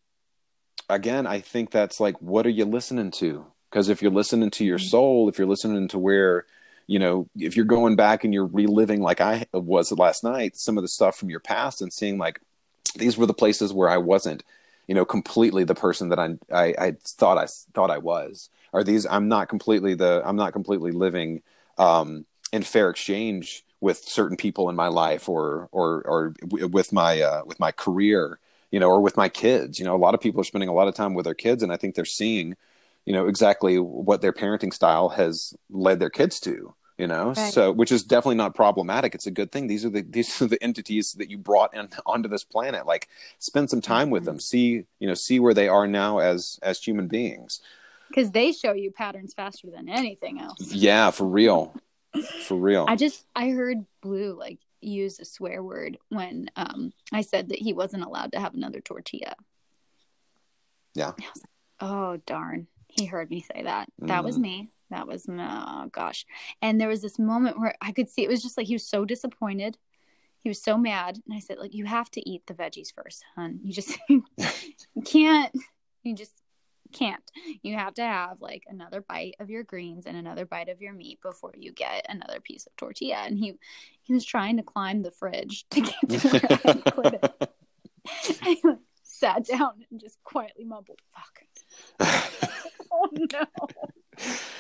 again, 0.89 1.27
I 1.27 1.41
think 1.41 1.71
that's 1.71 2.01
like, 2.01 2.21
what 2.23 2.47
are 2.47 2.51
you 2.51 2.65
listening 2.65 3.11
to? 3.13 3.47
Because 3.71 3.91
if 3.91 4.01
you're 4.01 4.11
listening 4.11 4.51
to 4.53 4.65
your 4.65 4.79
mm-hmm. 4.79 4.87
soul, 4.87 5.29
if 5.29 5.39
you're 5.39 5.47
listening 5.47 5.89
to 5.89 5.99
where 5.99 6.47
you 6.89 6.99
know, 6.99 7.29
if 7.37 7.55
you're 7.55 7.67
going 7.67 7.95
back 7.97 8.25
and 8.25 8.35
you're 8.35 8.47
reliving 8.47 9.03
like 9.03 9.21
I 9.21 9.47
was 9.53 9.93
last 9.93 10.25
night, 10.25 10.57
some 10.57 10.79
of 10.79 10.83
the 10.83 10.89
stuff 10.89 11.17
from 11.17 11.31
your 11.31 11.39
past 11.39 11.83
and 11.83 11.93
seeing 11.93 12.19
like 12.19 12.41
these 12.97 13.17
were 13.17 13.27
the 13.27 13.35
places 13.35 13.73
where 13.73 13.91
I 13.91 13.99
wasn't, 13.99 14.43
you 14.89 14.95
know, 14.95 15.05
completely 15.05 15.65
the 15.65 15.75
person 15.75 16.09
that 16.09 16.19
I 16.19 16.37
I, 16.51 16.75
I 16.79 16.97
thought 17.05 17.39
I 17.39 17.47
thought 17.75 17.91
I 17.91 17.99
was. 17.99 18.49
Are 18.73 18.83
these? 18.83 19.07
I'm 19.07 19.29
not 19.29 19.49
completely 19.49 19.95
the. 19.95 20.23
I'm 20.25 20.37
not 20.37 20.55
completely 20.55 20.91
living 20.91 21.43
um, 21.77 22.25
in 22.53 22.63
fair 22.63 22.89
exchange 22.89 23.65
with 23.81 23.99
certain 23.99 24.37
people 24.37 24.71
in 24.71 24.77
my 24.77 24.89
life 24.89 25.29
or 25.29 25.69
or 25.73 26.03
or 26.07 26.35
with 26.69 26.93
my 26.93 27.21
uh, 27.21 27.43
with 27.45 27.61
my 27.61 27.71
career 27.71 28.39
you 28.71 28.81
know 28.81 28.89
or 28.89 29.01
with 29.01 29.17
my 29.17 29.29
kids 29.29 29.79
you 29.79 29.85
know 29.85 29.95
a 29.95 29.99
lot 29.99 30.15
of 30.15 30.21
people 30.21 30.41
are 30.41 30.45
spending 30.45 30.69
a 30.69 30.75
lot 30.75 30.89
of 30.89 30.95
time 30.95 31.15
with 31.15 31.25
their 31.25 31.35
kids 31.35 31.63
and 31.63 31.73
i 31.73 31.77
think 31.77 31.95
they're 31.95 32.05
seeing 32.05 32.55
you 33.07 33.13
know 33.13 33.27
exactly 33.27 33.79
what 33.79 34.21
their 34.21 34.33
parenting 34.33 34.75
style 34.75 35.09
has 35.11 35.55
led 35.71 36.01
their 36.01 36.11
kids 36.11 36.39
to 36.41 36.75
you 36.99 37.07
know? 37.07 37.29
Right. 37.29 37.53
so 37.53 37.73
which 37.73 37.93
is 37.93 38.03
definitely 38.03 38.37
not 38.37 38.55
problematic. 38.55 39.15
It's 39.15 39.27
a 39.27 39.31
good 39.31 39.51
thing. 39.51 39.69
These 39.69 39.85
are 39.85 39.91
the 39.91 40.03
these 40.09 40.43
are 40.43 40.47
the 40.47 40.63
entities 40.63 41.13
that 41.15 41.31
you 41.31 41.39
brought 41.39 41.75
in 41.75 41.89
onto 42.07 42.29
this 42.29 42.45
planet. 42.45 42.85
Like 42.85 43.09
spend 43.39 43.71
some 43.71 43.81
time 43.81 44.07
mm-hmm. 44.07 44.13
with 44.13 44.25
them. 44.25 44.41
See 44.41 44.85
you 44.99 45.09
know 45.09 45.15
see 45.15 45.41
where 45.41 45.55
they 45.55 45.69
are 45.69 45.87
now 45.87 46.19
as 46.19 46.59
as 46.63 46.83
human 46.83 47.07
beings. 47.07 47.63
Because 48.09 48.31
they 48.31 48.53
show 48.53 48.73
you 48.73 48.91
patterns 48.91 49.35
faster 49.35 49.69
than 49.71 49.89
anything 49.89 50.41
else. 50.41 50.73
Yeah 50.73 51.11
for 51.11 51.27
real. 51.27 51.75
For 52.43 52.57
real. 52.57 52.85
I 52.89 52.97
just 52.97 53.25
i 53.35 53.51
heard 53.51 53.87
blue 54.03 54.37
like 54.37 54.59
use 54.81 55.19
a 55.19 55.25
swear 55.25 55.61
word 55.61 55.99
when 56.09 56.49
um 56.55 56.93
i 57.13 57.21
said 57.21 57.49
that 57.49 57.59
he 57.59 57.73
wasn't 57.73 58.05
allowed 58.05 58.33
to 58.33 58.41
have 58.41 58.55
another 58.55 58.81
tortilla. 58.81 59.35
Yeah. 60.95 61.13
Like, 61.19 61.29
oh 61.81 62.17
darn. 62.27 62.67
He 62.89 63.05
heard 63.05 63.31
me 63.31 63.43
say 63.43 63.63
that. 63.65 63.89
That 63.99 64.09
mm-hmm. 64.09 64.25
was 64.25 64.39
me 64.39 64.71
that 64.91 65.07
was 65.07 65.27
oh 65.29 65.89
gosh. 65.93 66.27
And 66.63 66.81
there 66.81 66.89
was 66.89 67.03
this 67.03 67.19
moment 67.19 67.59
where 67.59 67.75
i 67.81 67.93
could 67.93 68.09
see 68.09 68.23
it 68.23 68.29
was 68.31 68.43
just 68.43 68.57
like 68.57 68.67
he 68.67 68.75
was 68.75 68.87
so 68.87 69.05
disappointed. 69.05 69.79
He 70.39 70.49
was 70.49 70.63
so 70.63 70.77
mad. 70.77 71.19
And 71.27 71.35
i 71.37 71.41
said 71.41 71.59
like 71.59 71.75
you 71.75 71.85
have 71.85 72.11
to 72.13 72.29
eat 72.29 72.43
the 72.47 72.55
veggies 72.55 72.93
first 72.95 73.25
hun. 73.35 73.61
You 73.63 73.73
just 73.73 73.99
you 74.09 74.25
can't 75.05 75.55
you 76.03 76.15
just 76.15 76.33
can't. 76.93 77.23
You 77.63 77.77
have 77.77 77.95
to 77.95 78.03
have 78.03 78.41
like 78.41 78.65
another 78.67 79.01
bite 79.01 79.35
of 79.41 79.51
your 79.51 79.63
greens 79.63 80.07
and 80.07 80.17
another 80.17 80.47
bite 80.47 80.69
of 80.69 80.81
your 80.81 80.93
meat 80.93 81.21
before 81.23 81.53
you 81.57 81.73
get 81.73 82.07
another 82.09 82.41
piece 82.41 82.67
of 82.67 82.77
tortilla. 82.77 83.17
And 83.27 83.39
he 83.39 83.55
he 84.03 84.15
was 84.15 84.25
trying 84.25 84.57
to 84.57 84.63
climb 84.63 85.03
the 85.03 85.11
fridge 85.11 85.67
to 85.71 85.81
get 85.83 86.09
to 86.09 86.29
where 86.29 86.61
i 86.65 86.91
put 86.91 87.15
it. 87.15 87.51
And 88.29 88.57
he 88.57 88.61
like, 88.65 88.79
sat 89.03 89.45
down 89.45 89.85
and 89.91 90.01
just 90.01 90.23
quietly 90.25 90.65
mumbled 90.65 91.01
fuck. 91.09 91.43
Oh 92.91 93.09
no 93.13 93.45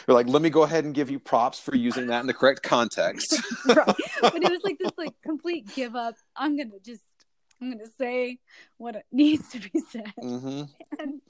we're 0.06 0.14
like, 0.14 0.28
let 0.28 0.43
me 0.43 0.51
go 0.51 0.62
ahead 0.62 0.85
and 0.85 0.94
give 0.94 1.10
you 1.10 1.18
props 1.18 1.59
for 1.59 1.74
using 1.76 2.06
that 2.09 2.20
in 2.20 2.26
the 2.26 2.35
correct 2.35 2.62
context. 2.62 3.40
right. 3.66 3.94
But 4.20 4.43
it 4.43 4.51
was 4.51 4.62
like 4.64 4.78
this 4.78 4.93
like 4.97 5.14
complete 5.22 5.74
give 5.74 5.94
up. 5.94 6.14
I'm 6.36 6.56
gonna 6.56 6.78
just 6.85 7.02
I'm 7.60 7.70
gonna 7.70 7.90
say 7.98 8.39
what 8.76 8.97
it 8.97 9.06
needs 9.12 9.48
to 9.51 9.59
be 9.59 9.80
said. 9.90 10.12
Mm-hmm. 10.22 10.64
And, 10.98 11.20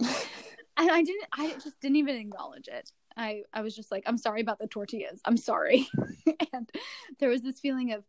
and 0.77 0.91
I 0.91 1.03
didn't 1.03 1.27
I 1.33 1.53
just 1.55 1.81
didn't 1.81 1.97
even 1.97 2.17
acknowledge 2.17 2.69
it. 2.69 2.91
I, 3.17 3.43
I 3.53 3.63
was 3.63 3.75
just 3.75 3.91
like, 3.91 4.05
I'm 4.07 4.17
sorry 4.17 4.41
about 4.41 4.61
the 4.61 4.69
tortillas. 4.69 5.21
I'm 5.25 5.37
sorry. 5.37 5.89
and 6.53 6.71
there 7.19 7.29
was 7.29 7.43
this 7.43 7.59
feeling 7.59 7.93
of 7.93 8.05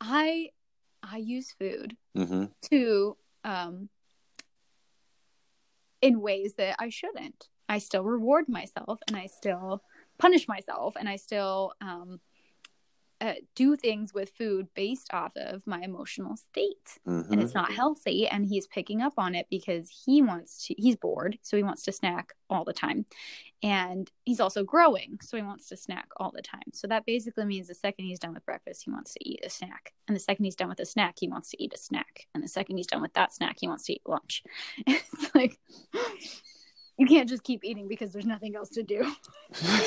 I 0.00 0.50
I 1.02 1.16
use 1.16 1.50
food 1.50 1.96
mm-hmm. 2.16 2.44
to 2.70 3.16
um, 3.44 3.88
in 6.00 6.20
ways 6.20 6.54
that 6.54 6.76
I 6.78 6.90
shouldn't. 6.90 7.48
I 7.72 7.78
still 7.78 8.04
reward 8.04 8.50
myself 8.50 9.00
and 9.08 9.16
I 9.16 9.26
still 9.26 9.82
punish 10.18 10.46
myself 10.46 10.94
and 10.94 11.08
I 11.08 11.16
still 11.16 11.72
um, 11.80 12.20
uh, 13.18 13.32
do 13.54 13.76
things 13.76 14.12
with 14.12 14.28
food 14.28 14.68
based 14.74 15.08
off 15.14 15.32
of 15.36 15.66
my 15.66 15.80
emotional 15.80 16.36
state. 16.36 16.98
Mm-hmm. 17.08 17.32
and 17.32 17.42
it's 17.42 17.54
not 17.54 17.72
healthy 17.72 18.28
and 18.28 18.44
he's 18.44 18.66
picking 18.66 19.00
up 19.00 19.14
on 19.16 19.34
it 19.34 19.46
because 19.48 19.88
he 20.04 20.20
wants 20.20 20.66
to 20.66 20.74
he's 20.76 20.96
bored 20.96 21.38
so 21.40 21.56
he 21.56 21.62
wants 21.62 21.82
to 21.84 21.92
snack 21.92 22.34
all 22.50 22.64
the 22.64 22.74
time. 22.74 23.06
And 23.62 24.10
he's 24.26 24.40
also 24.40 24.64
growing 24.64 25.18
so 25.22 25.38
he 25.38 25.42
wants 25.42 25.70
to 25.70 25.76
snack 25.78 26.08
all 26.18 26.30
the 26.30 26.42
time. 26.42 26.74
So 26.74 26.86
that 26.88 27.06
basically 27.06 27.46
means 27.46 27.68
the 27.68 27.74
second 27.74 28.04
he's 28.04 28.18
done 28.18 28.34
with 28.34 28.44
breakfast 28.44 28.82
he 28.84 28.90
wants 28.90 29.14
to 29.14 29.26
eat 29.26 29.40
a 29.42 29.48
snack. 29.48 29.94
And 30.06 30.14
the 30.14 30.20
second 30.20 30.44
he's 30.44 30.56
done 30.56 30.68
with 30.68 30.80
a 30.80 30.84
snack 30.84 31.14
he 31.18 31.28
wants 31.28 31.48
to 31.52 31.62
eat 31.62 31.72
a 31.72 31.78
snack. 31.78 32.26
And 32.34 32.44
the 32.44 32.48
second 32.48 32.76
he's 32.76 32.86
done 32.86 33.00
with 33.00 33.14
that 33.14 33.32
snack 33.32 33.56
he 33.60 33.66
wants 33.66 33.84
to 33.84 33.94
eat 33.94 34.02
lunch. 34.06 34.42
It's 34.86 35.34
like 35.34 35.58
you 36.98 37.06
can't 37.06 37.28
just 37.28 37.42
keep 37.42 37.64
eating 37.64 37.88
because 37.88 38.12
there's 38.12 38.26
nothing 38.26 38.54
else 38.56 38.68
to 38.70 38.82
do 38.82 39.12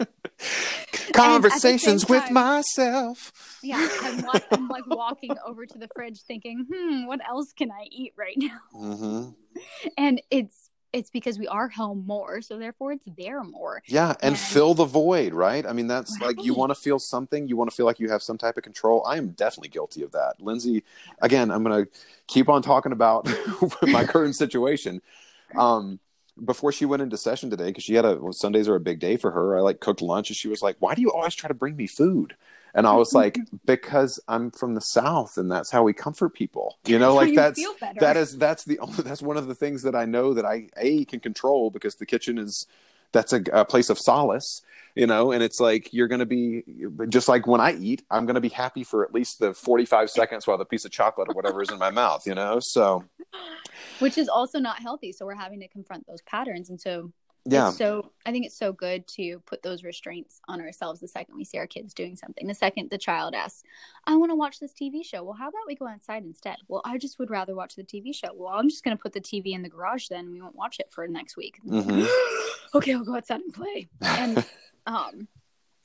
Conversations 1.12 2.08
with 2.08 2.30
myself. 2.30 3.32
yeah 3.62 3.88
I'm, 4.02 4.22
wa- 4.22 4.40
I'm 4.50 4.68
like 4.68 4.86
walking 4.86 5.36
over 5.46 5.66
to 5.66 5.78
the 5.78 5.88
fridge 5.88 6.20
thinking 6.22 6.66
hmm 6.72 7.06
what 7.06 7.20
else 7.28 7.52
can 7.52 7.70
i 7.70 7.84
eat 7.90 8.12
right 8.16 8.36
now 8.36 8.58
hmm 8.72 9.28
and 9.98 10.22
it's 10.30 10.70
it's 10.92 11.10
because 11.10 11.38
we 11.38 11.46
are 11.46 11.68
home 11.68 12.04
more 12.06 12.40
so 12.42 12.58
therefore 12.58 12.92
it's 12.92 13.06
there 13.18 13.42
more 13.44 13.82
Yeah, 13.86 14.10
and 14.22 14.34
And- 14.34 14.38
fill 14.38 14.74
the 14.74 14.84
void, 14.86 15.32
right? 15.34 15.64
I 15.64 15.72
mean, 15.72 15.86
that's 15.86 16.20
like 16.20 16.42
you 16.42 16.52
want 16.54 16.70
to 16.70 16.74
feel 16.74 16.98
something, 16.98 17.46
you 17.46 17.56
want 17.56 17.70
to 17.70 17.76
feel 17.76 17.86
like 17.86 18.00
you 18.00 18.10
have 18.10 18.22
some 18.24 18.36
type 18.38 18.56
of 18.56 18.64
control. 18.64 19.04
I 19.06 19.16
am 19.16 19.28
definitely 19.30 19.68
guilty 19.68 20.02
of 20.02 20.10
that. 20.12 20.40
Lindsay, 20.40 20.82
again, 21.22 21.52
I'm 21.52 21.62
going 21.62 21.84
to 21.84 21.90
keep 22.26 22.48
on 22.48 22.60
talking 22.62 22.90
about 22.90 23.28
my 23.82 24.04
current 24.04 24.34
situation. 24.34 25.00
Um, 25.56 26.00
before 26.42 26.72
she 26.72 26.86
went 26.86 27.02
into 27.02 27.16
session 27.16 27.50
today, 27.50 27.66
because 27.66 27.84
she 27.84 27.94
had 27.94 28.04
a 28.04 28.16
well, 28.16 28.32
Sundays 28.32 28.68
are 28.68 28.74
a 28.74 28.80
big 28.80 28.98
day 28.98 29.16
for 29.16 29.30
her. 29.30 29.58
I 29.58 29.60
like 29.60 29.80
cooked 29.80 30.02
lunch, 30.02 30.30
and 30.30 30.36
she 30.36 30.48
was 30.48 30.62
like, 30.62 30.76
"Why 30.78 30.94
do 30.94 31.02
you 31.02 31.12
always 31.12 31.34
try 31.34 31.48
to 31.48 31.54
bring 31.54 31.76
me 31.76 31.86
food?" 31.86 32.36
And 32.74 32.86
I 32.86 32.94
was 32.94 33.12
like, 33.14 33.38
"Because 33.66 34.20
I'm 34.28 34.50
from 34.50 34.74
the 34.74 34.80
South, 34.80 35.36
and 35.36 35.50
that's 35.50 35.70
how 35.70 35.82
we 35.82 35.92
comfort 35.92 36.30
people." 36.30 36.78
You 36.86 36.98
know, 36.98 37.14
like 37.16 37.34
that's 37.34 37.62
that 38.00 38.16
is 38.16 38.38
that's 38.38 38.64
the 38.64 38.78
only 38.78 39.02
that's 39.02 39.22
one 39.22 39.36
of 39.36 39.48
the 39.48 39.54
things 39.54 39.82
that 39.82 39.94
I 39.94 40.06
know 40.06 40.34
that 40.34 40.44
I 40.44 40.68
a 40.76 41.04
can 41.04 41.20
control 41.20 41.70
because 41.70 41.96
the 41.96 42.06
kitchen 42.06 42.38
is 42.38 42.66
that's 43.12 43.32
a, 43.32 43.42
a 43.52 43.64
place 43.64 43.90
of 43.90 43.98
solace 43.98 44.62
you 44.94 45.06
know 45.06 45.32
and 45.32 45.42
it's 45.42 45.60
like 45.60 45.92
you're 45.92 46.08
going 46.08 46.20
to 46.20 46.26
be 46.26 46.62
just 47.08 47.28
like 47.28 47.46
when 47.46 47.60
i 47.60 47.74
eat 47.74 48.02
i'm 48.10 48.26
going 48.26 48.34
to 48.34 48.40
be 48.40 48.48
happy 48.48 48.84
for 48.84 49.04
at 49.04 49.14
least 49.14 49.38
the 49.38 49.54
45 49.54 50.10
seconds 50.10 50.46
while 50.46 50.58
the 50.58 50.64
piece 50.64 50.84
of 50.84 50.90
chocolate 50.90 51.28
or 51.28 51.34
whatever 51.34 51.62
is 51.62 51.70
in 51.70 51.78
my 51.78 51.90
mouth 51.90 52.26
you 52.26 52.34
know? 52.34 52.60
So 52.60 53.04
which 54.00 54.18
is 54.18 54.28
also 54.28 54.58
not 54.58 54.80
healthy 54.80 55.12
so 55.12 55.26
we're 55.26 55.34
having 55.34 55.60
to 55.60 55.68
confront 55.68 56.06
those 56.06 56.22
patterns 56.22 56.70
and 56.70 56.80
so 56.80 57.12
yeah. 57.44 57.68
It's 57.68 57.78
so 57.78 58.12
i 58.26 58.32
think 58.32 58.44
it's 58.46 58.56
so 58.58 58.72
good 58.72 59.06
to 59.08 59.40
put 59.46 59.62
those 59.62 59.82
restraints 59.82 60.40
on 60.46 60.60
ourselves 60.60 61.00
the 61.00 61.08
second 61.08 61.36
we 61.36 61.44
see 61.44 61.58
our 61.58 61.66
kids 61.66 61.94
doing 61.94 62.14
something 62.16 62.46
the 62.46 62.54
second 62.54 62.90
the 62.90 62.98
child 62.98 63.34
asks 63.34 63.62
i 64.04 64.14
want 64.14 64.30
to 64.30 64.36
watch 64.36 64.60
this 64.60 64.72
tv 64.72 65.04
show. 65.04 65.22
Well 65.22 65.34
how 65.34 65.48
about 65.48 65.62
we 65.66 65.74
go 65.74 65.86
outside 65.88 66.24
instead? 66.24 66.56
Well 66.68 66.82
i 66.84 66.98
just 66.98 67.18
would 67.18 67.30
rather 67.30 67.54
watch 67.54 67.76
the 67.76 67.84
tv 67.84 68.14
show. 68.14 68.28
Well 68.34 68.52
i'm 68.52 68.68
just 68.68 68.84
going 68.84 68.96
to 68.96 69.02
put 69.02 69.12
the 69.12 69.20
tv 69.20 69.52
in 69.52 69.62
the 69.62 69.68
garage 69.68 70.08
then 70.08 70.30
we 70.30 70.40
won't 70.40 70.54
watch 70.56 70.78
it 70.80 70.90
for 70.90 71.06
next 71.08 71.36
week. 71.36 71.58
Mhm. 71.66 72.06
okay 72.74 72.92
i'll 72.92 73.04
go 73.04 73.16
outside 73.16 73.40
and 73.40 73.54
play. 73.54 73.88
And 74.02 74.44
um 74.86 75.28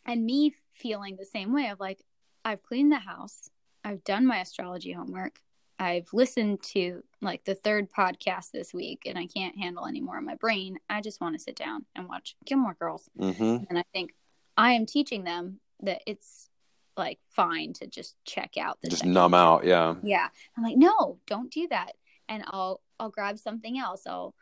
and 0.05 0.25
me 0.25 0.53
feeling 0.73 1.15
the 1.15 1.25
same 1.25 1.53
way 1.53 1.67
of 1.69 1.79
like 1.79 2.01
i've 2.43 2.61
cleaned 2.63 2.91
the 2.91 2.99
house 2.99 3.49
i've 3.83 4.03
done 4.03 4.25
my 4.25 4.39
astrology 4.39 4.91
homework 4.91 5.39
i've 5.79 6.07
listened 6.13 6.61
to 6.61 7.03
like 7.21 7.43
the 7.45 7.55
third 7.55 7.87
podcast 7.91 8.51
this 8.51 8.73
week 8.73 9.03
and 9.05 9.17
i 9.17 9.25
can't 9.25 9.57
handle 9.57 9.85
any 9.85 10.01
more 10.01 10.17
in 10.17 10.25
my 10.25 10.35
brain. 10.35 10.77
I 10.89 11.01
just 11.01 11.21
want 11.21 11.35
to 11.35 11.39
sit 11.39 11.55
down 11.55 11.85
and 11.95 12.07
watch 12.07 12.35
gilmore 12.45 12.75
girls. 12.79 13.09
Hmm 13.17 13.57
and 13.69 13.77
i 13.77 13.83
think 13.93 14.13
i 14.57 14.73
am 14.73 14.85
teaching 14.85 15.23
them 15.23 15.59
that 15.81 16.01
it's 16.05 16.49
like 16.97 17.19
fine 17.31 17.73
to 17.73 17.87
just 17.87 18.15
check 18.25 18.53
out 18.59 18.79
the 18.81 18.89
just 18.89 19.01
second 19.01 19.13
numb 19.13 19.33
out 19.33 19.65
yeah. 19.65 19.95
Yeah. 20.03 20.27
I'm 20.57 20.63
like 20.63 20.77
no 20.77 21.19
don't 21.27 21.51
do 21.51 21.67
that. 21.69 21.93
And 22.29 22.43
i'll 22.47 22.81
i'll 22.99 23.09
grab 23.09 23.37
something 23.37 23.77
else. 23.77 24.03
I'll 24.07 24.33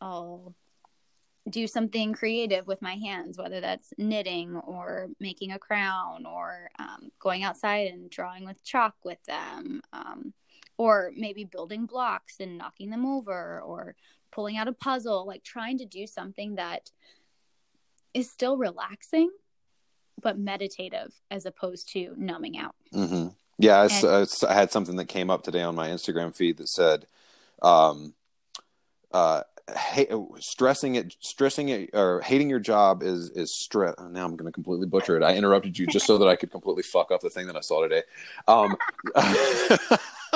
i'll 0.00 0.54
do 1.48 1.66
something 1.66 2.14
creative 2.14 2.66
with 2.66 2.80
my 2.80 2.94
hands 2.94 3.36
whether 3.36 3.60
that's 3.60 3.92
knitting 3.98 4.56
or 4.56 5.08
making 5.20 5.52
a 5.52 5.58
crown 5.58 6.24
or 6.24 6.70
um, 6.78 7.10
going 7.18 7.42
outside 7.42 7.88
and 7.88 8.08
drawing 8.08 8.46
with 8.46 8.62
chalk 8.64 8.94
with 9.04 9.22
them 9.24 9.82
um, 9.92 10.32
or 10.76 11.12
maybe 11.16 11.44
building 11.44 11.86
blocks 11.86 12.36
and 12.40 12.58
knocking 12.58 12.90
them 12.90 13.06
over 13.06 13.60
or 13.60 13.94
pulling 14.32 14.56
out 14.56 14.68
a 14.68 14.72
puzzle 14.72 15.26
like 15.26 15.44
trying 15.44 15.78
to 15.78 15.86
do 15.86 16.06
something 16.06 16.56
that 16.56 16.90
is 18.12 18.30
still 18.30 18.56
relaxing 18.56 19.30
but 20.20 20.38
meditative 20.38 21.12
as 21.30 21.44
opposed 21.46 21.88
to 21.92 22.14
numbing 22.16 22.56
out. 22.58 22.74
Hmm 22.92 23.28
yeah 23.58 23.78
I, 23.80 23.84
And- 23.84 24.06
I 24.06 24.50
I 24.50 24.54
had 24.54 24.72
something 24.72 24.96
that 24.96 25.06
came 25.06 25.30
up 25.30 25.42
today 25.44 25.62
on 25.62 25.74
my 25.74 25.88
instagram 25.88 26.34
feed 26.34 26.56
that 26.56 26.68
said 26.68 27.06
um 27.62 28.14
uh 29.12 29.42
ha- 29.72 30.26
stressing 30.40 30.96
it 30.96 31.14
stressing 31.20 31.68
it 31.68 31.90
or 31.92 32.20
hating 32.22 32.50
your 32.50 32.58
job 32.58 33.02
is 33.02 33.30
is 33.30 33.54
stress 33.54 33.94
now 34.10 34.24
i'm 34.24 34.36
going 34.36 34.46
to 34.46 34.52
completely 34.52 34.86
butcher 34.86 35.16
it. 35.16 35.22
I 35.22 35.36
interrupted 35.36 35.78
you 35.78 35.86
just 35.86 36.04
so 36.06 36.18
that 36.18 36.26
i 36.26 36.34
could 36.36 36.50
completely 36.50 36.82
fuck 36.82 37.12
up 37.12 37.20
the 37.20 37.30
thing 37.30 37.46
that 37.46 37.56
i 37.56 37.60
saw 37.60 37.80
today. 37.82 38.02
Um 38.48 38.76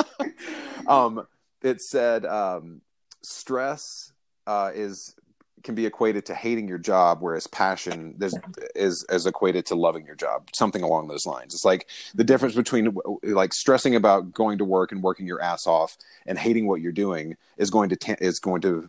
um 0.87 1.27
it 1.63 1.81
said 1.81 2.25
um 2.27 2.81
stress 3.23 4.13
uh 4.47 4.71
is 4.75 5.15
can 5.63 5.75
be 5.75 5.87
equated 5.87 6.27
to 6.27 6.35
hating 6.35 6.69
your 6.69 6.79
job 6.79 7.19
whereas 7.21 7.47
passion 7.47 8.17
is 8.21 8.39
is 8.75 9.05
is 9.11 9.27
equated 9.27 9.67
to 9.67 9.75
loving 9.75 10.07
your 10.07 10.15
job. 10.15 10.49
Something 10.55 10.83
along 10.83 11.09
those 11.09 11.27
lines. 11.27 11.55
It's 11.55 11.65
like 11.65 11.89
the 12.15 12.25
difference 12.25 12.55
between 12.55 12.97
like 13.23 13.53
stressing 13.53 13.95
about 13.95 14.33
going 14.33 14.59
to 14.59 14.65
work 14.65 14.93
and 14.93 15.03
working 15.03 15.27
your 15.27 15.43
ass 15.43 15.67
off 15.67 15.97
and 16.27 16.39
hating 16.39 16.67
what 16.67 16.81
you're 16.81 16.93
doing 16.93 17.37
is 17.57 17.71
going 17.71 17.89
to 17.91 17.97
ta- 17.97 18.17
is 18.21 18.39
going 18.39 18.63
to 18.63 18.89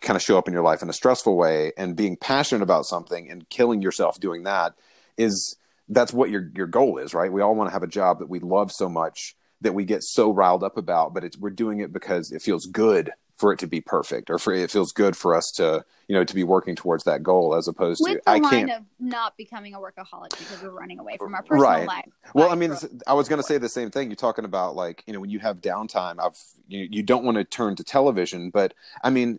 kind 0.00 0.16
of 0.16 0.22
show 0.22 0.38
up 0.38 0.46
in 0.46 0.54
your 0.54 0.62
life 0.62 0.82
in 0.82 0.88
a 0.88 0.92
stressful 0.92 1.36
way. 1.36 1.72
And 1.76 1.96
being 1.96 2.16
passionate 2.16 2.62
about 2.62 2.86
something 2.86 3.30
and 3.30 3.48
killing 3.48 3.82
yourself 3.82 4.20
doing 4.20 4.44
that 4.44 4.74
is 5.16 5.56
that's 5.88 6.12
what 6.12 6.30
your 6.30 6.50
your 6.54 6.66
goal 6.66 6.98
is 6.98 7.14
right? 7.14 7.32
We 7.32 7.42
all 7.42 7.54
want 7.54 7.68
to 7.68 7.72
have 7.72 7.82
a 7.82 7.88
job 7.88 8.18
that 8.18 8.28
we 8.28 8.40
love 8.40 8.72
so 8.72 8.88
much 8.88 9.36
that 9.60 9.74
we 9.74 9.84
get 9.84 10.02
so 10.02 10.30
riled 10.30 10.62
up 10.62 10.76
about 10.76 11.14
but 11.14 11.24
it's 11.24 11.36
we're 11.36 11.50
doing 11.50 11.80
it 11.80 11.92
because 11.92 12.32
it 12.32 12.42
feels 12.42 12.66
good 12.66 13.12
for 13.36 13.52
it 13.52 13.58
to 13.60 13.66
be 13.66 13.80
perfect 13.80 14.30
or 14.30 14.38
for 14.38 14.52
it 14.52 14.70
feels 14.70 14.92
good 14.92 15.16
for 15.16 15.34
us 15.34 15.50
to 15.54 15.84
you 16.08 16.14
know 16.14 16.24
to 16.24 16.34
be 16.34 16.42
working 16.44 16.74
towards 16.74 17.04
that 17.04 17.22
goal 17.22 17.54
as 17.54 17.68
opposed 17.68 18.02
to 18.04 18.12
with 18.14 18.24
the 18.24 18.30
i 18.30 18.40
can't 18.40 18.70
of 18.70 18.82
not 18.98 19.36
becoming 19.36 19.74
a 19.74 19.78
workaholic 19.78 20.30
because 20.38 20.60
we're 20.60 20.70
running 20.70 20.98
away 20.98 21.16
from 21.18 21.34
our 21.34 21.42
personal 21.42 21.62
Right. 21.62 21.86
life. 21.86 22.04
Well, 22.34 22.48
life 22.48 22.52
I 22.52 22.58
mean. 22.58 22.76
I 23.06 23.14
was 23.14 23.28
going 23.28 23.40
to 23.40 23.46
say 23.46 23.58
the 23.58 23.68
same 23.68 23.90
thing. 23.90 24.10
You're 24.10 24.16
talking 24.16 24.44
about 24.44 24.76
like 24.76 25.02
you 25.06 25.12
know 25.12 25.20
when 25.20 25.30
you 25.30 25.38
have 25.38 25.60
downtime, 25.60 26.16
I've 26.20 26.36
you, 26.66 26.86
you 26.90 27.02
don't 27.02 27.24
want 27.24 27.36
to 27.36 27.44
turn 27.44 27.74
to 27.76 27.84
television, 27.84 28.50
but 28.50 28.74
I 29.02 29.10
mean, 29.10 29.38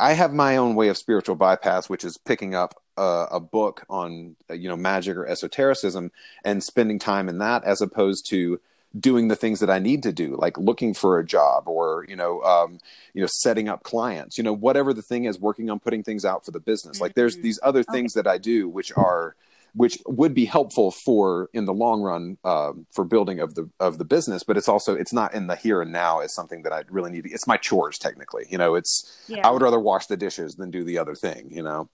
I 0.00 0.14
have 0.14 0.32
my 0.32 0.56
own 0.56 0.74
way 0.74 0.88
of 0.88 0.96
spiritual 0.98 1.36
bypass, 1.36 1.88
which 1.88 2.02
is 2.04 2.16
picking 2.16 2.54
up 2.54 2.74
a, 2.96 3.26
a 3.32 3.40
book 3.40 3.84
on 3.88 4.36
you 4.52 4.68
know 4.68 4.76
magic 4.76 5.16
or 5.16 5.26
esotericism 5.26 6.10
and 6.44 6.62
spending 6.64 6.98
time 6.98 7.28
in 7.28 7.38
that, 7.38 7.62
as 7.64 7.80
opposed 7.80 8.28
to 8.30 8.60
doing 8.98 9.28
the 9.28 9.36
things 9.36 9.60
that 9.60 9.70
I 9.70 9.78
need 9.78 10.02
to 10.04 10.12
do, 10.12 10.36
like 10.36 10.56
looking 10.58 10.94
for 10.94 11.18
a 11.18 11.24
job 11.24 11.68
or 11.68 12.06
you 12.08 12.16
know 12.16 12.42
um, 12.42 12.78
you 13.14 13.20
know 13.20 13.28
setting 13.30 13.68
up 13.68 13.82
clients, 13.82 14.38
you 14.38 14.44
know 14.44 14.52
whatever 14.52 14.92
the 14.94 15.02
thing 15.02 15.24
is, 15.24 15.38
working 15.38 15.70
on 15.70 15.78
putting 15.78 16.02
things 16.02 16.24
out 16.24 16.44
for 16.44 16.50
the 16.50 16.60
business. 16.60 17.00
Like 17.00 17.14
there's 17.14 17.36
Mhm. 17.36 17.42
these 17.42 17.60
other 17.62 17.82
things 17.82 18.14
that 18.14 18.26
I 18.26 18.38
do, 18.38 18.68
which 18.68 18.92
are 18.96 19.34
which 19.74 19.98
would 20.06 20.32
be 20.32 20.46
helpful 20.46 20.90
for 20.90 21.50
in 21.52 21.66
the 21.66 21.74
long 21.74 22.00
run 22.00 22.38
um, 22.42 22.86
for 22.90 23.04
building 23.04 23.38
of 23.38 23.54
the 23.54 23.68
of 23.78 23.98
the 23.98 24.04
business 24.04 24.42
but 24.42 24.56
it's 24.56 24.66
also 24.66 24.94
it's 24.94 25.12
not 25.12 25.34
in 25.34 25.46
the 25.46 25.54
here 25.54 25.82
and 25.82 25.92
now 25.92 26.20
as 26.20 26.34
something 26.34 26.62
that 26.62 26.72
i 26.72 26.82
really 26.88 27.10
need 27.10 27.24
to, 27.24 27.30
it's 27.30 27.46
my 27.46 27.58
chores 27.58 27.98
technically 27.98 28.46
you 28.48 28.56
know 28.56 28.74
it's 28.74 29.22
yeah. 29.28 29.46
i 29.46 29.50
would 29.50 29.60
rather 29.60 29.78
wash 29.78 30.06
the 30.06 30.16
dishes 30.16 30.54
than 30.54 30.70
do 30.70 30.82
the 30.82 30.96
other 30.96 31.14
thing 31.14 31.48
you 31.50 31.62
know 31.62 31.86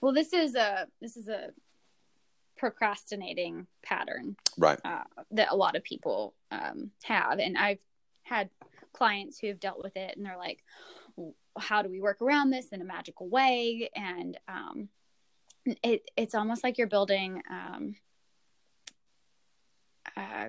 well, 0.00 0.12
this 0.12 0.32
is 0.32 0.54
a 0.54 0.86
this 1.00 1.16
is 1.16 1.28
a 1.28 1.50
procrastinating 2.60 3.66
pattern 3.82 4.36
right 4.58 4.78
uh, 4.84 5.02
that 5.30 5.48
a 5.50 5.56
lot 5.56 5.76
of 5.76 5.82
people 5.82 6.34
um, 6.50 6.90
have, 7.04 7.38
and 7.38 7.56
I've 7.56 7.78
had 8.22 8.50
clients 8.92 9.38
who 9.38 9.46
have 9.46 9.58
dealt 9.58 9.82
with 9.82 9.96
it, 9.96 10.14
and 10.14 10.26
they're 10.26 10.36
like, 10.36 10.62
"How 11.58 11.80
do 11.80 11.88
we 11.88 12.02
work 12.02 12.20
around 12.20 12.50
this 12.50 12.68
in 12.68 12.82
a 12.82 12.84
magical 12.84 13.30
way?" 13.30 13.88
And 13.96 14.38
um, 14.46 14.90
it 15.82 16.10
it's 16.18 16.34
almost 16.34 16.62
like 16.62 16.76
you're 16.76 16.86
building. 16.86 17.42
Um, 17.50 17.94
uh, 20.14 20.48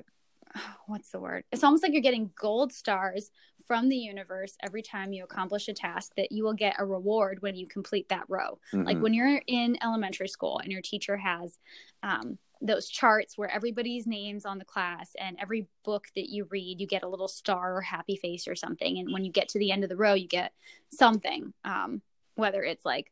what's 0.88 1.11
the 1.11 1.19
word? 1.21 1.45
It's 1.49 1.63
almost 1.63 1.81
like 1.81 1.93
you're 1.93 2.01
getting 2.01 2.31
gold 2.35 2.73
stars 2.73 3.31
from 3.67 3.89
the 3.89 3.97
universe 3.97 4.55
every 4.61 4.81
time 4.81 5.13
you 5.13 5.23
accomplish 5.23 5.67
a 5.67 5.73
task 5.73 6.13
that 6.17 6.31
you 6.31 6.43
will 6.43 6.53
get 6.53 6.75
a 6.79 6.85
reward 6.85 7.41
when 7.41 7.55
you 7.55 7.67
complete 7.67 8.09
that 8.09 8.25
row. 8.27 8.59
Like 8.73 8.97
Mhm. 8.97 9.01
when 9.01 9.13
you're 9.13 9.41
in 9.47 9.77
elementary 9.83 10.27
school 10.27 10.59
and 10.59 10.71
your 10.71 10.81
teacher 10.81 11.17
has 11.17 11.57
um, 12.03 12.38
those 12.61 12.88
charts 12.88 13.38
where 13.38 13.49
everybody's 13.49 14.05
names 14.05 14.45
on 14.45 14.59
the 14.59 14.65
class 14.65 15.15
and 15.19 15.38
every 15.39 15.67
book 15.83 16.07
that 16.15 16.29
you 16.29 16.45
read 16.51 16.79
you 16.79 16.85
get 16.85 17.01
a 17.01 17.07
little 17.07 17.27
star 17.27 17.75
or 17.75 17.81
happy 17.81 18.15
face 18.15 18.47
or 18.47 18.55
something 18.55 18.99
and 18.99 19.11
when 19.11 19.25
you 19.25 19.31
get 19.31 19.49
to 19.49 19.57
the 19.57 19.71
end 19.71 19.83
of 19.83 19.89
the 19.89 19.95
row 19.95 20.13
you 20.13 20.27
get 20.27 20.53
something 20.91 21.53
um, 21.63 22.03
whether 22.35 22.61
it's 22.63 22.85
like 22.85 23.11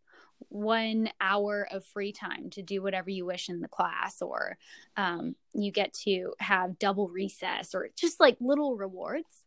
one 0.50 1.10
hour 1.20 1.68
of 1.72 1.84
free 1.84 2.12
time 2.12 2.50
to 2.52 2.62
do 2.62 2.82
whatever 2.82 3.10
you 3.10 3.26
wish 3.26 3.50
in 3.50 3.60
the 3.60 3.68
class 3.68 4.22
or 4.22 4.58
um, 4.98 5.36
you 5.54 5.72
get 5.72 5.94
to 5.94 6.34
have 6.40 6.78
double 6.80 7.10
recess 7.10 7.74
or 7.74 7.90
just 7.96 8.20
like 8.20 8.38
little 8.40 8.78
rewards 8.78 9.44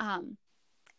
um, 0.00 0.36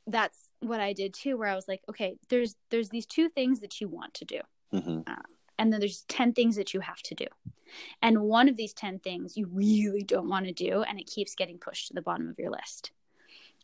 that's 0.08 0.52
what 0.60 0.80
i 0.80 0.94
did 0.94 1.14
too 1.14 1.38
where 1.38 1.50
i 1.50 1.56
was 1.56 1.68
like 1.68 1.82
okay 1.90 2.18
there's 2.30 2.56
there's 2.70 2.90
these 2.90 3.06
two 3.06 3.30
things 3.30 3.60
that 3.60 3.80
you 3.82 3.88
want 3.88 4.14
to 4.14 4.26
do. 4.26 4.40
Hmm 4.72 5.00
uh, 5.08 5.16
and 5.58 5.72
then 5.72 5.80
there's 5.80 6.04
10 6.10 6.34
things 6.34 6.56
that 6.56 6.74
you 6.74 6.82
have 6.82 7.02
to 7.04 7.16
do. 7.16 7.28
And 8.02 8.22
one 8.22 8.50
of 8.50 8.58
these 8.58 8.74
10 8.74 9.00
things 9.00 9.38
you 9.38 9.48
really 9.52 10.04
don't 10.04 10.30
want 10.30 10.46
to 10.46 10.52
do 10.52 10.84
and 10.84 11.00
it 11.00 11.08
keeps 11.08 11.36
getting 11.36 11.58
pushed 11.58 11.88
to 11.88 11.94
the 11.94 12.02
bottom 12.02 12.30
of 12.30 12.38
your 12.38 12.52
list. 12.52 12.92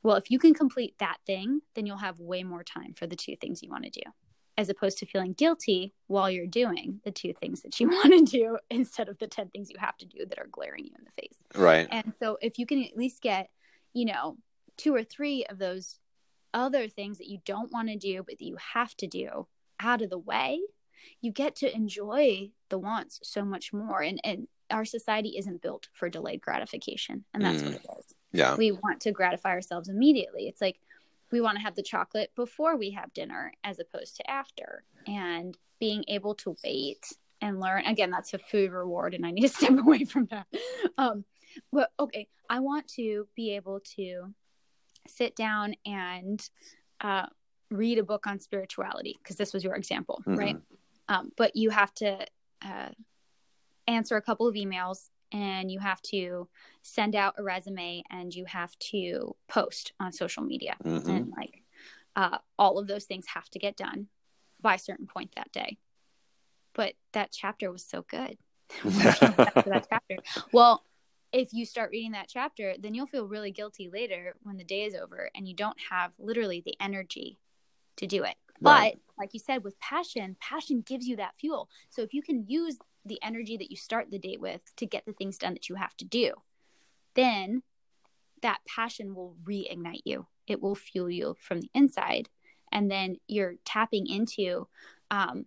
Well 0.04 0.16
if 0.16 0.32
you 0.32 0.40
can 0.40 0.54
complete 0.54 0.96
that 1.00 1.18
thing 1.26 1.62
then 1.76 1.86
you'll 1.86 1.98
have 1.98 2.20
way 2.20 2.44
more 2.44 2.64
time 2.64 2.94
for 2.96 3.08
the 3.08 3.16
two 3.16 3.36
things 3.36 3.62
you 3.62 3.70
want 3.70 3.84
to 3.84 3.90
do 3.90 4.10
as 4.58 4.70
opposed 4.70 4.98
to 4.98 5.06
feeling 5.06 5.34
guilty 5.34 5.94
while 6.08 6.30
you're 6.30 6.46
doing 6.46 7.00
the 7.06 7.12
two 7.12 7.34
things 7.34 7.62
that 7.62 7.80
you 7.80 7.88
want 7.90 8.12
to 8.12 8.38
do 8.38 8.58
instead 8.70 9.08
of 9.08 9.18
the 9.20 9.28
10 9.28 9.50
things 9.50 9.70
you 9.70 9.78
have 9.80 9.98
to 9.98 10.06
do 10.06 10.26
that 10.26 10.40
are 10.40 10.48
glaring 10.52 10.86
you 10.86 10.92
in 10.98 11.06
the 11.06 11.22
face. 11.22 11.38
Right. 11.56 11.88
and 11.92 12.14
so 12.20 12.38
if 12.42 12.60
you 12.60 12.66
can 12.66 12.84
at 12.84 12.98
least 12.98 13.22
get, 13.22 13.50
you 13.94 14.06
know, 14.06 14.38
two 14.78 14.94
or 14.94 15.04
three 15.04 15.46
of 15.46 15.58
those 15.58 16.00
other 16.54 16.88
things 16.88 17.18
that 17.18 17.30
you 17.30 17.40
don't 17.46 17.72
want 17.72 17.90
to 17.90 17.96
do, 17.96 18.24
but 18.24 18.40
that 18.40 18.46
you 18.46 18.58
have 18.74 18.96
to 18.98 19.08
do 19.08 19.48
out 19.80 20.02
of 20.02 20.10
the 20.10 20.18
way, 20.18 20.60
you 21.22 21.32
get 21.32 21.56
to 21.58 21.76
enjoy 21.76 22.52
the 22.70 22.78
wants 22.78 23.20
so 23.24 23.44
much 23.44 23.74
more. 23.74 24.02
And, 24.02 24.20
and 24.24 24.48
our 24.70 24.86
society 24.86 25.36
isn't 25.38 25.62
built 25.62 25.88
for 25.92 26.10
delayed 26.10 26.42
gratification. 26.42 27.26
And 27.34 27.44
that's 27.44 27.62
what 27.62 27.74
it 27.74 27.86
is. 28.00 28.16
Yeah. 28.32 28.56
We 28.56 28.72
want 28.72 29.02
to 29.02 29.12
gratify 29.12 29.50
ourselves 29.50 29.90
immediately. 29.90 30.48
It's 30.48 30.62
like 30.62 30.80
we 31.32 31.42
want 31.42 31.58
to 31.58 31.64
have 31.64 31.76
the 31.76 31.84
chocolate 31.84 32.32
before 32.36 32.78
we 32.78 32.92
have 32.92 33.14
dinner 33.14 33.54
as 33.64 33.80
opposed 33.80 34.18
to 34.18 34.30
after. 34.30 34.84
And 35.08 35.58
being 35.80 36.06
able 36.08 36.36
to 36.36 36.56
wait 36.64 37.08
and 37.42 37.60
learn 37.60 37.86
again, 37.86 38.12
that's 38.12 38.34
a 38.34 38.38
food 38.38 38.72
reward, 38.72 39.14
and 39.14 39.26
I 39.26 39.32
need 39.32 39.42
to 39.42 39.50
step 39.50 39.72
away 39.78 40.06
from 40.06 40.28
that. 40.28 40.46
Um, 40.98 41.26
but 41.74 41.92
okay, 42.00 42.28
I 42.50 42.60
want 42.60 42.88
to 42.90 43.28
be 43.36 43.56
able 43.56 43.82
to 43.96 44.34
sit 45.08 45.36
down 45.36 45.76
and 45.86 46.50
uh, 47.02 47.26
read 47.70 47.98
a 47.98 48.04
book 48.04 48.28
on 48.28 48.40
spirituality 48.40 49.18
because 49.22 49.36
this 49.38 49.54
was 49.54 49.64
your 49.64 49.76
example, 49.76 50.22
Mhm. 50.26 50.38
right? 50.38 50.58
Um, 51.08 51.32
but 51.38 51.56
you 51.56 51.70
have 51.72 51.94
to 51.96 52.26
uh, 52.64 52.90
answer 53.88 54.16
a 54.18 54.22
couple 54.22 54.48
of 54.48 54.56
emails 54.56 55.10
and 55.32 55.72
you 55.72 55.80
have 55.80 56.02
to 56.04 56.48
send 56.84 57.16
out 57.16 57.36
a 57.38 57.44
resume 57.44 58.04
and 58.10 58.34
you 58.34 58.46
have 58.46 58.78
to 58.80 59.36
post 59.48 59.94
on 60.00 60.12
social 60.12 60.44
media 60.44 60.76
Mhm. 60.84 61.10
and 61.10 61.34
like 61.36 61.64
uh, 62.16 62.38
all 62.60 62.78
of 62.78 62.88
those 62.88 63.06
things 63.06 63.26
have 63.28 63.50
to 63.50 63.58
get 63.60 63.76
done 63.78 64.08
by 64.60 64.76
a 64.76 64.80
certain 64.80 65.08
point 65.08 65.34
that 65.36 65.52
day 65.52 65.78
but 66.74 66.94
that 67.14 67.32
chapter 67.32 67.72
was 67.72 67.84
so 67.84 68.04
good 68.04 68.38
that 68.70 69.86
chapter 69.90 70.18
well 70.52 70.86
if 71.32 71.54
you 71.54 71.66
start 71.66 71.92
reading 71.92 72.12
that 72.12 72.28
chapter 72.28 72.76
then 72.80 72.94
you'll 72.94 73.08
feel 73.08 73.28
really 73.28 73.52
guilty 73.52 73.90
later 73.90 74.36
when 74.44 74.58
the 74.58 74.64
day 74.64 74.84
is 74.84 74.96
over 74.96 75.30
and 75.36 75.48
you 75.48 75.56
don't 75.56 75.78
have 75.90 76.12
literally 76.20 76.62
the 76.66 76.76
energy 76.80 77.40
to 77.98 78.08
do 78.08 78.24
it. 78.24 78.36
Right. 78.64 78.94
but 78.94 79.22
like 79.22 79.34
you 79.34 79.40
said 79.40 79.64
with 79.64 79.80
passion 79.80 80.36
passion 80.40 80.84
gives 80.86 81.08
you 81.08 81.16
that 81.18 81.34
fuel. 81.40 81.70
So 81.90 82.02
if 82.02 82.14
you 82.14 82.22
can 82.22 82.46
use 82.48 82.78
the 83.06 83.20
energy 83.24 83.58
that 83.58 83.72
you 83.72 83.78
start 83.78 84.12
the 84.12 84.20
day 84.20 84.38
with 84.40 84.62
to 84.78 84.86
get 84.86 85.06
the 85.06 85.14
things 85.14 85.38
done 85.38 85.54
that 85.54 85.70
you 85.70 85.76
have 85.76 85.96
to 85.98 86.06
do 86.06 86.34
then 87.16 87.64
that 88.42 88.60
passion 88.68 89.16
will 89.16 89.36
reignite 89.44 90.02
you. 90.06 90.28
It 90.48 90.62
will 90.62 90.76
fuel 90.76 91.10
you 91.10 91.36
from 91.40 91.62
the 91.62 91.70
inside. 91.74 92.30
And 92.72 92.90
then 92.90 93.18
you're 93.28 93.56
tapping 93.66 94.08
into 94.08 94.68
um, 95.10 95.46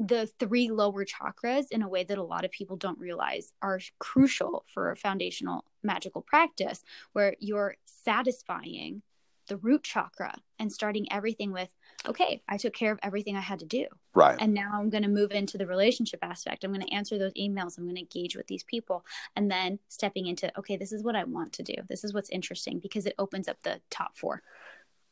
the 0.00 0.26
three 0.38 0.70
lower 0.70 1.04
chakras 1.04 1.66
in 1.70 1.82
a 1.82 1.88
way 1.88 2.02
that 2.04 2.16
a 2.16 2.22
lot 2.22 2.46
of 2.46 2.50
people 2.50 2.76
don't 2.76 2.98
realize 2.98 3.52
are 3.60 3.78
crucial 3.98 4.64
for 4.72 4.90
a 4.90 4.96
foundational 4.96 5.66
magical 5.82 6.22
practice 6.22 6.82
where 7.12 7.36
you're 7.38 7.76
satisfying 7.84 9.02
the 9.48 9.58
root 9.58 9.82
chakra 9.82 10.34
and 10.58 10.72
starting 10.72 11.06
everything 11.12 11.52
with 11.52 11.68
okay 12.06 12.40
i 12.48 12.56
took 12.56 12.72
care 12.72 12.92
of 12.92 12.98
everything 13.02 13.36
i 13.36 13.40
had 13.40 13.58
to 13.58 13.66
do. 13.66 13.84
Right. 14.14 14.38
and 14.40 14.54
now 14.54 14.70
i'm 14.74 14.88
going 14.88 15.02
to 15.02 15.08
move 15.08 15.32
into 15.32 15.58
the 15.58 15.66
relationship 15.66 16.20
aspect. 16.22 16.64
I'm 16.64 16.72
going 16.72 16.86
to 16.86 16.94
answer 16.94 17.18
those 17.18 17.34
emails. 17.34 17.76
I'm 17.76 17.84
going 17.84 17.96
to 17.96 18.00
engage 18.00 18.36
with 18.36 18.46
these 18.46 18.64
people. 18.64 19.04
And 19.36 19.50
then 19.50 19.80
stepping 19.88 20.28
into 20.28 20.50
okay 20.58 20.78
this 20.78 20.92
is 20.92 21.02
what 21.02 21.16
i 21.16 21.24
want 21.24 21.52
to 21.54 21.62
do. 21.62 21.74
This 21.90 22.04
is 22.04 22.14
what's 22.14 22.30
interesting 22.30 22.78
because 22.78 23.04
it 23.04 23.14
opens 23.18 23.48
up 23.48 23.58
the 23.62 23.80
top 23.90 24.16
four 24.16 24.42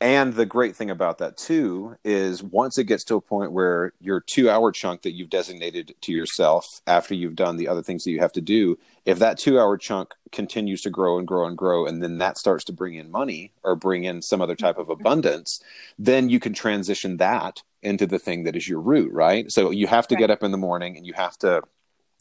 And 0.00 0.34
the 0.34 0.46
great 0.46 0.76
thing 0.76 0.90
about 0.90 1.18
that 1.18 1.36
too 1.36 1.96
is 2.04 2.40
once 2.40 2.78
it 2.78 2.84
gets 2.84 3.02
to 3.04 3.16
a 3.16 3.20
point 3.20 3.50
where 3.50 3.92
your 4.00 4.20
two 4.20 4.48
hour 4.48 4.70
chunk 4.70 5.02
that 5.02 5.12
you've 5.12 5.30
designated 5.30 5.94
to 6.02 6.12
yourself 6.12 6.82
after 6.86 7.14
you've 7.14 7.34
done 7.34 7.56
the 7.56 7.66
other 7.66 7.82
things 7.82 8.04
that 8.04 8.12
you 8.12 8.20
have 8.20 8.32
to 8.32 8.40
do, 8.40 8.78
if 9.04 9.18
that 9.18 9.38
two 9.38 9.58
hour 9.58 9.76
chunk 9.76 10.14
continues 10.30 10.82
to 10.82 10.90
grow 10.90 11.18
and 11.18 11.26
grow 11.26 11.46
and 11.46 11.58
grow, 11.58 11.84
and 11.84 12.00
then 12.00 12.18
that 12.18 12.38
starts 12.38 12.64
to 12.64 12.72
bring 12.72 12.94
in 12.94 13.10
money 13.10 13.50
or 13.64 13.74
bring 13.74 14.04
in 14.04 14.22
some 14.22 14.40
other 14.40 14.54
type 14.54 14.78
of 14.78 14.86
mm-hmm. 14.86 15.00
abundance, 15.00 15.60
then 15.98 16.28
you 16.28 16.38
can 16.38 16.52
transition 16.54 17.16
that 17.16 17.62
into 17.82 18.06
the 18.06 18.20
thing 18.20 18.44
that 18.44 18.54
is 18.54 18.68
your 18.68 18.80
root, 18.80 19.12
right? 19.12 19.50
So 19.50 19.70
you 19.70 19.88
have 19.88 20.06
to 20.08 20.14
Right. 20.14 20.20
get 20.20 20.30
up 20.30 20.44
in 20.44 20.52
the 20.52 20.58
morning 20.58 20.96
and 20.96 21.06
you 21.06 21.14
have 21.14 21.36
to 21.38 21.62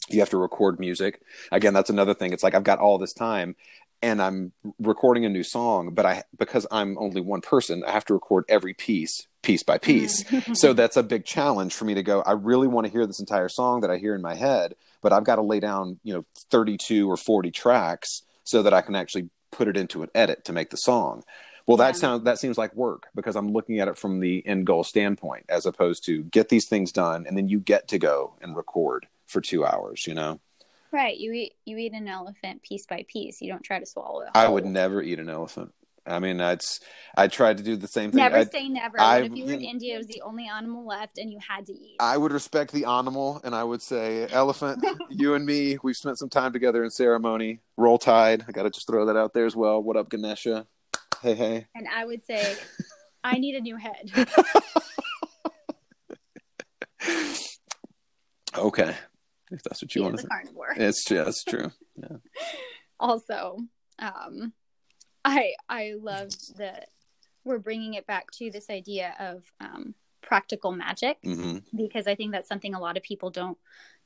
you 0.10 0.20
have 0.20 0.30
to 0.30 0.38
record 0.38 0.80
music. 0.80 1.22
Again, 1.52 1.74
that's 1.74 1.90
another 1.90 2.14
thing. 2.14 2.32
It's 2.32 2.44
like 2.44 2.56
I've 2.56 2.64
got 2.64 2.80
all 2.80 2.98
this 2.98 3.12
time 3.12 3.58
and 4.02 4.22
I'm 4.22 4.52
recording 4.80 5.26
a 5.26 5.30
new 5.30 5.44
song, 5.44 5.94
but 5.94 6.06
I 6.06 6.24
because 6.38 6.68
I'm 6.72 6.98
only 6.98 7.22
one 7.22 7.42
person, 7.42 7.84
I 7.86 7.92
have 7.92 8.06
to 8.06 8.14
record 8.14 8.46
every 8.50 8.74
piece 8.74 9.28
piece 9.44 9.64
by 9.64 9.78
piece. 9.78 10.24
Mm. 10.26 10.58
so 10.58 10.74
that's 10.74 10.98
a 10.98 11.04
big 11.04 11.24
challenge 11.26 11.74
for 11.74 11.86
me 11.86 11.94
to 11.94 12.04
go. 12.04 12.22
I 12.22 12.34
really 12.34 12.68
want 12.68 12.86
to 12.86 12.92
hear 12.92 13.08
this 13.08 13.20
entire 13.20 13.50
song 13.50 13.82
that 13.82 13.90
I 13.92 13.98
hear 13.98 14.14
in 14.14 14.22
my 14.22 14.36
head, 14.36 14.76
but 15.02 15.14
I've 15.14 15.24
got 15.24 15.38
to 15.38 15.42
lay 15.42 15.60
down, 15.60 16.00
you 16.04 16.14
know, 16.14 16.24
32 16.52 17.10
or 17.10 17.16
40 17.18 17.52
tracks 17.52 18.24
so 18.44 18.62
that 18.64 18.74
I 18.74 18.82
can 18.82 18.96
actually 18.96 19.30
put 19.52 19.68
it 19.68 19.78
into 19.78 20.04
an 20.04 20.10
edit 20.14 20.44
to 20.46 20.54
make 20.54 20.70
the 20.70 20.78
song. 20.78 21.24
Well, 21.66 21.78
that 21.78 21.96
Yeah. 21.96 22.00
sounds 22.00 22.24
that 22.24 22.40
seems 22.40 22.58
like 22.58 22.74
work 22.76 23.08
because 23.16 23.36
I'm 23.36 23.52
looking 23.52 23.80
at 23.80 23.88
it 23.88 23.98
from 23.98 24.20
the 24.20 24.46
end 24.46 24.66
goal 24.66 24.84
standpoint 24.84 25.46
as 25.50 25.66
opposed 25.66 26.06
to 26.06 26.24
get 26.24 26.50
these 26.50 26.66
things 26.68 26.92
done 26.92 27.26
and 27.28 27.38
then 27.38 27.48
you 27.48 27.60
get 27.60 27.88
to 27.90 28.00
go 28.00 28.34
and 28.42 28.56
record 28.56 29.08
for 29.26 29.42
2 29.42 29.66
hours, 29.66 30.06
you 30.08 30.14
know. 30.14 30.40
Right 30.92 31.18
you 31.18 31.32
eat 31.34 31.54
you 31.66 31.78
eat 31.78 31.94
an 31.94 32.08
elephant 32.08 32.62
piece 32.64 32.86
by 32.86 33.06
piece 33.08 33.42
you 33.42 33.52
don't 33.52 33.64
try 33.64 33.80
to 33.80 33.86
swallow 33.86 34.22
it 34.22 34.30
I 34.34 34.48
would 34.48 34.66
never 34.66 35.02
eat 35.02 35.20
an 35.20 35.30
elephant. 35.30 35.74
I 36.06 36.20
mean, 36.20 36.40
it's 36.40 36.80
I 37.18 37.28
tried 37.28 37.58
to 37.58 37.64
do 37.64 37.76
the 37.76 37.88
same 37.88 38.12
thing. 38.12 38.20
never 38.20 38.38
I, 38.38 38.46
say 38.46 38.70
never 38.70 39.00
I- 39.00 39.20
if 39.24 39.36
you 39.36 39.46
were 39.46 39.52
in 39.52 39.62
india 39.62 39.96
it 39.96 39.98
was 39.98 40.08
the 40.08 40.22
only 40.22 40.48
animal 40.48 40.86
left 40.88 41.18
and 41.18 41.32
you 41.32 41.40
had 41.46 41.66
to 41.66 41.74
eat 41.74 41.98
I 42.00 42.16
would 42.18 42.32
respect 42.32 42.72
the 42.72 42.86
animal 42.86 43.42
and 43.44 43.54
I 43.56 43.64
would 43.64 43.82
say, 43.82 44.28
Elephant, 44.32 44.86
you 45.10 45.34
and 45.34 45.46
me, 45.46 45.78
we've 45.82 45.96
spent 45.96 46.20
some 46.20 46.30
time 46.30 46.54
together 46.54 46.84
in 46.84 46.92
ceremony. 46.92 47.60
Roll 47.76 47.98
Tide. 47.98 48.46
I 48.48 48.52
got 48.52 48.64
to 48.64 48.70
just 48.70 48.86
throw 48.88 49.06
that 49.08 49.18
out 49.18 49.34
there 49.34 49.48
as 49.48 49.56
well. 49.56 49.82
What 49.82 49.98
up, 49.98 50.08
Ganesha? 50.10 50.68
Hey, 51.24 51.34
hey. 51.34 51.66
and 51.74 51.88
i 51.94 52.06
would 52.06 52.24
say 52.24 52.56
i 53.24 53.40
need 53.40 53.56
a 53.56 53.62
new 53.62 53.76
head 53.76 54.12
Okay. 58.58 58.96
If 59.52 59.64
that's 59.64 59.82
what 59.82 59.94
you 59.96 60.02
he 60.02 60.04
want 60.04 60.16
is 60.16 60.22
to 60.22 60.28
a 60.28 60.30
say. 60.30 60.36
carnivore. 60.36 60.74
It's, 60.76 61.12
yeah, 61.12 61.28
it's 61.28 61.44
true. 61.44 61.72
also 63.00 63.60
um 64.00 64.54
i 65.26 65.54
i 65.70 65.94
love 66.00 66.30
that 66.58 66.90
we're 67.44 67.60
bringing 67.60 67.94
it 67.94 68.06
back 68.08 68.30
to 68.32 68.50
this 68.52 68.70
idea 68.70 69.14
of 69.20 69.44
um 69.60 69.94
practical 70.22 70.72
magic 70.72 71.18
hmm 71.24 71.58
because 71.76 72.08
i 72.08 72.16
think 72.16 72.32
that's 72.32 72.48
something 72.48 72.74
a 72.74 72.80
lot 72.80 72.98
of 72.98 73.04
people 73.04 73.30
don't 73.30 73.58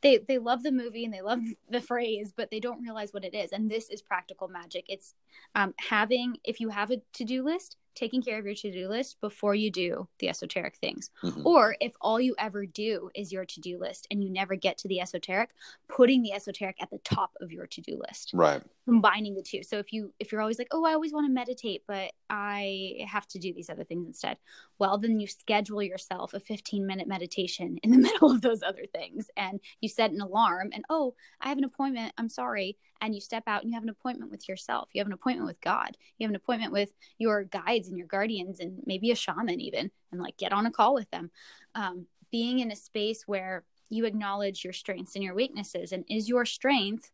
they 0.01 0.18
they 0.18 0.38
love 0.38 0.63
the 0.63 0.72
movie 0.72 1.05
and 1.05 1.13
they 1.13 1.22
love 1.22 1.39
the 1.69 1.81
phrase 1.81 2.34
but 2.35 2.49
they 2.51 2.59
don't 2.59 2.81
realize 2.81 3.13
what 3.13 3.23
it 3.23 3.34
is. 3.35 3.51
And 3.51 3.69
this 3.69 3.89
is 3.89 4.01
practical 4.01 4.47
magic. 4.47 4.85
It's 4.88 5.13
um 5.55 5.73
having 5.77 6.38
if 6.43 6.59
you 6.59 6.69
have 6.69 6.91
a 6.91 7.01
to-do 7.13 7.43
list 7.43 7.77
taking 7.95 8.22
care 8.22 8.39
of 8.39 8.45
your 8.45 8.55
to-do 8.55 8.88
list 8.88 9.19
before 9.22 9.55
you 9.55 9.69
do 9.72 10.07
the 10.19 10.30
esoteric 10.30 10.76
things. 10.77 11.09
Hmm 11.22 11.41
or 11.43 11.76
if 11.81 11.93
all 11.99 12.19
you 12.19 12.35
ever 12.38 12.65
do 12.65 13.09
is 13.15 13.31
your 13.31 13.45
to-do 13.45 13.80
list 13.80 14.07
and 14.11 14.23
you 14.23 14.30
never 14.30 14.55
get 14.55 14.77
to 14.77 14.88
the 14.88 14.99
esoteric 14.99 15.49
putting 15.88 16.22
the 16.22 16.34
esoteric 16.34 16.77
at 16.81 16.89
the 16.89 16.99
top 16.99 17.31
of 17.41 17.51
your 17.51 17.68
to-do 17.68 17.99
list. 18.07 18.31
Right. 18.34 18.61
Combining 18.91 19.35
the 19.35 19.41
two. 19.41 19.63
So 19.63 19.77
if 19.77 19.93
you 19.93 20.13
if 20.19 20.31
you're 20.31 20.41
always 20.41 20.59
like 20.59 20.68
oh 20.72 20.84
i 20.85 20.93
always 20.93 21.13
want 21.13 21.26
to 21.26 21.31
meditate 21.31 21.84
but 21.88 22.11
i 22.30 23.05
have 23.07 23.26
to 23.27 23.39
do 23.39 23.53
these 23.53 23.69
other 23.69 23.85
things 23.85 24.05
instead. 24.05 24.38
Well 24.80 24.97
then 24.97 25.19
you 25.19 25.27
schedule 25.27 25.81
yourself 25.81 26.34
a 26.34 26.39
15 26.39 26.85
minute 26.85 27.07
meditation 27.07 27.77
in 27.84 27.91
the 27.91 27.97
middle 28.07 28.31
of 28.31 28.41
those 28.41 28.61
other 28.63 28.85
things 28.91 29.30
and 29.38 29.59
you 29.80 29.88
set 29.88 30.11
an 30.11 30.19
alarm 30.19 30.72
and 30.73 30.84
oh 30.89 31.15
i 31.39 31.47
have 31.49 31.57
an 31.57 31.63
appointment 31.63 32.13
i'm 32.18 32.30
sorry 32.30 32.77
and 32.99 33.15
you 33.15 33.22
step 33.22 33.43
out 33.47 33.61
and 33.61 33.72
you 33.72 33.76
have 33.76 33.84
an 33.84 33.89
appointment 33.89 34.30
with 34.30 34.49
yourself 34.49 34.89
you 34.93 34.99
have 34.99 35.07
an 35.07 35.13
appointment 35.13 35.47
with 35.47 35.61
god 35.61 35.97
you 36.18 36.26
have 36.26 36.31
an 36.31 36.35
appointment 36.35 36.73
with 36.73 36.91
your 37.18 37.45
guides 37.45 37.88
and 37.88 37.97
your 37.97 38.07
guardians 38.07 38.59
and 38.59 38.81
maybe 38.85 39.11
a 39.11 39.15
shaman 39.15 39.61
even 39.61 39.89
and 40.11 40.22
like 40.22 40.38
get 40.38 40.53
on 40.53 40.65
a 40.65 40.72
call 40.72 40.93
with 40.93 41.09
them. 41.11 41.31
Um, 41.76 42.07
being 42.31 42.59
in 42.59 42.72
a 42.72 42.76
space 42.76 43.23
where 43.27 43.63
you 43.89 44.05
acknowledge 44.05 44.63
your 44.63 44.73
strengths 44.73 45.15
and 45.15 45.23
your 45.23 45.35
weaknesses 45.35 45.91
and 45.91 46.05
is 46.09 46.30
your 46.30 46.45
strength 46.45 47.11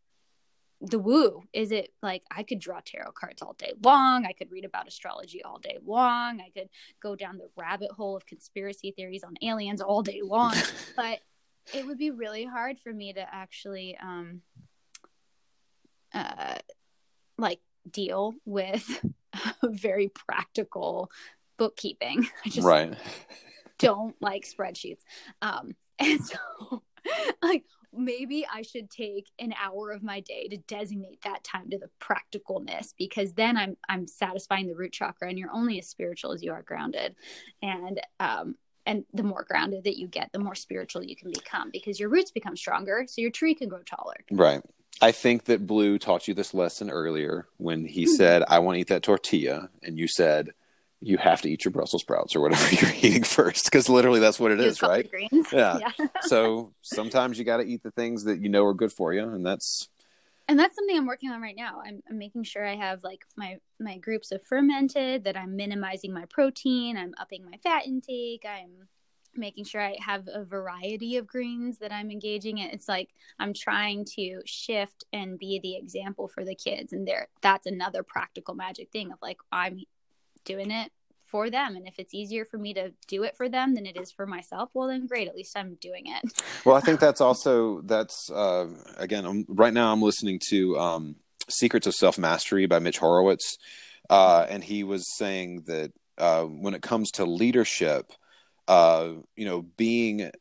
the 0.81 0.99
woo. 0.99 1.43
Is 1.53 1.71
it 1.71 1.91
like 2.03 2.23
i 2.31 2.43
could 2.43 2.59
draw 2.59 2.79
tarot 2.85 3.11
cards 3.11 3.41
all 3.41 3.53
day 3.53 3.73
long. 3.83 4.25
I 4.25 4.33
could 4.33 4.51
read 4.51 4.65
about 4.65 4.87
astrology 4.87 5.43
all 5.43 5.59
day 5.59 5.77
long. 5.85 6.39
I 6.39 6.49
could 6.57 6.69
go 7.01 7.15
down 7.15 7.37
the 7.37 7.49
rabbit 7.55 7.91
hole 7.91 8.15
of 8.15 8.25
conspiracy 8.25 8.91
theories 8.91 9.23
on 9.23 9.35
aliens 9.41 9.81
all 9.81 10.03
day 10.03 10.21
long. 10.23 10.55
But 10.95 11.19
it 11.73 11.85
would 11.85 11.97
be 11.97 12.11
really 12.11 12.45
hard 12.45 12.79
for 12.79 12.93
me 12.93 13.13
to 13.13 13.21
actually 13.21 13.97
um 14.01 14.41
uh 16.13 16.55
like 17.37 17.59
deal 17.89 18.33
with 18.45 19.03
very 19.63 20.09
practical 20.09 21.09
bookkeeping. 21.57 22.27
I 22.45 22.49
just 22.49 22.67
right. 22.67 22.95
don't 23.79 24.15
like 24.21 24.45
spreadsheets. 24.45 25.01
Um 25.41 25.75
and 25.99 26.23
so 26.23 26.83
like 27.41 27.63
maybe 27.93 28.45
I 28.51 28.61
should 28.61 28.89
take 28.89 29.29
an 29.39 29.53
hour 29.61 29.91
of 29.91 30.03
my 30.03 30.19
day 30.19 30.47
to 30.49 30.57
designate 30.57 31.21
that 31.23 31.43
time 31.43 31.69
to 31.69 31.77
the 31.77 31.89
practicalness 31.99 32.93
because 32.97 33.33
then 33.33 33.57
I'm 33.57 33.77
I'm 33.89 34.07
satisfying 34.07 34.67
the 34.67 34.75
root 34.75 34.93
chakra 34.93 35.29
and 35.29 35.37
you're 35.37 35.53
only 35.53 35.79
as 35.79 35.87
spiritual 35.87 36.31
as 36.33 36.43
you 36.43 36.51
are 36.51 36.61
grounded. 36.61 37.15
And 37.61 38.01
um 38.19 38.55
and 38.85 39.03
the 39.13 39.23
more 39.23 39.45
grounded 39.47 39.83
that 39.83 39.97
you 39.97 40.07
get, 40.07 40.31
the 40.31 40.39
more 40.39 40.55
spiritual 40.55 41.03
you 41.03 41.15
can 41.15 41.29
become 41.31 41.69
because 41.71 41.99
your 41.99 42.09
roots 42.09 42.31
become 42.31 42.55
stronger 42.55 43.05
so 43.07 43.21
your 43.21 43.31
tree 43.31 43.53
can 43.53 43.67
grow 43.67 43.83
taller. 43.83 44.15
Right. 44.31 44.61
I 45.01 45.11
think 45.11 45.43
that 45.45 45.67
Blue 45.67 45.99
taught 45.99 46.27
you 46.27 46.33
this 46.33 46.53
lesson 46.53 46.89
earlier 46.89 47.47
when 47.57 47.85
he 47.85 48.05
mm-hmm. 48.05 48.13
said, 48.13 48.43
I 48.47 48.59
want 48.59 48.77
to 48.77 48.79
eat 48.79 48.87
that 48.87 49.03
tortilla. 49.03 49.69
And 49.83 49.99
you 49.99 50.07
said, 50.07 50.53
you 51.01 51.17
have 51.17 51.41
to 51.41 51.49
eat 51.49 51.63
your 51.63 51.71
Brussels 51.71 52.01
sprouts 52.01 52.35
or 52.35 52.41
whatever 52.41 52.75
you're 52.75 52.93
eating 53.01 53.23
first, 53.23 53.65
because 53.65 53.89
literally 53.89 54.19
that's 54.19 54.39
what 54.39 54.51
it 54.51 54.59
is, 54.59 54.81
right? 54.81 55.09
Yeah. 55.51 55.79
yeah. 55.99 56.07
so 56.21 56.73
sometimes 56.81 57.37
you 57.37 57.45
got 57.45 57.57
to 57.57 57.63
eat 57.63 57.83
the 57.83 57.91
things 57.91 58.23
that 58.23 58.41
you 58.41 58.49
know 58.49 58.65
are 58.65 58.73
good 58.73 58.91
for 58.91 59.13
you, 59.13 59.23
and 59.23 59.45
that's 59.45 59.89
and 60.49 60.57
that's 60.57 60.75
something 60.75 60.97
I'm 60.97 61.05
working 61.05 61.29
on 61.29 61.41
right 61.41 61.55
now. 61.55 61.81
I'm, 61.85 62.01
I'm 62.09 62.17
making 62.17 62.43
sure 62.43 62.65
I 62.65 62.75
have 62.75 63.03
like 63.03 63.21
my 63.35 63.57
my 63.79 63.97
groups 63.97 64.31
of 64.31 64.41
fermented, 64.43 65.23
that 65.25 65.37
I'm 65.37 65.55
minimizing 65.55 66.13
my 66.13 66.25
protein, 66.25 66.97
I'm 66.97 67.13
upping 67.19 67.45
my 67.45 67.57
fat 67.57 67.85
intake, 67.85 68.45
I'm 68.47 68.87
making 69.35 69.65
sure 69.65 69.81
I 69.81 69.97
have 69.99 70.27
a 70.27 70.43
variety 70.43 71.17
of 71.17 71.27
greens 71.27 71.77
that 71.77 71.91
I'm 71.91 72.09
engaging 72.09 72.57
in. 72.57 72.69
It's 72.71 72.87
like 72.87 73.09
I'm 73.39 73.53
trying 73.53 74.05
to 74.15 74.41
shift 74.45 75.05
and 75.13 75.37
be 75.37 75.59
the 75.61 75.75
example 75.75 76.27
for 76.27 76.43
the 76.43 76.55
kids. 76.55 76.91
And 76.91 77.07
there 77.07 77.27
that's 77.41 77.67
another 77.67 78.03
practical 78.03 78.55
magic 78.55 78.89
thing 78.91 79.11
of 79.11 79.19
like 79.21 79.37
I'm 79.51 79.81
doing 80.47 80.71
it 80.71 80.91
for 81.27 81.49
them. 81.49 81.75
And 81.75 81.87
if 81.87 81.99
it's 81.99 82.13
easier 82.13 82.45
for 82.45 82.57
me 82.57 82.73
to 82.73 82.91
do 83.07 83.23
it 83.23 83.35
for 83.35 83.49
them 83.49 83.75
than 83.75 83.85
it 83.85 83.97
is 83.97 84.11
for 84.11 84.25
myself 84.25 84.69
well 84.73 84.87
then 84.87 85.05
great 85.05 85.27
at 85.27 85.35
least 85.35 85.55
i'm 85.57 85.75
doing 85.75 86.05
it. 86.07 86.41
Well 86.65 86.75
i 86.75 86.79
think 86.79 86.99
that's 86.99 87.21
also 87.21 87.81
that's 87.81 88.31
uh, 88.31 88.67
again 88.97 89.25
I'm, 89.25 89.45
right 89.47 89.73
now 89.73 89.91
i'm 89.91 90.01
listening 90.01 90.39
to 90.49 90.79
um, 90.79 91.15
secrets 91.49 91.85
of 91.87 91.93
self 91.93 92.17
mastery 92.17 92.65
by 92.65 92.79
mitch 92.79 92.97
horowitz. 92.97 93.57
Uh, 94.09 94.45
and 94.49 94.63
he 94.63 94.85
was 94.85 95.03
saying 95.17 95.63
that 95.67 95.91
uh, 96.17 96.43
when 96.43 96.73
it 96.73 96.81
comes 96.81 97.11
to 97.11 97.25
leadership 97.25 98.13
uh, 98.67 99.09
you 99.35 99.45
know 99.45 99.61
being 99.61 100.31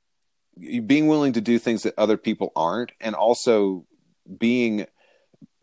being 0.86 1.06
willing 1.08 1.34
to 1.34 1.40
do 1.40 1.58
things 1.58 1.82
that 1.82 1.94
other 1.98 2.16
people 2.16 2.52
aren't 2.56 2.92
and 3.00 3.14
also 3.14 3.84
being 4.38 4.86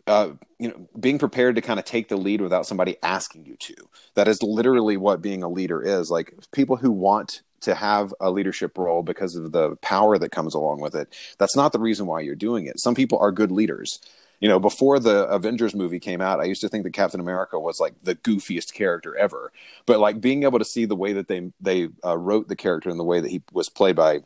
uh, 0.07 0.31
you 0.59 0.69
know, 0.69 0.88
being 0.99 1.17
prepared 1.17 1.55
to 1.55 1.61
kind 1.61 1.80
of 1.80 1.85
take 1.85 2.09
the 2.09 2.17
lead 2.17 2.41
without 2.41 2.65
somebody 2.65 2.97
asking 3.01 3.45
you 3.45 3.55
to. 3.57 3.75
That 4.15 4.27
is 4.27 4.43
literally 4.43 4.97
what 4.97 5.21
being 5.21 5.43
a 5.43 5.49
leader 5.49 5.81
is. 5.81 6.11
Like 6.11 6.34
people 6.51 6.75
who 6.75 6.91
want 6.91 7.41
to 7.61 7.75
have 7.75 8.13
a 8.19 8.30
leadership 8.30 8.77
role 8.77 9.03
because 9.03 9.35
of 9.35 9.51
the 9.51 9.77
power 9.77 10.17
that 10.17 10.31
comes 10.31 10.53
along 10.53 10.81
with 10.81 10.95
it. 10.95 11.13
That's 11.38 11.55
not 11.55 11.71
the 11.71 11.80
reason 11.80 12.05
why 12.05 12.19
you're 12.19 12.35
doing 12.35 12.65
it. 12.65 12.80
Some 12.80 12.95
people 12.95 13.19
are 13.19 13.31
good 13.31 13.51
leaders. 13.51 13.99
You 14.41 14.49
know, 14.49 14.59
before 14.59 14.99
the 14.99 15.25
Avengers 15.27 15.73
movie 15.73 16.01
came 16.01 16.19
out, 16.19 16.41
I 16.41 16.45
used 16.45 16.59
to 16.61 16.67
think 16.67 16.84
that 16.84 16.91
Captain 16.91 17.21
America 17.21 17.57
was 17.57 17.80
like 17.80 17.93
the 18.03 18.15
goofiest 18.15 18.73
character 18.73 19.15
ever. 19.15 19.53
But 19.85 19.99
like 19.99 20.19
being 20.19 20.43
able 20.43 20.59
to 20.59 20.65
see 20.65 20.84
the 20.84 20.97
way 20.97 21.13
that 21.13 21.30
they 21.30 21.53
they 21.61 21.88
uh, 22.03 22.17
wrote 22.17 22.49
the 22.49 22.57
character 22.57 22.89
and 22.89 22.99
the 22.99 23.05
way 23.05 23.21
that 23.21 23.31
he 23.31 23.41
was 23.53 23.69
played 23.69 23.95
by 23.95 24.23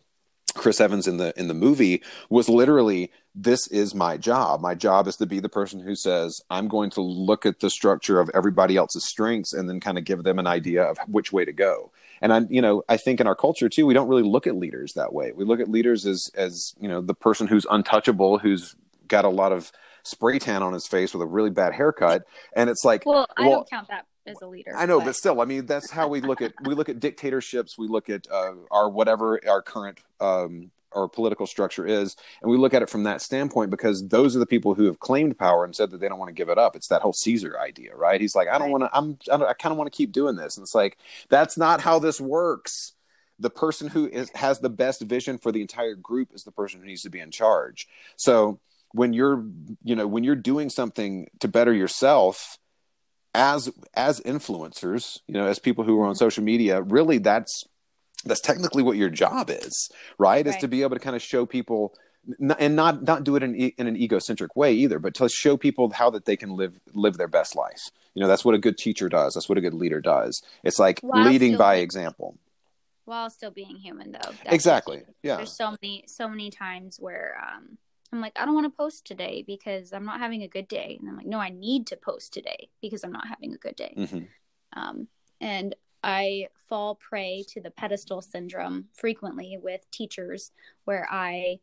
Chris 0.57 0.81
Evans 0.81 1.07
in 1.07 1.17
the 1.17 1.33
in 1.39 1.47
the 1.47 1.53
movie 1.53 2.01
was 2.29 2.49
literally 2.49 3.11
this 3.33 3.67
is 3.67 3.93
my 3.93 4.17
job. 4.17 4.61
My 4.61 4.73
job 4.73 5.07
is 5.07 5.15
to 5.17 5.25
be 5.25 5.39
the 5.39 5.49
person 5.49 5.79
who 5.79 5.95
says 5.95 6.41
I'm 6.49 6.67
going 6.67 6.89
to 6.91 7.01
look 7.01 7.45
at 7.45 7.59
the 7.59 7.69
structure 7.69 8.19
of 8.19 8.29
everybody 8.33 8.75
else's 8.75 9.05
strengths 9.05 9.53
and 9.53 9.69
then 9.69 9.79
kind 9.79 9.97
of 9.97 10.03
give 10.03 10.23
them 10.23 10.39
an 10.39 10.47
idea 10.47 10.83
of 10.83 10.97
which 11.07 11.31
way 11.31 11.45
to 11.45 11.53
go. 11.53 11.91
And 12.19 12.33
I 12.33 12.41
you 12.49 12.61
know, 12.61 12.83
I 12.89 12.97
think 12.97 13.21
in 13.21 13.27
our 13.27 13.35
culture 13.35 13.69
too, 13.69 13.85
we 13.85 13.93
don't 13.93 14.07
really 14.07 14.23
look 14.23 14.47
at 14.47 14.55
leaders 14.55 14.93
that 14.93 15.13
way. 15.13 15.31
We 15.31 15.45
look 15.45 15.59
at 15.59 15.69
leaders 15.69 16.05
as 16.05 16.29
as, 16.35 16.73
you 16.79 16.87
know, 16.87 17.01
the 17.01 17.13
person 17.13 17.47
who's 17.47 17.65
untouchable, 17.69 18.39
who's 18.39 18.75
got 19.07 19.25
a 19.25 19.29
lot 19.29 19.51
of 19.51 19.71
spray 20.03 20.39
tan 20.39 20.63
on 20.63 20.73
his 20.73 20.87
face 20.87 21.13
with 21.13 21.21
a 21.21 21.25
really 21.25 21.49
bad 21.49 21.73
haircut 21.73 22.23
and 22.55 22.69
it's 22.69 22.85
like 22.85 23.05
well, 23.05 23.27
I 23.35 23.49
don't 23.49 23.69
count 23.69 23.89
that 23.89 24.05
as 24.27 24.41
a 24.41 24.47
leader. 24.47 24.75
I 24.75 24.85
know, 24.85 24.99
but... 24.99 25.05
but, 25.05 25.15
still, 25.15 25.41
I 25.41 25.45
mean, 25.45 25.65
that's 25.65 25.89
how 25.89 26.07
we 26.07 26.21
look 26.21 26.41
at 26.41 26.53
we 26.63 26.75
look 26.75 26.89
at 26.89 26.99
dictatorships. 26.99 27.77
We 27.77 27.87
look 27.87 28.09
at 28.09 28.27
uh, 28.31 28.53
our 28.71 28.89
whatever 28.89 29.39
our 29.47 29.61
current 29.61 29.99
um, 30.19 30.71
our 30.93 31.07
political 31.07 31.45
structure 31.45 31.85
is, 31.85 32.15
and 32.41 32.49
we 32.49 32.57
look 32.57 32.73
at 32.73 32.81
it 32.81 32.89
from 32.89 33.03
that 33.03 33.21
standpoint 33.21 33.69
because 33.69 34.07
those 34.07 34.35
are 34.35 34.39
the 34.39 34.45
people 34.45 34.73
who 34.73 34.85
have 34.85 34.99
claimed 34.99 35.37
power 35.37 35.63
and 35.65 35.75
said 35.75 35.91
that 35.91 35.99
they 35.99 36.07
don't 36.07 36.19
want 36.19 36.29
to 36.29 36.33
give 36.33 36.49
it 36.49 36.57
up. 36.57 36.75
It's 36.75 36.87
that 36.87 37.01
whole 37.01 37.13
Caesar 37.13 37.59
idea, 37.59 37.95
right? 37.95 38.19
He's 38.19 38.35
like, 38.35 38.47
I 38.47 38.57
don't 38.57 38.71
right. 38.71 38.91
want 38.91 39.17
to. 39.19 39.31
I'm. 39.31 39.41
I, 39.41 39.47
I 39.47 39.53
kind 39.53 39.71
of 39.71 39.77
want 39.77 39.91
to 39.91 39.95
keep 39.95 40.11
doing 40.11 40.35
this, 40.35 40.57
and 40.57 40.63
it's 40.63 40.75
like 40.75 40.97
that's 41.29 41.57
not 41.57 41.81
how 41.81 41.99
this 41.99 42.19
works. 42.19 42.93
The 43.39 43.51
person 43.51 43.87
who 43.87 44.07
is, 44.07 44.31
has 44.33 44.59
the 44.59 44.69
best 44.69 45.01
vision 45.01 45.37
for 45.37 45.51
the 45.51 45.61
entire 45.61 45.93
group 45.93 46.33
is 46.33 46.43
the 46.43 46.51
person 46.51 46.79
who 46.79 46.87
needs 46.87 47.03
to 47.03 47.11
be 47.11 47.19
in 47.19 47.29
charge. 47.29 47.87
So 48.15 48.59
when 48.93 49.13
you're, 49.13 49.45
you 49.83 49.95
know, 49.95 50.07
when 50.07 50.23
you're 50.23 50.35
doing 50.35 50.71
something 50.71 51.27
to 51.41 51.47
better 51.47 51.73
yourself 51.73 52.57
as 53.37 53.71
as 53.93 54.19
influencers 54.21 55.19
you 55.27 55.35
know 55.35 55.45
as 55.45 55.59
people 55.59 55.83
who 55.83 56.01
are 56.01 56.07
on 56.07 56.15
social 56.15 56.43
media 56.43 56.81
really 56.81 57.19
that's 57.19 57.63
that's 58.25 58.41
technically 58.41 58.81
what 58.81 58.97
your 58.97 59.09
job 59.09 59.49
is 59.49 59.89
right, 60.17 60.45
right. 60.45 60.47
is 60.47 60.57
to 60.57 60.67
be 60.67 60.81
able 60.81 60.95
to 60.95 60.99
kind 60.99 61.15
of 61.15 61.21
show 61.21 61.45
people 61.45 61.93
and 62.59 62.75
not 62.75 63.03
not 63.03 63.23
do 63.23 63.35
it 63.35 63.43
in, 63.43 63.55
in 63.55 63.87
an 63.87 63.95
egocentric 63.95 64.55
way 64.55 64.73
either 64.73 64.99
but 64.99 65.13
to 65.13 65.29
show 65.29 65.55
people 65.55 65.91
how 65.91 66.09
that 66.09 66.25
they 66.25 66.35
can 66.35 66.55
live 66.55 66.79
live 66.93 67.17
their 67.17 67.27
best 67.27 67.55
life. 67.55 67.89
You 68.13 68.21
know 68.21 68.27
that's 68.27 68.43
what 68.43 68.55
a 68.55 68.59
good 68.59 68.77
teacher 68.77 69.09
does. 69.09 69.35
That's 69.35 69.47
what 69.47 69.57
a 69.57 69.61
good 69.61 69.73
leader 69.73 70.01
does. 70.01 70.41
It's 70.63 70.79
like 70.79 70.99
while 71.01 71.23
leading 71.23 71.57
by 71.57 71.75
example. 71.75 72.37
While 73.05 73.29
still 73.29 73.51
being 73.51 73.77
human 73.77 74.11
though 74.11 74.31
exactly. 74.45 75.03
yeah. 75.23 75.37
There's 75.37 75.55
so 75.55 75.71
many 75.81 76.03
so 76.07 76.27
many 76.27 76.49
times 76.49 76.97
where 76.99 77.37
um 77.41 77.77
I'm 78.11 78.21
like, 78.21 78.33
I 78.35 78.45
don't 78.45 78.53
want 78.53 78.71
to 78.71 78.77
post 78.77 79.05
today 79.05 79.43
because 79.45 79.93
I'm 79.93 80.05
not 80.05 80.19
having 80.19 80.43
a 80.43 80.47
good 80.47 80.67
day. 80.67 80.97
And 80.99 81.09
I'm 81.09 81.17
like, 81.17 81.27
no, 81.27 81.39
I 81.39 81.49
need 81.49 81.87
to 81.87 81.97
post 81.97 82.33
today 82.33 82.69
because 82.81 83.03
I'm 83.03 83.11
not 83.11 83.27
having 83.27 83.53
a 83.53 83.57
good 83.57 83.75
day. 83.75 83.93
Mm-hmm. 83.97 84.79
Um, 84.79 85.07
and 85.41 85.75
I 86.03 86.47
fall 86.69 86.95
prey 86.95 87.43
to 87.49 87.61
the 87.61 87.71
pedestal 87.71 88.21
syndrome 88.21 88.85
frequently 88.93 89.57
with 89.61 89.89
teachers 89.91 90.51
where 90.85 91.07
I 91.11 91.59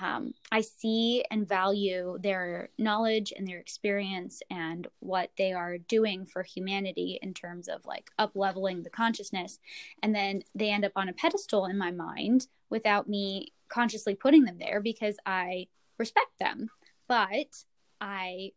um, 0.00 0.34
I 0.52 0.60
see 0.60 1.24
and 1.30 1.48
value 1.48 2.18
their 2.20 2.68
knowledge 2.78 3.32
and 3.34 3.46
their 3.46 3.58
experience 3.58 4.42
and 4.50 4.86
what 4.98 5.30
they 5.38 5.52
are 5.52 5.78
doing 5.78 6.26
for 6.26 6.42
humanity 6.42 7.18
in 7.22 7.32
terms 7.32 7.66
of 7.68 7.84
like 7.86 8.10
up 8.18 8.32
leveling 8.34 8.82
the 8.82 8.90
consciousness. 8.90 9.58
And 10.02 10.14
then 10.14 10.42
they 10.54 10.70
end 10.70 10.84
up 10.84 10.92
on 10.96 11.08
a 11.08 11.14
pedestal 11.14 11.66
in 11.66 11.78
my 11.78 11.92
mind 11.92 12.46
without 12.68 13.08
me 13.08 13.54
consciously 13.68 14.14
putting 14.14 14.44
them 14.44 14.58
there 14.58 14.80
because 14.80 15.16
I 15.24 15.68
respect 15.98 16.38
them, 16.38 16.70
but 17.08 17.64
I 18.00 18.52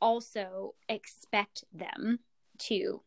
also 0.00 0.74
expect 0.88 1.64
them 1.72 2.18
to 2.58 3.02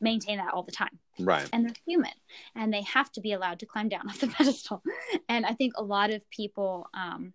maintain 0.00 0.38
that 0.38 0.52
all 0.52 0.62
the 0.62 0.72
time. 0.72 0.98
Right. 1.18 1.48
And 1.52 1.64
they're 1.64 1.74
human 1.86 2.12
and 2.54 2.72
they 2.72 2.82
have 2.82 3.12
to 3.12 3.20
be 3.20 3.32
allowed 3.32 3.60
to 3.60 3.66
climb 3.66 3.88
down 3.88 4.08
off 4.08 4.20
the 4.20 4.26
pedestal. 4.26 4.82
And 5.28 5.46
I 5.46 5.54
think 5.54 5.74
a 5.76 5.82
lot 5.82 6.10
of 6.10 6.28
people 6.30 6.88
um, 6.92 7.32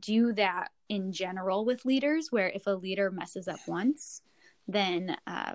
do 0.00 0.32
that 0.34 0.72
in 0.88 1.12
general 1.12 1.64
with 1.64 1.84
leaders, 1.84 2.28
where 2.30 2.48
if 2.48 2.66
a 2.66 2.72
leader 2.72 3.10
messes 3.10 3.48
up 3.48 3.60
once, 3.66 4.22
then 4.68 5.16
uh, 5.26 5.54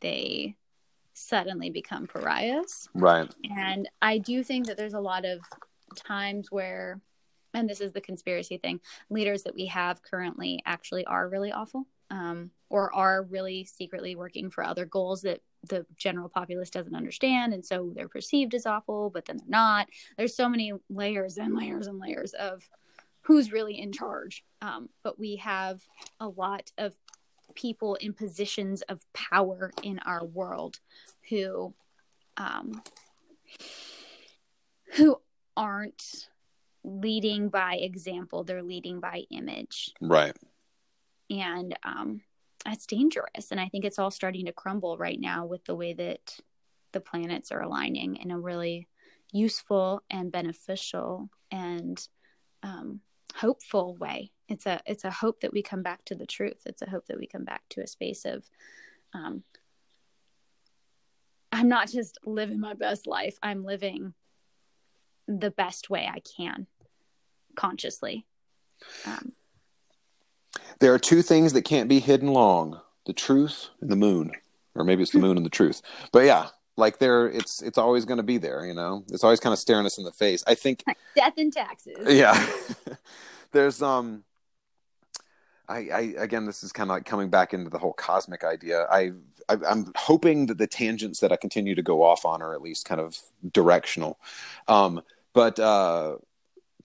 they 0.00 0.56
suddenly 1.14 1.70
become 1.70 2.06
pariahs. 2.06 2.88
Right. 2.94 3.32
And 3.56 3.88
I 4.02 4.18
do 4.18 4.42
think 4.42 4.66
that 4.66 4.76
there's 4.76 4.94
a 4.94 5.00
lot 5.00 5.24
of 5.24 5.40
times 5.96 6.50
where 6.50 7.00
and 7.54 7.68
this 7.68 7.80
is 7.80 7.92
the 7.92 8.00
conspiracy 8.00 8.58
thing. 8.58 8.80
Leaders 9.10 9.42
that 9.44 9.54
we 9.54 9.66
have 9.66 10.02
currently 10.02 10.62
actually 10.66 11.04
are 11.06 11.28
really 11.28 11.52
awful 11.52 11.86
um, 12.10 12.50
or 12.68 12.94
are 12.94 13.22
really 13.24 13.64
secretly 13.64 14.14
working 14.14 14.50
for 14.50 14.64
other 14.64 14.84
goals 14.84 15.22
that 15.22 15.40
the 15.68 15.84
general 15.96 16.28
populace 16.28 16.70
doesn't 16.70 16.94
understand. 16.94 17.52
And 17.52 17.64
so 17.64 17.92
they're 17.94 18.08
perceived 18.08 18.54
as 18.54 18.66
awful 18.66 19.10
but 19.10 19.24
then 19.24 19.38
they're 19.38 19.46
not. 19.48 19.88
There's 20.16 20.36
so 20.36 20.48
many 20.48 20.72
layers 20.88 21.38
and 21.38 21.54
layers 21.54 21.86
and 21.86 21.98
layers 21.98 22.32
of 22.34 22.68
who's 23.22 23.52
really 23.52 23.78
in 23.78 23.92
charge. 23.92 24.44
Um, 24.62 24.88
but 25.02 25.18
we 25.18 25.36
have 25.36 25.82
a 26.20 26.28
lot 26.28 26.70
of 26.78 26.96
people 27.54 27.96
in 27.96 28.12
positions 28.12 28.82
of 28.82 29.04
power 29.12 29.72
in 29.82 29.98
our 30.00 30.24
world 30.24 30.78
who 31.30 31.74
um, 32.36 32.82
who 34.94 35.16
aren't 35.56 36.28
leading 36.86 37.48
by 37.48 37.74
example 37.74 38.44
they're 38.44 38.62
leading 38.62 39.00
by 39.00 39.24
image. 39.30 39.92
Right. 40.00 40.36
And 41.28 41.76
um 41.82 42.22
that's 42.64 42.86
dangerous. 42.86 43.50
And 43.50 43.60
i 43.60 43.68
think 43.68 43.84
it's 43.84 43.98
all 43.98 44.10
starting 44.10 44.46
to 44.46 44.52
crumble 44.52 44.96
right 44.96 45.20
now 45.20 45.44
with 45.44 45.64
the 45.64 45.74
way 45.74 45.92
that 45.94 46.38
the 46.92 47.00
planets 47.00 47.50
are 47.52 47.60
aligning 47.60 48.16
in 48.16 48.30
a 48.30 48.38
really 48.38 48.88
useful 49.32 50.02
and 50.08 50.30
beneficial 50.32 51.28
and 51.50 52.08
um, 52.62 53.00
hopeful 53.34 53.96
way. 53.96 54.30
It's 54.48 54.66
a 54.66 54.80
it's 54.86 55.04
a 55.04 55.10
hope 55.10 55.40
that 55.40 55.52
we 55.52 55.62
come 55.62 55.82
back 55.82 56.04
to 56.06 56.14
the 56.14 56.26
truth. 56.26 56.62
It's 56.64 56.82
a 56.82 56.88
hope 56.88 57.06
that 57.06 57.18
we 57.18 57.26
come 57.26 57.44
back 57.44 57.62
to 57.70 57.82
a 57.82 57.86
space 57.86 58.24
of 58.24 58.48
um, 59.12 59.42
i'm 61.52 61.68
not 61.68 61.90
just 61.90 62.18
living 62.24 62.60
my 62.60 62.74
best 62.74 63.06
life. 63.06 63.38
I'm 63.42 63.64
living 63.64 64.14
the 65.28 65.50
best 65.50 65.90
way 65.90 66.08
i 66.08 66.20
can 66.20 66.68
consciously. 67.56 68.26
Um, 69.04 69.32
there 70.78 70.92
are 70.94 70.98
two 70.98 71.22
things 71.22 71.52
that 71.54 71.62
can't 71.62 71.88
be 71.88 72.00
hidden 72.00 72.28
long 72.28 72.80
the 73.06 73.12
truth 73.12 73.68
and 73.80 73.90
the 73.90 73.96
moon 73.96 74.32
or 74.74 74.84
maybe 74.84 75.02
it's 75.02 75.12
the 75.12 75.18
moon 75.18 75.36
and 75.36 75.46
the 75.46 75.50
truth. 75.50 75.80
But 76.12 76.24
yeah 76.24 76.48
like 76.76 76.98
there 76.98 77.26
it's 77.26 77.62
it's 77.62 77.78
always 77.78 78.04
going 78.04 78.18
to 78.18 78.22
be 78.22 78.38
there 78.38 78.64
you 78.66 78.74
know? 78.74 79.04
It's 79.10 79.24
always 79.24 79.40
kind 79.40 79.52
of 79.52 79.58
staring 79.58 79.86
us 79.86 79.98
in 79.98 80.04
the 80.04 80.12
face. 80.12 80.44
I 80.46 80.54
think 80.54 80.84
death 81.14 81.34
and 81.38 81.52
taxes. 81.52 81.96
Yeah. 82.08 82.46
There's 83.52 83.82
um 83.82 84.24
I, 85.68 85.88
I 85.92 86.00
again 86.18 86.44
this 86.44 86.62
is 86.62 86.72
kind 86.72 86.90
of 86.90 86.96
like 86.96 87.06
coming 87.06 87.30
back 87.30 87.54
into 87.54 87.70
the 87.70 87.78
whole 87.78 87.94
cosmic 87.94 88.44
idea. 88.44 88.86
I, 88.90 89.12
I 89.48 89.56
i'm 89.68 89.92
hoping 89.96 90.46
that 90.46 90.58
the 90.58 90.66
tangents 90.66 91.20
that 91.20 91.32
i 91.32 91.36
continue 91.36 91.74
to 91.74 91.82
go 91.82 92.02
off 92.02 92.24
on 92.24 92.42
are 92.42 92.52
at 92.54 92.62
least 92.62 92.84
kind 92.84 93.00
of 93.00 93.18
directional. 93.52 94.18
Um 94.68 95.02
but 95.32 95.58
uh 95.58 96.16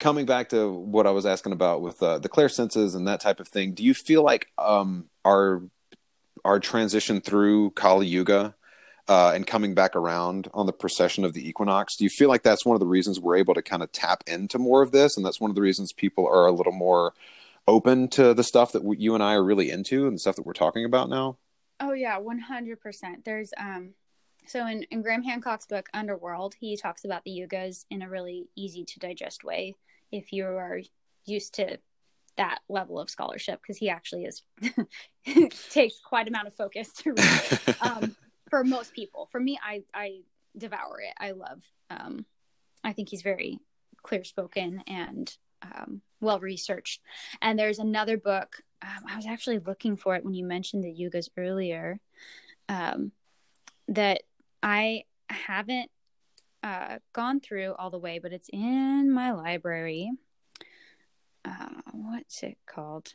coming 0.02 0.26
back 0.26 0.48
to 0.48 0.70
what 0.70 1.06
i 1.06 1.10
was 1.10 1.24
asking 1.24 1.52
about 1.52 1.80
with 1.80 2.02
uh, 2.02 2.18
the 2.18 2.28
clair 2.28 2.48
senses 2.48 2.96
and 2.96 3.06
that 3.06 3.20
type 3.20 3.38
of 3.38 3.46
thing 3.46 3.72
do 3.72 3.84
you 3.84 3.94
feel 3.94 4.22
like 4.22 4.48
um 4.58 5.06
our 5.24 5.62
our 6.44 6.58
transition 6.58 7.20
through 7.20 7.70
kali 7.70 8.06
yuga 8.06 8.54
uh, 9.08 9.32
and 9.34 9.46
coming 9.46 9.74
back 9.74 9.96
around 9.96 10.48
on 10.54 10.66
the 10.66 10.72
precession 10.72 11.24
of 11.24 11.32
the 11.32 11.46
equinox. 11.46 11.96
Do 11.96 12.04
you 12.04 12.10
feel 12.10 12.28
like 12.28 12.42
that's 12.42 12.64
one 12.64 12.76
of 12.76 12.80
the 12.80 12.86
reasons 12.86 13.18
we're 13.18 13.36
able 13.36 13.54
to 13.54 13.62
kind 13.62 13.82
of 13.82 13.90
tap 13.90 14.22
into 14.26 14.58
more 14.58 14.80
of 14.80 14.92
this, 14.92 15.16
and 15.16 15.26
that's 15.26 15.40
one 15.40 15.50
of 15.50 15.54
the 15.54 15.60
reasons 15.60 15.92
people 15.92 16.26
are 16.26 16.46
a 16.46 16.52
little 16.52 16.72
more 16.72 17.12
open 17.66 18.08
to 18.08 18.32
the 18.32 18.44
stuff 18.44 18.72
that 18.72 18.82
you 18.98 19.14
and 19.14 19.22
I 19.22 19.34
are 19.34 19.44
really 19.44 19.70
into 19.70 20.06
and 20.06 20.14
the 20.14 20.18
stuff 20.20 20.36
that 20.36 20.46
we're 20.46 20.52
talking 20.52 20.84
about 20.84 21.08
now? 21.08 21.36
Oh 21.80 21.92
yeah, 21.92 22.18
one 22.18 22.38
hundred 22.38 22.80
percent. 22.80 23.24
There's 23.24 23.52
um, 23.58 23.94
so 24.46 24.66
in 24.66 24.84
in 24.84 25.02
Graham 25.02 25.24
Hancock's 25.24 25.66
book 25.66 25.88
Underworld, 25.92 26.54
he 26.58 26.76
talks 26.76 27.04
about 27.04 27.24
the 27.24 27.32
yugas 27.32 27.84
in 27.90 28.02
a 28.02 28.08
really 28.08 28.48
easy 28.56 28.84
to 28.84 28.98
digest 29.00 29.42
way 29.42 29.74
if 30.12 30.32
you 30.32 30.44
are 30.44 30.80
used 31.24 31.54
to 31.54 31.78
that 32.36 32.60
level 32.68 32.98
of 32.98 33.10
scholarship 33.10 33.60
because 33.60 33.76
he 33.76 33.90
actually 33.90 34.24
is 34.24 34.42
takes 35.70 36.00
quite 36.00 36.28
amount 36.28 36.46
of 36.46 36.54
focus 36.54 36.92
to 36.92 37.12
read 37.12 37.76
um, 37.80 38.16
for 38.48 38.64
most 38.64 38.92
people. 38.92 39.28
For 39.30 39.40
me, 39.40 39.58
I 39.62 39.82
I 39.92 40.20
devour 40.56 41.00
it. 41.00 41.14
I 41.18 41.32
love. 41.32 41.62
Um, 41.90 42.26
I 42.84 42.92
think 42.92 43.08
he's 43.08 43.22
very 43.22 43.58
clear 44.02 44.24
spoken 44.24 44.82
and 44.86 45.34
um, 45.62 46.02
well 46.20 46.40
researched. 46.40 47.00
And 47.40 47.58
there's 47.58 47.78
another 47.78 48.16
book. 48.16 48.56
Um, 48.82 49.04
I 49.08 49.16
was 49.16 49.26
actually 49.26 49.60
looking 49.60 49.96
for 49.96 50.16
it 50.16 50.24
when 50.24 50.34
you 50.34 50.44
mentioned 50.44 50.84
the 50.84 50.88
yugas 50.88 51.28
earlier. 51.36 52.00
Um, 52.68 53.12
that 53.88 54.22
I 54.62 55.04
haven't 55.28 55.90
uh, 56.62 56.98
gone 57.12 57.40
through 57.40 57.74
all 57.78 57.90
the 57.90 57.98
way, 57.98 58.18
but 58.18 58.32
it's 58.32 58.48
in 58.52 59.10
my 59.10 59.32
library. 59.32 60.10
Uh, 61.44 61.80
what's 61.92 62.42
it 62.42 62.58
called? 62.66 63.14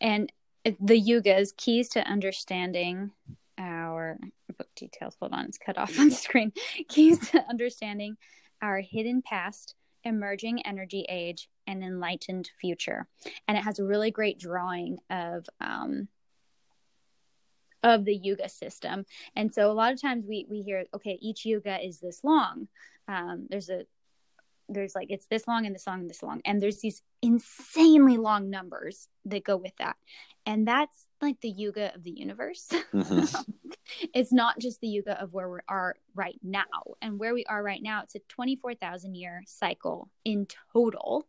And 0.00 0.32
the 0.64 1.00
yugas 1.00 1.56
keys 1.56 1.88
to 1.90 2.00
understanding 2.00 3.12
our 3.58 4.18
book 4.56 4.68
details. 4.74 5.16
Hold 5.20 5.32
on, 5.32 5.46
it's 5.46 5.58
cut 5.58 5.78
off 5.78 5.98
on 5.98 6.08
the 6.08 6.14
screen. 6.14 6.52
Keys 6.88 7.30
to 7.30 7.44
understanding 7.48 8.16
our 8.62 8.80
hidden 8.80 9.22
past, 9.22 9.74
emerging 10.04 10.66
energy 10.66 11.04
age, 11.08 11.48
and 11.66 11.82
enlightened 11.82 12.50
future. 12.60 13.06
And 13.46 13.56
it 13.56 13.64
has 13.64 13.78
a 13.78 13.84
really 13.84 14.10
great 14.10 14.38
drawing 14.38 14.98
of 15.08 15.46
um, 15.60 16.08
of 17.82 18.04
the 18.04 18.14
yuga 18.14 18.48
system. 18.48 19.06
And 19.34 19.52
so 19.52 19.70
a 19.70 19.74
lot 19.74 19.92
of 19.92 20.00
times 20.00 20.24
we 20.26 20.46
we 20.48 20.62
hear, 20.62 20.84
okay, 20.94 21.18
each 21.20 21.44
yuga 21.44 21.84
is 21.84 22.00
this 22.00 22.22
long. 22.24 22.68
Um, 23.08 23.46
there's 23.48 23.70
a 23.70 23.86
there's 24.72 24.94
like 24.94 25.08
it's 25.10 25.26
this 25.26 25.46
long 25.48 25.66
and 25.66 25.74
this 25.74 25.86
long 25.86 26.00
and 26.00 26.10
this 26.10 26.22
long 26.22 26.40
and 26.44 26.60
there's 26.60 26.80
these 26.80 27.02
insanely 27.22 28.16
long 28.16 28.48
numbers 28.50 29.08
that 29.24 29.44
go 29.44 29.56
with 29.56 29.76
that 29.78 29.96
and 30.46 30.66
that's 30.66 31.06
like 31.20 31.40
the 31.40 31.50
yuga 31.50 31.94
of 31.94 32.02
the 32.02 32.10
universe 32.10 32.68
mm-hmm. 32.94 33.42
it's 34.14 34.32
not 34.32 34.58
just 34.58 34.80
the 34.80 34.88
yuga 34.88 35.20
of 35.20 35.32
where 35.32 35.50
we 35.50 35.58
are 35.68 35.96
right 36.14 36.38
now 36.42 36.62
and 37.02 37.18
where 37.18 37.34
we 37.34 37.44
are 37.46 37.62
right 37.62 37.82
now 37.82 38.02
it's 38.02 38.14
a 38.14 38.20
24000 38.28 39.14
year 39.14 39.42
cycle 39.46 40.08
in 40.24 40.46
total 40.72 41.26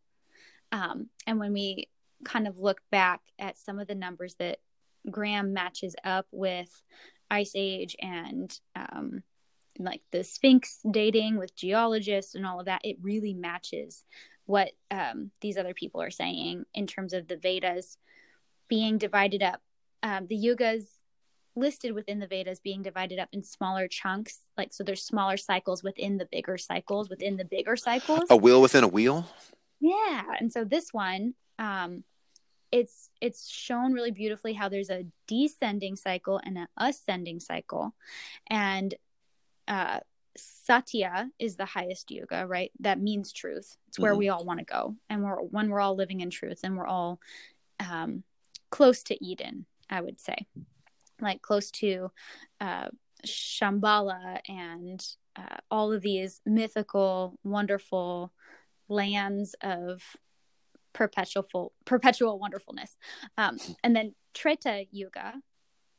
um, 0.71 1.09
and 1.27 1.39
when 1.39 1.51
we 1.51 1.89
kind 2.23 2.47
of 2.47 2.59
look 2.59 2.81
back 2.91 3.21
at 3.39 3.57
some 3.57 3.79
of 3.79 3.87
the 3.87 3.95
numbers 3.95 4.35
that 4.35 4.59
graham 5.09 5.53
matches 5.53 5.95
up 6.03 6.27
with 6.31 6.69
ice 7.29 7.53
age 7.55 7.95
and 7.99 8.59
um, 8.75 9.23
like 9.79 10.01
the 10.11 10.23
sphinx 10.23 10.79
dating 10.89 11.37
with 11.37 11.55
geologists 11.55 12.35
and 12.35 12.45
all 12.45 12.59
of 12.59 12.65
that 12.65 12.81
it 12.83 12.97
really 13.01 13.33
matches 13.33 14.03
what 14.45 14.71
um, 14.91 15.31
these 15.39 15.57
other 15.57 15.73
people 15.73 16.01
are 16.01 16.11
saying 16.11 16.65
in 16.73 16.85
terms 16.85 17.13
of 17.13 17.27
the 17.27 17.37
vedas 17.37 17.97
being 18.67 18.97
divided 18.97 19.41
up. 19.41 19.61
Um, 20.03 20.27
the 20.27 20.35
yugas 20.35 20.83
listed 21.55 21.93
within 21.93 22.19
the 22.19 22.27
vedas 22.27 22.59
being 22.59 22.81
divided 22.81 23.19
up 23.19 23.29
in 23.33 23.43
smaller 23.43 23.87
chunks 23.87 24.39
like 24.57 24.73
so 24.73 24.85
there's 24.85 25.03
smaller 25.03 25.35
cycles 25.35 25.83
within 25.83 26.17
the 26.17 26.27
bigger 26.31 26.57
cycles 26.57 27.09
within 27.09 27.35
the 27.37 27.45
bigger 27.45 27.75
cycles. 27.75 28.21
A 28.29 28.37
wheel 28.37 28.61
within 28.61 28.85
a 28.85 28.87
wheel? 28.87 29.27
Yeah 29.81 30.23
and 30.39 30.51
so 30.51 30.63
this 30.63 30.93
one 30.93 31.33
um 31.59 32.05
it's 32.71 33.09
it's 33.19 33.49
shown 33.49 33.93
really 33.93 34.11
beautifully 34.11 34.53
how 34.53 34.69
there's 34.69 34.89
a 34.89 35.05
descending 35.27 35.95
cycle 35.95 36.39
and 36.43 36.57
an 36.57 36.67
ascending 36.77 37.39
cycle. 37.39 37.93
And 38.47 38.93
uh 39.67 39.99
satya 40.37 41.29
is 41.39 41.57
the 41.57 41.65
highest 41.65 42.09
yuga 42.09 42.45
right? 42.47 42.71
That 42.79 42.99
means 42.99 43.33
truth. 43.33 43.77
It's 43.87 43.99
where 43.99 44.13
mm-hmm. 44.13 44.19
we 44.19 44.29
all 44.29 44.45
want 44.45 44.59
to 44.59 44.65
go. 44.65 44.95
And 45.09 45.23
we're 45.23 45.41
when 45.41 45.69
we're 45.69 45.81
all 45.81 45.95
living 45.95 46.21
in 46.21 46.29
truth 46.29 46.61
and 46.63 46.77
we're 46.77 46.87
all 46.87 47.19
um 47.79 48.23
close 48.69 49.03
to 49.03 49.25
eden 49.25 49.65
i 49.89 50.01
would 50.01 50.19
say. 50.19 50.47
Like 51.19 51.41
close 51.41 51.71
to 51.71 52.11
uh 52.59 52.89
shambhala 53.25 54.39
and 54.47 55.05
uh, 55.35 55.57
all 55.69 55.93
of 55.93 56.01
these 56.01 56.41
mythical 56.45 57.37
wonderful 57.43 58.33
lands 58.89 59.55
of 59.61 60.03
perpetual 60.93 61.71
perpetual 61.85 62.39
wonderfulness 62.39 62.97
um, 63.37 63.57
and 63.83 63.95
then 63.95 64.13
treta 64.33 64.85
yuga 64.91 65.35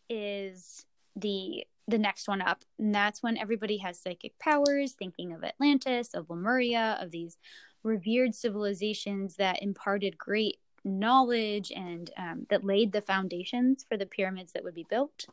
is 0.09 0.85
the 1.17 1.65
the 1.89 1.99
next 1.99 2.29
one 2.29 2.41
up. 2.41 2.65
And 2.79 2.95
that's 2.95 3.23
when 3.23 3.37
everybody 3.37 3.79
has 3.79 3.99
psychic 3.99 4.39
powers, 4.39 4.93
thinking 4.93 5.33
of 5.33 5.45
Atlantis, 5.45 6.15
of 6.15 6.31
Lemuria, 6.31 6.99
of 7.01 7.11
these 7.11 7.39
revered 7.83 8.35
civilizations 8.35 9.37
that 9.37 9.63
imparted 9.63 10.17
great 10.17 10.59
knowledge 10.85 11.73
and 11.75 12.11
um, 12.17 12.47
that 12.51 12.65
laid 12.65 12.93
the 12.93 13.01
foundations 13.01 13.85
for 13.89 13.97
the 13.97 14.07
pyramids 14.07 14.53
that 14.53 14.65
would 14.65 14.75
be 14.75 14.87
built. 14.89 15.27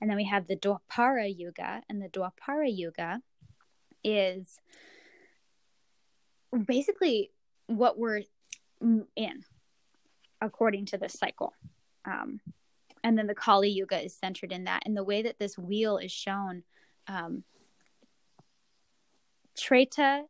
And 0.00 0.08
then 0.08 0.16
we 0.16 0.24
have 0.24 0.46
the 0.46 0.56
Dwapara 0.56 1.32
Yuga, 1.36 1.82
and 1.88 2.00
the 2.00 2.08
Dwapara 2.08 2.74
Yuga 2.74 3.20
is 4.02 4.60
basically 6.64 7.30
what 7.66 7.98
we're 7.98 8.22
in 8.80 9.44
according 10.40 10.86
to 10.86 10.98
this 10.98 11.14
cycle. 11.14 11.54
Um, 12.04 12.40
and 13.02 13.16
then 13.16 13.26
the 13.26 13.34
Kali 13.34 13.70
Yuga 13.70 14.04
is 14.04 14.16
centered 14.16 14.52
in 14.52 14.64
that. 14.64 14.82
And 14.84 14.96
the 14.96 15.04
way 15.04 15.22
that 15.22 15.38
this 15.38 15.56
wheel 15.56 15.98
is 15.98 16.12
shown, 16.12 16.62
um, 17.06 17.44
Treta 19.56 20.24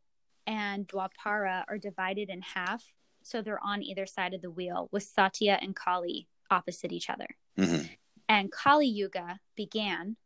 and 0.46 0.86
Dwapara 0.86 1.64
are 1.68 1.78
divided 1.78 2.30
in 2.30 2.42
half, 2.42 2.92
so 3.22 3.42
they're 3.42 3.62
on 3.64 3.82
either 3.82 4.06
side 4.06 4.34
of 4.34 4.42
the 4.42 4.50
wheel, 4.50 4.88
with 4.92 5.02
Satya 5.02 5.58
and 5.60 5.74
Kali 5.74 6.28
opposite 6.50 6.92
each 6.92 7.10
other. 7.10 7.26
Mm-hmm. 7.58 7.86
And 8.28 8.52
Kali 8.52 8.86
Yuga 8.86 9.40
began, 9.56 10.16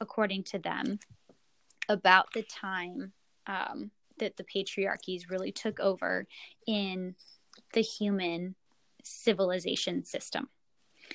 according 0.00 0.44
to 0.44 0.58
them, 0.58 0.98
about 1.88 2.32
the 2.32 2.42
time 2.42 3.12
um, 3.46 3.90
that 4.18 4.36
the 4.36 4.44
patriarchies 4.44 5.30
really 5.30 5.52
took 5.52 5.80
over 5.80 6.26
in 6.66 7.14
the 7.72 7.82
human 7.82 8.54
civilization 9.02 10.02
system. 10.02 10.48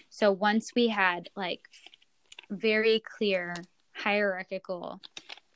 So 0.09 0.31
once 0.31 0.71
we 0.75 0.87
had 0.87 1.29
like 1.35 1.61
very 2.49 2.99
clear 2.99 3.53
hierarchical, 3.93 5.01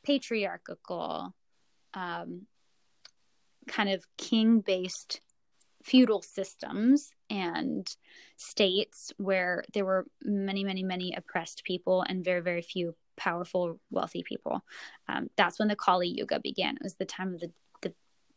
patriarchal, 0.03 1.33
um, 1.93 2.47
kind 3.67 3.89
of 3.89 4.05
king 4.17 4.61
based 4.61 5.21
feudal 5.83 6.21
systems 6.21 7.11
and 7.29 7.95
states 8.35 9.13
where 9.17 9.63
there 9.73 9.85
were 9.85 10.05
many, 10.23 10.63
many, 10.63 10.83
many 10.83 11.13
oppressed 11.15 11.63
people 11.63 12.03
and 12.07 12.23
very, 12.23 12.41
very 12.41 12.61
few 12.61 12.95
powerful, 13.15 13.79
wealthy 13.89 14.21
people. 14.23 14.63
Um, 15.07 15.29
that's 15.37 15.59
when 15.59 15.67
the 15.69 15.75
Kali 15.75 16.07
Yuga 16.07 16.39
began. 16.39 16.75
It 16.75 16.83
was 16.83 16.95
the 16.95 17.05
time 17.05 17.33
of 17.33 17.39
the, 17.39 17.47
the 17.47 17.53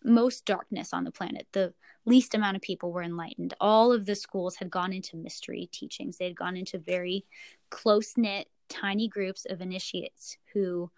most 0.05 0.45
darkness 0.45 0.93
on 0.93 1.05
the 1.05 1.11
planet. 1.11 1.47
The 1.53 1.75
least 2.07 2.35
amount 2.35 2.57
of 2.57 2.63
people 2.63 2.93
were 2.93 3.03
enlightened. 3.03 3.55
All 3.61 3.93
of 3.93 4.07
the 4.07 4.15
schools 4.15 4.57
had 4.57 4.71
gone 4.71 4.93
into 4.93 5.17
mystery 5.17 5.69
teachings. 5.73 6.17
They 6.17 6.25
had 6.25 6.37
gone 6.37 6.57
into 6.57 6.79
very 6.79 7.25
close 7.71 8.17
knit, 8.17 8.49
tiny 8.69 9.09
groups 9.09 9.47
of 9.49 9.61
initiates 9.61 10.39
who 10.53 10.91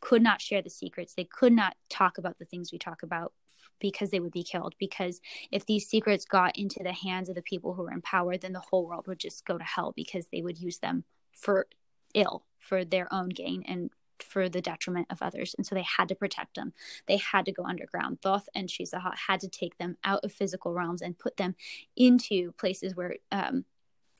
could 0.00 0.22
not 0.22 0.40
share 0.40 0.62
the 0.62 0.70
secrets. 0.70 1.14
They 1.14 1.24
could 1.24 1.52
not 1.52 1.76
talk 1.90 2.18
about 2.18 2.38
the 2.38 2.44
things 2.44 2.72
we 2.72 2.78
talk 2.78 3.02
about 3.02 3.32
because 3.80 4.10
they 4.10 4.20
would 4.20 4.32
be 4.32 4.42
killed. 4.42 4.74
Because 4.78 5.20
if 5.50 5.66
these 5.66 5.86
secrets 5.86 6.24
got 6.24 6.56
into 6.56 6.82
the 6.82 6.92
hands 6.92 7.28
of 7.28 7.34
the 7.34 7.42
people 7.42 7.74
who 7.74 7.82
were 7.82 7.92
in 7.92 8.02
power, 8.02 8.36
then 8.36 8.52
the 8.52 8.62
whole 8.70 8.86
world 8.86 9.06
would 9.06 9.18
just 9.18 9.44
go 9.44 9.58
to 9.58 9.64
hell 9.64 9.92
because 9.94 10.26
they 10.32 10.42
would 10.42 10.58
use 10.58 10.78
them 10.78 11.04
for 11.32 11.66
ill, 12.14 12.44
for 12.58 12.84
their 12.84 13.12
own 13.12 13.28
gain, 13.28 13.62
and 13.66 13.90
for 14.22 14.48
the 14.48 14.60
detriment 14.60 15.06
of 15.10 15.22
others. 15.22 15.54
And 15.56 15.66
so 15.66 15.74
they 15.74 15.84
had 15.96 16.08
to 16.08 16.14
protect 16.14 16.56
them. 16.56 16.72
They 17.06 17.16
had 17.18 17.46
to 17.46 17.52
go 17.52 17.64
underground. 17.64 18.20
Thoth 18.22 18.48
and 18.54 18.68
Shizaha 18.68 19.14
had 19.26 19.40
to 19.40 19.48
take 19.48 19.78
them 19.78 19.96
out 20.04 20.24
of 20.24 20.32
physical 20.32 20.74
realms 20.74 21.02
and 21.02 21.18
put 21.18 21.36
them 21.36 21.54
into 21.96 22.52
places 22.52 22.94
where 22.94 23.16
um, 23.32 23.64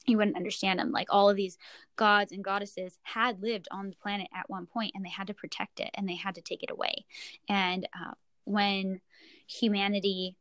you 0.06 0.16
wouldn't 0.16 0.36
understand 0.36 0.78
them. 0.78 0.90
Like 0.90 1.08
all 1.10 1.28
of 1.28 1.36
these 1.36 1.58
gods 1.96 2.32
and 2.32 2.42
goddesses 2.42 2.98
had 3.02 3.42
lived 3.42 3.68
on 3.70 3.90
the 3.90 3.96
planet 3.96 4.28
at 4.34 4.48
one 4.48 4.66
point 4.66 4.92
and 4.94 5.04
they 5.04 5.10
had 5.10 5.26
to 5.28 5.34
protect 5.34 5.80
it 5.80 5.90
and 5.94 6.08
they 6.08 6.16
had 6.16 6.34
to 6.36 6.42
take 6.42 6.62
it 6.62 6.70
away. 6.70 7.04
And 7.48 7.86
uh, 7.94 8.12
when 8.44 9.00
humanity 9.46 10.36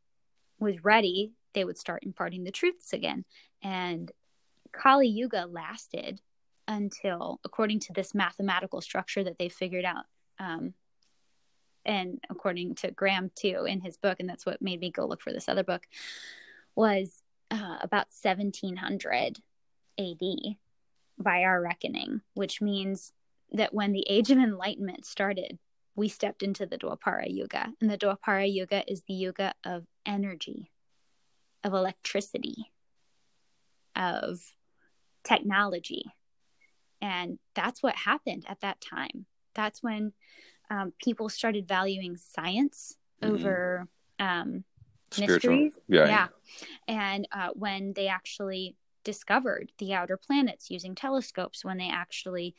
was 0.58 0.84
ready, 0.84 1.32
they 1.54 1.64
would 1.64 1.78
start 1.78 2.02
imparting 2.04 2.44
the 2.44 2.50
truths 2.50 2.92
again. 2.92 3.24
And 3.62 4.10
Kali 4.72 5.08
Yuga 5.08 5.46
lasted 5.46 6.20
until, 6.68 7.40
according 7.44 7.80
to 7.80 7.92
this 7.92 8.14
mathematical 8.14 8.80
structure 8.80 9.24
that 9.24 9.38
they 9.38 9.48
figured 9.48 9.84
out, 9.84 10.04
um, 10.38 10.74
and 11.84 12.20
according 12.28 12.74
to 12.76 12.90
Graham 12.90 13.30
too 13.34 13.64
in 13.66 13.80
his 13.80 13.96
book, 13.96 14.20
and 14.20 14.28
that's 14.28 14.46
what 14.46 14.62
made 14.62 14.78
me 14.78 14.90
go 14.90 15.06
look 15.06 15.22
for 15.22 15.32
this 15.32 15.48
other 15.48 15.64
book, 15.64 15.86
was 16.76 17.22
uh, 17.50 17.78
about 17.80 18.08
1700 18.22 19.38
AD 19.98 20.22
by 21.18 21.42
our 21.42 21.60
reckoning, 21.60 22.20
which 22.34 22.60
means 22.60 23.12
that 23.50 23.72
when 23.74 23.92
the 23.92 24.06
Age 24.08 24.30
of 24.30 24.38
Enlightenment 24.38 25.06
started, 25.06 25.58
we 25.96 26.08
stepped 26.08 26.42
into 26.42 26.66
the 26.66 26.78
Dwapara 26.78 27.26
Yuga. 27.28 27.72
And 27.80 27.90
the 27.90 27.98
Dwapara 27.98 28.52
Yuga 28.52 28.84
is 28.86 29.02
the 29.08 29.14
Yuga 29.14 29.54
of 29.64 29.84
energy, 30.06 30.70
of 31.64 31.72
electricity, 31.72 32.70
of 33.96 34.40
technology. 35.24 36.04
And 37.00 37.38
that's 37.54 37.82
what 37.82 37.94
happened 37.94 38.44
at 38.48 38.60
that 38.60 38.80
time. 38.80 39.26
That's 39.54 39.82
when 39.82 40.12
um, 40.70 40.92
people 41.02 41.28
started 41.28 41.66
valuing 41.66 42.16
science 42.16 42.96
mm-hmm. 43.22 43.34
over 43.34 43.88
um, 44.18 44.64
mysteries. 45.18 45.74
Yeah. 45.88 46.06
yeah. 46.06 46.26
And 46.86 47.28
uh, 47.32 47.50
when 47.54 47.92
they 47.94 48.08
actually 48.08 48.76
discovered 49.04 49.72
the 49.78 49.94
outer 49.94 50.16
planets 50.16 50.70
using 50.70 50.94
telescopes, 50.94 51.64
when 51.64 51.78
they 51.78 51.88
actually 51.88 52.54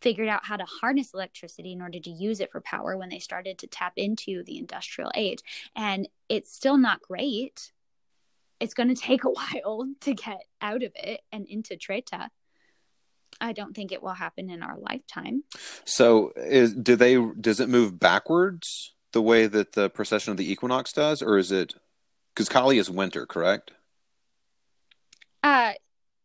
figured 0.00 0.28
out 0.28 0.44
how 0.44 0.56
to 0.56 0.64
harness 0.64 1.14
electricity 1.14 1.72
in 1.72 1.80
order 1.80 1.98
to 1.98 2.10
use 2.10 2.40
it 2.40 2.52
for 2.52 2.60
power 2.60 2.94
when 2.94 3.08
they 3.08 3.18
started 3.18 3.56
to 3.56 3.66
tap 3.66 3.94
into 3.96 4.44
the 4.44 4.58
industrial 4.58 5.10
age. 5.14 5.38
And 5.74 6.06
it's 6.28 6.52
still 6.52 6.76
not 6.76 7.00
great. 7.00 7.72
It's 8.60 8.74
going 8.74 8.94
to 8.94 9.00
take 9.00 9.24
a 9.24 9.30
while 9.30 9.88
to 10.02 10.12
get 10.12 10.42
out 10.60 10.82
of 10.82 10.92
it 10.94 11.22
and 11.32 11.46
into 11.46 11.76
Treta. 11.76 12.28
I 13.40 13.52
don't 13.52 13.74
think 13.74 13.92
it 13.92 14.02
will 14.02 14.14
happen 14.14 14.50
in 14.50 14.62
our 14.62 14.76
lifetime. 14.78 15.44
So, 15.84 16.32
is 16.36 16.74
do 16.74 16.96
they 16.96 17.16
does 17.40 17.60
it 17.60 17.68
move 17.68 17.98
backwards 17.98 18.94
the 19.12 19.22
way 19.22 19.46
that 19.46 19.72
the 19.72 19.90
precession 19.90 20.30
of 20.30 20.36
the 20.36 20.50
equinox 20.50 20.92
does, 20.92 21.22
or 21.22 21.38
is 21.38 21.52
it 21.52 21.74
because 22.34 22.48
Kali 22.48 22.78
is 22.78 22.90
winter, 22.90 23.26
correct? 23.26 23.72
Uh, 25.42 25.72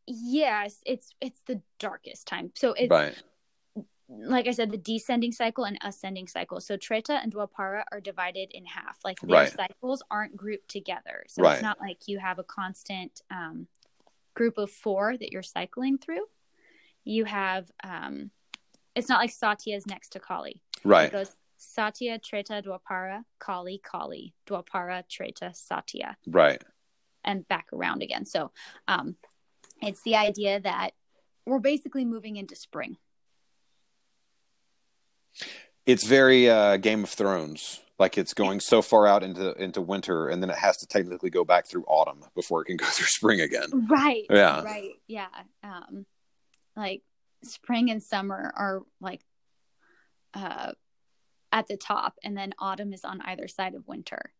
yes, 0.07 0.81
it's 0.86 1.14
it's 1.22 1.41
the 1.48 1.61
darkest 1.80 2.27
time. 2.27 2.52
So 2.56 2.73
it's 2.73 2.90
right 2.90 3.15
like 4.10 4.48
I 4.48 4.52
said, 4.52 4.72
the 4.72 4.77
descending 4.77 5.31
cycle 5.31 5.65
and 5.65 5.77
ascending 5.84 6.27
cycle. 6.27 6.60
So 6.60 6.77
Treta 6.77 7.19
and 7.22 7.34
Dwapara 7.34 7.84
are 7.91 8.02
divided 8.02 8.49
in 8.52 8.65
half. 8.65 8.98
Like 9.03 9.19
their 9.22 9.38
right. 9.38 9.53
cycles 9.53 10.02
aren't 10.10 10.36
grouped 10.36 10.69
together. 10.69 11.23
So 11.27 11.44
right. 11.44 11.53
it's 11.53 11.61
not 11.61 11.80
like 11.80 12.07
you 12.07 12.18
have 12.19 12.40
a 12.40 12.44
constant 12.44 13.22
um, 13.30 13.68
group 14.34 14.57
of 14.57 14.72
four 14.72 15.15
that 15.15 15.31
you're 15.31 15.44
cycling 15.44 15.98
through. 15.99 16.26
You 17.03 17.26
have, 17.26 17.69
um, 17.84 18.31
it's 18.95 19.09
not 19.09 19.19
like 19.19 19.31
Satya 19.31 19.76
is 19.76 19.88
next 19.88 20.09
to 20.09 20.19
Kali. 20.19 20.61
Right. 20.84 21.07
It 21.07 21.11
goes 21.11 21.31
Satya, 21.57 22.19
Treta, 22.19 22.63
Dwapara, 22.65 23.23
Kali, 23.39 23.81
Kali, 23.84 24.34
Dwapara, 24.47 25.03
Treta, 25.09 25.51
Satya. 25.53 26.17
Right. 26.27 26.63
And 27.23 27.47
back 27.47 27.67
around 27.73 28.01
again. 28.01 28.26
So 28.26 28.51
um, 28.88 29.15
it's 29.81 30.01
the 30.03 30.15
idea 30.15 30.59
that 30.59 30.91
we're 31.45 31.59
basically 31.59 32.05
moving 32.05 32.38
into 32.38 32.55
spring 32.55 32.97
it's 35.89 36.05
very 36.05 36.49
uh, 36.49 36.77
Game 36.77 37.03
of 37.03 37.09
Thrones. 37.09 37.81
Like 37.97 38.17
it's 38.17 38.34
going 38.34 38.59
so 38.61 38.81
far 38.81 39.07
out 39.07 39.23
into 39.23 39.51
into 39.61 39.81
winter, 39.81 40.30
and 40.30 40.41
then 40.41 40.49
it 40.49 40.55
has 40.55 40.77
to 40.77 40.88
technically 40.88 41.30
go 41.30 41.43
back 41.43 41.67
through 41.67 41.84
autumn 41.85 42.23
before 42.35 42.61
it 42.61 42.65
can 42.65 42.77
go 42.77 42.85
through 42.89 43.07
spring 43.07 43.41
again. 43.41 43.88
Right. 43.89 44.26
Yeah. 44.30 44.61
Right. 44.61 44.91
Yeah. 45.07 45.27
Um, 45.63 46.05
like 46.75 47.01
spring 47.43 47.89
and 47.89 48.01
summer 48.01 48.51
are 48.55 48.81
like 48.99 49.21
uh, 50.33 50.71
at 51.51 51.67
the 51.67 51.77
top, 51.77 52.15
and 52.23 52.37
then 52.37 52.53
autumn 52.59 52.93
is 52.93 53.03
on 53.03 53.21
either 53.21 53.47
side 53.47 53.75
of 53.75 53.87
winter. 53.87 54.31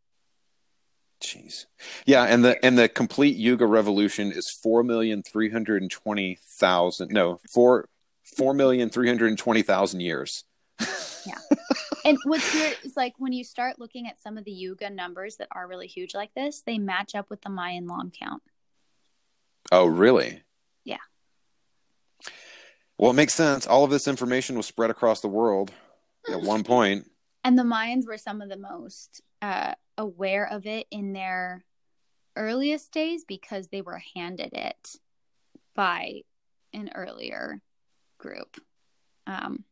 Jeez. 1.22 1.65
Yeah, 2.06 2.23
and 2.23 2.45
the 2.45 2.64
and 2.64 2.77
the 2.77 2.88
complete 2.88 3.35
Yuga 3.35 3.65
revolution 3.65 4.31
is 4.31 4.49
four 4.64 4.84
million 4.84 5.23
three 5.23 5.49
hundred 5.49 5.81
and 5.81 5.91
twenty 5.91 6.39
thousand. 6.60 7.11
No, 7.11 7.39
four 7.51 7.89
four 8.38 8.53
million 8.53 8.89
three 8.89 9.07
hundred 9.07 9.27
and 9.30 9.38
twenty 9.38 9.61
thousand 9.61 9.99
years 10.01 10.45
yeah. 11.26 11.35
And 12.06 12.18
what's 12.23 12.53
weird 12.53 12.77
is 12.84 12.95
like 12.95 13.14
when 13.18 13.34
you 13.34 13.43
start 13.43 13.77
looking 13.77 14.07
at 14.07 14.19
some 14.22 14.38
of 14.38 14.45
the 14.45 14.51
Yuga 14.51 14.89
numbers 14.89 15.35
that 15.35 15.49
are 15.51 15.68
really 15.68 15.85
huge 15.85 16.15
like 16.15 16.34
this, 16.34 16.64
they 16.65 16.77
match 16.77 17.14
up 17.14 17.30
with 17.30 17.41
the 17.41 17.49
Mayan 17.49 17.88
long 17.88 18.10
count. 18.18 18.41
Oh, 19.69 19.85
really? 19.85 20.41
Well, 23.00 23.12
it 23.12 23.16
makes 23.16 23.34
sense. 23.34 23.66
All 23.66 23.86
of 23.86 23.92
this 23.92 24.10
information 24.10 24.58
was 24.58 24.66
spread 24.66 24.90
across 24.90 25.22
the 25.22 25.30
world 25.30 25.72
at 26.30 26.42
one 26.42 26.66
point. 26.66 27.10
And 27.46 27.58
the 27.58 27.64
Mayans 27.64 28.06
were 28.06 28.18
some 28.18 28.42
of 28.42 28.50
the 28.50 28.58
most 28.58 29.22
uh, 29.42 29.76
aware 29.98 30.46
of 30.46 30.66
it 30.66 30.86
in 30.92 31.14
their 31.14 31.64
earliest 32.36 32.92
days 32.92 33.24
because 33.26 33.70
they 33.70 33.82
were 33.82 34.02
handed 34.16 34.52
it 34.52 34.98
by 35.76 36.24
an 36.74 36.92
earlier 36.94 37.62
group. 38.18 38.60
Um, 39.26 39.64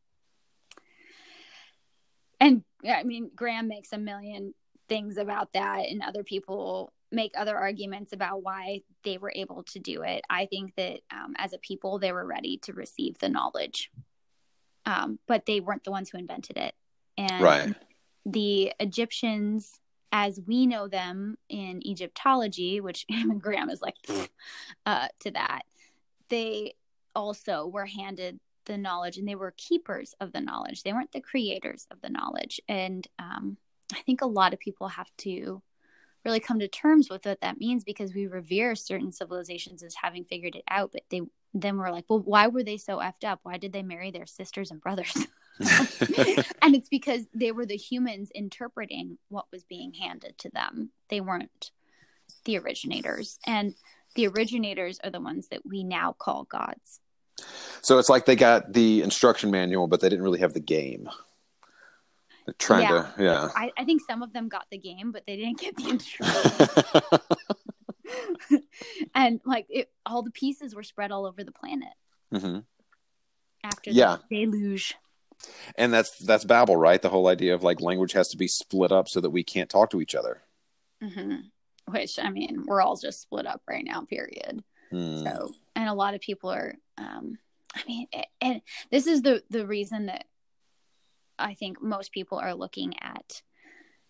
and 2.40 2.64
I 2.90 3.04
mean, 3.04 3.30
Graham 3.36 3.68
makes 3.68 3.92
a 3.92 3.98
million 3.98 4.54
things 4.88 5.18
about 5.18 5.52
that, 5.52 5.90
and 5.90 6.02
other 6.02 6.24
people 6.24 6.94
make 7.12 7.34
other 7.38 7.58
arguments 7.58 8.14
about 8.14 8.44
why 8.44 8.82
they 9.04 9.18
were 9.18 9.32
able 9.36 9.64
to 9.64 9.80
do 9.80 10.04
it. 10.04 10.24
I 10.30 10.46
think 10.46 10.76
that 10.76 11.00
um, 11.12 11.36
as 11.38 11.54
a 11.54 11.58
people, 11.58 12.00
they 12.00 12.12
were 12.12 12.26
ready 12.26 12.58
to 12.64 12.74
receive 12.74 13.18
the 13.20 13.30
knowledge, 13.30 13.92
um, 14.86 15.20
but 15.28 15.46
they 15.46 15.60
weren't 15.60 15.84
the 15.84 15.92
ones 15.92 16.10
who 16.10 16.18
invented 16.18 16.58
it. 16.58 16.74
And 17.18 17.42
right. 17.42 17.76
the 18.26 18.74
Egyptians, 18.80 19.80
as 20.12 20.40
we 20.46 20.68
know 20.68 20.88
them 20.88 21.38
in 21.50 21.86
Egyptology, 21.88 22.82
which 22.82 23.06
Graham 23.40 23.70
is 23.70 23.82
like 23.82 23.96
uh, 24.86 25.08
to 25.22 25.32
that, 25.32 25.62
they 26.30 26.76
also 27.16 27.66
were 27.68 27.86
handed 27.86 28.40
the 28.66 28.78
knowledge 28.78 29.18
and 29.18 29.28
they 29.28 29.36
were 29.36 29.54
keepers 29.58 30.14
of 30.20 30.34
the 30.34 30.42
knowledge. 30.42 30.84
They 30.84 30.94
weren't 30.94 31.12
the 31.14 31.22
creators 31.22 31.88
of 31.90 32.02
the 32.02 32.10
knowledge. 32.10 32.62
And 32.68 33.08
um, 33.18 33.58
I 33.94 34.02
think 34.02 34.22
a 34.22 34.28
lot 34.28 34.54
of 34.54 34.60
people 34.60 34.90
have 34.90 35.10
to 35.20 35.62
really 36.28 36.40
come 36.42 36.60
to 36.60 36.68
terms 36.68 37.10
with 37.10 37.26
what 37.26 37.42
that 37.42 37.60
means 37.60 37.86
because 37.86 38.14
we 38.14 38.28
revere 38.28 38.76
certain 38.76 39.12
civilizations 39.14 39.82
as 39.82 39.96
having 39.96 40.26
figured 40.26 40.56
it 40.56 40.64
out, 40.70 40.92
but 40.92 41.04
they 41.10 41.22
then 41.54 41.78
we're 41.78 41.90
like, 41.90 42.06
well, 42.10 42.20
why 42.20 42.48
were 42.48 42.62
they 42.62 42.78
so 42.78 42.98
effed 42.98 43.24
up? 43.26 43.40
Why 43.44 43.58
did 43.58 43.72
they 43.74 43.82
marry 43.82 44.12
their 44.12 44.28
sisters 44.28 44.70
and 44.70 44.82
brothers? 44.82 45.14
and 46.62 46.76
it's 46.76 46.90
because 46.90 47.26
they 47.34 47.52
were 47.52 47.66
the 47.66 47.78
humans 47.78 48.30
interpreting 48.36 49.18
what 49.30 49.46
was 49.52 49.64
being 49.64 49.94
handed 49.94 50.38
to 50.40 50.50
them. 50.50 50.92
They 51.10 51.22
weren't 51.22 51.72
the 52.46 52.60
originators. 52.60 53.40
And 53.48 53.74
the 54.16 54.28
originators 54.28 55.00
are 55.04 55.10
the 55.10 55.22
ones 55.22 55.48
that 55.48 55.66
we 55.66 55.84
now 55.84 56.14
call 56.20 56.44
gods. 56.44 57.00
So 57.82 57.98
it's 57.98 58.10
like 58.10 58.26
they 58.26 58.36
got 58.36 58.74
the 58.74 59.02
instruction 59.02 59.50
manual, 59.50 59.88
but 59.88 60.02
they 60.02 60.10
didn't 60.10 60.24
really 60.24 60.40
have 60.40 60.54
the 60.54 60.60
game. 60.60 61.10
They're 62.48 62.56
trying 62.58 62.84
yeah. 62.84 63.08
to, 63.18 63.24
yeah. 63.24 63.50
I, 63.56 63.72
I 63.78 63.84
think 63.84 64.02
some 64.08 64.24
of 64.24 64.32
them 64.32 64.48
got 64.48 64.66
the 64.72 64.78
game, 64.78 65.12
but 65.12 65.26
they 65.28 65.36
didn't 65.36 65.60
get 65.60 65.76
the 65.76 65.90
instruction. 65.90 67.30
and 69.16 69.42
like 69.46 69.66
it, 69.70 69.92
all 70.06 70.24
the 70.24 70.32
pieces 70.32 70.74
were 70.74 70.84
spread 70.84 71.12
all 71.12 71.26
over 71.26 71.44
the 71.44 71.52
planet 71.52 71.90
hmm 72.32 72.60
after 73.64 73.92
Yeah. 73.92 74.18
the 74.30 74.46
deluge. 74.46 74.96
And 75.78 75.94
that's 75.94 76.18
that's 76.26 76.46
Babel, 76.46 76.78
right? 76.78 77.02
The 77.02 77.10
whole 77.10 77.28
idea 77.28 77.54
of 77.54 77.64
like 77.64 77.82
language 77.82 78.14
has 78.14 78.30
to 78.30 78.38
be 78.38 78.48
split 78.48 78.92
up 78.94 79.08
so 79.10 79.20
that 79.20 79.30
we 79.32 79.44
can't 79.44 79.70
talk 79.70 79.90
to 79.92 80.00
each 80.02 80.16
other. 80.16 80.42
hmm 81.04 81.36
Which 81.90 82.18
I 82.18 82.30
mean, 82.30 82.64
we're 82.66 82.82
all 82.82 82.96
just 82.96 83.22
split 83.22 83.46
up 83.46 83.62
right 83.68 83.84
now. 83.86 84.02
Period. 84.02 84.64
Hmm. 84.90 85.24
So, 85.24 85.52
and 85.76 85.90
a 85.90 85.94
lot 85.94 86.14
of 86.14 86.22
people 86.22 86.50
are. 86.50 86.76
um 86.98 87.38
I 87.76 87.82
mean, 87.86 88.08
a- 88.16 88.28
and 88.42 88.62
this 88.90 89.06
is 89.06 89.22
the 89.22 89.44
the 89.50 89.68
reason 89.68 90.06
that 90.08 90.26
I 91.40 91.54
think 91.54 91.82
most 91.82 92.12
people 92.12 92.40
are 92.40 92.54
looking 92.54 92.94
at 93.02 93.42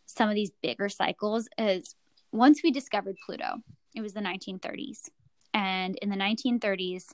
some 0.05 0.29
of 0.29 0.35
these 0.35 0.51
bigger 0.61 0.89
cycles. 0.89 1.47
Is 1.57 1.95
once 2.31 2.61
we 2.63 2.71
discovered 2.71 3.15
Pluto, 3.25 3.57
it 3.95 4.01
was 4.01 4.13
the 4.13 4.21
1930s, 4.21 5.09
and 5.53 5.97
in 5.97 6.09
the 6.09 6.15
1930s, 6.15 7.05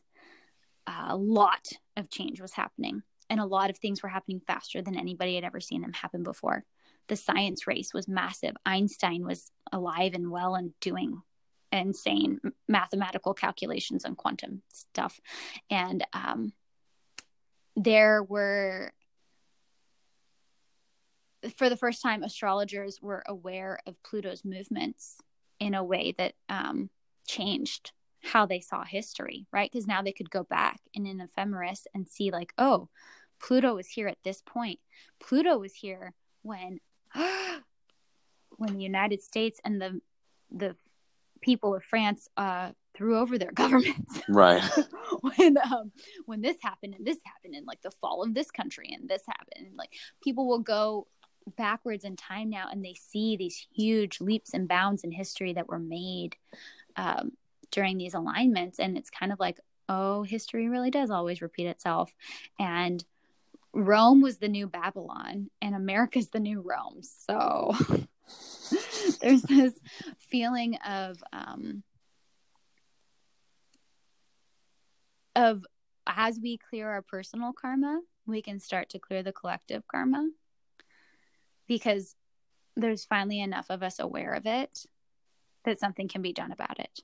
a 0.87 1.15
lot 1.15 1.69
of 1.97 2.09
change 2.09 2.41
was 2.41 2.53
happening, 2.53 3.03
and 3.29 3.39
a 3.39 3.45
lot 3.45 3.69
of 3.69 3.77
things 3.77 4.03
were 4.03 4.09
happening 4.09 4.41
faster 4.45 4.81
than 4.81 4.97
anybody 4.97 5.35
had 5.35 5.43
ever 5.43 5.59
seen 5.59 5.81
them 5.81 5.93
happen 5.93 6.23
before. 6.23 6.63
The 7.07 7.15
science 7.15 7.67
race 7.67 7.93
was 7.93 8.07
massive. 8.07 8.55
Einstein 8.65 9.25
was 9.25 9.51
alive 9.71 10.13
and 10.13 10.31
well 10.31 10.55
and 10.55 10.71
doing 10.79 11.21
insane 11.73 12.39
mathematical 12.67 13.33
calculations 13.33 14.05
and 14.05 14.15
quantum 14.15 14.61
stuff. 14.69 15.19
And 15.69 16.05
um, 16.13 16.53
there 17.75 18.23
were, 18.23 18.91
for 21.57 21.69
the 21.69 21.77
first 21.77 22.01
time, 22.01 22.23
astrologers 22.23 23.01
were 23.01 23.23
aware 23.27 23.79
of 23.85 24.01
Pluto's 24.03 24.45
movements 24.45 25.17
in 25.59 25.73
a 25.73 25.83
way 25.83 26.13
that 26.17 26.33
um, 26.49 26.89
changed 27.27 27.91
how 28.21 28.45
they 28.45 28.59
saw 28.59 28.83
history, 28.83 29.45
right? 29.51 29.69
Because 29.71 29.87
now 29.87 30.01
they 30.01 30.13
could 30.13 30.29
go 30.29 30.43
back 30.43 30.79
in 30.93 31.05
an 31.05 31.19
ephemeris 31.19 31.85
and 31.93 32.07
see, 32.07 32.31
like, 32.31 32.53
oh, 32.57 32.89
Pluto 33.41 33.75
was 33.75 33.87
here 33.89 34.07
at 34.07 34.17
this 34.23 34.41
point. 34.41 34.79
Pluto 35.19 35.57
was 35.57 35.73
here 35.73 36.13
when 36.41 36.79
when 38.57 38.73
the 38.73 38.83
United 38.83 39.21
States 39.21 39.59
and 39.65 39.81
the 39.81 39.99
the 40.51 40.75
people 41.41 41.75
of 41.75 41.83
France 41.83 42.29
uh, 42.37 42.71
threw 42.93 43.17
over 43.17 43.37
their 43.37 43.51
governments. 43.53 44.21
Right. 44.29 44.63
when 45.21 45.57
um, 45.57 45.91
when 46.25 46.41
this 46.41 46.57
happened 46.61 46.95
and 46.95 47.05
this 47.05 47.19
happened 47.25 47.55
and 47.55 47.67
like 47.67 47.81
the 47.81 47.91
fall 47.91 48.23
of 48.23 48.33
this 48.33 48.51
country 48.51 48.89
and 48.93 49.09
this 49.09 49.23
happened, 49.27 49.67
and 49.67 49.77
like 49.77 49.91
people 50.23 50.47
will 50.47 50.59
go 50.59 51.07
backwards 51.57 52.03
in 52.03 52.15
time 52.15 52.49
now 52.49 52.67
and 52.71 52.83
they 52.83 52.93
see 52.93 53.35
these 53.35 53.67
huge 53.73 54.21
leaps 54.21 54.53
and 54.53 54.67
bounds 54.67 55.03
in 55.03 55.11
history 55.11 55.53
that 55.53 55.67
were 55.67 55.79
made 55.79 56.35
um, 56.95 57.31
during 57.71 57.97
these 57.97 58.13
alignments, 58.13 58.79
and 58.79 58.97
it's 58.97 59.09
kind 59.09 59.31
of 59.31 59.39
like, 59.39 59.59
oh, 59.89 60.23
history 60.23 60.69
really 60.69 60.91
does 60.91 61.09
always 61.09 61.41
repeat 61.41 61.67
itself, 61.67 62.13
and 62.59 63.03
Rome 63.73 64.21
was 64.21 64.37
the 64.37 64.47
new 64.47 64.67
Babylon 64.67 65.49
and 65.61 65.75
America's 65.75 66.29
the 66.29 66.39
new 66.39 66.61
Rome. 66.61 67.01
So 67.01 67.73
there's 69.21 69.41
this 69.41 69.73
feeling 70.19 70.75
of 70.87 71.23
um 71.33 71.83
of 75.35 75.65
as 76.05 76.39
we 76.39 76.57
clear 76.57 76.89
our 76.89 77.01
personal 77.01 77.53
karma, 77.53 77.99
we 78.27 78.43
can 78.43 78.59
start 78.59 78.89
to 78.89 78.99
clear 78.99 79.23
the 79.23 79.31
collective 79.31 79.87
karma 79.87 80.29
because 81.67 82.15
there's 82.75 83.05
finally 83.05 83.39
enough 83.39 83.67
of 83.69 83.83
us 83.83 83.99
aware 83.99 84.33
of 84.33 84.45
it 84.45 84.85
that 85.65 85.79
something 85.79 86.07
can 86.07 86.21
be 86.21 86.33
done 86.33 86.51
about 86.51 86.79
it. 86.79 87.01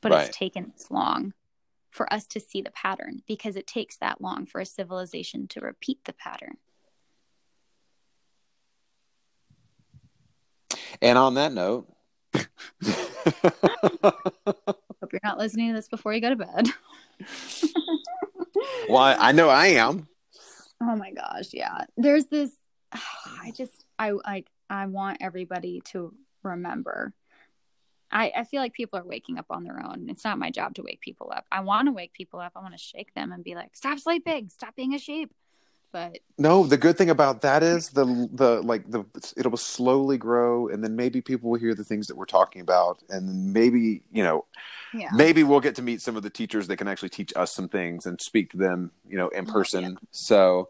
But 0.00 0.12
Right. 0.12 0.28
it's 0.28 0.36
taken 0.36 0.72
this 0.76 0.90
long 0.90 1.34
for 1.90 2.10
us 2.12 2.26
to 2.28 2.40
see 2.40 2.62
the 2.62 2.70
pattern 2.70 3.22
because 3.26 3.56
it 3.56 3.66
takes 3.66 3.96
that 3.96 4.20
long 4.20 4.46
for 4.46 4.60
a 4.60 4.66
civilization 4.66 5.48
to 5.48 5.60
repeat 5.60 6.04
the 6.04 6.12
pattern. 6.12 6.56
And 11.02 11.18
on 11.18 11.34
that 11.34 11.52
note, 11.52 11.92
Hope 12.84 14.06
you're 15.12 15.20
not 15.24 15.38
listening 15.38 15.70
to 15.70 15.74
this 15.74 15.88
before 15.88 16.14
you 16.14 16.20
go 16.20 16.30
to 16.30 16.36
bed. 16.36 16.68
well, 18.88 18.98
I, 18.98 19.16
I 19.18 19.32
know 19.32 19.48
I 19.48 19.66
am. 19.68 20.06
Oh 20.82 20.96
my 20.96 21.12
gosh, 21.12 21.48
yeah. 21.52 21.84
There's 21.96 22.26
this 22.26 22.50
I 22.92 23.52
just 23.56 23.79
I 24.00 24.12
I 24.24 24.44
I 24.70 24.86
want 24.86 25.18
everybody 25.20 25.82
to 25.92 26.14
remember. 26.42 27.12
I 28.10 28.32
I 28.34 28.44
feel 28.44 28.62
like 28.62 28.72
people 28.72 28.98
are 28.98 29.04
waking 29.04 29.38
up 29.38 29.46
on 29.50 29.64
their 29.64 29.84
own. 29.84 30.08
It's 30.08 30.24
not 30.24 30.38
my 30.38 30.50
job 30.50 30.74
to 30.76 30.82
wake 30.82 31.00
people 31.00 31.30
up. 31.34 31.44
I 31.52 31.60
want 31.60 31.86
to 31.86 31.92
wake 31.92 32.14
people 32.14 32.40
up. 32.40 32.52
I 32.56 32.60
want 32.60 32.72
to 32.72 32.78
shake 32.78 33.12
them 33.14 33.30
and 33.30 33.44
be 33.44 33.54
like, 33.54 33.76
"Stop 33.76 33.98
sleeping. 33.98 34.48
Stop 34.48 34.74
being 34.74 34.94
a 34.94 34.98
sheep." 34.98 35.32
But 35.92 36.18
No, 36.38 36.64
the 36.64 36.76
good 36.76 36.96
thing 36.96 37.10
about 37.10 37.42
that 37.42 37.62
is 37.62 37.90
the 37.90 38.28
the 38.32 38.62
like 38.62 38.90
the 38.90 39.04
it'll 39.36 39.56
slowly 39.56 40.16
grow, 40.16 40.68
and 40.68 40.82
then 40.82 40.96
maybe 40.96 41.20
people 41.20 41.50
will 41.50 41.58
hear 41.58 41.74
the 41.74 41.84
things 41.84 42.06
that 42.06 42.16
we're 42.16 42.26
talking 42.26 42.62
about, 42.62 43.02
and 43.10 43.52
maybe 43.52 44.02
you 44.12 44.22
know 44.22 44.46
yeah. 44.94 45.10
maybe 45.12 45.42
we'll 45.42 45.60
get 45.60 45.74
to 45.74 45.82
meet 45.82 46.00
some 46.00 46.16
of 46.16 46.22
the 46.22 46.30
teachers 46.30 46.68
that 46.68 46.76
can 46.76 46.88
actually 46.88 47.10
teach 47.10 47.32
us 47.36 47.52
some 47.52 47.68
things 47.68 48.06
and 48.06 48.20
speak 48.20 48.50
to 48.52 48.56
them, 48.56 48.92
you 49.08 49.18
know, 49.18 49.28
in 49.28 49.46
person. 49.46 49.82
yeah. 49.82 49.90
So 50.12 50.68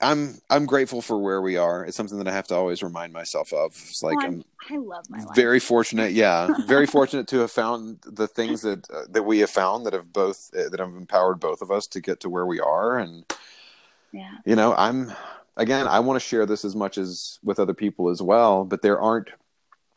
I'm 0.00 0.40
I'm 0.48 0.66
grateful 0.66 1.02
for 1.02 1.18
where 1.18 1.42
we 1.42 1.56
are. 1.56 1.84
It's 1.84 1.96
something 1.96 2.18
that 2.18 2.28
I 2.28 2.32
have 2.32 2.46
to 2.48 2.54
always 2.54 2.82
remind 2.82 3.12
myself 3.12 3.52
of. 3.52 3.72
It's 3.72 4.02
like 4.02 4.16
Oh, 4.20 4.26
I'm 4.26 4.44
I'm, 4.70 4.76
I 4.76 4.76
love 4.78 5.10
my 5.10 5.18
life. 5.24 5.34
very 5.34 5.58
fortunate, 5.58 6.12
yeah, 6.12 6.48
very 6.66 6.86
fortunate 6.86 7.26
to 7.28 7.38
have 7.38 7.50
found 7.50 7.98
the 8.04 8.28
things 8.28 8.62
that 8.62 8.88
uh, 8.90 9.02
that 9.10 9.24
we 9.24 9.40
have 9.40 9.50
found 9.50 9.86
that 9.86 9.92
have 9.92 10.12
both 10.12 10.50
uh, 10.56 10.68
that 10.68 10.78
have 10.78 10.94
empowered 10.94 11.40
both 11.40 11.62
of 11.62 11.70
us 11.70 11.86
to 11.88 12.00
get 12.00 12.20
to 12.20 12.28
where 12.28 12.46
we 12.46 12.60
are 12.60 12.98
and 12.98 13.24
yeah. 14.12 14.30
you 14.44 14.56
know 14.56 14.74
i'm 14.74 15.12
again 15.56 15.86
i 15.86 16.00
want 16.00 16.16
to 16.20 16.26
share 16.26 16.46
this 16.46 16.64
as 16.64 16.74
much 16.74 16.98
as 16.98 17.38
with 17.44 17.58
other 17.58 17.74
people 17.74 18.08
as 18.08 18.22
well 18.22 18.64
but 18.64 18.82
there 18.82 19.00
aren't 19.00 19.28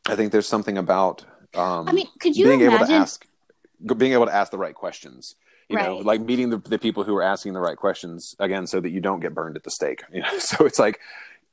i 0.07 0.15
think 0.15 0.31
there's 0.31 0.47
something 0.47 0.77
about 0.77 1.23
um 1.55 1.87
I 1.87 1.91
mean, 1.91 2.07
could 2.19 2.35
you 2.35 2.45
being 2.45 2.61
able 2.61 2.79
to 2.79 2.91
ask 2.91 3.25
being 3.97 4.13
able 4.13 4.25
to 4.25 4.33
ask 4.33 4.51
the 4.51 4.57
right 4.57 4.75
questions 4.75 5.35
you 5.71 5.77
know 5.77 5.97
like 5.97 6.21
meeting 6.21 6.49
the, 6.49 6.57
the 6.57 6.79
people 6.79 7.03
who 7.03 7.15
are 7.15 7.23
asking 7.23 7.53
the 7.53 7.59
right 7.59 7.77
questions 7.77 8.35
again 8.39 8.67
so 8.67 8.79
that 8.79 8.89
you 8.89 9.01
don't 9.01 9.19
get 9.19 9.33
burned 9.33 9.55
at 9.55 9.63
the 9.63 9.71
stake 9.71 10.03
you 10.11 10.21
know? 10.21 10.27
So 10.39 10.65
it's 10.65 10.79
like 10.79 10.99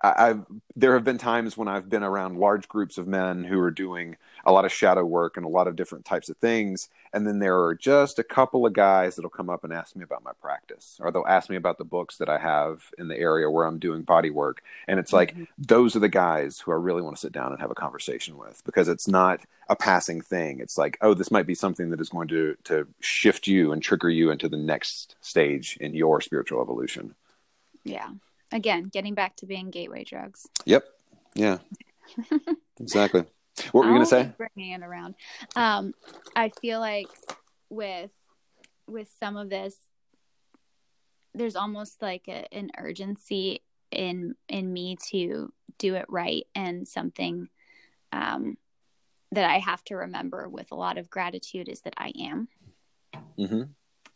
I, 0.03 0.28
I've 0.28 0.47
there 0.77 0.95
have 0.95 1.05
been 1.05 1.19
times 1.19 1.57
when 1.57 1.69
I've 1.69 1.89
been 1.89 2.03
around 2.03 2.39
large 2.39 2.69
groups 2.69 2.99
of 2.99 3.07
men 3.07 3.45
who 3.45 3.61
are 3.61 3.70
doing 3.70 4.16
a 4.49 4.53
lot 4.53 4.65
of 4.65 4.73
shadow 4.73 5.05
work 5.05 5.37
and 5.37 5.45
a 5.45 5.49
lot 5.49 5.69
of 5.69 5.77
different 5.77 6.07
types 6.07 6.31
of 6.31 6.37
things, 6.39 6.89
and 7.12 7.27
then 7.27 7.39
there 7.39 7.62
are 7.62 7.75
just 7.75 8.19
a 8.19 8.25
couple 8.25 8.65
of 8.65 8.73
guys 8.73 9.15
that'll 9.15 9.29
come 9.31 9.51
up 9.51 9.62
and 9.62 9.75
ask 9.75 9.95
me 9.95 10.03
about 10.03 10.25
my 10.25 10.33
practice, 10.41 10.97
or 11.01 11.11
they'll 11.11 11.27
ask 11.29 11.51
me 11.51 11.57
about 11.57 11.77
the 11.77 11.85
books 11.85 12.16
that 12.16 12.31
I 12.31 12.39
have 12.39 12.91
in 12.97 13.09
the 13.09 13.19
area 13.19 13.51
where 13.51 13.66
I'm 13.66 13.79
doing 13.79 14.03
body 14.03 14.31
work, 14.31 14.62
and 14.89 14.99
it's 14.99 15.12
like 15.12 15.37
Mhm. 15.37 15.49
those 15.59 15.95
are 15.95 15.99
the 16.01 16.09
guys 16.09 16.61
who 16.61 16.73
I 16.73 16.77
really 16.77 17.03
want 17.03 17.15
to 17.15 17.20
sit 17.20 17.31
down 17.33 17.53
and 17.53 17.61
have 17.61 17.70
a 17.70 17.75
conversation 17.75 18.39
with 18.39 18.65
because 18.65 18.89
it's 18.89 19.07
not 19.07 19.41
a 19.69 19.77
passing 19.77 20.23
thing. 20.23 20.61
It's 20.61 20.79
like, 20.79 20.97
oh, 21.03 21.12
this 21.12 21.31
might 21.31 21.47
be 21.47 21.55
something 21.55 21.91
that 21.91 22.01
is 22.01 22.09
going 22.09 22.29
to 22.29 22.57
to 22.65 22.89
shift 23.01 23.47
you 23.47 23.70
and 23.73 23.83
trigger 23.83 24.09
you 24.09 24.31
into 24.31 24.49
the 24.49 24.57
next 24.57 25.16
stage 25.20 25.77
in 25.79 25.95
your 25.95 26.23
spiritual 26.23 26.62
evolution. 26.62 27.15
Yeah. 27.85 28.09
Again, 28.51 28.89
getting 28.91 29.12
back 29.12 29.37
to 29.37 29.47
being 29.47 29.69
gateway 29.70 30.05
drugs. 30.05 30.49
Yep. 30.65 30.85
Yeah. 31.35 31.59
exactly. 32.81 33.27
What 33.66 33.85
were 33.85 33.86
you 33.86 33.94
going 33.94 34.02
to 34.02 34.06
say? 34.06 34.32
Bringing 34.36 34.72
it 34.72 34.82
around. 34.82 35.14
Um, 35.56 35.93
I 36.35 36.51
feel 36.60 36.80
like 36.80 37.09
with 37.70 38.10
with 38.86 39.10
some 39.20 39.36
of 39.36 39.51
this, 39.51 39.76
there's 41.35 41.56
almost 41.56 42.01
like 42.01 42.28
a, 42.28 42.47
an 42.52 42.70
urgency 42.78 43.62
in 43.90 44.35
in 44.48 44.72
me 44.72 44.97
to 45.10 45.52
do 45.78 45.94
it 45.94 46.06
right, 46.09 46.47
and 46.55 46.86
something 46.86 47.48
um, 48.12 48.56
that 49.32 49.48
I 49.48 49.59
have 49.59 49.85
to 49.85 49.97
remember 49.97 50.48
with 50.48 50.72
a 50.72 50.76
lot 50.76 50.98
of 50.98 51.10
gratitude 51.10 51.68
is 51.68 51.82
that 51.82 51.94
I 51.97 52.12
am. 52.18 52.48
hmm 53.36 53.62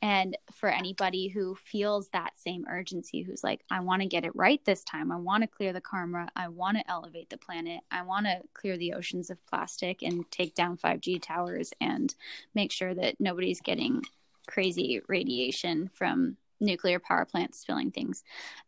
And 0.03 0.37
for 0.51 0.69
anybody 0.69 1.29
who 1.29 1.55
feels 1.55 2.09
that 2.09 2.37
same 2.37 2.67
urgency, 2.69 3.23
who's 3.23 3.45
like, 3.45 3.65
I 3.71 3.81
want 3.81 4.03
to 4.03 4.09
get 4.09 4.25
it 4.25 4.35
right 4.35 4.63
this 4.65 4.83
time. 4.83 5.13
I 5.13 5.17
want 5.17 5.45
to 5.45 5.47
clear 5.47 5.73
the 5.73 5.81
karma. 5.81 6.29
I 6.35 6.49
want 6.49 6.77
to 6.77 6.91
elevate 6.91 7.31
the 7.31 7.39
planet. 7.39 7.83
I 7.89 8.03
want 8.03 8.27
to 8.27 8.41
clear 8.53 8.77
the 8.77 8.95
oceans 8.95 9.31
of 9.31 9.45
plastic 9.47 10.03
and 10.03 10.29
take 10.33 10.57
down 10.57 10.77
5G 10.77 11.23
towers 11.23 11.73
and 11.81 12.13
make 12.53 12.73
sure 12.73 12.93
that 12.93 13.21
nobody's 13.21 13.61
getting 13.61 14.03
crazy 14.49 15.01
radiation 15.07 15.89
from 15.95 16.37
nuclear 16.59 16.99
power 16.99 17.25
plants 17.25 17.61
spilling 17.61 17.93
things. 17.93 18.25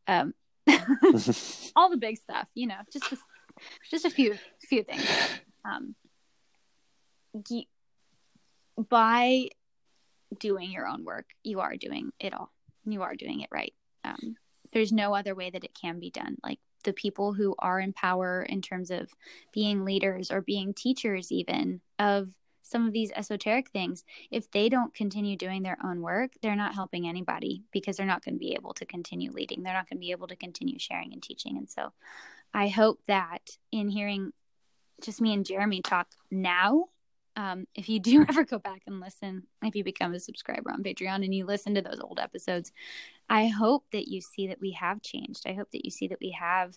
Um, 0.06 0.34
all 1.76 1.90
the 1.90 1.98
big 1.98 2.16
stuff, 2.16 2.46
you 2.54 2.68
know, 2.68 2.76
just 2.92 3.10
a, 3.10 3.18
just 3.90 4.04
a 4.04 4.10
few 4.10 4.36
few 4.60 4.84
things. 4.84 5.04
Um, 5.64 5.96
by 8.88 9.48
doing 10.38 10.70
your 10.70 10.86
own 10.86 11.04
work, 11.04 11.26
you 11.42 11.60
are 11.60 11.76
doing 11.76 12.10
it 12.20 12.34
all. 12.34 12.52
You 12.84 13.02
are 13.02 13.14
doing 13.14 13.40
it 13.40 13.48
right. 13.50 13.74
Um, 14.04 14.36
there's 14.72 14.92
no 14.92 15.14
other 15.14 15.34
way 15.34 15.50
that 15.50 15.64
it 15.64 15.74
can 15.80 15.98
be 15.98 16.10
done. 16.10 16.36
Like 16.42 16.58
the 16.84 16.92
people 16.92 17.32
who 17.32 17.54
are 17.58 17.80
in 17.80 17.92
power 17.92 18.42
in 18.42 18.60
terms 18.60 18.90
of 18.90 19.10
being 19.52 19.84
leaders 19.84 20.30
or 20.30 20.40
being 20.42 20.74
teachers, 20.74 21.32
even 21.32 21.80
of 21.98 22.28
some 22.62 22.86
of 22.86 22.92
these 22.92 23.12
esoteric 23.14 23.68
things, 23.70 24.04
if 24.30 24.50
they 24.50 24.68
don't 24.68 24.94
continue 24.94 25.36
doing 25.36 25.62
their 25.62 25.78
own 25.84 26.00
work, 26.00 26.32
they're 26.40 26.56
not 26.56 26.74
helping 26.74 27.06
anybody 27.06 27.62
because 27.72 27.96
they're 27.96 28.06
not 28.06 28.24
going 28.24 28.34
to 28.34 28.38
be 28.38 28.54
able 28.54 28.72
to 28.74 28.86
continue 28.86 29.30
leading. 29.30 29.62
They're 29.62 29.74
not 29.74 29.88
going 29.88 29.98
to 29.98 30.06
be 30.06 30.12
able 30.12 30.28
to 30.28 30.36
continue 30.36 30.78
sharing 30.78 31.12
and 31.12 31.22
teaching. 31.22 31.58
And 31.58 31.68
so 31.68 31.92
I 32.54 32.68
hope 32.68 33.00
that 33.06 33.42
in 33.70 33.88
hearing 33.88 34.32
just 35.02 35.20
me 35.20 35.34
and 35.34 35.44
Jeremy 35.44 35.82
talk 35.82 36.08
now, 36.30 36.86
um, 37.36 37.66
if 37.74 37.88
you 37.88 38.00
do 38.00 38.24
ever 38.28 38.44
go 38.44 38.58
back 38.58 38.82
and 38.86 39.00
listen, 39.00 39.44
if 39.62 39.74
you 39.74 39.84
become 39.84 40.14
a 40.14 40.20
subscriber 40.20 40.70
on 40.70 40.82
Patreon 40.82 41.24
and 41.24 41.34
you 41.34 41.46
listen 41.46 41.74
to 41.74 41.82
those 41.82 42.00
old 42.00 42.18
episodes, 42.20 42.72
I 43.28 43.48
hope 43.48 43.84
that 43.92 44.08
you 44.08 44.20
see 44.20 44.48
that 44.48 44.60
we 44.60 44.72
have 44.72 45.02
changed. 45.02 45.44
I 45.46 45.52
hope 45.52 45.70
that 45.72 45.84
you 45.84 45.90
see 45.90 46.08
that 46.08 46.20
we 46.20 46.30
have 46.38 46.76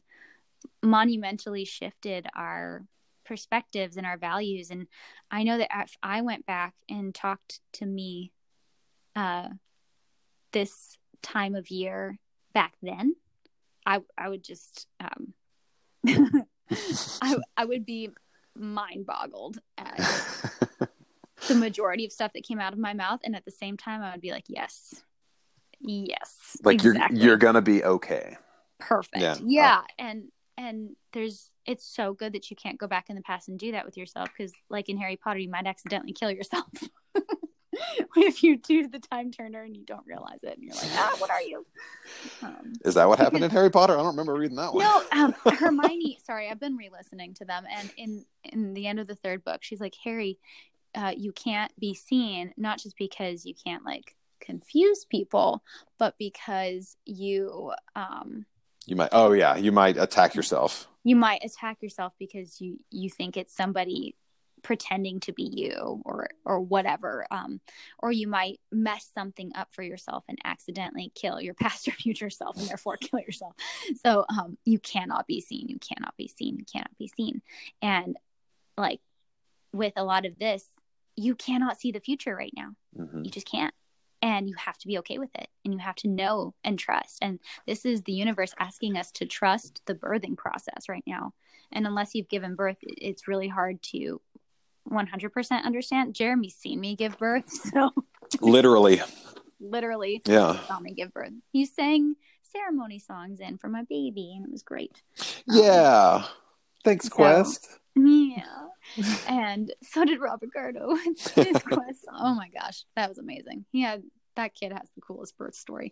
monumentally 0.82 1.66
shifted 1.66 2.28
our 2.36 2.86
perspectives 3.26 3.98
and 3.98 4.06
our 4.06 4.18
values. 4.18 4.72
And 4.72 4.88
I 5.30 5.44
know 5.44 5.58
that 5.58 5.70
if 5.76 5.96
I 6.02 6.22
went 6.22 6.46
back 6.46 6.74
and 6.90 7.14
talked 7.14 7.60
to 7.74 7.86
me 7.86 8.32
uh, 9.16 9.50
this 10.54 10.98
time 11.22 11.56
of 11.56 11.70
year 11.70 12.18
back 12.54 12.74
then, 12.82 13.16
I 13.86 14.02
I 14.18 14.30
would 14.30 14.44
just 14.44 14.88
um, 15.00 15.34
I 17.22 17.36
I 17.56 17.66
would 17.66 17.86
be 17.86 18.12
mind 18.56 19.06
boggled 19.06 19.60
at 19.78 20.00
the 21.48 21.56
majority 21.56 22.06
of 22.06 22.12
stuff 22.12 22.34
that 22.34 22.44
came 22.44 22.60
out 22.60 22.74
of 22.74 22.80
my 22.80 22.94
mouth, 22.94 23.20
and 23.24 23.36
at 23.36 23.46
the 23.46 23.52
same 23.52 23.78
time, 23.78 24.02
I 24.02 24.12
would 24.12 24.22
be 24.22 24.32
like, 24.32 24.46
yes, 24.48 24.96
yes, 25.80 26.58
like 26.64 26.76
exactly. 26.76 27.18
you're 27.18 27.28
you're 27.28 27.38
gonna 27.38 27.62
be 27.62 27.84
okay. 27.84 28.38
Perfect. 28.80 29.22
Yeah. 29.22 29.38
yeah. 29.44 29.82
Oh. 29.82 29.94
And 29.98 30.32
and 30.58 30.96
there's 31.14 31.52
it's 31.66 31.86
so 31.86 32.14
good 32.14 32.34
that 32.34 32.50
you 32.50 32.56
can't 32.56 32.80
go 32.80 32.88
back 32.88 33.10
in 33.10 33.16
the 33.16 33.22
past 33.22 33.48
and 33.48 33.60
do 33.60 33.72
that 33.72 33.86
with 33.86 33.98
yourself 33.98 34.30
because 34.36 34.52
like 34.70 34.90
in 34.90 34.98
harry 34.98 35.16
potter 35.16 35.40
you 35.40 35.50
might 35.50 35.68
accidentally 35.68 36.14
kill 36.14 36.32
yourself 36.32 36.68
if 38.16 38.44
you 38.44 38.58
do 38.58 38.88
the 38.88 39.00
time 39.00 39.32
turner 39.32 39.62
and 39.62 39.78
you 39.78 39.86
don't 39.86 40.06
realize 40.08 40.40
it 40.44 40.58
and 40.58 40.64
you're 40.64 40.74
like 40.74 40.90
ah 40.94 41.16
what 41.20 41.30
are 41.30 41.42
you 41.42 41.66
um, 42.42 42.74
is 42.84 42.96
that 42.96 43.08
what 43.08 43.20
happened 43.20 43.44
in 43.44 43.52
harry 43.52 43.70
potter 43.70 43.94
i 43.94 43.98
don't 43.98 44.08
remember 44.08 44.34
reading 44.34 44.58
that 44.58 44.74
one 44.74 44.84
no 44.84 45.04
um, 45.12 45.36
hermione 45.54 46.18
sorry 46.26 46.50
i've 46.50 46.60
been 46.60 46.76
re-listening 46.76 47.34
to 47.34 47.46
them 47.46 47.66
and 47.72 47.92
in 47.98 48.26
in 48.44 48.74
the 48.74 48.88
end 48.88 49.00
of 49.00 49.08
the 49.08 49.16
third 49.16 49.44
book 49.44 49.60
she's 49.62 49.82
like 49.82 49.96
harry 50.04 50.40
uh, 50.96 51.14
you 51.16 51.32
can't 51.32 51.72
be 51.80 51.94
seen 51.94 52.54
not 52.58 52.80
just 52.80 52.98
because 52.98 53.46
you 53.46 53.54
can't 53.54 53.86
like 53.86 54.16
confuse 54.40 55.06
people 55.06 55.64
but 55.98 56.16
because 56.18 56.96
you 57.06 57.74
um 57.96 58.46
you 58.88 58.96
might. 58.96 59.10
Oh 59.12 59.34
yeah, 59.34 59.58
you 59.58 59.72
might 59.72 59.98
attack 59.98 60.34
yourself. 60.34 60.88
You 61.04 61.18
might 61.18 61.44
attack 61.44 61.84
yourself 61.84 62.14
because 62.18 62.60
you 62.62 62.80
you 62.90 63.10
think 63.10 63.38
it's 63.38 63.56
somebody 63.56 64.16
pretending 64.64 65.20
to 65.20 65.34
be 65.34 65.44
you 65.44 66.02
or 66.04 66.28
or 66.44 66.60
whatever 66.60 67.28
um 67.30 67.62
or 68.00 68.12
you 68.12 68.28
might 68.28 68.60
mess 68.72 69.08
something 69.14 69.52
up 69.54 69.68
for 69.72 69.84
yourself 69.84 70.24
and 70.28 70.40
accidentally 70.44 71.12
kill 71.14 71.40
your 71.40 71.54
past 71.62 71.88
or 71.88 71.92
future 71.92 72.32
self 72.32 72.58
and 72.58 72.68
therefore 72.68 72.98
kill 73.02 73.20
yourself 73.20 73.54
so 74.04 74.26
um 74.30 74.58
you 74.66 74.80
cannot 74.80 75.28
be 75.28 75.40
seen 75.40 75.68
you 75.70 75.78
cannot 75.78 76.18
be 76.18 76.28
seen 76.28 76.58
you 76.58 76.66
cannot 76.66 76.98
be 76.98 77.08
seen 77.08 77.40
and 77.84 78.18
like 78.76 79.00
with 79.74 79.94
a 79.96 80.04
lot 80.04 80.26
of 80.26 80.40
this 80.40 80.66
you 81.18 81.36
cannot 81.36 81.80
see 81.80 81.92
the 81.92 82.00
future 82.00 82.36
right 82.36 82.54
now. 82.56 82.70
Mm-hmm. 82.98 83.26
you 83.26 83.32
just 83.32 83.50
can't. 83.50 83.74
And 84.22 84.48
you 84.48 84.56
have 84.58 84.78
to 84.80 84.88
be 84.88 84.98
okay 85.00 85.18
with 85.20 85.30
it. 85.36 85.48
And 85.66 85.74
you 85.74 85.80
have 85.80 85.96
to 85.98 86.08
know 86.08 86.56
and 86.64 86.80
trust. 86.80 87.20
And 87.22 87.40
this 87.68 87.86
is 87.86 88.04
the 88.04 88.14
universe 88.14 88.54
asking 88.58 88.98
us 88.98 89.12
to 89.14 89.26
trust 89.26 89.82
the 89.86 89.94
birthing 89.94 90.38
process 90.38 90.88
right 90.88 91.04
now. 91.06 91.34
And 91.72 91.86
unless 91.86 92.16
you've 92.16 92.30
given 92.30 92.56
birth 92.56 92.78
it's 92.82 93.28
really 93.28 93.48
hard 93.48 93.82
to 93.84 94.22
100% 94.90 95.64
understand. 95.64 96.16
Jeremy's 96.16 96.56
seen 96.56 96.80
me 96.80 96.96
give 96.96 97.18
birth 97.20 97.50
so. 97.74 97.92
Literally. 98.42 99.02
Literally. 99.60 100.22
Yeah. 100.26 100.60
Saw 100.66 100.80
me 100.80 100.94
give 100.94 101.14
birth. 101.14 101.34
He 101.52 101.66
sang 101.66 102.16
ceremony 102.52 103.00
songs 103.00 103.40
in 103.40 103.58
for 103.58 103.68
my 103.68 103.84
baby 103.90 104.34
and 104.36 104.46
it 104.46 104.52
was 104.52 104.64
great. 104.64 105.04
Yeah. 105.48 106.24
Um, 106.24 106.30
thanks 106.84 107.06
so, 107.06 107.16
quest 107.16 107.68
yeah 107.98 108.68
and 109.28 109.74
so 109.84 110.06
did 110.06 110.20
Robert 110.20 110.50
Gardo. 110.56 110.98
his 111.06 111.62
quest. 111.64 112.06
Oh 112.12 112.34
my 112.36 112.50
gosh, 112.50 112.86
that 112.96 113.10
was 113.10 113.18
amazing. 113.18 113.66
He 113.72 113.82
had 113.82 114.04
that 114.36 114.54
kid 114.54 114.72
has 114.72 114.90
the 114.96 115.02
coolest 115.02 115.38
birth 115.38 115.56
story. 115.56 115.92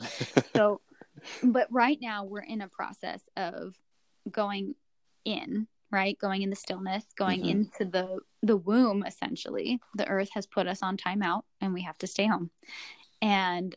So, 0.55 0.81
but 1.43 1.67
right 1.71 1.97
now 2.01 2.23
we're 2.23 2.41
in 2.41 2.61
a 2.61 2.69
process 2.69 3.21
of 3.35 3.75
going 4.29 4.75
in, 5.25 5.67
right? 5.91 6.17
Going 6.17 6.43
in 6.43 6.49
the 6.49 6.55
stillness, 6.55 7.03
going 7.17 7.39
mm-hmm. 7.41 7.49
into 7.49 7.85
the 7.85 8.19
the 8.41 8.57
womb. 8.57 9.03
Essentially, 9.05 9.79
the 9.95 10.07
Earth 10.07 10.29
has 10.33 10.45
put 10.45 10.67
us 10.67 10.81
on 10.81 10.97
timeout, 10.97 11.41
and 11.59 11.73
we 11.73 11.81
have 11.83 11.97
to 11.99 12.07
stay 12.07 12.27
home. 12.27 12.51
And 13.21 13.75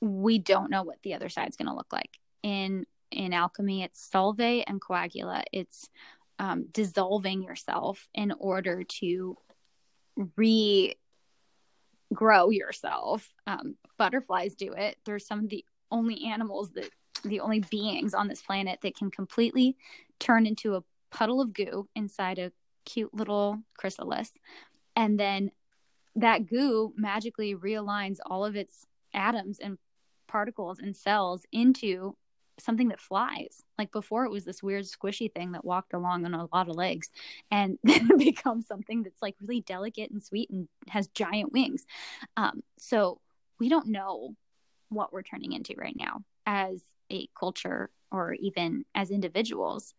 we 0.00 0.38
don't 0.38 0.70
know 0.70 0.84
what 0.84 1.02
the 1.02 1.14
other 1.14 1.28
side's 1.28 1.56
going 1.56 1.68
to 1.68 1.74
look 1.74 1.92
like. 1.92 2.18
In 2.42 2.86
in 3.10 3.32
alchemy, 3.32 3.82
it's 3.82 4.08
solve 4.08 4.40
and 4.40 4.80
coagula. 4.80 5.42
It's 5.52 5.88
um, 6.38 6.66
dissolving 6.72 7.42
yourself 7.42 8.08
in 8.14 8.32
order 8.38 8.84
to 8.84 9.36
regrow 10.18 10.94
yourself. 12.50 13.32
Um, 13.46 13.76
butterflies 13.96 14.54
do 14.54 14.72
it. 14.72 14.96
They're 15.04 15.18
some 15.18 15.40
of 15.40 15.48
the 15.48 15.64
only 15.90 16.26
animals 16.26 16.72
that, 16.72 16.90
the 17.24 17.40
only 17.40 17.60
beings 17.60 18.14
on 18.14 18.28
this 18.28 18.42
planet 18.42 18.78
that 18.82 18.96
can 18.96 19.10
completely 19.10 19.76
turn 20.20 20.46
into 20.46 20.76
a 20.76 20.84
puddle 21.10 21.40
of 21.40 21.52
goo 21.52 21.88
inside 21.94 22.38
a 22.38 22.52
cute 22.84 23.12
little 23.12 23.58
chrysalis. 23.76 24.30
And 24.94 25.18
then 25.18 25.50
that 26.16 26.46
goo 26.46 26.92
magically 26.96 27.54
realigns 27.54 28.18
all 28.24 28.44
of 28.44 28.56
its 28.56 28.86
atoms 29.14 29.58
and 29.58 29.78
particles 30.26 30.78
and 30.78 30.94
cells 30.94 31.44
into 31.52 32.16
something 32.60 32.88
that 32.88 33.00
flies. 33.00 33.62
Like 33.78 33.92
before, 33.92 34.24
it 34.24 34.30
was 34.30 34.44
this 34.44 34.62
weird 34.62 34.84
squishy 34.84 35.32
thing 35.32 35.52
that 35.52 35.64
walked 35.64 35.94
along 35.94 36.24
on 36.24 36.34
a 36.34 36.48
lot 36.52 36.68
of 36.68 36.76
legs, 36.76 37.10
and 37.50 37.78
then 37.84 38.10
it 38.10 38.18
becomes 38.18 38.66
something 38.66 39.02
that's 39.02 39.22
like 39.22 39.36
really 39.40 39.60
delicate 39.60 40.10
and 40.10 40.22
sweet 40.22 40.50
and 40.50 40.68
has 40.88 41.08
giant 41.08 41.52
wings. 41.52 41.86
Um, 42.36 42.62
so 42.78 43.20
we 43.58 43.68
don't 43.68 43.88
know 43.88 44.34
what 44.88 45.12
we're 45.12 45.22
turning 45.22 45.52
into 45.52 45.74
right 45.76 45.96
now 45.96 46.22
as 46.46 46.82
a 47.10 47.28
culture 47.38 47.90
or 48.10 48.34
even 48.34 48.84
as 48.94 49.10
individuals, 49.10 49.94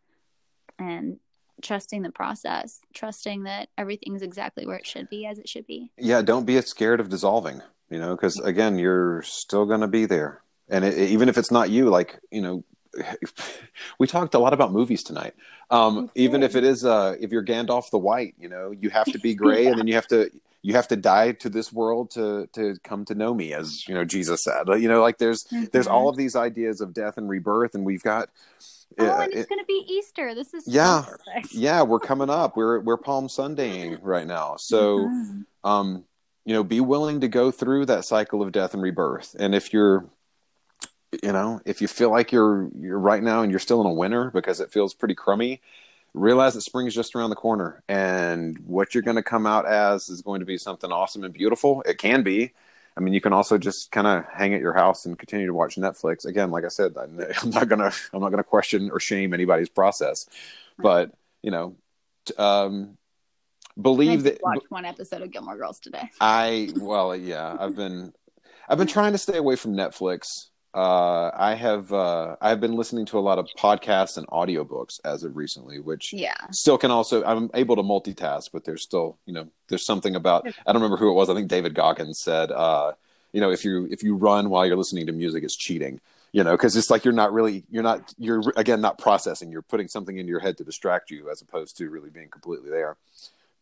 and 0.77 1.19
trusting 1.61 2.01
the 2.01 2.11
process, 2.11 2.79
trusting 2.93 3.43
that 3.43 3.69
everything's 3.77 4.21
exactly 4.21 4.65
where 4.65 4.77
it 4.77 4.85
should 4.87 5.09
be 5.09 5.25
as 5.25 5.37
it 5.39 5.47
should 5.47 5.67
be. 5.67 5.91
Yeah, 5.97 6.21
don't 6.21 6.45
be 6.45 6.59
scared 6.61 6.99
of 6.99 7.09
dissolving. 7.09 7.61
You 7.89 7.97
know, 7.97 8.15
because 8.15 8.39
again, 8.39 8.77
you're 8.77 9.23
still 9.23 9.65
going 9.65 9.81
to 9.81 9.87
be 9.87 10.05
there 10.05 10.43
and 10.69 10.85
it, 10.85 10.97
even 10.97 11.29
if 11.29 11.37
it's 11.37 11.51
not 11.51 11.69
you 11.69 11.89
like 11.89 12.19
you 12.31 12.41
know 12.41 12.63
we 13.99 14.07
talked 14.07 14.33
a 14.33 14.39
lot 14.39 14.53
about 14.53 14.71
movies 14.71 15.03
tonight 15.03 15.33
um, 15.69 16.09
even 16.15 16.41
if 16.41 16.55
it 16.55 16.63
is 16.63 16.83
uh, 16.83 17.15
if 17.19 17.31
you're 17.31 17.45
gandalf 17.45 17.89
the 17.91 17.97
white 17.97 18.35
you 18.39 18.49
know 18.49 18.71
you 18.71 18.89
have 18.89 19.05
to 19.05 19.19
be 19.19 19.33
gray 19.35 19.63
yeah. 19.63 19.69
and 19.69 19.79
then 19.79 19.87
you 19.87 19.93
have 19.95 20.07
to 20.07 20.29
you 20.61 20.73
have 20.73 20.87
to 20.87 20.95
die 20.95 21.31
to 21.31 21.49
this 21.49 21.71
world 21.71 22.11
to 22.11 22.47
to 22.53 22.75
come 22.83 23.05
to 23.05 23.15
know 23.15 23.33
me 23.33 23.53
as 23.53 23.87
you 23.87 23.93
know 23.93 24.03
jesus 24.03 24.43
said 24.43 24.67
you 24.67 24.87
know 24.87 25.01
like 25.01 25.17
there's 25.17 25.43
mm-hmm. 25.45 25.65
there's 25.71 25.87
all 25.87 26.09
of 26.09 26.17
these 26.17 26.35
ideas 26.35 26.81
of 26.81 26.93
death 26.93 27.17
and 27.17 27.29
rebirth 27.29 27.75
and 27.75 27.85
we've 27.85 28.03
got 28.03 28.29
Oh, 28.97 29.05
uh, 29.05 29.21
and 29.21 29.33
it's 29.33 29.43
it, 29.43 29.49
going 29.49 29.59
to 29.59 29.65
be 29.65 29.85
Easter. 29.87 30.33
This 30.33 30.53
is 30.53 30.67
yeah, 30.67 31.05
yeah. 31.51 31.83
We're 31.83 31.99
coming 31.99 32.29
up. 32.29 32.57
We're 32.57 32.79
we're 32.79 32.97
Palm 32.97 33.27
Sundaying 33.27 33.99
right 34.01 34.25
now. 34.25 34.55
So, 34.57 34.99
mm-hmm. 34.99 35.41
um, 35.63 36.05
you 36.43 36.53
know, 36.53 36.63
be 36.63 36.81
willing 36.81 37.21
to 37.21 37.27
go 37.27 37.51
through 37.51 37.85
that 37.85 38.05
cycle 38.05 38.41
of 38.41 38.51
death 38.51 38.73
and 38.73 38.81
rebirth. 38.81 39.35
And 39.37 39.53
if 39.53 39.71
you're 39.71 40.09
you 41.23 41.31
know, 41.31 41.61
if 41.65 41.81
you 41.81 41.87
feel 41.87 42.11
like 42.11 42.31
you're 42.31 42.69
you're 42.79 42.99
right 42.99 43.23
now 43.23 43.41
and 43.41 43.51
you're 43.51 43.59
still 43.59 43.81
in 43.81 43.87
a 43.87 43.93
winter 43.93 44.31
because 44.31 44.59
it 44.59 44.71
feels 44.71 44.93
pretty 44.93 45.15
crummy, 45.15 45.61
realize 46.13 46.53
that 46.53 46.61
spring 46.61 46.87
is 46.87 46.95
just 46.95 47.15
around 47.15 47.29
the 47.29 47.35
corner 47.35 47.83
and 47.87 48.57
what 48.59 48.93
you're 48.93 49.03
going 49.03 49.15
to 49.15 49.23
come 49.23 49.45
out 49.45 49.67
as 49.67 50.09
is 50.09 50.21
going 50.21 50.39
to 50.39 50.45
be 50.45 50.57
something 50.57 50.91
awesome 50.91 51.23
and 51.23 51.33
beautiful. 51.33 51.81
It 51.85 51.97
can 51.97 52.23
be. 52.23 52.53
I 52.97 53.01
mean, 53.01 53.13
you 53.13 53.21
can 53.21 53.33
also 53.33 53.57
just 53.57 53.91
kind 53.91 54.07
of 54.07 54.25
hang 54.25 54.53
at 54.53 54.61
your 54.61 54.73
house 54.73 55.05
and 55.05 55.17
continue 55.17 55.47
to 55.47 55.53
watch 55.53 55.77
Netflix. 55.77 56.25
Again, 56.25 56.51
like 56.51 56.65
I 56.65 56.67
said, 56.67 56.95
I'm 57.41 57.49
not 57.49 57.67
gonna 57.67 57.91
I'm 58.13 58.21
not 58.21 58.29
gonna 58.29 58.43
question 58.43 58.91
or 58.91 58.99
shame 58.99 59.33
anybody's 59.33 59.69
process, 59.69 60.27
but 60.77 61.11
you 61.41 61.51
know, 61.51 61.75
um, 62.37 62.97
believe 63.81 64.23
that. 64.23 64.39
Watch 64.43 64.63
one 64.69 64.85
episode 64.85 65.21
of 65.21 65.31
Gilmore 65.31 65.57
Girls 65.57 65.79
today. 65.79 66.09
I 66.19 66.71
well, 66.75 67.15
yeah, 67.15 67.55
I've 67.57 67.75
been 67.75 68.13
I've 68.67 68.77
been 68.77 68.87
trying 68.87 69.13
to 69.13 69.17
stay 69.17 69.37
away 69.37 69.55
from 69.55 69.73
Netflix 69.75 70.47
uh, 70.73 71.31
I 71.33 71.55
have 71.55 71.91
uh, 71.91 72.35
I've 72.41 72.59
been 72.59 72.75
listening 72.75 73.05
to 73.07 73.17
a 73.17 73.21
lot 73.21 73.39
of 73.39 73.47
podcasts 73.57 74.17
and 74.17 74.27
audiobooks 74.27 74.99
as 75.03 75.23
of 75.23 75.35
recently, 75.35 75.79
which 75.79 76.13
yeah 76.13 76.37
still 76.51 76.77
can 76.77 76.91
also 76.91 77.23
I'm 77.23 77.49
able 77.55 77.75
to 77.75 77.81
multitask, 77.81 78.49
but 78.53 78.65
there's 78.65 78.83
still 78.83 79.17
you 79.25 79.33
know 79.33 79.47
there's 79.67 79.85
something 79.85 80.15
about 80.15 80.47
I 80.47 80.71
don't 80.71 80.81
remember 80.81 80.97
who 80.97 81.09
it 81.09 81.13
was. 81.13 81.29
I 81.29 81.33
think 81.33 81.47
David 81.47 81.73
Goggins 81.73 82.19
said 82.19 82.51
uh, 82.51 82.93
you 83.31 83.41
know 83.41 83.49
if 83.51 83.65
you 83.65 83.87
if 83.89 84.03
you 84.03 84.15
run 84.15 84.49
while 84.49 84.65
you're 84.65 84.77
listening 84.77 85.07
to 85.07 85.11
music, 85.11 85.43
it's 85.43 85.55
cheating. 85.55 85.99
You 86.31 86.43
know, 86.43 86.51
because 86.51 86.75
it's 86.75 86.91
like 86.91 87.03
you're 87.03 87.13
not 87.15 87.33
really 87.33 87.63
you're 87.71 87.81
not 87.81 88.13
you're 88.19 88.43
again 88.55 88.81
not 88.81 88.99
processing. 88.99 89.51
You're 89.51 89.63
putting 89.63 89.87
something 89.87 90.15
into 90.17 90.29
your 90.29 90.39
head 90.39 90.57
to 90.57 90.63
distract 90.63 91.09
you 91.09 91.31
as 91.31 91.41
opposed 91.41 91.77
to 91.77 91.89
really 91.89 92.11
being 92.11 92.29
completely 92.29 92.69
there. 92.69 92.97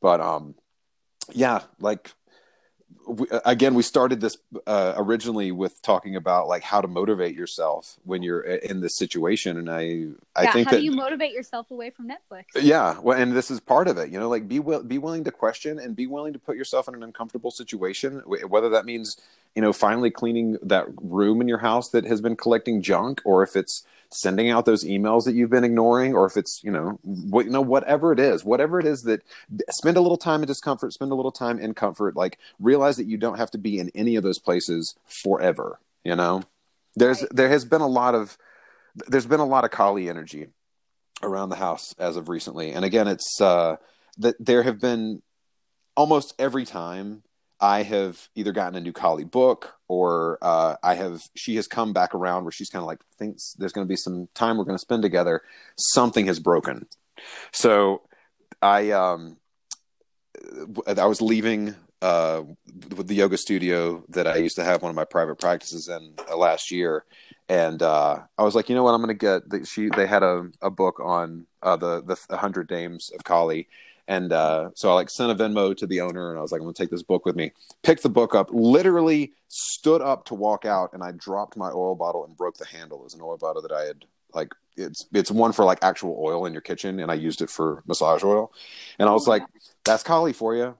But 0.01 0.19
um, 0.19 0.55
yeah, 1.31 1.61
like 1.79 2.11
we, 3.07 3.27
again, 3.45 3.73
we 3.73 3.83
started 3.83 4.21
this 4.21 4.37
uh, 4.65 4.93
originally 4.97 5.51
with 5.51 5.81
talking 5.81 6.15
about 6.15 6.47
like 6.47 6.63
how 6.63 6.81
to 6.81 6.87
motivate 6.87 7.35
yourself 7.35 7.97
when 8.03 8.21
you're 8.21 8.41
in 8.41 8.81
this 8.81 8.97
situation, 8.97 9.57
and 9.57 9.69
I 9.69 10.07
I 10.35 10.43
yeah, 10.43 10.53
think 10.53 10.67
how 10.67 10.71
that 10.71 10.77
do 10.79 10.83
you 10.83 10.91
motivate 10.91 11.31
yourself 11.31 11.71
away 11.71 11.89
from 11.89 12.09
Netflix? 12.09 12.45
yeah, 12.61 12.99
well, 12.99 13.17
and 13.17 13.33
this 13.33 13.49
is 13.49 13.59
part 13.59 13.87
of 13.87 13.97
it. 13.97 14.09
You 14.09 14.19
know, 14.19 14.29
like 14.29 14.47
be 14.47 14.59
will, 14.59 14.83
be 14.83 14.97
willing 14.97 15.23
to 15.23 15.31
question 15.31 15.79
and 15.79 15.95
be 15.95 16.07
willing 16.07 16.33
to 16.33 16.39
put 16.39 16.57
yourself 16.57 16.87
in 16.87 16.95
an 16.95 17.03
uncomfortable 17.03 17.51
situation, 17.51 18.21
whether 18.25 18.69
that 18.69 18.85
means 18.85 19.17
you 19.55 19.61
know 19.61 19.73
finally 19.73 20.11
cleaning 20.11 20.57
that 20.61 20.85
room 21.01 21.41
in 21.41 21.47
your 21.47 21.59
house 21.59 21.89
that 21.89 22.05
has 22.05 22.21
been 22.21 22.35
collecting 22.35 22.81
junk, 22.81 23.21
or 23.23 23.43
if 23.43 23.55
it's 23.55 23.85
sending 24.11 24.49
out 24.49 24.65
those 24.65 24.83
emails 24.83 25.25
that 25.25 25.35
you've 25.35 25.49
been 25.49 25.63
ignoring, 25.63 26.13
or 26.13 26.25
if 26.25 26.37
it's 26.37 26.61
you 26.63 26.71
know 26.71 26.99
what 27.03 27.45
you 27.45 27.51
know 27.51 27.61
whatever 27.61 28.11
it 28.11 28.19
is, 28.19 28.43
whatever 28.43 28.79
it 28.79 28.85
is 28.85 29.01
that 29.03 29.21
spend 29.71 29.97
a 29.97 30.01
little 30.01 30.17
time 30.17 30.41
in 30.41 30.47
discomfort, 30.47 30.93
spend 30.93 31.11
a 31.11 31.15
little 31.15 31.31
time 31.31 31.59
in 31.59 31.73
comfort. 31.73 32.15
Like 32.15 32.37
realize 32.59 32.97
that 32.97 33.07
you 33.07 33.17
don't 33.17 33.37
have 33.37 33.51
to 33.51 33.57
be 33.57 33.79
in 33.79 33.91
any 33.95 34.15
of 34.15 34.23
those 34.23 34.39
places 34.39 34.95
forever. 35.23 35.79
You 36.03 36.15
know, 36.15 36.43
there's 36.95 37.21
Right. 37.21 37.31
there 37.35 37.49
has 37.49 37.65
been 37.65 37.81
a 37.81 37.87
lot 37.87 38.15
of 38.15 38.37
there's 39.07 39.27
been 39.27 39.39
a 39.39 39.45
lot 39.45 39.63
of 39.63 39.71
Kali 39.71 40.09
energy 40.09 40.47
around 41.21 41.49
the 41.49 41.55
house 41.57 41.93
as 41.97 42.15
of 42.15 42.29
recently. 42.29 42.71
And 42.71 42.85
again, 42.85 43.07
it's 43.07 43.41
uh, 43.41 43.77
that 44.17 44.35
there 44.39 44.63
have 44.63 44.79
been 44.79 45.21
almost 45.95 46.33
every 46.39 46.65
time 46.65 47.23
I 47.59 47.83
have 47.83 48.29
either 48.35 48.51
gotten 48.51 48.75
a 48.75 48.81
new 48.81 48.93
Kali 48.93 49.23
book 49.23 49.75
or 49.87 50.37
uh, 50.41 50.75
I 50.83 50.95
have 50.95 51.23
she 51.35 51.55
has 51.55 51.67
come 51.67 51.93
back 51.93 52.13
around 52.13 52.43
where 52.43 52.51
she's 52.51 52.69
kind 52.69 52.81
of 52.81 52.87
like 52.87 52.99
thinks 53.17 53.53
there's 53.57 53.71
going 53.71 53.85
to 53.85 53.89
be 53.89 53.95
some 53.95 54.27
time 54.33 54.57
we're 54.57 54.65
going 54.65 54.77
to 54.77 54.81
spend 54.81 55.01
together. 55.01 55.41
Something 55.77 56.27
has 56.27 56.39
broken. 56.39 56.87
So 57.51 58.01
I 58.61 58.91
um 58.91 59.37
I 60.85 61.05
was 61.05 61.21
leaving 61.21 61.75
uh 62.01 62.43
with 62.95 63.07
the 63.07 63.15
yoga 63.15 63.37
studio 63.37 64.03
that 64.09 64.27
I 64.27 64.35
used 64.37 64.55
to 64.57 64.63
have 64.63 64.83
one 64.83 64.91
of 64.91 64.95
my 64.95 65.05
private 65.05 65.39
practices 65.39 65.87
in 65.87 66.13
uh, 66.29 66.37
last 66.37 66.71
year 66.71 67.05
and 67.49 67.81
uh, 67.81 68.19
I 68.37 68.43
was 68.43 68.55
like, 68.55 68.69
you 68.69 68.75
know 68.75 68.83
what, 68.83 68.93
I'm 68.93 69.01
going 69.01 69.17
to 69.17 69.25
get. 69.25 69.49
The, 69.49 69.65
she 69.65 69.89
they 69.95 70.05
had 70.05 70.23
a, 70.23 70.49
a 70.61 70.69
book 70.69 70.99
on 70.99 71.47
uh, 71.63 71.77
the 71.77 72.17
the 72.27 72.37
hundred 72.37 72.69
names 72.69 73.09
of 73.15 73.23
Kali, 73.23 73.67
and 74.07 74.31
uh, 74.31 74.69
so 74.75 74.89
I 74.89 74.93
like 74.93 75.09
sent 75.09 75.31
a 75.31 75.35
Venmo 75.35 75.75
to 75.75 75.87
the 75.87 76.01
owner, 76.01 76.29
and 76.29 76.39
I 76.39 76.41
was 76.41 76.51
like, 76.51 76.61
I'm 76.61 76.73
to 76.73 76.73
take 76.73 76.89
this 76.89 77.03
book 77.03 77.25
with 77.25 77.35
me. 77.35 77.51
Picked 77.83 78.03
the 78.03 78.09
book 78.09 78.33
up, 78.33 78.49
literally 78.51 79.33
stood 79.47 80.01
up 80.01 80.25
to 80.25 80.33
walk 80.33 80.65
out, 80.65 80.93
and 80.93 81.03
I 81.03 81.11
dropped 81.11 81.57
my 81.57 81.69
oil 81.69 81.95
bottle 81.95 82.25
and 82.25 82.37
broke 82.37 82.57
the 82.57 82.65
handle. 82.65 82.99
It 82.99 83.03
was 83.03 83.13
an 83.13 83.21
oil 83.21 83.37
bottle 83.37 83.61
that 83.61 83.71
I 83.71 83.83
had 83.83 84.05
like 84.33 84.53
it's 84.77 85.05
it's 85.13 85.31
one 85.31 85.51
for 85.51 85.65
like 85.65 85.79
actual 85.81 86.17
oil 86.19 86.45
in 86.45 86.53
your 86.53 86.61
kitchen, 86.61 86.99
and 86.99 87.11
I 87.11 87.15
used 87.15 87.41
it 87.41 87.49
for 87.49 87.83
massage 87.85 88.23
oil, 88.23 88.51
and 88.99 89.09
I 89.09 89.11
was 89.11 89.27
like, 89.27 89.43
that's 89.83 90.03
Kali 90.03 90.33
for 90.33 90.55
you. 90.55 90.77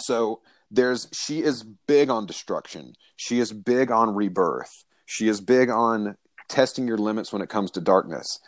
So 0.00 0.40
there's 0.70 1.08
she 1.12 1.42
is 1.42 1.62
big 1.62 2.08
on 2.08 2.24
destruction. 2.26 2.94
She 3.16 3.38
is 3.38 3.52
big 3.52 3.90
on 3.90 4.14
rebirth. 4.14 4.84
She 5.04 5.28
is 5.28 5.40
big 5.40 5.68
on 5.68 6.16
testing 6.48 6.86
your 6.86 6.98
limits 6.98 7.32
when 7.32 7.42
it 7.42 7.48
comes 7.48 7.70
to 7.72 7.80
darkness. 7.80 8.40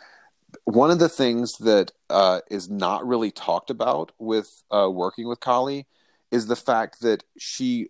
One 0.65 0.91
of 0.91 0.99
the 0.99 1.09
things 1.09 1.57
that 1.59 1.91
uh, 2.09 2.41
is 2.49 2.69
not 2.69 3.05
really 3.05 3.31
talked 3.31 3.69
about 3.69 4.11
with 4.19 4.63
uh, 4.71 4.89
working 4.91 5.27
with 5.27 5.39
Kali 5.39 5.87
is 6.31 6.47
the 6.47 6.55
fact 6.55 7.01
that 7.01 7.23
she 7.37 7.89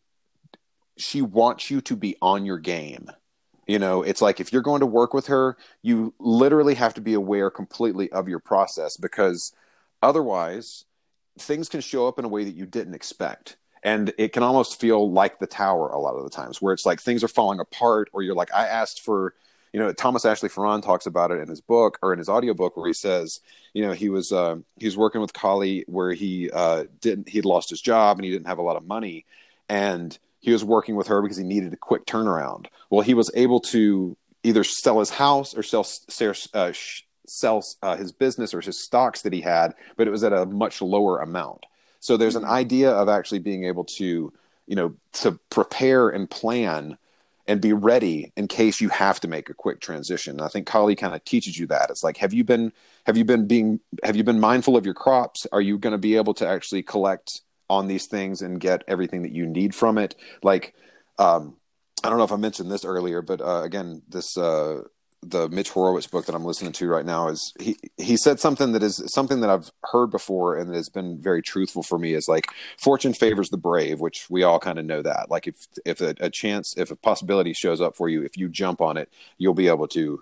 she 0.97 1.21
wants 1.21 1.69
you 1.69 1.81
to 1.81 1.95
be 1.95 2.15
on 2.21 2.45
your 2.45 2.57
game. 2.57 3.09
You 3.67 3.79
know, 3.79 4.03
it's 4.03 4.21
like 4.21 4.39
if 4.39 4.53
you're 4.53 4.61
going 4.61 4.79
to 4.79 4.85
work 4.85 5.13
with 5.13 5.27
her, 5.27 5.57
you 5.81 6.13
literally 6.19 6.75
have 6.75 6.93
to 6.93 7.01
be 7.01 7.13
aware 7.13 7.49
completely 7.49 8.11
of 8.11 8.29
your 8.29 8.39
process 8.39 8.95
because 8.95 9.51
otherwise 10.01 10.85
things 11.39 11.67
can 11.67 11.81
show 11.81 12.07
up 12.07 12.19
in 12.19 12.25
a 12.25 12.29
way 12.29 12.43
that 12.43 12.55
you 12.55 12.65
didn't 12.65 12.93
expect 12.93 13.57
and 13.83 14.13
it 14.17 14.33
can 14.33 14.41
almost 14.41 14.79
feel 14.79 15.11
like 15.11 15.39
the 15.39 15.47
tower 15.47 15.89
a 15.89 15.99
lot 15.99 16.15
of 16.15 16.23
the 16.23 16.29
times 16.29 16.61
where 16.61 16.73
it's 16.73 16.85
like 16.85 16.99
things 16.99 17.23
are 17.23 17.29
falling 17.29 17.59
apart 17.59 18.09
or 18.13 18.21
you're 18.21 18.35
like 18.35 18.53
i 18.53 18.67
asked 18.67 19.01
for 19.01 19.33
you 19.75 19.81
know 19.81 19.91
thomas 19.91 20.23
ashley 20.23 20.47
farrand 20.47 20.83
talks 20.83 21.05
about 21.05 21.31
it 21.31 21.41
in 21.41 21.49
his 21.49 21.59
book 21.59 21.99
or 22.01 22.13
in 22.13 22.17
his 22.17 22.29
audiobook 22.29 22.77
where 22.77 22.87
he 22.87 22.93
says 22.93 23.41
you 23.73 23.85
know 23.85 23.91
he 23.91 24.07
was 24.07 24.31
uh, 24.31 24.55
he 24.79 24.85
was 24.85 24.95
working 24.95 25.19
with 25.19 25.33
kali 25.33 25.83
where 25.87 26.13
he 26.13 26.49
uh, 26.51 26.85
didn't 27.01 27.27
he'd 27.27 27.43
lost 27.43 27.69
his 27.69 27.81
job 27.81 28.17
and 28.17 28.23
he 28.23 28.31
didn't 28.31 28.47
have 28.47 28.57
a 28.57 28.61
lot 28.61 28.77
of 28.77 28.87
money 28.87 29.25
and 29.67 30.17
he 30.39 30.53
was 30.53 30.63
working 30.63 30.95
with 30.95 31.07
her 31.07 31.21
because 31.21 31.35
he 31.35 31.43
needed 31.43 31.73
a 31.73 31.77
quick 31.77 32.05
turnaround. 32.05 32.67
Well 32.89 33.01
he 33.01 33.13
was 33.13 33.29
able 33.35 33.59
to 33.71 34.15
either 34.43 34.63
sell 34.63 34.99
his 34.99 35.09
house 35.09 35.53
or 35.53 35.61
sell 35.61 35.85
uh, 36.53 36.71
sell 37.27 37.65
uh, 37.81 37.97
his 37.97 38.13
business 38.13 38.53
or 38.53 38.61
his 38.61 38.81
stocks 38.81 39.23
that 39.23 39.33
he 39.33 39.41
had 39.41 39.73
but 39.97 40.07
it 40.07 40.11
was 40.11 40.23
at 40.23 40.31
a 40.31 40.45
much 40.45 40.81
lower 40.81 41.19
amount. 41.19 41.65
So 41.99 42.15
there's 42.15 42.37
an 42.37 42.45
idea 42.45 42.91
of 42.91 43.09
actually 43.09 43.39
being 43.39 43.65
able 43.65 43.83
to, 43.97 44.31
you 44.67 44.75
know, 44.75 44.95
to 45.13 45.33
prepare 45.49 46.07
and 46.07 46.29
plan 46.29 46.97
and 47.47 47.61
be 47.61 47.73
ready 47.73 48.31
in 48.35 48.47
case 48.47 48.81
you 48.81 48.89
have 48.89 49.19
to 49.19 49.27
make 49.27 49.49
a 49.49 49.53
quick 49.53 49.79
transition. 49.79 50.33
And 50.33 50.41
I 50.41 50.47
think 50.47 50.65
Kali 50.65 50.95
kind 50.95 51.13
of 51.13 51.23
teaches 51.23 51.57
you 51.59 51.67
that. 51.67 51.89
It's 51.89 52.03
like, 52.03 52.17
have 52.17 52.33
you 52.33 52.43
been, 52.43 52.71
have 53.05 53.17
you 53.17 53.25
been 53.25 53.45
being, 53.47 53.79
have 54.03 54.15
you 54.15 54.23
been 54.23 54.39
mindful 54.39 54.75
of 54.75 54.85
your 54.85 54.95
crops? 54.95 55.45
Are 55.51 55.61
you 55.61 55.77
going 55.77 55.91
to 55.91 55.97
be 55.99 56.15
able 56.15 56.33
to 56.35 56.47
actually 56.47 56.81
collect 56.83 57.41
on 57.69 57.87
these 57.87 58.07
things 58.07 58.41
and 58.41 58.59
get 58.59 58.83
everything 58.87 59.21
that 59.23 59.31
you 59.31 59.45
need 59.45 59.75
from 59.75 59.97
it? 59.97 60.15
Like, 60.41 60.73
um, 61.19 61.57
I 62.03 62.09
don't 62.09 62.17
know 62.17 62.23
if 62.23 62.31
I 62.31 62.37
mentioned 62.37 62.71
this 62.71 62.85
earlier, 62.85 63.21
but 63.21 63.41
uh, 63.41 63.61
again, 63.63 64.01
this 64.09 64.37
uh, 64.37 64.81
the 65.27 65.49
Mitch 65.49 65.69
Horowitz 65.69 66.07
book 66.07 66.25
that 66.25 66.35
I'm 66.35 66.45
listening 66.45 66.71
to 66.73 66.87
right 66.87 67.05
now 67.05 67.29
is 67.29 67.53
he 67.59 67.77
he 67.97 68.15
said 68.15 68.39
something 68.39 68.73
that 68.73 68.83
is 68.83 69.01
something 69.07 69.41
that 69.41 69.49
I've 69.49 69.71
heard 69.83 70.11
before 70.11 70.57
and 70.57 70.69
that 70.69 70.75
has 70.75 70.89
been 70.89 71.19
very 71.19 71.41
truthful 71.41 71.83
for 71.83 71.97
me 71.97 72.13
is 72.13 72.27
like 72.27 72.47
fortune 72.77 73.13
favors 73.13 73.49
the 73.49 73.57
brave, 73.57 73.99
which 73.99 74.27
we 74.29 74.43
all 74.43 74.59
kind 74.59 74.77
of 74.77 74.85
know 74.85 75.01
that. 75.01 75.29
Like 75.29 75.47
if 75.47 75.55
if 75.85 76.01
a, 76.01 76.15
a 76.19 76.29
chance, 76.29 76.75
if 76.77 76.91
a 76.91 76.95
possibility 76.95 77.53
shows 77.53 77.81
up 77.81 77.95
for 77.95 78.07
you, 78.07 78.23
if 78.23 78.37
you 78.37 78.49
jump 78.49 78.81
on 78.81 78.97
it, 78.97 79.09
you'll 79.37 79.53
be 79.53 79.67
able 79.67 79.87
to 79.89 80.21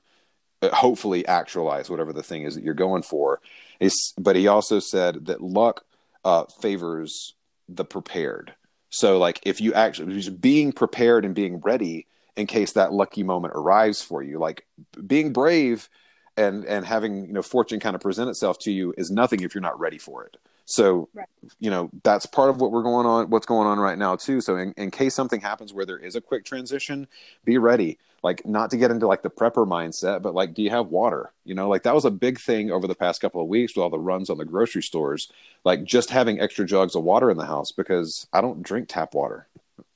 uh, 0.62 0.74
hopefully 0.74 1.28
actualize 1.28 1.90
whatever 1.90 2.14
the 2.14 2.24
thing 2.24 2.44
is 2.44 2.56
that 2.56 2.64
you're 2.64 2.74
going 2.74 3.04
for. 3.04 3.42
It's, 3.80 4.14
but 4.18 4.36
he 4.36 4.48
also 4.48 4.80
said 4.80 5.26
that 5.26 5.42
luck 5.42 5.84
uh, 6.24 6.46
favors 6.62 7.36
the 7.68 7.86
prepared. 7.86 8.56
So 8.90 9.18
like 9.18 9.42
if 9.44 9.60
you 9.60 9.74
actually 9.74 10.30
being 10.30 10.72
prepared 10.72 11.26
and 11.26 11.36
being 11.36 11.60
ready 11.60 12.08
in 12.35 12.47
case 12.47 12.73
that 12.73 12.93
lucky 12.93 13.23
moment 13.23 13.53
arrives 13.55 14.01
for 14.01 14.23
you. 14.23 14.39
Like 14.39 14.65
being 15.05 15.34
brave 15.34 15.89
and 16.38 16.65
and 16.65 16.85
having 16.85 17.26
you 17.27 17.34
know 17.34 17.41
fortune 17.43 17.80
kind 17.80 17.95
of 17.95 18.01
present 18.01 18.30
itself 18.30 18.57
to 18.60 18.72
you 18.72 18.93
is 18.97 19.11
nothing 19.11 19.41
if 19.41 19.53
you're 19.53 19.61
not 19.61 19.80
ready 19.80 19.97
for 19.97 20.26
it. 20.26 20.38
So 20.65 21.10
Right. 21.14 21.27
you 21.60 21.69
know 21.69 21.89
that's 22.03 22.26
part 22.26 22.49
of 22.49 22.60
what 22.61 22.72
we're 22.72 22.84
going 22.84 23.05
on, 23.05 23.30
what's 23.30 23.45
going 23.45 23.68
on 23.68 23.80
right 23.80 23.97
now 23.97 24.15
too. 24.15 24.41
So 24.41 24.57
in, 24.57 24.73
in 24.77 24.91
case 24.91 25.14
something 25.14 25.41
happens 25.41 25.73
where 25.73 25.85
there 25.85 25.97
is 25.97 26.15
a 26.15 26.22
quick 26.22 26.45
transition, 26.45 27.07
be 27.45 27.57
ready. 27.57 27.99
Like 28.23 28.45
not 28.45 28.69
to 28.72 28.77
get 28.77 28.89
into 28.89 29.05
like 29.05 29.22
the 29.22 29.30
prepper 29.30 29.68
mindset, 29.68 30.22
but 30.22 30.34
like, 30.34 30.53
do 30.53 30.64
you 30.64 30.69
have 30.69 30.88
water? 30.88 31.31
You 31.43 31.55
know, 31.55 31.68
like 31.68 31.84
that 31.84 31.93
was 31.93 32.05
a 32.05 32.11
big 32.11 32.39
thing 32.39 32.72
over 32.72 32.88
the 32.88 32.95
past 32.95 33.19
couple 33.19 33.41
of 33.41 33.47
weeks 33.49 33.76
with 33.76 33.84
all 33.84 33.89
the 33.89 33.99
runs 33.99 34.30
on 34.30 34.38
the 34.38 34.45
grocery 34.45 34.81
stores. 34.81 35.30
Like 35.65 35.84
just 35.84 36.10
having 36.10 36.39
extra 36.39 36.65
jugs 36.65 36.95
of 36.95 37.03
water 37.03 37.30
in 37.30 37.38
the 37.38 37.45
house 37.45 37.72
because 37.73 38.26
I 38.31 38.39
don't 38.39 38.64
drink 38.64 38.88
tap 38.88 39.14
water. 39.14 39.47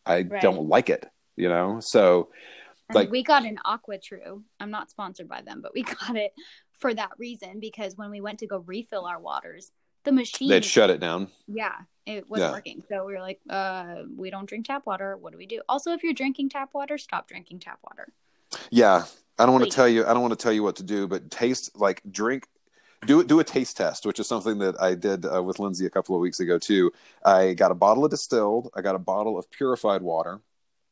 I 0.05 0.23
Right. 0.23 0.41
don't 0.41 0.67
like 0.67 0.89
it. 0.89 1.09
You 1.37 1.47
know, 1.49 1.79
so 1.79 2.29
And 2.89 2.95
Like- 2.95 3.11
we 3.11 3.21
got 3.21 3.43
an 3.45 3.59
AquaTru. 3.65 4.43
I'm 4.61 4.71
not 4.71 4.89
sponsored 4.89 5.27
by 5.27 5.41
them, 5.41 5.59
but 5.61 5.73
we 5.73 5.83
got 6.09 6.15
it 6.15 6.33
for 6.71 6.93
that 6.93 7.11
reason 7.17 7.59
because 7.59 7.97
when 7.97 8.09
we 8.11 8.21
went 8.21 8.39
to 8.39 8.47
go 8.47 8.59
refill 8.59 9.05
our 9.05 9.19
waters, 9.19 9.71
the 10.05 10.13
machine 10.13 10.47
they'd 10.49 10.63
shut 10.63 10.89
it 10.89 11.01
down. 11.01 11.27
yeah, 11.47 11.75
it 12.05 12.29
wasn't 12.29 12.47
Yeah. 12.49 12.53
working. 12.53 12.83
So 12.87 13.05
we 13.05 13.11
were 13.13 13.19
like, 13.19 13.41
uh, 13.49 14.03
we 14.15 14.29
don't 14.29 14.45
drink 14.47 14.67
tap 14.67 14.85
water. 14.85 15.17
What 15.17 15.33
do 15.33 15.37
we 15.37 15.45
do? 15.47 15.61
Also, 15.67 15.91
if 15.91 16.01
you're 16.01 16.13
drinking 16.13 16.47
tap 16.49 16.73
water, 16.73 16.97
stop 16.97 17.27
drinking 17.27 17.59
tap 17.59 17.79
water. 17.83 18.13
Yeah, 18.71 19.03
I 19.37 19.45
don't 19.45 19.53
want 19.53 19.65
to 19.65 19.69
tell 19.75 19.89
you. 19.89 20.05
I 20.05 20.13
don't 20.13 20.21
want 20.21 20.31
to 20.39 20.41
tell 20.41 20.53
you 20.53 20.63
what 20.63 20.77
to 20.77 20.83
do, 20.83 21.07
but 21.09 21.29
taste 21.29 21.77
like 21.77 22.01
drink. 22.09 22.47
Do 23.05 23.21
do 23.21 23.41
a 23.41 23.43
taste 23.43 23.75
test, 23.75 24.05
which 24.05 24.17
is 24.19 24.27
something 24.29 24.59
that 24.59 24.81
I 24.81 24.95
did 24.95 25.25
uh, 25.25 25.43
with 25.43 25.59
Lindsay 25.59 25.85
a 25.85 25.89
couple 25.89 26.15
of 26.15 26.21
weeks 26.21 26.39
ago 26.39 26.57
too. 26.57 26.91
I 27.25 27.53
got 27.53 27.71
a 27.71 27.75
bottle 27.75 28.05
of 28.05 28.11
distilled. 28.11 28.69
I 28.73 28.81
got 28.81 28.95
a 28.95 28.99
bottle 28.99 29.37
of 29.37 29.51
purified 29.51 30.01
water. 30.01 30.39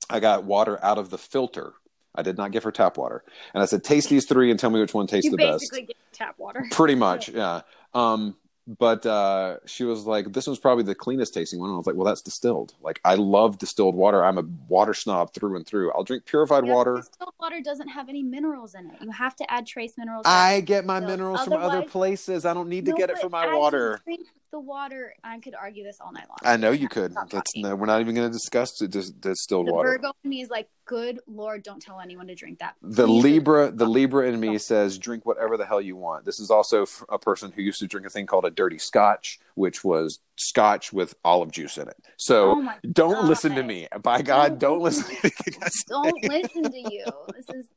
I 0.10 0.20
got 0.20 0.44
water 0.44 0.84
out 0.84 0.98
of 0.98 1.10
the 1.10 1.18
filter. 1.18 1.74
I 2.14 2.22
did 2.22 2.38
not 2.38 2.52
give 2.52 2.64
her 2.64 2.72
tap 2.72 2.98
water, 2.98 3.24
and 3.54 3.62
I 3.62 3.66
said, 3.66 3.84
"Taste 3.84 4.10
these 4.10 4.26
three 4.26 4.50
and 4.50 4.60
tell 4.60 4.70
me 4.70 4.80
which 4.80 4.94
one 4.94 5.06
tastes 5.08 5.26
You 5.26 5.32
the 5.32 5.38
best." 5.38 5.60
basically 5.62 5.82
get 5.88 5.98
tap 6.14 6.36
water. 6.38 6.66
Pretty 6.72 6.96
much, 6.96 7.28
yeah. 7.42 7.62
Um, 7.94 8.38
but 8.80 9.06
uh, 9.06 9.58
she 9.66 9.84
was 9.84 10.06
like, 10.06 10.32
"This 10.32 10.48
one's 10.48 10.60
probably 10.60 10.86
the 10.86 10.96
cleanest 10.96 11.34
tasting 11.34 11.60
one." 11.60 11.70
And 11.70 11.76
I 11.76 11.78
was 11.78 11.88
like, 11.88 11.96
"Well, 11.98 12.06
that's 12.06 12.22
distilled. 12.22 12.74
Like, 12.82 13.02
I 13.04 13.16
love 13.16 13.58
distilled 13.58 13.96
water. 13.96 14.24
I'm 14.24 14.38
a 14.38 14.44
water 14.70 14.94
snob 14.94 15.34
through 15.34 15.58
and 15.58 15.68
through. 15.68 15.92
I'll 15.92 16.04
drink 16.06 16.26
purified 16.26 16.66
Yeah, 16.66 16.74
water. 16.74 16.96
Distilled 16.98 17.34
water 17.40 17.60
doesn't 17.62 17.90
have 17.90 18.08
any 18.08 18.24
minerals 18.24 18.76
in 18.76 18.88
it. 18.92 19.02
You 19.02 19.12
have 19.12 19.36
to 19.36 19.52
add 19.52 19.68
trace 19.68 19.94
minerals. 19.98 20.24
I 20.26 20.62
get 20.62 20.86
my 20.86 21.00
minerals 21.02 21.44
from 21.44 21.54
other 21.54 21.82
places. 21.84 22.46
I 22.46 22.54
don't 22.54 22.70
need 22.70 22.86
to 22.86 22.92
No, 22.92 22.98
get 22.98 23.10
it 23.10 23.20
from 23.20 23.32
my 23.32 23.54
water. 23.54 24.00
drink 24.06 24.26
the 24.56 24.60
water. 24.62 25.14
I 25.22 25.38
could 25.40 25.54
argue 25.54 25.84
this 25.84 25.98
all 26.00 26.14
night 26.14 26.30
long. 26.30 26.38
I 26.44 26.56
know 26.56 26.72
you 26.72 26.88
could. 26.88 27.14
That's 27.30 27.52
no, 27.58 27.76
we're 27.76 27.88
not 27.88 28.00
even 28.00 28.16
going 28.16 28.30
to 28.30 28.34
discuss 28.34 28.78
the 28.78 28.88
dis- 28.88 29.10
distilled 29.12 29.68
the 29.68 29.74
water. 29.74 29.90
Virgo 29.92 30.14
in 30.24 30.30
me 30.30 30.42
is 30.42 30.50
like, 30.50 30.70
good 30.86 31.20
lord, 31.28 31.62
don't 31.62 31.82
tell 31.82 32.00
anyone 32.00 32.28
to 32.28 32.36
drink 32.36 32.60
that. 32.60 32.76
the 32.82 33.06
Please 33.06 33.24
Libra, 33.24 33.70
the 33.72 33.86
Libra 33.98 34.30
in 34.30 34.40
me 34.40 34.58
says, 34.58 34.98
drink 34.98 35.26
whatever 35.26 35.58
the 35.58 35.66
hell 35.66 35.82
you 35.82 35.98
want. 35.98 36.24
This 36.24 36.40
is 36.40 36.50
also 36.50 36.86
a 37.10 37.20
person 37.20 37.52
who 37.52 37.62
used 37.62 37.80
to 37.80 37.88
drink 37.88 38.08
a 38.08 38.10
thing 38.10 38.28
called 38.28 38.46
a 38.46 38.50
dirty 38.52 38.78
Scotch, 38.78 39.40
which 39.56 39.84
was 39.84 40.20
Scotch 40.38 40.94
with 40.94 41.16
olive 41.26 41.52
juice 41.52 41.78
in 41.78 41.90
it. 41.90 41.98
So 42.16 42.52
Oh 42.62 42.74
don't 42.94 43.14
God. 43.16 43.28
listen 43.28 43.56
to 43.56 43.64
me. 43.64 43.90
By 44.02 44.22
God, 44.22 44.58
don't 44.58 44.76
Don't 44.76 44.84
listen 44.84 45.14
to 45.18 45.32
Don't 45.90 46.24
listen 46.24 46.72
to 46.72 46.80
you. 46.94 47.04
This 47.36 47.50
is 47.50 47.68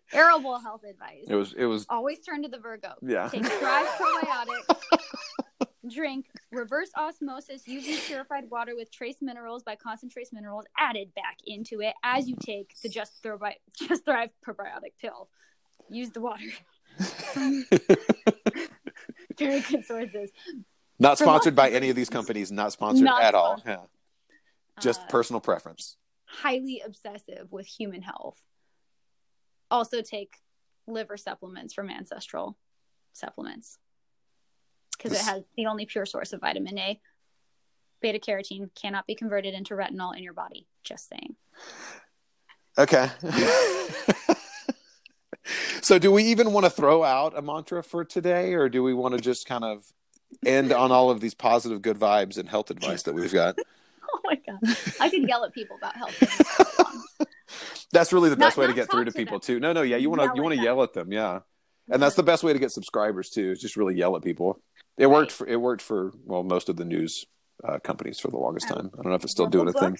terrible 0.10 0.58
health 0.58 0.82
advice. 0.84 1.24
It 1.26 1.34
was, 1.36 1.54
it 1.54 1.64
was, 1.64 1.86
Always 1.88 2.18
turn 2.20 2.42
to 2.42 2.48
the 2.48 2.58
Virgo. 2.58 2.90
yeah. 3.00 3.28
Take 3.28 3.44
probiotics. 3.44 4.76
Drink 5.88 6.26
reverse 6.52 6.90
osmosis 6.96 7.66
using 7.66 7.96
purified 7.96 8.50
water 8.50 8.74
with 8.76 8.90
trace 8.90 9.16
minerals 9.20 9.62
by 9.62 9.76
ConcenTrace 9.76 10.32
minerals 10.32 10.64
added 10.76 11.14
back 11.14 11.38
into 11.46 11.80
it 11.80 11.94
as 12.02 12.28
you 12.28 12.36
take 12.40 12.72
the 12.82 12.88
Just 12.88 13.22
Thrive, 13.22 13.54
Just 13.88 14.04
Thrive 14.04 14.30
probiotic 14.46 14.92
pill. 15.00 15.28
Use 15.90 16.10
the 16.10 16.20
water. 16.20 16.44
Very 19.38 19.60
good 19.60 19.84
sources. 19.84 20.30
Not 20.98 21.18
sponsored 21.18 21.54
by 21.54 21.70
any 21.70 21.90
of 21.90 21.96
these 21.96 22.08
companies, 22.10 22.50
not 22.50 22.72
sponsored 22.72 23.04
Not 23.04 23.22
at 23.22 23.34
all. 23.34 23.62
Yeah. 23.64 23.82
Just 24.80 25.00
Uh, 25.02 25.06
personal 25.06 25.40
preference. 25.40 25.96
highly 26.26 26.82
obsessive 26.84 27.50
with 27.50 27.66
human 27.66 28.02
health. 28.02 28.38
Also 29.70 30.02
take 30.02 30.36
liver 30.86 31.16
supplements 31.16 31.72
from 31.72 31.88
Ancestral 31.88 32.56
Supplements 33.12 33.78
because 34.98 35.12
it 35.12 35.24
has 35.24 35.44
the 35.56 35.66
only 35.66 35.86
pure 35.86 36.04
source 36.04 36.32
of 36.32 36.40
vitamin 36.40 36.78
A. 36.78 37.00
Beta 38.00 38.18
carotene 38.18 38.70
cannot 38.80 39.06
be 39.06 39.14
converted 39.14 39.54
into 39.54 39.74
retinol 39.74 40.16
in 40.16 40.22
your 40.22 40.32
body. 40.32 40.66
Just 40.84 41.08
saying. 41.08 41.34
Okay. 42.76 43.08
so, 45.82 45.98
do 45.98 46.12
we 46.12 46.24
even 46.24 46.52
want 46.52 46.64
to 46.64 46.70
throw 46.70 47.02
out 47.02 47.36
a 47.36 47.42
mantra 47.42 47.82
for 47.82 48.04
today, 48.04 48.54
or 48.54 48.68
do 48.68 48.82
we 48.82 48.94
want 48.94 49.14
to 49.16 49.20
just 49.20 49.46
kind 49.46 49.64
of 49.64 49.84
end 50.46 50.72
on 50.72 50.92
all 50.92 51.10
of 51.10 51.20
these 51.20 51.34
positive, 51.34 51.82
good 51.82 51.98
vibes 51.98 52.38
and 52.38 52.48
health 52.48 52.70
advice 52.70 53.02
that 53.04 53.14
we've 53.14 53.32
got? 53.32 53.56
Oh 54.10 54.20
my 54.24 54.36
god, 54.36 54.76
I 55.00 55.10
could 55.10 55.28
yell 55.28 55.44
at 55.44 55.52
people 55.52 55.76
about 55.76 55.94
health. 55.94 56.16
all 56.58 56.64
day 56.64 56.70
long. 56.82 57.04
That's 57.92 58.10
really 58.10 58.30
the 58.30 58.36
Not- 58.36 58.46
best 58.46 58.56
way 58.56 58.66
to 58.66 58.72
get 58.72 58.90
through 58.90 59.04
to 59.04 59.10
to 59.10 59.16
people 59.16 59.38
them. 59.38 59.42
too. 59.42 59.60
No, 59.60 59.74
no, 59.74 59.82
yeah, 59.82 59.98
you 59.98 60.08
want 60.08 60.22
to 60.22 60.32
you 60.34 60.42
want 60.42 60.54
to 60.54 60.62
yell 60.62 60.82
at 60.82 60.94
them, 60.94 61.12
yeah, 61.12 61.40
and 61.90 62.02
that's 62.02 62.14
the 62.14 62.22
best 62.22 62.42
way 62.42 62.54
to 62.54 62.58
get 62.58 62.72
subscribers 62.72 63.28
too. 63.28 63.50
Is 63.50 63.60
just 63.60 63.76
really 63.76 63.96
yell 63.96 64.16
at 64.16 64.22
people. 64.22 64.62
It 64.98 65.06
worked 65.08 65.32
for 65.32 65.46
it 65.46 65.56
worked 65.60 65.82
for 65.82 66.12
well 66.24 66.42
most 66.42 66.68
of 66.68 66.76
the 66.76 66.84
news 66.84 67.24
uh, 67.64 67.78
companies 67.78 68.18
for 68.18 68.28
the 68.28 68.36
longest 68.38 68.70
Um, 68.70 68.76
time. 68.76 68.90
I 68.94 69.02
don't 69.02 69.10
know 69.10 69.14
if 69.16 69.22
it's 69.24 69.32
still 69.32 69.46
Throw 69.48 69.64
doing 69.64 69.74
a 69.74 69.78
thing. 69.78 69.96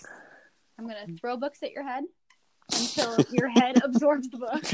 I'm 0.79 0.87
gonna 0.87 1.07
throw 1.21 1.37
books 1.37 1.63
at 1.63 1.73
your 1.73 1.85
head 1.87 2.05
until 2.73 3.17
your 3.33 3.49
head 3.49 3.81
absorbs 3.85 4.29
the 4.31 4.39
book. 4.39 4.65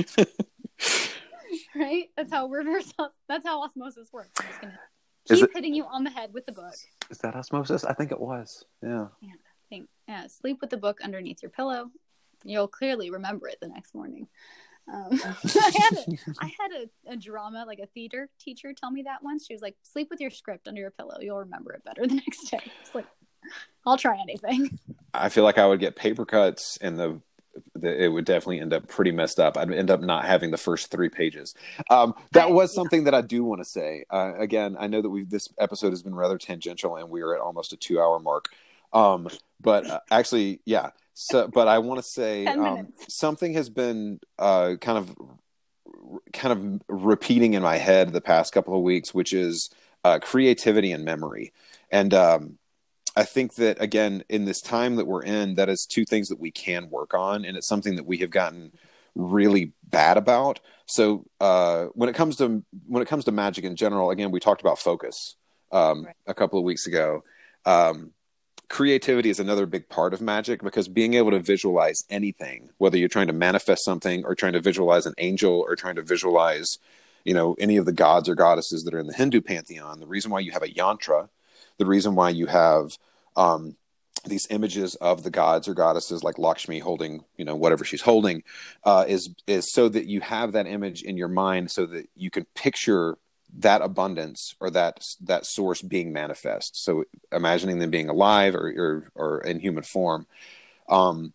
Right? 1.76 2.06
That's 2.16 2.32
how 2.32 2.46
reverse. 2.48 2.92
That's 3.28 3.46
how 3.46 3.62
osmosis 3.62 4.08
works. 4.12 4.30
I'm 4.40 4.46
just 4.48 4.60
gonna 4.60 4.78
Is 5.30 5.40
keep 5.40 5.50
it- 5.50 5.54
hitting 5.56 5.74
you 5.74 5.84
on 5.84 6.04
the 6.04 6.10
head 6.10 6.32
with 6.32 6.46
the 6.46 6.52
book. 6.52 6.74
Is 7.10 7.18
that 7.18 7.34
osmosis? 7.36 7.84
I 7.84 7.92
think 7.94 8.10
it 8.12 8.20
was. 8.20 8.64
Yeah. 8.82 9.08
Think, 9.68 9.88
yeah, 10.08 10.26
sleep 10.26 10.58
with 10.60 10.70
the 10.70 10.76
book 10.76 11.00
underneath 11.02 11.42
your 11.42 11.50
pillow. 11.50 11.90
You'll 12.44 12.68
clearly 12.68 13.10
remember 13.10 13.48
it 13.48 13.58
the 13.60 13.68
next 13.68 13.94
morning. 13.94 14.28
Um, 14.92 15.08
I 15.22 15.72
had, 15.78 15.92
a, 15.92 16.18
I 16.40 16.46
had 16.46 16.70
a, 16.72 17.12
a 17.12 17.16
drama, 17.16 17.64
like 17.66 17.78
a 17.78 17.86
theater 17.86 18.28
teacher, 18.38 18.72
tell 18.72 18.90
me 18.90 19.02
that 19.02 19.22
once. 19.22 19.46
She 19.46 19.54
was 19.54 19.62
like, 19.62 19.76
"Sleep 19.82 20.08
with 20.10 20.20
your 20.20 20.30
script 20.30 20.68
under 20.68 20.80
your 20.80 20.90
pillow. 20.90 21.16
You'll 21.20 21.38
remember 21.38 21.72
it 21.72 21.84
better 21.84 22.02
the 22.06 22.14
next 22.14 22.50
day." 22.50 22.60
It's 22.82 22.94
like, 22.94 23.06
I'll 23.86 23.98
try 23.98 24.18
anything. 24.20 24.78
I 25.12 25.28
feel 25.28 25.44
like 25.44 25.58
I 25.58 25.66
would 25.66 25.80
get 25.80 25.96
paper 25.96 26.24
cuts 26.24 26.76
and 26.80 26.98
the, 26.98 27.20
the 27.74 28.04
it 28.04 28.08
would 28.08 28.24
definitely 28.24 28.60
end 28.60 28.72
up 28.72 28.88
pretty 28.88 29.12
messed 29.12 29.38
up. 29.38 29.56
I'd 29.56 29.70
end 29.72 29.90
up 29.90 30.00
not 30.00 30.24
having 30.24 30.50
the 30.50 30.56
first 30.58 30.90
three 30.90 31.08
pages. 31.08 31.54
Um, 31.90 32.14
that 32.32 32.50
was 32.50 32.74
something 32.74 33.04
that 33.04 33.14
I 33.14 33.20
do 33.20 33.44
want 33.44 33.60
to 33.60 33.68
say. 33.68 34.04
Uh, 34.10 34.32
again, 34.36 34.76
I 34.78 34.86
know 34.86 35.02
that 35.02 35.10
we 35.10 35.24
this 35.24 35.48
episode 35.58 35.90
has 35.90 36.02
been 36.02 36.14
rather 36.14 36.38
tangential 36.38 36.96
and 36.96 37.10
we 37.10 37.22
are 37.22 37.34
at 37.34 37.40
almost 37.40 37.72
a 37.72 37.76
two 37.76 38.00
hour 38.00 38.18
mark. 38.18 38.48
Um, 38.92 39.28
but 39.60 39.86
uh, 39.86 40.00
actually, 40.10 40.60
yeah. 40.64 40.90
So, 41.14 41.48
but 41.48 41.68
I 41.68 41.78
want 41.78 41.98
to 42.02 42.08
say 42.08 42.46
um, 42.58 42.92
something 43.08 43.54
has 43.54 43.70
been 43.70 44.20
uh, 44.38 44.74
kind 44.80 44.98
of 44.98 45.16
kind 46.32 46.52
of 46.52 46.82
repeating 46.88 47.54
in 47.54 47.62
my 47.62 47.76
head 47.76 48.12
the 48.12 48.20
past 48.20 48.52
couple 48.52 48.76
of 48.76 48.82
weeks, 48.82 49.14
which 49.14 49.32
is 49.32 49.70
uh, 50.04 50.18
creativity 50.18 50.92
and 50.92 51.04
memory. 51.04 51.52
And 51.90 52.12
um, 52.12 52.58
I 53.16 53.24
think 53.24 53.54
that 53.54 53.80
again, 53.80 54.24
in 54.28 54.44
this 54.44 54.60
time 54.60 54.96
that 54.96 55.06
we're 55.06 55.22
in, 55.22 55.54
that 55.54 55.68
is 55.68 55.86
two 55.86 56.04
things 56.04 56.28
that 56.28 56.40
we 56.40 56.50
can 56.50 56.90
work 56.90 57.14
on, 57.14 57.44
and 57.44 57.56
it's 57.56 57.68
something 57.68 57.96
that 57.96 58.06
we 58.06 58.18
have 58.18 58.30
gotten 58.30 58.72
really 59.14 59.72
bad 59.84 60.16
about. 60.16 60.58
So 60.86 61.24
uh, 61.40 61.86
when 61.94 62.08
it 62.08 62.14
comes 62.14 62.36
to 62.36 62.64
when 62.86 63.02
it 63.02 63.08
comes 63.08 63.24
to 63.26 63.32
magic 63.32 63.64
in 63.64 63.76
general, 63.76 64.10
again, 64.10 64.30
we 64.32 64.40
talked 64.40 64.60
about 64.60 64.78
focus 64.78 65.36
um, 65.70 66.04
Right. 66.04 66.16
a 66.26 66.34
couple 66.34 66.58
of 66.58 66.64
weeks 66.64 66.86
ago. 66.86 67.22
Um, 67.64 68.10
creativity 68.68 69.30
is 69.30 69.40
another 69.40 69.66
big 69.66 69.88
part 69.88 70.14
of 70.14 70.20
magic 70.20 70.62
because 70.62 70.88
being 70.88 71.14
able 71.14 71.30
to 71.30 71.40
visualize 71.40 72.04
anything, 72.10 72.70
whether 72.78 72.96
you're 72.96 73.08
trying 73.08 73.26
to 73.26 73.32
manifest 73.32 73.84
something 73.84 74.24
or 74.24 74.34
trying 74.34 74.52
to 74.54 74.60
visualize 74.60 75.06
an 75.06 75.14
angel 75.18 75.52
or 75.52 75.76
trying 75.76 75.96
to 75.96 76.02
visualize, 76.02 76.78
you 77.24 77.34
know, 77.34 77.54
any 77.58 77.76
of 77.76 77.86
the 77.86 77.92
gods 77.92 78.28
or 78.28 78.34
goddesses 78.34 78.84
that 78.84 78.94
are 78.94 78.98
in 78.98 79.06
the 79.06 79.14
Hindu 79.14 79.40
pantheon, 79.40 80.00
the 80.00 80.06
reason 80.06 80.30
why 80.30 80.40
you 80.40 80.52
have 80.52 80.62
a 80.62 80.68
yantra, 80.68 81.28
the 81.78 81.86
reason 81.86 82.14
why 82.14 82.30
you 82.30 82.46
have 82.46 82.96
um, 83.36 83.76
these 84.24 84.46
images 84.50 84.94
of 84.96 85.22
the 85.22 85.30
gods 85.30 85.68
or 85.68 85.74
goddesses 85.74 86.22
like 86.22 86.38
Lakshmi 86.38 86.78
holding, 86.78 87.24
you 87.36 87.44
know, 87.44 87.56
whatever 87.56 87.84
she's 87.84 88.02
holding, 88.02 88.42
uh, 88.84 89.04
is 89.06 89.30
is 89.46 89.72
so 89.72 89.88
that 89.88 90.06
you 90.06 90.20
have 90.20 90.52
that 90.52 90.66
image 90.66 91.02
in 91.02 91.16
your 91.16 91.28
mind, 91.28 91.70
so 91.70 91.86
that 91.86 92.08
you 92.14 92.30
can 92.30 92.46
picture 92.54 93.18
that 93.58 93.82
abundance 93.82 94.54
or 94.60 94.70
that 94.70 95.04
that 95.22 95.46
source 95.46 95.82
being 95.82 96.12
manifest. 96.12 96.82
So 96.82 97.04
imagining 97.32 97.78
them 97.78 97.90
being 97.90 98.08
alive 98.08 98.54
or 98.54 98.68
or, 98.76 99.10
or 99.14 99.40
in 99.40 99.60
human 99.60 99.84
form. 99.84 100.26
Um, 100.88 101.32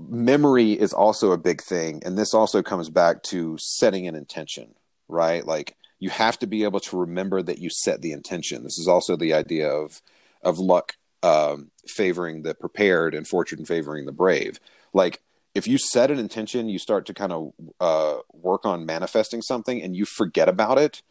memory 0.00 0.72
is 0.72 0.92
also 0.92 1.32
a 1.32 1.38
big 1.38 1.62
thing, 1.62 2.02
and 2.04 2.16
this 2.16 2.34
also 2.34 2.62
comes 2.62 2.88
back 2.88 3.22
to 3.24 3.56
setting 3.58 4.06
an 4.06 4.14
intention, 4.14 4.74
right? 5.08 5.44
Like 5.46 5.76
you 5.98 6.10
have 6.10 6.38
to 6.40 6.46
be 6.46 6.64
able 6.64 6.80
to 6.80 6.98
remember 6.98 7.42
that 7.42 7.58
you 7.58 7.70
set 7.70 8.00
the 8.00 8.12
intention. 8.12 8.62
This 8.62 8.78
is 8.78 8.88
also 8.88 9.16
the 9.16 9.34
idea 9.34 9.70
of 9.70 10.02
of 10.42 10.58
luck 10.58 10.94
um, 11.22 11.70
favoring 11.86 12.42
the 12.42 12.54
prepared 12.54 13.14
and 13.14 13.28
fortune 13.28 13.64
favoring 13.64 14.06
the 14.06 14.12
brave. 14.12 14.58
Like 14.92 15.20
if 15.54 15.66
you 15.66 15.78
set 15.78 16.10
an 16.10 16.18
intention, 16.18 16.68
you 16.68 16.78
start 16.78 17.06
to 17.06 17.14
kind 17.14 17.32
of 17.32 17.52
uh, 17.80 18.18
work 18.32 18.64
on 18.64 18.86
manifesting 18.86 19.42
something, 19.42 19.82
and 19.82 19.96
you 19.96 20.04
forget 20.04 20.48
about 20.48 20.78
it. 20.78 21.02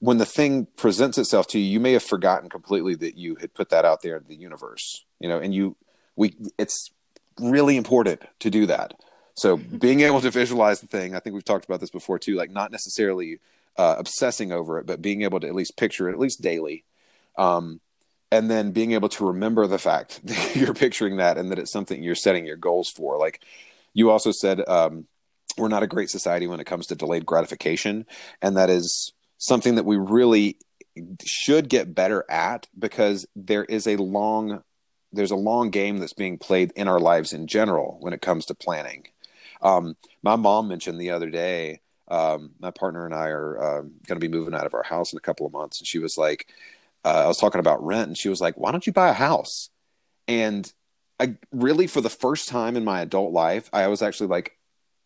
When 0.00 0.18
the 0.18 0.26
thing 0.26 0.66
presents 0.76 1.18
itself 1.18 1.46
to 1.48 1.58
you, 1.58 1.64
you 1.64 1.80
may 1.80 1.92
have 1.92 2.02
forgotten 2.02 2.48
completely 2.48 2.94
that 2.96 3.16
you 3.16 3.36
had 3.36 3.54
put 3.54 3.68
that 3.70 3.84
out 3.84 4.02
there 4.02 4.16
in 4.16 4.24
the 4.28 4.34
universe. 4.34 5.04
You 5.18 5.28
know, 5.28 5.38
and 5.38 5.54
you 5.54 5.76
we 6.16 6.34
it's 6.58 6.90
really 7.38 7.76
important 7.76 8.22
to 8.40 8.50
do 8.50 8.66
that. 8.66 8.94
So 9.34 9.56
being 9.56 10.00
able 10.00 10.20
to 10.20 10.30
visualize 10.30 10.80
the 10.80 10.86
thing, 10.86 11.14
I 11.14 11.20
think 11.20 11.34
we've 11.34 11.44
talked 11.44 11.64
about 11.64 11.80
this 11.80 11.90
before 11.90 12.18
too, 12.18 12.34
like 12.34 12.50
not 12.50 12.70
necessarily 12.70 13.38
uh, 13.76 13.96
obsessing 13.98 14.52
over 14.52 14.78
it, 14.78 14.86
but 14.86 15.00
being 15.00 15.22
able 15.22 15.40
to 15.40 15.46
at 15.46 15.54
least 15.54 15.76
picture 15.76 16.08
it 16.08 16.12
at 16.12 16.18
least 16.18 16.42
daily. 16.42 16.84
Um, 17.38 17.80
and 18.32 18.50
then 18.50 18.70
being 18.70 18.92
able 18.92 19.08
to 19.10 19.26
remember 19.26 19.66
the 19.66 19.78
fact 19.78 20.20
that 20.26 20.56
you're 20.56 20.74
picturing 20.74 21.16
that 21.16 21.38
and 21.38 21.50
that 21.50 21.58
it's 21.58 21.72
something 21.72 22.02
you're 22.02 22.14
setting 22.14 22.46
your 22.46 22.56
goals 22.56 22.90
for. 22.94 23.16
Like 23.16 23.42
you 23.94 24.10
also 24.10 24.32
said, 24.32 24.66
um, 24.68 25.06
we're 25.56 25.68
not 25.68 25.82
a 25.82 25.88
great 25.88 26.10
society 26.10 26.46
when 26.46 26.60
it 26.60 26.66
comes 26.66 26.86
to 26.86 26.94
delayed 26.94 27.26
gratification. 27.26 28.06
And 28.40 28.56
that 28.56 28.70
is 28.70 29.12
something 29.40 29.74
that 29.74 29.84
we 29.84 29.96
really 29.96 30.58
should 31.24 31.68
get 31.68 31.94
better 31.94 32.24
at 32.30 32.68
because 32.78 33.26
there 33.34 33.64
is 33.64 33.88
a 33.88 33.96
long 33.96 34.62
there's 35.12 35.32
a 35.32 35.36
long 35.36 35.70
game 35.70 35.98
that's 35.98 36.12
being 36.12 36.38
played 36.38 36.72
in 36.76 36.86
our 36.86 37.00
lives 37.00 37.32
in 37.32 37.48
general 37.48 37.96
when 37.98 38.12
it 38.12 38.22
comes 38.22 38.46
to 38.46 38.54
planning. 38.54 39.08
Um, 39.60 39.96
my 40.22 40.36
mom 40.36 40.68
mentioned 40.68 41.00
the 41.00 41.10
other 41.10 41.30
day, 41.30 41.80
um, 42.06 42.52
my 42.60 42.70
partner 42.70 43.06
and 43.06 43.14
I 43.14 43.26
are 43.26 43.80
um, 43.80 43.94
going 44.06 44.20
to 44.20 44.24
be 44.24 44.28
moving 44.28 44.54
out 44.54 44.66
of 44.66 44.74
our 44.74 44.84
house 44.84 45.12
in 45.12 45.16
a 45.16 45.20
couple 45.20 45.46
of 45.46 45.52
months, 45.52 45.80
and 45.80 45.86
she 45.86 45.98
was 45.98 46.16
like, 46.16 46.46
uh, 47.04 47.24
I 47.24 47.26
was 47.26 47.38
talking 47.38 47.58
about 47.58 47.84
rent, 47.84 48.06
and 48.06 48.16
she 48.16 48.28
was 48.28 48.40
like, 48.40 48.56
"Why 48.56 48.70
don't 48.70 48.86
you 48.86 48.92
buy 48.92 49.08
a 49.08 49.14
house?" 49.14 49.70
And 50.28 50.72
I 51.18 51.36
really, 51.50 51.88
for 51.88 52.00
the 52.00 52.08
first 52.08 52.48
time 52.48 52.76
in 52.76 52.84
my 52.84 53.00
adult 53.00 53.32
life, 53.32 53.68
I 53.72 53.88
was 53.88 54.02
actually 54.02 54.28
like, 54.28 54.56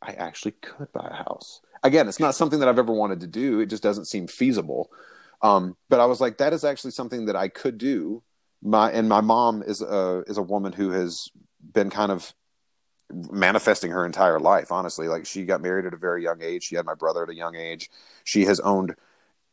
I 0.03 0.13
actually 0.13 0.53
could 0.53 0.93
buy 0.93 1.09
a 1.11 1.15
house. 1.15 1.63
Again, 1.85 2.09
it's 2.09 2.19
not 2.19 2.35
something 2.35 2.61
that 2.61 2.69
I've 2.69 2.79
ever 2.79 2.93
wanted 2.93 3.21
to 3.21 3.27
do. 3.27 3.61
It 3.61 3.67
just 3.67 3.83
doesn't 3.83 4.07
seem 4.07 4.27
feasible. 4.27 4.91
Um, 5.43 5.77
but 5.91 6.01
I 6.01 6.07
was 6.07 6.21
like, 6.21 6.39
that 6.39 6.53
is 6.53 6.65
actually 6.65 6.93
something 6.93 7.27
that 7.27 7.37
I 7.37 7.49
could 7.49 7.79
do. 7.79 8.23
My 8.63 8.91
and 8.91 9.09
my 9.09 9.21
mom 9.21 9.63
is 9.63 9.83
a 9.83 10.25
is 10.27 10.39
a 10.39 10.43
woman 10.43 10.73
who 10.73 10.91
has 10.91 11.29
been 11.73 11.91
kind 11.91 12.11
of 12.11 12.33
manifesting 13.13 13.91
her 13.91 14.07
entire 14.07 14.41
life 14.41 14.73
honestly. 14.73 15.07
Like 15.07 15.27
she 15.27 15.45
got 15.45 15.61
married 15.61 15.85
at 15.85 15.93
a 15.93 15.99
very 15.99 16.23
young 16.23 16.43
age. 16.43 16.65
She 16.65 16.75
had 16.75 16.87
my 16.87 16.95
brother 16.95 17.23
at 17.25 17.29
a 17.29 17.35
young 17.35 17.55
age. 17.55 17.91
She 18.25 18.47
has 18.47 18.61
owned 18.61 18.95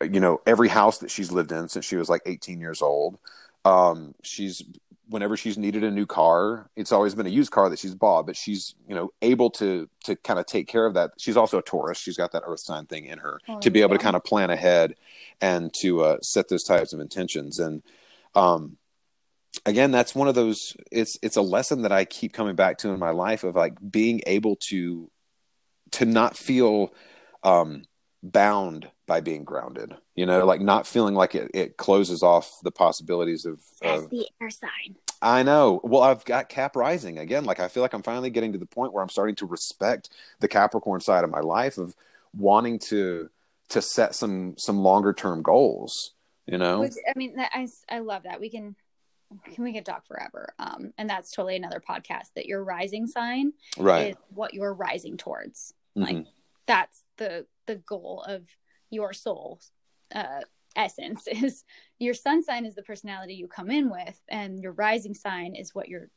you 0.01 0.21
know 0.21 0.41
every 0.45 0.69
house 0.69 0.99
that 0.99 1.11
she's 1.11 1.31
lived 1.31 1.51
in 1.51 1.67
since 1.67 1.85
she 1.85 1.97
was 1.97 2.09
like 2.09 2.21
18 2.25 2.61
years 2.61 2.81
old. 2.81 3.19
Um, 3.65 4.15
she's 4.23 4.63
whenever 5.11 5.37
she's 5.37 5.57
needed 5.57 5.83
a 5.83 5.91
new 5.91 6.05
car 6.05 6.69
it's 6.75 6.91
always 6.91 7.13
been 7.13 7.27
a 7.27 7.29
used 7.29 7.51
car 7.51 7.69
that 7.69 7.79
she's 7.79 7.93
bought 7.93 8.25
but 8.25 8.35
she's 8.35 8.75
you 8.87 8.95
know 8.95 9.11
able 9.21 9.49
to 9.49 9.87
to 10.03 10.15
kind 10.17 10.39
of 10.39 10.45
take 10.45 10.67
care 10.67 10.85
of 10.85 10.93
that. 10.95 11.11
She's 11.17 11.37
also 11.37 11.57
a 11.57 11.61
taurus. 11.61 11.97
She's 11.97 12.17
got 12.17 12.31
that 12.31 12.43
earth 12.45 12.61
sign 12.61 12.85
thing 12.85 13.05
in 13.05 13.19
her 13.19 13.39
oh, 13.47 13.59
to 13.59 13.69
be 13.69 13.81
able 13.81 13.97
to 13.97 14.03
kind 14.03 14.15
of 14.15 14.23
plan 14.23 14.49
ahead 14.49 14.95
and 15.39 15.73
to 15.81 16.01
uh, 16.01 16.17
set 16.21 16.49
those 16.49 16.63
types 16.63 16.93
of 16.93 16.99
intentions. 16.99 17.59
And 17.59 17.83
um, 18.35 18.77
again 19.65 19.91
that's 19.91 20.15
one 20.15 20.29
of 20.29 20.35
those 20.35 20.77
it's 20.93 21.17
it's 21.21 21.35
a 21.35 21.41
lesson 21.41 21.81
that 21.81 21.91
i 21.91 22.05
keep 22.05 22.31
coming 22.31 22.55
back 22.55 22.77
to 22.77 22.89
in 22.89 22.97
my 22.97 23.09
life 23.09 23.43
of 23.43 23.53
like 23.53 23.73
being 23.91 24.21
able 24.25 24.55
to 24.55 25.11
to 25.91 26.05
not 26.05 26.37
feel 26.37 26.93
um 27.43 27.83
bound 28.23 28.89
by 29.11 29.19
being 29.19 29.43
grounded 29.43 29.93
you 30.15 30.25
know 30.25 30.45
like 30.45 30.61
not 30.61 30.87
feeling 30.87 31.13
like 31.13 31.35
it, 31.35 31.51
it 31.53 31.75
closes 31.75 32.23
off 32.23 32.59
the 32.63 32.71
possibilities 32.71 33.43
of, 33.43 33.59
That's 33.81 34.07
the 34.07 34.25
air 34.41 34.49
sign. 34.49 34.95
I 35.21 35.43
know. 35.43 35.81
Well 35.83 36.01
i've 36.01 36.23
got 36.23 36.47
cap 36.47 36.77
rising 36.77 37.19
again. 37.19 37.43
Like 37.43 37.59
i 37.59 37.67
feel 37.67 37.83
like 37.83 37.91
i'm 37.91 38.03
finally 38.03 38.29
getting 38.29 38.53
to 38.53 38.57
the 38.57 38.65
point 38.65 38.93
where 38.93 39.03
i'm 39.03 39.09
starting 39.09 39.35
to 39.35 39.45
respect 39.45 40.11
the 40.39 40.47
capricorn 40.47 41.01
side 41.01 41.25
of 41.25 41.29
my 41.29 41.41
life 41.41 41.77
of 41.77 41.93
wanting 42.33 42.79
to 42.87 43.29
to 43.67 43.81
set 43.81 44.15
some 44.15 44.55
some 44.57 44.79
longer 44.79 45.11
term 45.11 45.41
goals 45.41 46.13
you 46.45 46.57
know? 46.57 46.79
Which, 46.79 46.93
i 47.05 47.17
mean 47.17 47.35
i 47.37 47.67
i 47.89 47.99
love 47.99 48.23
that. 48.23 48.39
We 48.39 48.49
can 48.49 48.77
can 49.53 49.65
we 49.65 49.73
can 49.73 49.83
talk 49.83 50.07
forever. 50.07 50.53
Um 50.57 50.93
and 50.97 51.09
that's 51.09 51.31
totally 51.31 51.57
another 51.57 51.81
podcast 51.81 52.27
that 52.37 52.45
your 52.45 52.63
rising 52.63 53.07
sign 53.07 53.51
right. 53.77 54.11
is 54.11 54.15
what 54.33 54.53
you're 54.53 54.73
rising 54.73 55.17
towards. 55.17 55.73
Mm-hmm. 55.97 56.15
like 56.15 56.25
that's 56.65 57.03
the 57.17 57.45
the 57.67 57.75
goal 57.75 58.23
of 58.25 58.47
your 58.91 59.13
soul 59.13 59.59
uh 60.13 60.41
essence 60.75 61.27
is 61.31 61.63
your 61.99 62.13
sun 62.13 62.43
sign 62.43 62.65
is 62.65 62.75
the 62.75 62.83
personality 62.83 63.33
you 63.33 63.47
come 63.47 63.71
in 63.71 63.89
with 63.89 64.21
and 64.29 64.61
your 64.61 64.73
rising 64.73 65.13
sign 65.13 65.55
is 65.55 65.73
what 65.73 65.89
you're 65.89 66.09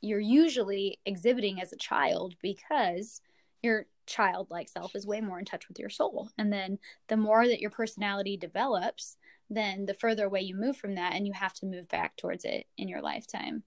you're 0.00 0.20
usually 0.20 0.98
exhibiting 1.06 1.60
as 1.62 1.72
a 1.72 1.76
child 1.76 2.34
because 2.42 3.20
your 3.62 3.86
childlike 4.06 4.68
self 4.68 4.94
is 4.94 5.06
way 5.06 5.20
more 5.20 5.38
in 5.38 5.44
touch 5.44 5.68
with 5.68 5.78
your 5.78 5.88
soul. 5.88 6.28
And 6.36 6.52
then 6.52 6.78
the 7.08 7.16
more 7.16 7.46
that 7.46 7.60
your 7.60 7.70
personality 7.70 8.36
develops 8.36 9.16
then 9.48 9.84
the 9.84 9.94
further 9.94 10.24
away 10.24 10.40
you 10.40 10.54
move 10.54 10.76
from 10.76 10.94
that 10.94 11.14
and 11.14 11.26
you 11.26 11.32
have 11.34 11.52
to 11.52 11.66
move 11.66 11.86
back 11.88 12.16
towards 12.16 12.44
it 12.44 12.66
in 12.78 12.88
your 12.88 13.02
lifetime. 13.02 13.62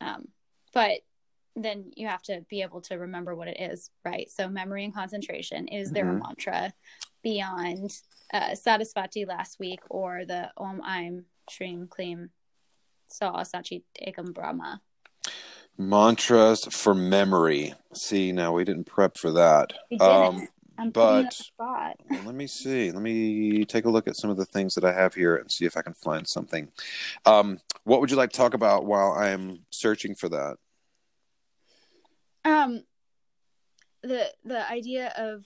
Um, 0.00 0.28
but 0.72 1.00
then 1.56 1.90
you 1.96 2.06
have 2.06 2.22
to 2.22 2.44
be 2.48 2.62
able 2.62 2.80
to 2.82 2.96
remember 2.96 3.34
what 3.34 3.48
it 3.48 3.60
is 3.60 3.90
right? 4.04 4.30
So 4.30 4.48
memory 4.48 4.84
and 4.84 4.94
concentration 4.94 5.68
is 5.68 5.90
there 5.90 6.04
mm-hmm. 6.04 6.22
a 6.22 6.26
mantra 6.26 6.74
beyond 7.24 7.90
uh, 8.32 8.54
Saraswati 8.54 9.24
last 9.24 9.58
week 9.58 9.80
or 9.90 10.24
the 10.24 10.50
om 10.56 10.80
aim 10.86 11.24
shrim 11.50 11.88
klim 11.88 12.30
sa 13.06 13.42
sachi 13.42 13.82
ekam 14.00 14.32
brahma 14.32 14.80
mantras 15.76 16.66
for 16.66 16.94
memory 16.94 17.74
see 17.92 18.30
now 18.30 18.52
we 18.52 18.64
didn't 18.64 18.84
prep 18.84 19.16
for 19.18 19.32
that 19.32 19.72
we 19.90 19.98
didn't. 19.98 20.12
Um, 20.12 20.48
I'm 20.76 20.90
but 20.90 21.40
let 22.10 22.34
me 22.34 22.48
see. 22.48 22.90
Let 22.90 23.00
me 23.00 23.64
take 23.64 23.84
a 23.84 23.90
look 23.90 24.08
at 24.08 24.16
some 24.16 24.28
of 24.30 24.36
the 24.36 24.44
things 24.44 24.74
that 24.74 24.84
I 24.84 24.92
have 24.92 25.14
here 25.14 25.36
and 25.36 25.50
see 25.50 25.66
if 25.66 25.76
I 25.76 25.82
can 25.82 25.94
find 25.94 26.26
something. 26.26 26.68
Um, 27.24 27.60
what 27.84 28.00
would 28.00 28.10
you 28.10 28.16
like 28.16 28.30
to 28.30 28.36
talk 28.36 28.54
about 28.54 28.84
while 28.84 29.12
I'm 29.12 29.64
searching 29.70 30.16
for 30.16 30.28
that? 30.30 30.56
Um, 32.44 32.82
the 34.02 34.26
the 34.44 34.68
idea 34.68 35.12
of 35.16 35.44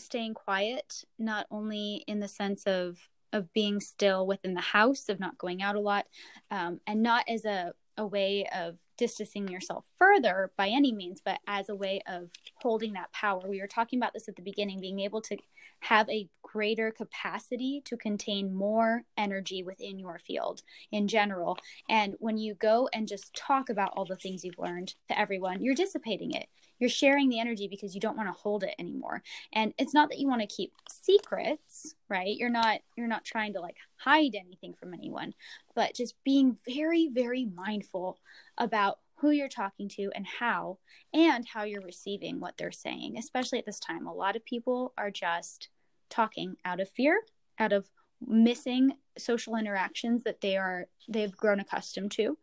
staying 0.00 0.34
quiet, 0.34 1.04
not 1.18 1.46
only 1.50 2.04
in 2.06 2.20
the 2.20 2.28
sense 2.28 2.64
of 2.64 2.98
of 3.32 3.52
being 3.52 3.78
still 3.78 4.26
within 4.26 4.54
the 4.54 4.60
house, 4.60 5.10
of 5.10 5.20
not 5.20 5.36
going 5.36 5.60
out 5.62 5.76
a 5.76 5.80
lot, 5.80 6.06
um, 6.50 6.80
and 6.86 7.02
not 7.02 7.24
as 7.28 7.44
a 7.44 7.72
a 7.96 8.06
way 8.06 8.46
of 8.54 8.76
distancing 8.98 9.48
yourself 9.48 9.86
further 9.96 10.50
by 10.56 10.68
any 10.68 10.92
means, 10.92 11.22
but 11.24 11.38
as 11.46 11.68
a 11.68 11.74
way 11.74 12.02
of 12.06 12.28
holding 12.56 12.92
that 12.92 13.12
power. 13.12 13.48
We 13.48 13.60
were 13.60 13.66
talking 13.66 13.98
about 13.98 14.12
this 14.12 14.28
at 14.28 14.36
the 14.36 14.42
beginning, 14.42 14.80
being 14.80 15.00
able 15.00 15.22
to 15.22 15.38
have 15.80 16.08
a 16.08 16.28
greater 16.42 16.90
capacity 16.90 17.82
to 17.84 17.96
contain 17.96 18.54
more 18.54 19.02
energy 19.16 19.62
within 19.62 19.98
your 19.98 20.18
field 20.18 20.62
in 20.90 21.06
general. 21.08 21.56
And 21.88 22.16
when 22.18 22.36
you 22.36 22.54
go 22.54 22.88
and 22.92 23.06
just 23.06 23.34
talk 23.34 23.70
about 23.70 23.92
all 23.96 24.04
the 24.04 24.16
things 24.16 24.44
you've 24.44 24.58
learned 24.58 24.94
to 25.08 25.18
everyone, 25.18 25.62
you're 25.62 25.74
dissipating 25.74 26.32
it. 26.32 26.48
You're 26.78 26.90
sharing 26.90 27.28
the 27.28 27.40
energy 27.40 27.68
because 27.68 27.94
you 27.94 28.00
don't 28.00 28.16
want 28.16 28.28
to 28.28 28.40
hold 28.40 28.62
it 28.62 28.74
anymore. 28.78 29.22
And 29.52 29.74
it's 29.78 29.94
not 29.94 30.10
that 30.10 30.18
you 30.18 30.28
want 30.28 30.42
to 30.42 30.46
keep 30.46 30.72
secrets, 30.88 31.94
right? 32.08 32.36
You're 32.36 32.50
not 32.50 32.80
you're 32.96 33.08
not 33.08 33.24
trying 33.24 33.52
to 33.54 33.60
like 33.60 33.76
hide 33.96 34.36
anything 34.36 34.74
from 34.74 34.94
anyone, 34.94 35.34
but 35.74 35.94
just 35.94 36.14
being 36.24 36.56
very 36.66 37.08
very 37.08 37.46
mindful 37.46 38.18
about 38.58 38.98
who 39.16 39.30
you're 39.30 39.48
talking 39.48 39.88
to 39.88 40.10
and 40.14 40.26
how, 40.26 40.78
and 41.12 41.46
how 41.46 41.64
you're 41.64 41.82
receiving 41.82 42.38
what 42.38 42.56
they're 42.56 42.70
saying, 42.70 43.16
especially 43.18 43.58
at 43.58 43.66
this 43.66 43.80
time. 43.80 44.06
A 44.06 44.12
lot 44.12 44.36
of 44.36 44.44
people 44.44 44.92
are 44.96 45.10
just 45.10 45.68
talking 46.08 46.56
out 46.64 46.80
of 46.80 46.88
fear, 46.88 47.20
out 47.58 47.72
of 47.72 47.88
missing 48.26 48.92
social 49.16 49.56
interactions 49.56 50.24
that 50.24 50.40
they 50.40 50.56
are 50.56 50.86
they've 51.08 51.36
grown 51.36 51.60
accustomed 51.60 52.10
to 52.10 52.36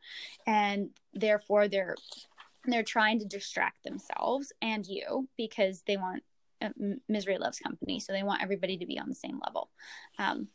and 0.47 0.89
therefore 1.13 1.67
they're 1.67 1.95
they're 2.65 2.83
trying 2.83 3.19
to 3.19 3.25
distract 3.25 3.83
themselves 3.83 4.53
and 4.61 4.85
you 4.87 5.27
because 5.37 5.83
they 5.85 5.97
want 5.97 6.23
uh, 6.61 6.69
misery 7.09 7.37
loves 7.37 7.59
company 7.59 7.99
so 7.99 8.13
they 8.13 8.23
want 8.23 8.41
everybody 8.41 8.77
to 8.77 8.85
be 8.85 8.97
on 8.97 9.09
the 9.09 9.15
same 9.15 9.39
level 9.45 9.69
um, 10.17 10.47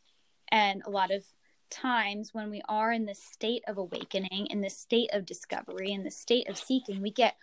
and 0.51 0.82
a 0.87 0.91
lot 0.91 1.11
of 1.11 1.24
times 1.70 2.34
when 2.34 2.51
we 2.51 2.62
are 2.68 2.92
in 2.92 3.06
the 3.06 3.14
state 3.14 3.62
of 3.66 3.78
awakening, 3.78 4.47
in 4.47 4.60
the 4.60 4.70
state 4.70 5.10
of 5.12 5.26
discovery, 5.26 5.92
in 5.92 6.05
the 6.05 6.10
state 6.10 6.48
of 6.48 6.59
seeking, 6.59 7.01
we 7.01 7.10
get 7.10 7.36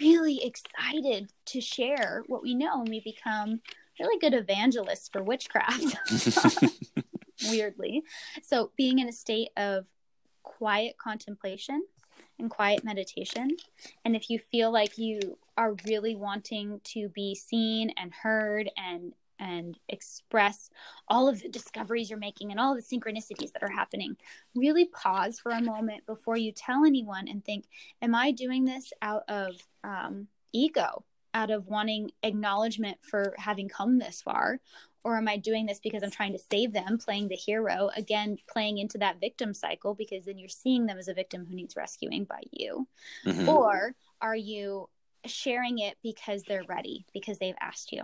really 0.00 0.42
excited 0.44 1.32
to 1.46 1.60
share 1.60 2.24
what 2.26 2.42
we 2.42 2.54
know 2.54 2.80
and 2.80 2.88
we 2.88 3.00
become 3.00 3.60
really 3.98 4.18
good 4.18 4.34
evangelists 4.34 5.08
for 5.08 5.22
witchcraft. 5.22 5.96
Weirdly. 7.48 8.02
So, 8.42 8.70
being 8.76 8.98
in 8.98 9.08
a 9.08 9.12
state 9.12 9.50
of 9.56 9.86
quiet 10.42 10.96
contemplation 10.98 11.84
and 12.38 12.50
quiet 12.50 12.84
meditation. 12.84 13.56
And 14.04 14.16
if 14.16 14.30
you 14.30 14.38
feel 14.38 14.72
like 14.72 14.98
you 14.98 15.38
are 15.56 15.76
really 15.86 16.16
wanting 16.16 16.80
to 16.84 17.08
be 17.10 17.34
seen 17.34 17.92
and 17.96 18.12
heard 18.12 18.70
and 18.76 19.12
and 19.40 19.78
express 19.88 20.70
all 21.08 21.28
of 21.28 21.40
the 21.40 21.48
discoveries 21.48 22.10
you're 22.10 22.18
making 22.18 22.50
and 22.50 22.60
all 22.60 22.76
the 22.76 22.82
synchronicities 22.82 23.52
that 23.52 23.62
are 23.62 23.70
happening. 23.70 24.16
Really 24.54 24.84
pause 24.84 25.40
for 25.40 25.50
a 25.50 25.62
moment 25.62 26.06
before 26.06 26.36
you 26.36 26.52
tell 26.52 26.84
anyone 26.84 27.26
and 27.26 27.44
think, 27.44 27.64
Am 28.02 28.14
I 28.14 28.30
doing 28.30 28.64
this 28.64 28.92
out 29.02 29.22
of 29.28 29.56
um, 29.82 30.28
ego, 30.52 31.04
out 31.34 31.50
of 31.50 31.66
wanting 31.66 32.10
acknowledgement 32.22 32.98
for 33.02 33.34
having 33.38 33.68
come 33.68 33.98
this 33.98 34.22
far? 34.22 34.60
Or 35.02 35.16
am 35.16 35.28
I 35.28 35.38
doing 35.38 35.64
this 35.64 35.80
because 35.80 36.02
I'm 36.02 36.10
trying 36.10 36.32
to 36.32 36.38
save 36.38 36.74
them, 36.74 36.98
playing 36.98 37.28
the 37.28 37.34
hero, 37.34 37.88
again, 37.96 38.36
playing 38.46 38.76
into 38.76 38.98
that 38.98 39.18
victim 39.18 39.54
cycle 39.54 39.94
because 39.94 40.26
then 40.26 40.36
you're 40.36 40.50
seeing 40.50 40.84
them 40.84 40.98
as 40.98 41.08
a 41.08 41.14
victim 41.14 41.46
who 41.48 41.56
needs 41.56 41.74
rescuing 41.74 42.24
by 42.24 42.42
you? 42.52 42.86
Mm-hmm. 43.24 43.48
Or 43.48 43.94
are 44.20 44.36
you 44.36 44.90
sharing 45.24 45.78
it 45.78 45.96
because 46.02 46.42
they're 46.42 46.64
ready, 46.68 47.06
because 47.14 47.38
they've 47.38 47.54
asked 47.62 47.92
you? 47.92 48.02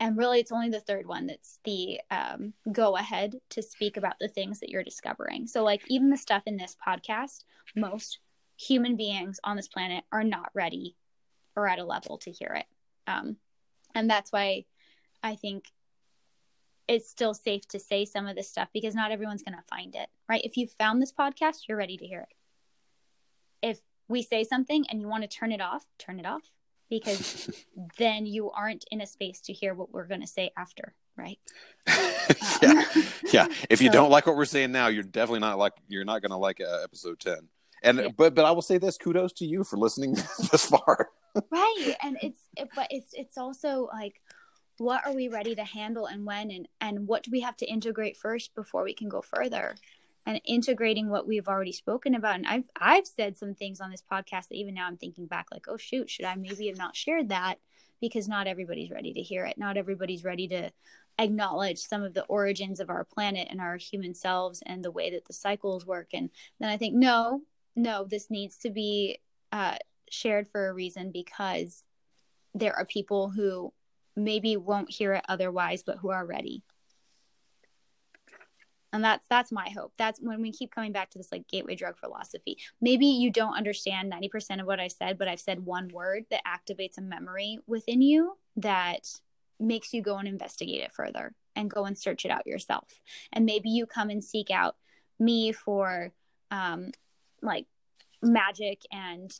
And 0.00 0.16
really 0.16 0.40
it's 0.40 0.52
only 0.52 0.70
the 0.70 0.80
third 0.80 1.06
one 1.06 1.26
that's 1.26 1.60
the 1.64 2.00
um, 2.10 2.52
go 2.72 2.96
ahead 2.96 3.36
to 3.50 3.62
speak 3.62 3.96
about 3.96 4.14
the 4.20 4.28
things 4.28 4.60
that 4.60 4.68
you're 4.68 4.82
discovering. 4.82 5.46
So 5.46 5.62
like 5.62 5.82
even 5.88 6.10
the 6.10 6.16
stuff 6.16 6.42
in 6.46 6.56
this 6.56 6.76
podcast 6.86 7.44
most 7.76 8.18
human 8.56 8.96
beings 8.96 9.40
on 9.44 9.56
this 9.56 9.68
planet 9.68 10.04
are 10.12 10.24
not 10.24 10.50
ready 10.54 10.96
or 11.56 11.68
at 11.68 11.78
a 11.78 11.84
level 11.84 12.18
to 12.18 12.30
hear 12.30 12.54
it. 12.54 12.66
Um, 13.06 13.36
and 13.94 14.10
that's 14.10 14.32
why 14.32 14.64
i 15.22 15.34
think 15.34 15.66
it's 16.86 17.08
still 17.08 17.32
safe 17.32 17.66
to 17.68 17.80
say 17.80 18.04
some 18.04 18.26
of 18.26 18.36
this 18.36 18.50
stuff 18.50 18.68
because 18.74 18.94
not 18.94 19.10
everyone's 19.10 19.42
going 19.42 19.56
to 19.56 19.64
find 19.70 19.94
it 19.94 20.08
right? 20.28 20.42
If 20.44 20.56
you 20.56 20.66
found 20.66 21.00
this 21.00 21.12
podcast 21.12 21.62
you're 21.68 21.78
ready 21.78 21.96
to 21.96 22.06
hear 22.06 22.20
it. 22.20 22.28
If 23.62 23.80
we 24.08 24.22
say 24.22 24.44
something 24.44 24.84
and 24.90 25.00
you 25.00 25.08
want 25.08 25.22
to 25.22 25.28
turn 25.28 25.52
it 25.52 25.60
off 25.60 25.86
turn 25.98 26.20
it 26.20 26.26
off 26.26 26.50
because 26.90 27.50
then 27.98 28.26
you 28.26 28.50
aren't 28.50 28.84
in 28.90 29.00
a 29.00 29.06
space 29.06 29.40
to 29.42 29.52
hear 29.52 29.74
what 29.74 29.92
we're 29.92 30.06
going 30.06 30.20
to 30.20 30.26
say 30.26 30.50
after 30.56 30.94
right? 31.16 31.38
Yeah. 32.62 32.84
Yeah. 33.32 33.46
If 33.68 33.82
you 33.82 33.88
so, 33.88 33.92
don't 33.92 34.10
like 34.10 34.26
what 34.26 34.36
we're 34.36 34.44
saying 34.46 34.72
now 34.72 34.86
you're 34.86 35.02
definitely 35.02 35.40
not 35.40 35.58
like 35.58 35.74
you're 35.88 36.04
not 36.04 36.22
going 36.22 36.30
to 36.30 36.36
like 36.36 36.60
uh, 36.60 36.82
episode 36.82 37.20
10 37.20 37.48
and 37.82 37.98
yeah. 37.98 38.08
but 38.16 38.34
but 38.34 38.44
i 38.44 38.50
will 38.50 38.62
say 38.62 38.78
this 38.78 38.96
kudos 38.96 39.32
to 39.34 39.44
you 39.44 39.64
for 39.64 39.76
listening 39.76 40.14
this 40.50 40.66
far. 40.66 41.10
Right. 41.50 41.94
And 42.02 42.16
it's 42.22 42.40
it, 42.56 42.68
but 42.74 42.86
it's 42.90 43.12
it's 43.12 43.36
also 43.36 43.88
like 43.92 44.20
what 44.78 45.06
are 45.06 45.12
we 45.12 45.28
ready 45.28 45.54
to 45.54 45.64
handle 45.64 46.06
and 46.06 46.24
when 46.24 46.50
and 46.50 46.68
and 46.80 47.06
what 47.06 47.24
do 47.24 47.30
we 47.30 47.40
have 47.40 47.56
to 47.58 47.66
integrate 47.66 48.16
first 48.16 48.54
before 48.54 48.82
we 48.82 48.94
can 48.94 49.08
go 49.08 49.20
further 49.20 49.76
and 50.26 50.40
integrating 50.44 51.08
what 51.08 51.26
we've 51.26 51.48
already 51.48 51.72
spoken 51.72 52.14
about. 52.14 52.36
And 52.36 52.46
I've 52.46 52.64
I've 52.76 53.06
said 53.06 53.36
some 53.36 53.54
things 53.54 53.80
on 53.80 53.90
this 53.90 54.02
podcast 54.02 54.48
that 54.48 54.56
even 54.56 54.74
now 54.74 54.86
I'm 54.86 54.96
thinking 54.96 55.26
back 55.26 55.46
like, 55.52 55.66
oh 55.68 55.76
shoot, 55.76 56.10
should 56.10 56.24
I 56.24 56.34
maybe 56.34 56.68
have 56.68 56.78
not 56.78 56.96
shared 56.96 57.28
that 57.28 57.58
because 58.00 58.28
not 58.28 58.46
everybody's 58.46 58.90
ready 58.90 59.12
to 59.12 59.22
hear 59.22 59.44
it. 59.46 59.58
Not 59.58 59.76
everybody's 59.76 60.24
ready 60.24 60.48
to 60.48 60.70
acknowledge 61.18 61.78
some 61.78 62.02
of 62.02 62.14
the 62.14 62.24
origins 62.24 62.80
of 62.80 62.90
our 62.90 63.04
planet 63.04 63.48
and 63.50 63.60
our 63.60 63.76
human 63.76 64.14
selves 64.14 64.62
and 64.66 64.84
the 64.84 64.90
way 64.90 65.10
that 65.10 65.26
the 65.26 65.32
cycles 65.32 65.86
work. 65.86 66.08
And 66.12 66.30
then 66.58 66.68
I 66.68 66.76
think, 66.76 66.94
no, 66.94 67.42
no, 67.76 68.04
this 68.04 68.30
needs 68.30 68.56
to 68.58 68.70
be 68.70 69.20
uh, 69.52 69.76
shared 70.10 70.48
for 70.48 70.68
a 70.68 70.74
reason 70.74 71.12
because 71.12 71.84
there 72.54 72.76
are 72.76 72.84
people 72.84 73.30
who 73.30 73.72
maybe 74.16 74.56
won't 74.56 74.90
hear 74.90 75.14
it 75.14 75.24
otherwise, 75.28 75.82
but 75.82 75.98
who 75.98 76.10
are 76.10 76.26
ready. 76.26 76.62
And 78.94 79.02
that's 79.02 79.26
that's 79.26 79.50
my 79.50 79.68
hope. 79.70 79.92
That's 79.98 80.20
when 80.20 80.40
we 80.40 80.52
keep 80.52 80.70
coming 80.70 80.92
back 80.92 81.10
to 81.10 81.18
this 81.18 81.32
like 81.32 81.48
gateway 81.48 81.74
drug 81.74 81.98
philosophy. 81.98 82.58
Maybe 82.80 83.06
you 83.06 83.28
don't 83.28 83.56
understand 83.56 84.12
90% 84.12 84.60
of 84.60 84.68
what 84.68 84.78
I 84.78 84.86
said, 84.86 85.18
but 85.18 85.26
I've 85.26 85.40
said 85.40 85.66
one 85.66 85.88
word 85.88 86.26
that 86.30 86.42
activates 86.46 86.96
a 86.96 87.00
memory 87.00 87.58
within 87.66 88.02
you 88.02 88.38
that 88.54 89.08
makes 89.58 89.92
you 89.92 90.00
go 90.00 90.18
and 90.18 90.28
investigate 90.28 90.80
it 90.80 90.92
further 90.92 91.34
and 91.56 91.68
go 91.68 91.86
and 91.86 91.98
search 91.98 92.24
it 92.24 92.30
out 92.30 92.46
yourself. 92.46 93.00
And 93.32 93.44
maybe 93.44 93.68
you 93.68 93.84
come 93.84 94.10
and 94.10 94.22
seek 94.22 94.52
out 94.52 94.76
me 95.18 95.50
for 95.50 96.12
um 96.52 96.92
like 97.42 97.66
magic 98.22 98.82
and 98.92 99.32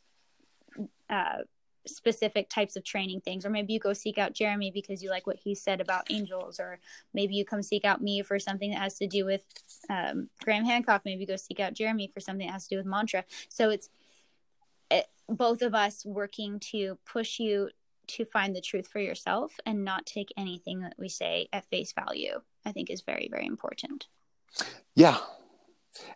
uh 1.09 1.43
specific 1.87 2.49
types 2.49 2.75
of 2.75 2.83
training 2.83 3.21
things 3.21 3.45
or 3.45 3.49
maybe 3.49 3.73
you 3.73 3.79
go 3.79 3.93
seek 3.93 4.17
out 4.17 4.33
jeremy 4.33 4.71
because 4.71 5.03
you 5.03 5.09
like 5.09 5.27
what 5.27 5.37
he 5.37 5.53
said 5.53 5.79
about 5.79 6.09
angels 6.09 6.59
or 6.59 6.79
maybe 7.13 7.35
you 7.35 7.45
come 7.45 7.61
seek 7.61 7.85
out 7.85 8.01
me 8.01 8.21
for 8.21 8.39
something 8.39 8.71
that 8.71 8.79
has 8.79 8.95
to 8.95 9.07
do 9.07 9.25
with 9.25 9.43
um, 9.89 10.29
graham 10.43 10.65
hancock. 10.65 11.01
Maybe 11.05 11.25
go 11.25 11.35
seek 11.35 11.59
out 11.59 11.73
jeremy 11.73 12.09
for 12.13 12.19
something 12.19 12.45
that 12.45 12.53
has 12.53 12.67
to 12.67 12.75
do 12.75 12.77
with 12.77 12.85
mantra. 12.85 13.23
So 13.49 13.69
it's 13.69 13.89
it, 14.91 15.07
both 15.27 15.61
of 15.61 15.73
us 15.73 16.05
working 16.05 16.59
to 16.71 16.97
push 17.05 17.39
you 17.39 17.69
to 18.07 18.25
find 18.25 18.55
the 18.55 18.61
truth 18.61 18.87
for 18.87 18.99
yourself 18.99 19.53
and 19.65 19.83
not 19.83 20.05
take 20.05 20.31
anything 20.37 20.81
that 20.81 20.93
we 20.99 21.09
say 21.09 21.47
at 21.51 21.65
face 21.71 21.91
value 21.91 22.39
i 22.63 22.71
think 22.71 22.91
is 22.91 23.01
very 23.01 23.27
very 23.31 23.45
important. 23.45 24.07
Yeah. 24.93 25.17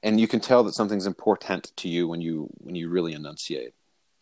And 0.04 0.20
you 0.20 0.28
can 0.28 0.40
tell 0.40 0.64
that 0.66 0.74
something's 0.74 1.06
important 1.06 1.72
to 1.78 1.88
you 1.88 2.08
when 2.08 2.22
you 2.22 2.50
when 2.58 2.76
you 2.76 2.90
really 2.90 3.14
enunciate 3.14 3.74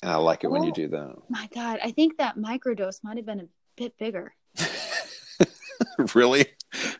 and 0.01 0.11
I 0.11 0.15
like 0.17 0.43
it 0.43 0.47
oh, 0.47 0.51
when 0.51 0.63
you 0.63 0.71
oh 0.71 0.73
do 0.73 0.87
that. 0.89 1.15
My 1.29 1.49
God, 1.53 1.79
I 1.83 1.91
think 1.91 2.17
that 2.17 2.37
microdose 2.37 3.03
might 3.03 3.17
have 3.17 3.25
been 3.25 3.39
a 3.39 3.47
bit 3.75 3.97
bigger. 3.97 4.33
really? 6.15 6.45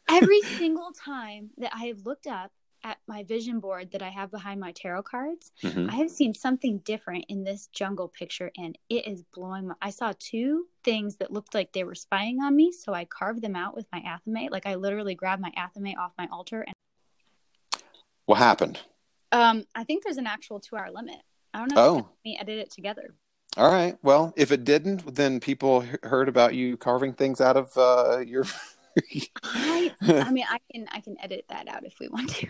Every 0.10 0.42
single 0.58 0.92
time 0.92 1.52
that 1.58 1.72
I 1.74 1.86
have 1.86 2.06
looked 2.06 2.28
up 2.28 2.52
at 2.84 2.98
my 3.08 3.24
vision 3.24 3.60
board 3.60 3.92
that 3.92 4.02
I 4.02 4.10
have 4.10 4.32
behind 4.32 4.60
my 4.60 4.72
tarot 4.72 5.04
cards, 5.04 5.52
mm-hmm. 5.64 5.90
I 5.90 5.96
have 5.96 6.10
seen 6.10 6.34
something 6.34 6.80
different 6.80 7.26
in 7.28 7.44
this 7.44 7.68
jungle 7.68 8.08
picture, 8.08 8.52
and 8.58 8.78
it 8.90 9.08
is 9.08 9.24
blowing 9.34 9.68
my. 9.68 9.76
I 9.82 9.90
saw 9.90 10.14
two 10.18 10.66
things 10.84 11.18
that 11.18 11.32
looked 11.32 11.54
like 11.54 11.74
they 11.74 11.84
were 11.84 11.96
spying 11.96 12.42
on 12.42 12.56
me, 12.56 12.72
so 12.72 12.94
I 12.94 13.06
carved 13.06 13.42
them 13.42 13.56
out 13.56 13.76
with 13.76 13.88
my 13.92 14.00
athame. 14.02 14.50
Like 14.50 14.66
I 14.66 14.76
literally 14.76 15.16
grabbed 15.16 15.42
my 15.42 15.52
athame 15.58 15.98
off 15.98 16.14
my 16.18 16.28
altar 16.32 16.62
and. 16.62 16.74
What 18.26 18.40
happened? 18.40 18.80
Um, 19.32 19.66
I 19.74 19.84
think 19.84 20.04
there's 20.04 20.18
an 20.18 20.28
actual 20.28 20.60
two-hour 20.60 20.92
limit. 20.92 21.16
I 21.58 21.62
don't 21.62 21.74
know. 21.74 21.82
Oh, 21.82 22.10
we 22.24 22.38
edit 22.40 22.60
it 22.60 22.70
together. 22.70 23.16
All 23.58 23.72
right. 23.72 23.98
Well, 24.04 24.32
if 24.38 24.52
it 24.52 24.64
didn't, 24.64 25.16
then 25.16 25.40
people 25.40 25.84
heard 26.04 26.30
about 26.30 26.54
you 26.54 26.78
carving 26.78 27.14
things 27.14 27.42
out 27.42 27.58
of 27.58 27.76
uh, 27.76 28.20
your. 28.20 28.46
I, 29.44 29.92
I, 30.02 30.32
mean, 30.32 30.46
I 30.48 30.60
can 30.72 30.88
I 30.92 31.00
can 31.00 31.18
edit 31.20 31.46
that 31.50 31.68
out 31.68 31.84
if 31.84 31.96
we 32.00 32.10
want 32.10 32.30
to. 32.30 32.48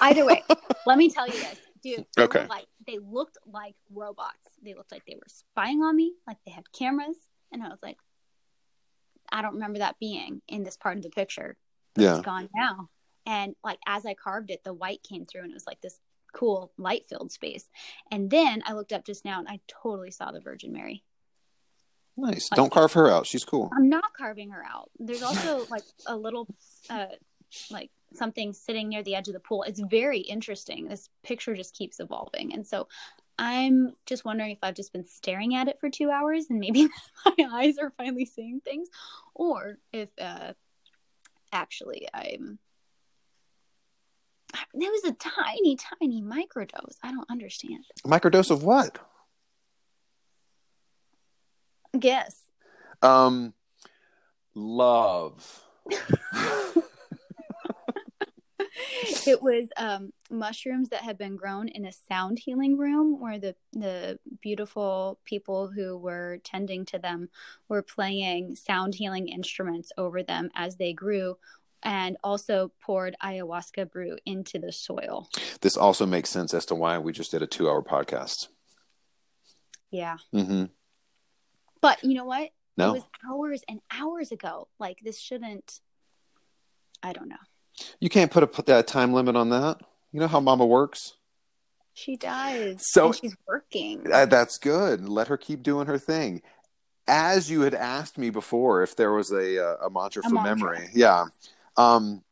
Either 0.00 0.24
way, 0.24 0.42
let 0.86 0.96
me 0.96 1.10
tell 1.10 1.26
you 1.26 1.34
this, 1.34 1.58
dude. 1.82 2.06
Okay. 2.18 2.46
Like 2.48 2.64
they 2.86 2.98
looked 2.98 3.36
like 3.46 3.74
robots. 3.92 4.48
They 4.62 4.72
looked 4.72 4.92
like 4.92 5.04
they 5.06 5.16
were 5.16 5.28
spying 5.28 5.82
on 5.82 5.94
me. 5.94 6.14
Like 6.26 6.38
they 6.46 6.52
had 6.52 6.72
cameras, 6.72 7.16
and 7.52 7.62
I 7.62 7.68
was 7.68 7.80
like, 7.82 7.98
I 9.30 9.42
don't 9.42 9.54
remember 9.54 9.80
that 9.80 9.96
being 10.00 10.40
in 10.48 10.62
this 10.62 10.78
part 10.78 10.96
of 10.96 11.02
the 11.02 11.10
picture. 11.10 11.58
yeah. 11.98 12.16
It's 12.16 12.24
gone 12.24 12.48
now. 12.56 12.88
And 13.26 13.54
like 13.62 13.78
as 13.86 14.06
I 14.06 14.14
carved 14.14 14.50
it, 14.50 14.64
the 14.64 14.72
white 14.72 15.02
came 15.02 15.26
through, 15.26 15.42
and 15.42 15.50
it 15.50 15.54
was 15.54 15.66
like 15.66 15.82
this 15.82 15.98
cool 16.32 16.72
light 16.78 17.06
filled 17.08 17.32
space. 17.32 17.68
And 18.10 18.30
then 18.30 18.62
I 18.66 18.72
looked 18.72 18.92
up 18.92 19.04
just 19.04 19.24
now 19.24 19.38
and 19.38 19.48
I 19.48 19.60
totally 19.68 20.10
saw 20.10 20.32
the 20.32 20.40
Virgin 20.40 20.72
Mary. 20.72 21.02
Nice. 22.16 22.50
Like, 22.50 22.56
Don't 22.56 22.72
carve 22.72 22.92
her 22.92 23.10
out. 23.10 23.26
She's 23.26 23.44
cool. 23.44 23.70
I'm 23.74 23.88
not 23.88 24.12
carving 24.16 24.50
her 24.50 24.64
out. 24.64 24.90
There's 24.98 25.22
also 25.22 25.66
like 25.70 25.84
a 26.06 26.16
little 26.16 26.46
uh 26.90 27.06
like 27.70 27.90
something 28.12 28.52
sitting 28.52 28.88
near 28.88 29.02
the 29.02 29.14
edge 29.14 29.28
of 29.28 29.34
the 29.34 29.40
pool. 29.40 29.62
It's 29.62 29.80
very 29.80 30.20
interesting. 30.20 30.88
This 30.88 31.08
picture 31.22 31.54
just 31.54 31.74
keeps 31.74 32.00
evolving. 32.00 32.52
And 32.52 32.66
so 32.66 32.88
I'm 33.38 33.94
just 34.04 34.24
wondering 34.24 34.50
if 34.50 34.58
I've 34.62 34.74
just 34.74 34.92
been 34.92 35.06
staring 35.06 35.54
at 35.54 35.68
it 35.68 35.80
for 35.80 35.88
2 35.88 36.10
hours 36.10 36.46
and 36.50 36.60
maybe 36.60 36.88
my 37.26 37.46
eyes 37.52 37.78
are 37.78 37.90
finally 37.90 38.26
seeing 38.26 38.60
things 38.60 38.88
or 39.34 39.78
if 39.92 40.10
uh 40.20 40.52
actually 41.52 42.08
I'm 42.12 42.58
it 44.74 44.76
was 45.04 45.04
a 45.04 45.14
tiny, 45.14 45.76
tiny 45.76 46.22
microdose. 46.22 46.96
I 47.02 47.12
don't 47.12 47.30
understand. 47.30 47.84
Microdose 48.06 48.50
of 48.50 48.62
what? 48.62 48.98
Guess. 51.98 52.44
Um, 53.02 53.54
love. 54.54 55.64
it 59.26 59.42
was 59.42 59.68
um, 59.76 60.12
mushrooms 60.30 60.88
that 60.88 61.02
had 61.02 61.18
been 61.18 61.36
grown 61.36 61.68
in 61.68 61.84
a 61.84 61.92
sound 61.92 62.38
healing 62.38 62.78
room 62.78 63.20
where 63.20 63.38
the 63.38 63.54
the 63.72 64.18
beautiful 64.40 65.18
people 65.24 65.68
who 65.68 65.96
were 65.96 66.38
tending 66.44 66.84
to 66.86 66.98
them 66.98 67.28
were 67.68 67.82
playing 67.82 68.54
sound 68.54 68.94
healing 68.94 69.28
instruments 69.28 69.92
over 69.98 70.22
them 70.22 70.50
as 70.54 70.76
they 70.76 70.92
grew 70.92 71.36
and 71.82 72.16
also 72.22 72.72
poured 72.80 73.16
ayahuasca 73.22 73.90
brew 73.90 74.16
into 74.24 74.58
the 74.58 74.72
soil. 74.72 75.28
This 75.60 75.76
also 75.76 76.06
makes 76.06 76.30
sense 76.30 76.54
as 76.54 76.66
to 76.66 76.74
why 76.74 76.98
we 76.98 77.12
just 77.12 77.30
did 77.30 77.42
a 77.42 77.46
two 77.46 77.68
hour 77.68 77.82
podcast. 77.82 78.48
Yeah. 79.90 80.16
Mm-hmm. 80.34 80.64
But 81.80 82.02
you 82.02 82.14
know 82.14 82.24
what? 82.24 82.50
No. 82.76 82.90
It 82.90 82.92
was 82.94 83.04
hours 83.28 83.62
and 83.68 83.80
hours 83.90 84.32
ago. 84.32 84.68
Like 84.78 85.00
this 85.02 85.20
shouldn't. 85.20 85.80
I 87.02 87.12
don't 87.12 87.28
know. 87.28 87.36
You 88.00 88.08
can't 88.08 88.30
put 88.30 88.42
a 88.42 88.46
put 88.46 88.66
that 88.66 88.86
time 88.86 89.12
limit 89.12 89.36
on 89.36 89.50
that. 89.50 89.80
You 90.12 90.20
know 90.20 90.28
how 90.28 90.40
Mama 90.40 90.66
works. 90.66 91.14
She 91.94 92.16
does. 92.16 92.90
So 92.90 93.12
she's 93.12 93.36
working. 93.46 94.06
Uh, 94.10 94.26
that's 94.26 94.58
good. 94.58 95.08
Let 95.08 95.28
her 95.28 95.36
keep 95.36 95.62
doing 95.62 95.86
her 95.86 95.98
thing. 95.98 96.42
As 97.06 97.50
you 97.50 97.62
had 97.62 97.74
asked 97.74 98.16
me 98.16 98.30
before, 98.30 98.82
if 98.82 98.96
there 98.96 99.12
was 99.12 99.30
a 99.32 99.56
a 99.82 99.90
mantra 99.90 100.22
a 100.24 100.28
for 100.28 100.34
mantra. 100.36 100.70
memory, 100.70 100.88
yeah. 100.94 101.26
Um, 101.76 102.22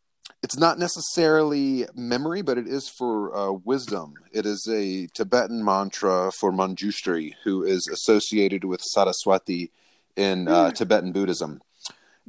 it's 0.42 0.56
not 0.56 0.78
necessarily 0.78 1.86
memory, 1.94 2.42
but 2.42 2.56
it 2.56 2.66
is 2.66 2.88
for 2.88 3.36
uh, 3.36 3.52
wisdom. 3.52 4.14
It 4.32 4.46
is 4.46 4.66
a 4.70 5.06
Tibetan 5.14 5.64
mantra 5.64 6.32
for 6.32 6.52
Manjushri, 6.52 7.34
who 7.44 7.62
is 7.62 7.88
associated 7.92 8.64
with 8.64 8.80
Saraswati 8.80 9.70
in 10.16 10.48
uh, 10.48 10.70
mm. 10.70 10.74
Tibetan 10.74 11.12
Buddhism. 11.12 11.60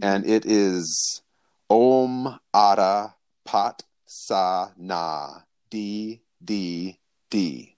And 0.02 0.26
it 0.26 0.46
is 0.46 1.22
Om 1.70 2.40
Ara 2.54 3.16
Pat 3.46 3.84
Sa 4.06 4.72
Na 4.78 5.42
D 5.70 6.22
D 6.44 7.00
D. 7.30 7.76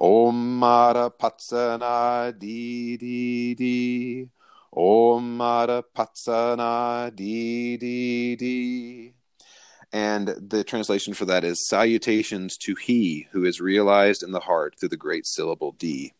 Om 0.00 0.62
Ara 0.62 1.10
Pat 1.10 1.40
Sa 1.40 1.76
Na 1.76 2.30
D 2.30 2.96
D 2.96 3.54
D. 3.54 4.28
Om 4.76 5.38
Patsana 5.38 7.14
Di 7.14 7.76
Di 7.76 8.36
Di. 8.36 9.14
And 9.92 10.28
the 10.28 10.64
translation 10.64 11.14
for 11.14 11.24
that 11.26 11.44
is 11.44 11.68
salutations 11.68 12.56
to 12.58 12.74
he 12.74 13.28
who 13.30 13.44
is 13.44 13.60
realized 13.60 14.24
in 14.24 14.32
the 14.32 14.40
heart 14.40 14.74
through 14.78 14.88
the 14.88 14.96
great 14.96 15.26
syllable 15.26 15.72
D. 15.72 16.12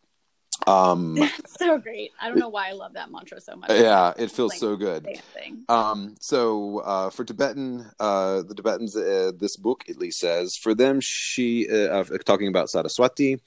Um, 0.66 1.18
so 1.46 1.78
great. 1.78 2.12
I 2.20 2.28
don't 2.28 2.38
know 2.38 2.48
why 2.48 2.68
I 2.68 2.72
love 2.72 2.94
that 2.94 3.10
mantra 3.10 3.40
so 3.40 3.56
much. 3.56 3.70
Yeah, 3.70 4.12
it 4.16 4.30
feels 4.30 4.52
like, 4.52 4.58
so 4.58 4.76
good. 4.76 5.06
Um, 5.68 6.14
so 6.20 6.78
uh, 6.80 7.10
for 7.10 7.24
Tibetan, 7.24 7.90
uh, 8.00 8.42
the 8.42 8.54
Tibetans, 8.54 8.96
uh, 8.96 9.32
this 9.38 9.56
book 9.56 9.84
at 9.88 9.98
least 9.98 10.18
says 10.18 10.56
for 10.62 10.74
them, 10.74 11.00
she 11.02 11.68
uh, 11.70 12.04
talking 12.24 12.48
about 12.48 12.70
Saraswati. 12.70 13.40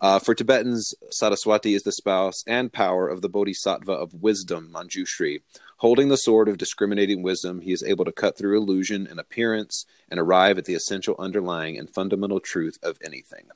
Uh, 0.00 0.18
for 0.18 0.34
Tibetans, 0.34 0.94
Saraswati 1.10 1.74
is 1.74 1.82
the 1.82 1.92
spouse 1.92 2.42
and 2.46 2.72
power 2.72 3.08
of 3.08 3.22
the 3.22 3.28
Bodhisattva 3.28 3.92
of 3.92 4.14
wisdom, 4.14 4.70
Manjushri. 4.72 5.40
Holding 5.78 6.08
the 6.08 6.16
sword 6.16 6.48
of 6.48 6.58
discriminating 6.58 7.22
wisdom, 7.22 7.60
he 7.60 7.72
is 7.72 7.82
able 7.82 8.04
to 8.04 8.12
cut 8.12 8.36
through 8.36 8.58
illusion 8.58 9.06
and 9.06 9.18
appearance 9.20 9.86
and 10.10 10.18
arrive 10.18 10.58
at 10.58 10.64
the 10.64 10.74
essential 10.74 11.14
underlying 11.18 11.78
and 11.78 11.88
fundamental 11.88 12.40
truth 12.40 12.78
of 12.82 12.98
anything. 13.02 13.46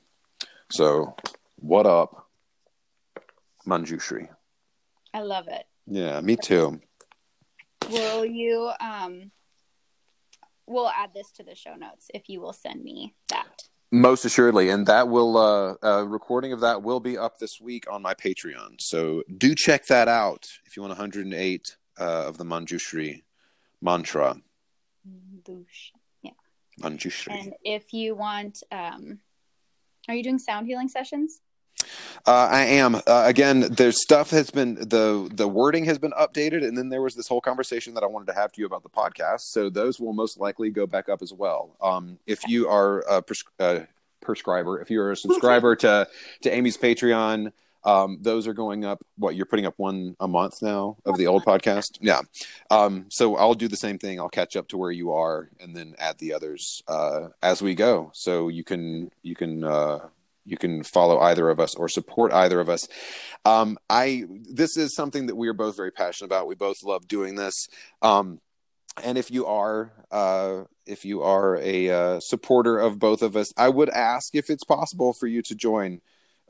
So, 0.71 1.15
what 1.57 1.85
up, 1.85 2.22
Manjushri? 3.67 4.29
I 5.13 5.21
love 5.21 5.47
it. 5.47 5.65
Yeah, 5.85 6.19
me 6.21 6.35
too. 6.35 6.79
Will 7.89 8.25
you 8.25 8.71
um 8.79 9.31
we'll 10.65 10.89
add 10.89 11.13
this 11.13 11.31
to 11.33 11.43
the 11.43 11.55
show 11.55 11.75
notes 11.75 12.09
if 12.13 12.29
you 12.29 12.41
will 12.41 12.53
send 12.53 12.83
me 12.83 13.15
that. 13.29 13.63
Most 13.91 14.25
assuredly, 14.25 14.69
and 14.69 14.87
that 14.87 15.07
will 15.07 15.37
uh, 15.37 15.75
a 15.83 16.05
recording 16.05 16.51
of 16.51 16.61
that 16.61 16.81
will 16.81 16.99
be 16.99 17.15
up 17.17 17.37
this 17.37 17.61
week 17.61 17.85
on 17.91 18.01
my 18.01 18.15
Patreon. 18.15 18.79
So 18.81 19.21
do 19.37 19.53
check 19.53 19.85
that 19.87 20.07
out 20.07 20.47
if 20.65 20.75
you 20.75 20.81
want 20.81 20.91
108 20.91 21.77
uh, 21.99 22.03
of 22.03 22.37
the 22.37 22.43
Manjushri 22.43 23.21
mantra. 23.81 24.37
Yeah. 26.23 26.31
Manjushri. 26.81 27.39
And 27.39 27.53
if 27.63 27.93
you 27.93 28.15
want, 28.15 28.63
um, 28.71 29.19
are 30.07 30.15
you 30.15 30.23
doing 30.23 30.39
sound 30.39 30.65
healing 30.65 30.89
sessions? 30.89 31.41
Uh, 32.25 32.47
I 32.51 32.65
am. 32.65 32.95
Uh, 32.95 33.01
again, 33.25 33.61
there's 33.71 34.01
stuff 34.01 34.29
has 34.31 34.49
been 34.49 34.75
the 34.75 35.29
the 35.33 35.47
wording 35.47 35.85
has 35.85 35.97
been 35.97 36.11
updated, 36.11 36.65
and 36.65 36.77
then 36.77 36.89
there 36.89 37.01
was 37.01 37.15
this 37.15 37.27
whole 37.27 37.41
conversation 37.41 37.93
that 37.95 38.03
I 38.03 38.07
wanted 38.07 38.27
to 38.27 38.33
have 38.33 38.51
to 38.53 38.61
you 38.61 38.65
about 38.65 38.83
the 38.83 38.89
podcast. 38.89 39.41
So 39.41 39.69
those 39.69 39.99
will 39.99 40.13
most 40.13 40.39
likely 40.39 40.69
go 40.69 40.87
back 40.87 41.09
up 41.09 41.21
as 41.21 41.33
well. 41.33 41.75
Um, 41.81 42.19
if 42.25 42.47
you 42.47 42.69
are 42.69 42.99
a 43.01 43.21
pres- 43.21 43.43
uh, 43.59 43.79
prescriber, 44.21 44.81
if 44.81 44.89
you're 44.89 45.11
a 45.11 45.17
subscriber 45.17 45.75
to 45.77 46.07
to 46.41 46.49
Amy's 46.53 46.77
Patreon, 46.77 47.51
um, 47.83 48.17
those 48.21 48.47
are 48.47 48.53
going 48.53 48.85
up. 48.85 49.03
What 49.17 49.35
you're 49.35 49.45
putting 49.45 49.65
up 49.65 49.73
one 49.77 50.15
a 50.19 50.27
month 50.27 50.61
now 50.61 50.97
of 51.05 51.17
the 51.17 51.27
old 51.27 51.43
podcast, 51.43 51.97
yeah. 51.99 52.21
Um, 52.71 53.05
so 53.09 53.35
I'll 53.35 53.53
do 53.53 53.67
the 53.67 53.75
same 53.75 53.97
thing. 53.97 54.19
I'll 54.19 54.29
catch 54.29 54.55
up 54.55 54.67
to 54.69 54.77
where 54.77 54.91
you 54.91 55.11
are, 55.11 55.49
and 55.59 55.75
then 55.75 55.95
add 55.99 56.17
the 56.19 56.33
others 56.33 56.83
uh, 56.87 57.29
as 57.41 57.61
we 57.61 57.75
go. 57.75 58.11
So 58.13 58.47
you 58.47 58.63
can 58.63 59.11
you 59.21 59.35
can 59.35 59.63
uh, 59.63 59.99
you 60.45 60.57
can 60.57 60.83
follow 60.83 61.19
either 61.19 61.49
of 61.49 61.59
us 61.59 61.75
or 61.75 61.87
support 61.87 62.33
either 62.33 62.59
of 62.59 62.69
us. 62.69 62.87
Um, 63.45 63.77
I 63.89 64.23
this 64.51 64.77
is 64.77 64.95
something 64.95 65.27
that 65.27 65.35
we 65.35 65.47
are 65.47 65.53
both 65.53 65.75
very 65.75 65.91
passionate 65.91 66.27
about. 66.27 66.47
We 66.47 66.55
both 66.55 66.83
love 66.83 67.07
doing 67.07 67.35
this. 67.35 67.67
Um, 68.01 68.39
and 69.03 69.17
if 69.17 69.31
you 69.31 69.45
are 69.45 69.91
uh, 70.11 70.63
if 70.85 71.05
you 71.05 71.23
are 71.23 71.57
a 71.57 71.89
uh, 71.89 72.19
supporter 72.19 72.79
of 72.79 72.99
both 72.99 73.21
of 73.21 73.35
us, 73.35 73.51
I 73.57 73.69
would 73.69 73.89
ask 73.89 74.35
if 74.35 74.49
it's 74.49 74.63
possible 74.63 75.13
for 75.13 75.27
you 75.27 75.41
to 75.43 75.55
join 75.55 76.01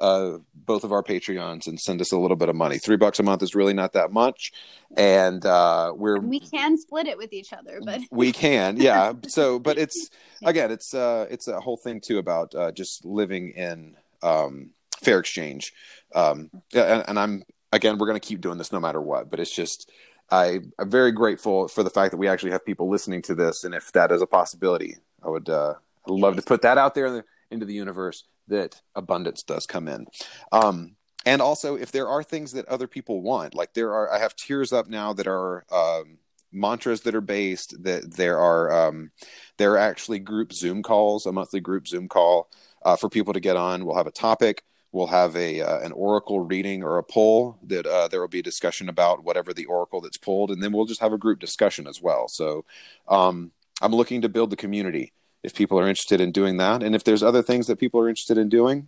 uh, 0.04 0.38
both 0.54 0.84
of 0.84 0.92
our 0.92 1.02
Patreons 1.02 1.66
and 1.66 1.80
send 1.80 2.02
us 2.02 2.12
a 2.12 2.18
little 2.18 2.36
bit 2.36 2.50
of 2.50 2.56
money. 2.56 2.78
Three 2.78 2.98
bucks 2.98 3.20
a 3.20 3.24
month 3.24 3.42
is 3.42 3.56
really 3.56 3.74
not 3.74 3.94
that 3.94 4.12
much, 4.12 4.52
and 4.98 5.46
uh, 5.46 5.94
we're 5.96 6.20
We 6.20 6.40
can 6.40 6.78
split 6.78 7.08
it 7.08 7.18
with 7.18 7.32
each 7.32 7.54
other, 7.54 7.80
but 7.84 8.02
we 8.12 8.32
can 8.32 8.78
yeah. 8.78 9.14
So 9.28 9.60
but 9.60 9.78
it's 9.78 10.10
again 10.44 10.72
it's 10.72 10.94
uh 10.94 11.26
it's 11.32 11.48
a 11.48 11.60
whole 11.60 11.78
thing 11.78 12.02
too 12.02 12.18
about 12.18 12.54
uh 12.54 12.72
just 12.72 13.06
living 13.06 13.52
in 13.52 13.96
um 14.22 14.72
fair 14.98 15.20
exchange. 15.20 15.74
Um 16.14 16.52
and, 16.74 17.04
and 17.08 17.20
i'm 17.20 17.44
again 17.74 17.98
we're 17.98 18.08
going 18.08 18.20
to 18.20 18.26
keep 18.26 18.40
doing 18.40 18.58
this 18.58 18.72
no 18.72 18.80
matter 18.80 19.02
what 19.02 19.30
but 19.30 19.40
it's 19.40 19.54
just 19.54 19.92
i 20.32 20.60
i'm 20.80 20.90
very 20.90 21.12
grateful 21.12 21.68
for 21.68 21.84
the 21.84 21.90
fact 21.90 22.12
that 22.12 22.18
we 22.18 22.28
actually 22.28 22.52
have 22.52 22.66
people 22.66 22.90
listening 22.90 23.22
to 23.24 23.36
this 23.36 23.64
and 23.64 23.74
if 23.74 23.92
that 23.92 24.12
is 24.12 24.22
a 24.22 24.28
possibility 24.28 24.96
i 25.24 25.30
would 25.30 25.50
uh 25.50 25.74
i'd 26.08 26.12
love 26.12 26.36
to 26.36 26.42
put 26.42 26.62
that 26.62 26.78
out 26.78 26.96
there 26.96 27.08
in 27.08 27.14
the, 27.16 27.24
into 27.52 27.66
the 27.66 27.74
universe 27.74 28.24
that 28.48 28.82
abundance 28.95 29.44
does 29.44 29.65
come 29.65 29.88
in. 29.88 30.07
Um 30.52 30.95
and 31.26 31.41
also 31.41 31.76
if 31.76 31.91
there 31.91 32.07
are 32.07 32.24
things 32.24 32.52
that 32.52 32.68
other 32.68 32.88
people 32.88 33.22
want 33.22 33.56
like 33.56 33.74
there 33.74 33.94
are 33.94 34.11
i 34.14 34.20
have 34.20 34.36
tiers 34.36 34.74
up 34.74 34.90
now 34.90 35.14
that 35.14 35.26
are 35.26 35.64
um 35.72 36.18
mantras 36.53 37.02
that 37.02 37.15
are 37.15 37.22
based 37.22 37.84
that 37.84 38.15
there 38.15 38.40
are 38.40 38.88
um, 38.88 39.11
there 39.57 39.74
are 39.74 39.78
actually 39.78 40.20
group 40.20 40.53
zoom 40.53 40.84
calls 40.84 41.26
a 41.26 41.32
monthly 41.32 41.60
group 41.60 41.88
zoom 41.88 42.07
call 42.07 42.49
uh, 42.86 42.95
for 42.95 43.10
people 43.10 43.34
to 43.34 43.40
get 43.40 43.57
on. 43.57 43.86
We'll 43.86 43.98
have 43.98 44.07
a 44.07 44.11
topic. 44.11 44.64
We'll 44.91 45.07
have 45.07 45.36
a 45.36 45.61
uh, 45.61 45.80
an 45.80 45.91
oracle 45.91 46.40
reading 46.40 46.84
or 46.84 46.99
a 46.99 47.03
poll 47.03 47.57
that 47.64 47.86
uh, 47.88 48.07
there 48.07 48.22
will 48.22 48.28
be 48.28 48.40
a 48.40 48.44
discussion 48.44 48.90
about 48.90 49.24
whatever 49.24 49.53
the 49.53 49.65
oracle 49.65 50.02
that's 50.02 50.18
pulled. 50.18 50.52
And 50.52 50.61
then 50.61 50.72
we'll 50.72 50.86
just 50.86 51.02
have 51.02 51.14
a 51.14 51.18
group 51.18 51.40
discussion 51.40 51.88
as 51.88 52.02
well. 52.02 52.28
So 52.28 52.65
um, 53.07 53.52
i'm 53.82 53.91
looking 53.94 54.22
to 54.22 54.30
build 54.30 54.52
the 54.52 54.56
community 54.56 55.11
if 55.44 55.53
people 55.53 55.80
are 55.80 55.88
interested 55.88 56.22
in 56.22 56.32
doing 56.32 56.57
that. 56.57 56.82
And 56.82 56.95
if 56.95 57.03
there's 57.03 57.24
other 57.24 57.44
things 57.44 57.68
that 57.68 57.80
people 57.80 57.99
are 57.99 58.10
interested 58.10 58.38
in 58.38 58.49
doing 58.49 58.88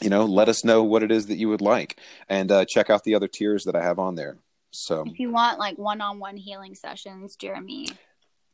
you 0.00 0.10
know 0.10 0.24
let 0.24 0.48
us 0.48 0.64
know 0.64 0.82
what 0.82 1.02
it 1.02 1.10
is 1.10 1.26
that 1.26 1.36
you 1.36 1.48
would 1.48 1.60
like 1.60 1.98
and 2.28 2.50
uh, 2.50 2.64
check 2.68 2.90
out 2.90 3.04
the 3.04 3.14
other 3.14 3.28
tiers 3.28 3.64
that 3.64 3.74
i 3.74 3.82
have 3.82 3.98
on 3.98 4.14
there. 4.14 4.38
So 4.70 5.04
if 5.06 5.18
you 5.18 5.30
want 5.30 5.58
like 5.58 5.78
one-on-one 5.78 6.36
healing 6.36 6.74
sessions, 6.74 7.36
Jeremy 7.36 7.88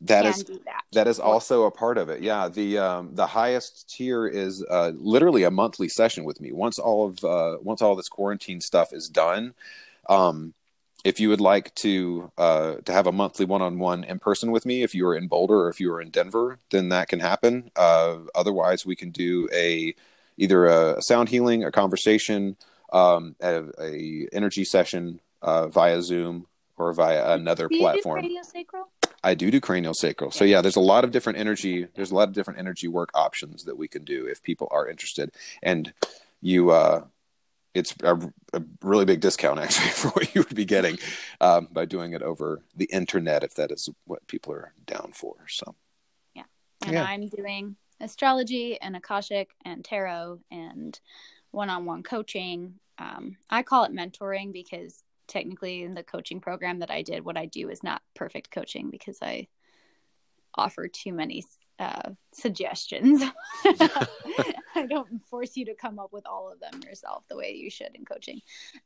that 0.00 0.26
is 0.26 0.44
that. 0.44 0.82
that 0.92 1.06
is 1.06 1.18
also 1.18 1.64
a 1.64 1.70
part 1.70 1.98
of 1.98 2.08
it. 2.08 2.22
Yeah 2.22 2.48
the 2.48 2.78
um 2.78 3.14
the 3.14 3.26
highest 3.26 3.92
tier 3.94 4.26
is 4.26 4.64
uh 4.70 4.92
literally 4.94 5.44
a 5.44 5.50
monthly 5.50 5.88
session 5.88 6.24
with 6.24 6.40
me. 6.40 6.52
Once 6.52 6.78
all 6.78 7.06
of 7.06 7.24
uh 7.24 7.58
once 7.62 7.82
all 7.82 7.96
this 7.96 8.08
quarantine 8.08 8.60
stuff 8.60 8.92
is 8.92 9.08
done 9.08 9.54
um 10.08 10.54
if 11.04 11.20
you 11.20 11.28
would 11.28 11.40
like 11.40 11.74
to 11.74 12.32
uh 12.38 12.76
to 12.84 12.92
have 12.92 13.06
a 13.06 13.12
monthly 13.12 13.44
one-on-one 13.44 14.04
in 14.04 14.18
person 14.18 14.50
with 14.50 14.66
me 14.66 14.82
if 14.82 14.94
you 14.94 15.06
are 15.06 15.14
in 15.14 15.28
boulder 15.28 15.62
or 15.62 15.68
if 15.68 15.78
you 15.78 15.92
are 15.92 16.00
in 16.00 16.10
denver 16.10 16.58
then 16.70 16.88
that 16.88 17.08
can 17.08 17.20
happen 17.20 17.70
uh 17.76 18.16
otherwise 18.34 18.84
we 18.84 18.96
can 18.96 19.10
do 19.10 19.48
a 19.52 19.94
either 20.36 20.66
a 20.66 21.00
sound 21.02 21.28
healing 21.28 21.62
a 21.62 21.70
conversation 21.70 22.56
um 22.92 23.36
a, 23.40 23.62
a 23.80 24.28
energy 24.32 24.64
session 24.64 25.20
uh 25.42 25.68
via 25.68 26.02
zoom 26.02 26.46
or 26.76 26.92
via 26.92 27.32
another 27.34 27.68
Do 27.68 27.76
you 27.76 27.82
platform 27.82 28.22
do? 28.22 28.38
I 29.22 29.34
do 29.34 29.50
do 29.50 29.58
cranial 29.58 29.94
sacral. 29.94 30.30
So 30.30 30.44
yeah, 30.44 30.60
there's 30.60 30.76
a 30.76 30.80
lot 30.80 31.02
of 31.02 31.10
different 31.10 31.38
energy. 31.38 31.86
There's 31.94 32.10
a 32.10 32.14
lot 32.14 32.28
of 32.28 32.34
different 32.34 32.58
energy 32.58 32.88
work 32.88 33.10
options 33.14 33.64
that 33.64 33.78
we 33.78 33.88
can 33.88 34.04
do 34.04 34.26
if 34.26 34.42
people 34.42 34.68
are 34.70 34.86
interested. 34.86 35.30
And 35.62 35.94
you, 36.42 36.70
uh, 36.70 37.04
it's 37.74 37.94
a, 38.02 38.14
a 38.52 38.62
really 38.82 39.04
big 39.04 39.20
discount 39.20 39.58
actually 39.58 39.88
for 39.90 40.08
what 40.10 40.34
you 40.34 40.42
would 40.42 40.54
be 40.54 40.64
getting 40.64 40.98
um, 41.40 41.68
by 41.72 41.84
doing 41.84 42.12
it 42.12 42.22
over 42.22 42.62
the 42.76 42.86
internet, 42.86 43.42
if 43.42 43.54
that 43.54 43.70
is 43.70 43.88
what 44.06 44.26
people 44.26 44.52
are 44.52 44.72
down 44.86 45.12
for. 45.12 45.34
So 45.48 45.74
Yeah. 46.34 46.44
And 46.84 46.94
Yeah. 46.94 47.04
I'm 47.04 47.26
doing 47.28 47.76
astrology 48.00 48.80
and 48.80 48.96
Akashic 48.96 49.50
and 49.64 49.84
tarot 49.84 50.40
and 50.50 50.98
one 51.50 51.70
on 51.70 51.84
one 51.84 52.02
coaching. 52.02 52.74
Um, 52.98 53.36
I 53.50 53.62
call 53.62 53.84
it 53.84 53.92
mentoring 53.92 54.52
because 54.52 55.02
technically 55.26 55.82
in 55.82 55.94
the 55.94 56.02
coaching 56.02 56.40
program 56.40 56.80
that 56.80 56.90
I 56.90 57.02
did, 57.02 57.24
what 57.24 57.36
I 57.36 57.46
do 57.46 57.70
is 57.70 57.82
not 57.82 58.02
perfect 58.14 58.50
coaching 58.50 58.90
because 58.90 59.18
I 59.22 59.48
offer 60.54 60.86
too 60.88 61.12
many 61.12 61.42
uh, 61.78 62.10
suggestions. 62.32 63.22
I 63.64 64.86
don't 64.88 65.22
force 65.22 65.56
you 65.56 65.64
to 65.66 65.74
come 65.74 65.98
up 65.98 66.12
with 66.12 66.26
all 66.26 66.50
of 66.52 66.60
them 66.60 66.80
yourself 66.82 67.24
the 67.28 67.36
way 67.36 67.54
you 67.54 67.70
should 67.70 67.94
in 67.94 68.04
coaching. 68.04 68.40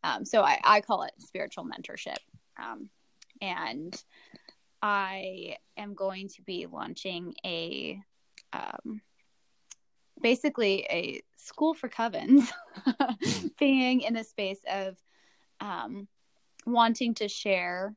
Um, 0.04 0.24
so 0.24 0.42
I, 0.42 0.58
I 0.64 0.80
call 0.80 1.02
it 1.02 1.12
spiritual 1.18 1.64
mentorship. 1.64 2.18
Um, 2.60 2.90
and 3.40 4.00
I 4.82 5.56
am 5.76 5.94
going 5.94 6.28
to 6.28 6.42
be 6.42 6.66
launching 6.66 7.34
a 7.44 8.00
um, 8.52 9.00
basically 10.20 10.86
a 10.90 11.22
school 11.36 11.74
for 11.74 11.88
covens, 11.88 12.50
being 13.58 14.00
in 14.00 14.16
a 14.16 14.24
space 14.24 14.60
of 14.70 14.96
um, 15.60 16.08
wanting 16.66 17.14
to 17.14 17.28
share 17.28 17.94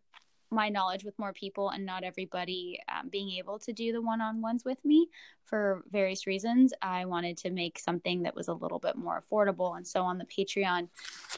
my 0.52 0.70
knowledge 0.70 1.04
with 1.04 1.18
more 1.18 1.34
people 1.34 1.70
and 1.70 1.86
not 1.86 2.04
everybody 2.04 2.80
um, 2.94 3.10
being 3.10 3.32
able 3.32 3.58
to 3.60 3.72
do 3.72 3.92
the 3.92 4.02
one-on-ones 4.02 4.66
with 4.66 4.84
me 4.84 5.10
for 5.46 5.84
various 5.90 6.28
reasons. 6.28 6.74
I 6.82 7.06
wanted 7.06 7.38
to 7.38 7.52
make 7.52 7.80
something 7.80 8.24
that 8.24 8.36
was 8.36 8.50
a 8.50 8.54
little 8.54 8.80
bit 8.80 8.96
more 8.96 9.22
affordable. 9.22 9.78
And 9.78 9.88
so 9.88 10.04
on 10.04 10.18
the 10.18 10.26
patreon 10.26 10.90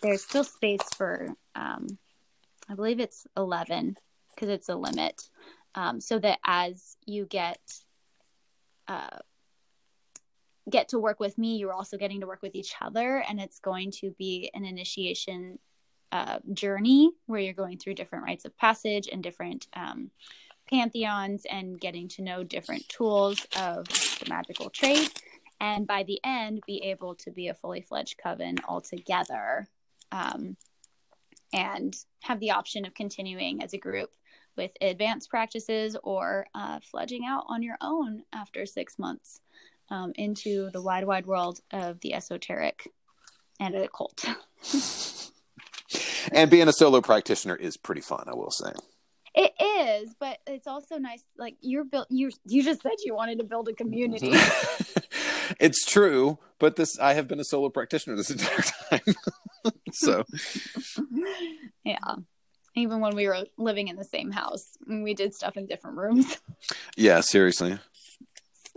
there's 0.02 0.24
still 0.24 0.44
space 0.44 0.94
for 0.96 1.30
um, 1.56 1.88
i 2.70 2.74
believe 2.74 3.00
it's 3.00 3.28
11 3.38 3.98
because 4.34 4.50
it's 4.50 4.70
a 4.70 4.76
limit. 4.76 5.30
Um, 5.76 6.00
so 6.02 6.20
that 6.20 6.40
as 6.46 6.98
you 7.06 7.26
get 7.26 7.60
uh, 8.88 9.20
get 10.70 10.90
to 10.90 11.00
work 11.00 11.20
with 11.20 11.38
me 11.38 11.58
you're 11.58 11.74
also 11.74 11.98
getting 11.98 12.22
to 12.22 12.28
work 12.28 12.42
with 12.42 12.56
each 12.56 12.76
other 12.82 13.24
and 13.28 13.40
it's 13.40 13.60
going 13.60 13.92
to 13.92 14.12
be 14.12 14.50
an 14.54 14.66
initiation 14.66 15.60
uh, 16.14 16.38
journey 16.54 17.12
where 17.26 17.40
you're 17.40 17.54
going 17.54 17.80
through 17.80 17.96
different 17.96 18.24
rites 18.24 18.46
of 18.46 18.56
passage 18.56 19.10
and 19.12 19.24
different 19.24 19.66
um, 19.74 20.12
pantheons 20.70 21.44
and 21.50 21.82
getting 21.82 22.08
to 22.08 22.22
know 22.22 22.44
different 22.44 22.88
tools 22.88 23.48
of 23.60 23.88
the 23.88 24.26
magical 24.30 24.70
trade 24.70 25.10
and 25.60 25.88
by 25.88 26.04
the 26.04 26.20
end 26.24 26.62
be 26.68 26.84
able 26.84 27.16
to 27.16 27.32
be 27.32 27.48
a 27.48 27.54
fully 27.56 27.82
fledged 27.82 28.16
coven 28.22 28.56
altogether 28.68 29.68
um, 30.12 30.56
and 31.52 31.96
have 32.22 32.40
the 32.40 32.52
option 32.52 32.86
of 32.86 32.94
continuing 32.94 33.64
as 33.64 33.74
a 33.74 33.78
group 33.80 34.12
with 34.56 34.70
advanced 34.82 35.32
practices 35.32 35.98
or 36.04 36.46
uh, 36.54 36.80
fledging 36.80 37.26
out 37.26 37.44
on 37.48 37.64
your 37.64 37.78
own 37.82 38.22
after 38.32 38.68
six 38.68 39.00
months 39.00 39.42
um, 39.90 40.12
into 40.16 40.70
the 40.74 40.82
wide, 40.82 41.08
wide 41.08 41.26
world 41.26 41.60
of 41.72 42.00
the 42.02 42.14
esoteric 42.14 42.88
and 43.60 43.74
occult. 43.74 44.24
and 46.32 46.50
being 46.50 46.68
a 46.68 46.74
solo 46.74 47.02
practitioner 47.02 47.56
is 47.56 47.78
pretty 47.78 48.02
fun, 48.02 48.26
I 48.28 48.34
will 48.34 48.52
say. 48.52 48.72
It 49.36 49.52
is, 49.60 50.14
but 50.20 50.38
it's 50.46 50.68
also 50.68 50.98
nice. 50.98 51.24
Like 51.38 51.56
you're 51.62 51.84
built, 51.84 52.08
you 52.12 52.30
you 52.46 52.64
just 52.64 52.84
said 52.84 52.92
you 53.04 53.16
wanted 53.16 53.40
to 53.40 53.44
build 53.44 53.68
a 53.68 53.74
community. 53.74 54.32
it's 55.60 55.86
true, 55.86 56.38
but 56.60 56.76
this 56.76 57.00
I 57.00 57.16
have 57.16 57.28
been 57.28 57.40
a 57.40 57.44
solo 57.44 57.70
practitioner 57.70 58.16
this 58.16 58.30
entire 58.32 58.62
time. 58.62 59.16
so 59.92 60.24
yeah, 61.84 61.98
even 62.76 63.00
when 63.00 63.16
we 63.16 63.28
were 63.28 63.46
living 63.58 63.88
in 63.88 63.96
the 63.96 64.04
same 64.04 64.32
house, 64.32 64.78
we 64.88 65.16
did 65.16 65.34
stuff 65.34 65.58
in 65.58 65.66
different 65.66 65.98
rooms. 65.98 66.38
yeah, 66.96 67.20
seriously. 67.22 67.80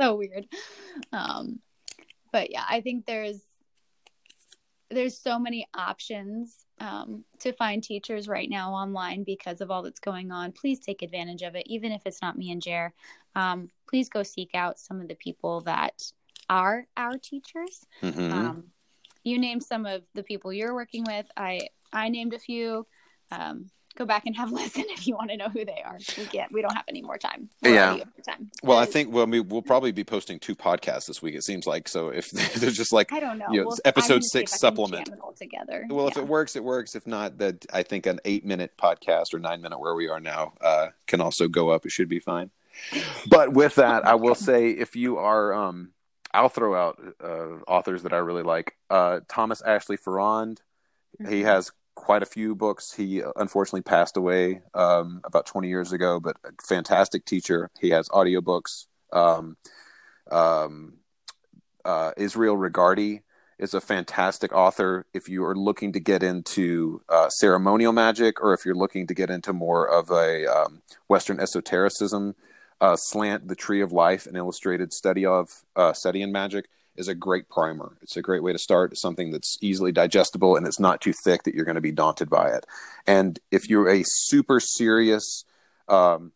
so 0.00 0.14
weird. 0.14 0.46
Um, 1.12 1.60
but 2.32 2.50
yeah, 2.50 2.64
I 2.66 2.80
think 2.80 3.04
there's 3.04 3.40
there's 4.96 5.18
so 5.18 5.38
many 5.38 5.68
options 5.74 6.64
um, 6.80 7.22
to 7.38 7.52
find 7.52 7.82
teachers 7.82 8.28
right 8.28 8.48
now 8.48 8.72
online 8.72 9.24
because 9.24 9.60
of 9.60 9.70
all 9.70 9.82
that's 9.82 10.00
going 10.00 10.32
on. 10.32 10.52
Please 10.52 10.80
take 10.80 11.02
advantage 11.02 11.42
of 11.42 11.54
it, 11.54 11.64
even 11.66 11.92
if 11.92 12.00
it's 12.06 12.22
not 12.22 12.38
me 12.38 12.50
and 12.50 12.62
Jer. 12.62 12.94
Um, 13.34 13.68
please 13.86 14.08
go 14.08 14.22
seek 14.22 14.54
out 14.54 14.78
some 14.78 15.00
of 15.02 15.08
the 15.08 15.14
people 15.14 15.60
that 15.62 16.10
are 16.48 16.86
our 16.96 17.18
teachers. 17.18 17.86
Mhm. 18.02 18.32
Um, 18.32 18.72
you 19.22 19.38
named 19.38 19.62
some 19.62 19.84
of 19.84 20.02
the 20.14 20.22
people 20.22 20.50
you're 20.50 20.74
working 20.74 21.04
with. 21.04 21.26
I 21.36 21.68
I 21.92 22.08
named 22.08 22.32
a 22.32 22.38
few. 22.38 22.86
Um, 23.30 23.70
go 23.96 24.04
back 24.04 24.24
and 24.26 24.36
have 24.36 24.50
a 24.52 24.54
listen 24.62 24.84
if 24.88 25.06
you 25.06 25.14
want 25.14 25.30
to 25.30 25.36
know 25.36 25.48
who 25.48 25.64
they 25.64 25.82
are. 25.84 25.98
We 26.16 26.24
get 26.26 26.52
we 26.52 26.62
don't 26.62 26.74
have 26.74 26.84
any 26.88 27.02
more 27.02 27.18
time. 27.18 27.48
We're 27.62 27.74
Yeah. 27.74 27.98
time. 28.26 28.50
well, 28.62 28.78
I 28.78 28.84
think 28.86 29.12
well, 29.12 29.26
we, 29.26 29.40
we'll 29.40 29.62
probably 29.62 29.92
be 29.92 30.04
posting 30.04 30.38
two 30.38 30.54
podcasts 30.54 31.06
this 31.06 31.20
week. 31.22 31.34
It 31.34 31.44
seems 31.44 31.66
like 31.66 31.88
so. 31.88 32.08
If 32.10 32.30
there's 32.54 32.76
just 32.76 32.92
like 32.92 33.12
I 33.12 33.20
don't 33.20 33.38
know. 33.38 33.46
you 33.50 33.60
know, 33.62 33.66
We'll- 33.68 33.78
episode 33.84 34.14
I'm 34.14 34.18
gonna 34.18 34.22
see 34.24 34.38
six 34.40 34.52
if 34.52 34.54
I 34.54 34.68
can 34.68 34.76
supplement. 34.76 35.06
jam 35.06 35.14
it 35.14 35.20
all 35.20 35.32
together. 35.32 35.86
Well, 35.88 36.08
if 36.08 36.16
it 36.16 36.26
works, 36.26 36.56
it 36.56 36.64
works. 36.64 36.94
If 36.94 37.06
not, 37.06 37.38
that 37.38 37.66
I 37.72 37.82
think 37.82 38.06
an 38.06 38.20
eight 38.24 38.44
minute 38.44 38.72
podcast 38.80 39.32
or 39.34 39.38
nine 39.38 39.60
minute 39.62 39.78
where 39.80 39.94
we 39.94 40.08
are 40.08 40.20
now 40.20 40.52
uh, 40.60 40.88
can 41.06 41.20
also 41.20 41.48
go 41.48 41.70
up. 41.70 41.84
It 41.86 41.92
should 41.92 42.08
be 42.08 42.20
fine. 42.20 42.50
But 43.28 43.52
with 43.54 43.76
that, 43.76 44.06
I 44.06 44.14
will 44.16 44.34
say 44.34 44.70
if 44.70 44.94
you 44.96 45.16
are, 45.18 45.52
um, 45.54 45.92
I'll 46.34 46.48
throw 46.50 46.74
out 46.76 47.00
uh, 47.22 47.58
authors 47.66 48.02
that 48.02 48.12
I 48.12 48.18
really 48.18 48.42
like. 48.42 48.76
Uh, 48.90 49.20
Thomas 49.28 49.62
Ashley 49.62 49.96
Farrand. 49.96 50.60
He 51.18 51.40
Mhm. 51.42 51.44
has 51.44 51.72
quite 51.96 52.22
a 52.22 52.26
few 52.26 52.54
books. 52.54 52.92
He 52.92 53.22
unfortunately 53.34 53.82
passed 53.82 54.16
away 54.16 54.62
um, 54.74 55.20
about 55.24 55.46
20 55.46 55.68
years 55.68 55.92
ago, 55.92 56.20
but 56.20 56.36
a 56.44 56.50
fantastic 56.68 57.24
teacher. 57.24 57.70
He 57.80 57.90
has 57.90 58.08
audiobooks. 58.10 58.86
Um, 59.12 59.56
um, 60.30 60.98
uh, 61.84 62.12
Israel 62.16 62.56
Regardie 62.56 63.22
is 63.58 63.74
a 63.74 63.80
fantastic 63.80 64.52
author 64.52 65.06
if 65.14 65.28
you 65.28 65.44
are 65.44 65.56
looking 65.56 65.92
to 65.94 66.00
get 66.00 66.22
into 66.22 67.02
uh, 67.08 67.28
ceremonial 67.30 67.92
magic 67.92 68.40
or 68.40 68.52
if 68.52 68.64
you're 68.64 68.74
looking 68.74 69.06
to 69.06 69.14
get 69.14 69.30
into 69.30 69.52
more 69.52 69.88
of 69.88 70.10
a 70.10 70.46
um, 70.46 70.82
Western 71.08 71.40
esotericism 71.40 72.34
uh, 72.80 72.96
slant. 72.96 73.48
The 73.48 73.56
Tree 73.56 73.80
of 73.80 73.92
Life, 73.92 74.26
an 74.26 74.36
illustrated 74.36 74.92
study 74.92 75.24
of 75.24 75.48
uh, 75.74 75.94
study 75.94 76.20
in 76.20 76.30
magic, 76.30 76.68
is 76.96 77.08
a 77.08 77.14
great 77.14 77.48
primer. 77.48 77.96
It's 78.02 78.16
a 78.16 78.22
great 78.22 78.42
way 78.42 78.52
to 78.52 78.58
start. 78.58 78.96
Something 78.96 79.30
that's 79.30 79.58
easily 79.60 79.92
digestible 79.92 80.56
and 80.56 80.66
it's 80.66 80.80
not 80.80 81.00
too 81.00 81.12
thick 81.24 81.42
that 81.44 81.54
you're 81.54 81.64
going 81.64 81.76
to 81.76 81.80
be 81.80 81.92
daunted 81.92 82.30
by 82.30 82.50
it. 82.50 82.66
And 83.06 83.38
if 83.50 83.68
you're 83.68 83.88
a 83.88 84.04
super 84.04 84.60
serious 84.60 85.44
um, 85.88 86.32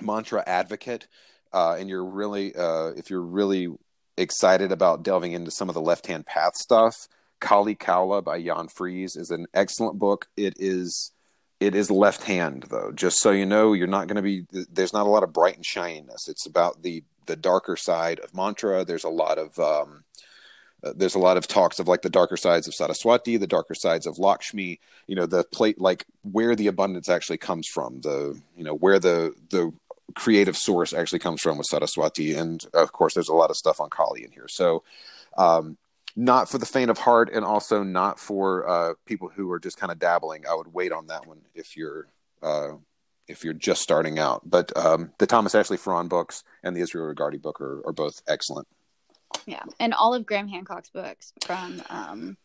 mantra 0.00 0.42
advocate 0.46 1.06
uh, 1.52 1.76
and 1.78 1.88
you're 1.88 2.04
really, 2.04 2.54
uh, 2.54 2.88
if 2.96 3.10
you're 3.10 3.22
really 3.22 3.68
excited 4.16 4.72
about 4.72 5.02
delving 5.02 5.32
into 5.32 5.50
some 5.50 5.68
of 5.68 5.74
the 5.74 5.80
left 5.80 6.06
hand 6.06 6.26
path 6.26 6.54
stuff, 6.56 7.08
Kali 7.40 7.74
Kaula 7.74 8.22
by 8.22 8.42
Jan 8.42 8.68
Fries 8.68 9.16
is 9.16 9.30
an 9.30 9.46
excellent 9.52 9.98
book. 9.98 10.28
It 10.36 10.54
is 10.58 11.12
it 11.60 11.74
is 11.74 11.90
left 11.90 12.24
hand 12.24 12.66
though. 12.70 12.90
Just 12.92 13.18
so 13.20 13.30
you 13.30 13.46
know, 13.46 13.72
you're 13.72 13.86
not 13.86 14.06
going 14.06 14.16
to 14.16 14.22
be 14.22 14.44
there's 14.72 14.92
not 14.92 15.06
a 15.06 15.10
lot 15.10 15.22
of 15.22 15.32
bright 15.32 15.56
and 15.56 15.64
shininess. 15.64 16.28
It's 16.28 16.46
about 16.46 16.82
the 16.82 17.04
the 17.26 17.36
darker 17.36 17.76
side 17.76 18.20
of 18.20 18.34
mantra. 18.34 18.84
There's 18.84 19.04
a 19.04 19.08
lot 19.08 19.38
of 19.38 19.58
um, 19.58 20.04
uh, 20.84 20.92
there's 20.94 21.14
a 21.14 21.20
lot 21.20 21.36
of 21.36 21.46
talks 21.46 21.78
of 21.78 21.88
like 21.88 22.02
the 22.02 22.10
darker 22.10 22.36
sides 22.36 22.68
of 22.68 22.74
Saraswati, 22.74 23.36
the 23.36 23.46
darker 23.46 23.74
sides 23.74 24.06
of 24.06 24.18
Lakshmi. 24.18 24.80
You 25.06 25.16
know, 25.16 25.26
the 25.26 25.44
plate 25.44 25.80
like 25.80 26.04
where 26.22 26.54
the 26.54 26.66
abundance 26.66 27.08
actually 27.08 27.38
comes 27.38 27.66
from. 27.66 28.00
The 28.02 28.40
you 28.56 28.64
know 28.64 28.74
where 28.74 28.98
the 28.98 29.34
the 29.50 29.72
creative 30.14 30.56
source 30.56 30.92
actually 30.92 31.18
comes 31.20 31.40
from 31.40 31.58
with 31.58 31.66
Saraswati, 31.66 32.34
and 32.34 32.64
of 32.74 32.92
course, 32.92 33.14
there's 33.14 33.28
a 33.28 33.34
lot 33.34 33.50
of 33.50 33.56
stuff 33.56 33.80
on 33.80 33.90
Kali 33.90 34.24
in 34.24 34.30
here. 34.30 34.48
So, 34.48 34.82
um, 35.38 35.78
not 36.16 36.50
for 36.50 36.58
the 36.58 36.66
faint 36.66 36.90
of 36.90 36.98
heart, 36.98 37.30
and 37.32 37.44
also 37.44 37.82
not 37.82 38.20
for 38.20 38.68
uh, 38.68 38.94
people 39.06 39.28
who 39.28 39.50
are 39.52 39.58
just 39.58 39.78
kind 39.78 39.90
of 39.90 39.98
dabbling. 39.98 40.44
I 40.48 40.54
would 40.54 40.72
wait 40.72 40.92
on 40.92 41.06
that 41.06 41.26
one 41.26 41.40
if 41.54 41.76
you're 41.76 42.08
uh, 42.42 42.72
if 43.28 43.44
you're 43.44 43.54
just 43.54 43.82
starting 43.82 44.18
out. 44.18 44.42
But 44.44 44.76
um, 44.76 45.12
the 45.18 45.26
Thomas 45.26 45.54
Ashley 45.54 45.76
Farrand 45.76 46.10
books 46.10 46.44
and 46.62 46.76
the 46.76 46.80
Israel 46.80 47.12
Regardie 47.12 47.40
book 47.40 47.60
are, 47.60 47.82
are 47.86 47.92
both 47.92 48.22
excellent. 48.28 48.68
Yeah, 49.46 49.62
and 49.80 49.92
all 49.92 50.14
of 50.14 50.26
Graham 50.26 50.48
Hancock's 50.48 50.90
books 50.90 51.32
from 51.44 51.82
um, 51.90 52.36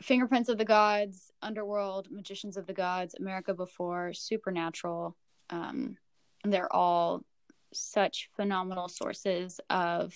Fingerprints 0.00 0.48
of 0.48 0.58
the 0.58 0.64
Gods, 0.64 1.32
Underworld, 1.42 2.08
Magicians 2.10 2.56
of 2.56 2.66
the 2.66 2.72
Gods, 2.72 3.14
America 3.18 3.54
Before, 3.54 4.12
Supernatural. 4.12 5.16
Um, 5.50 5.96
they're 6.44 6.72
all 6.72 7.24
such 7.72 8.30
phenomenal 8.36 8.88
sources 8.88 9.60
of 9.68 10.14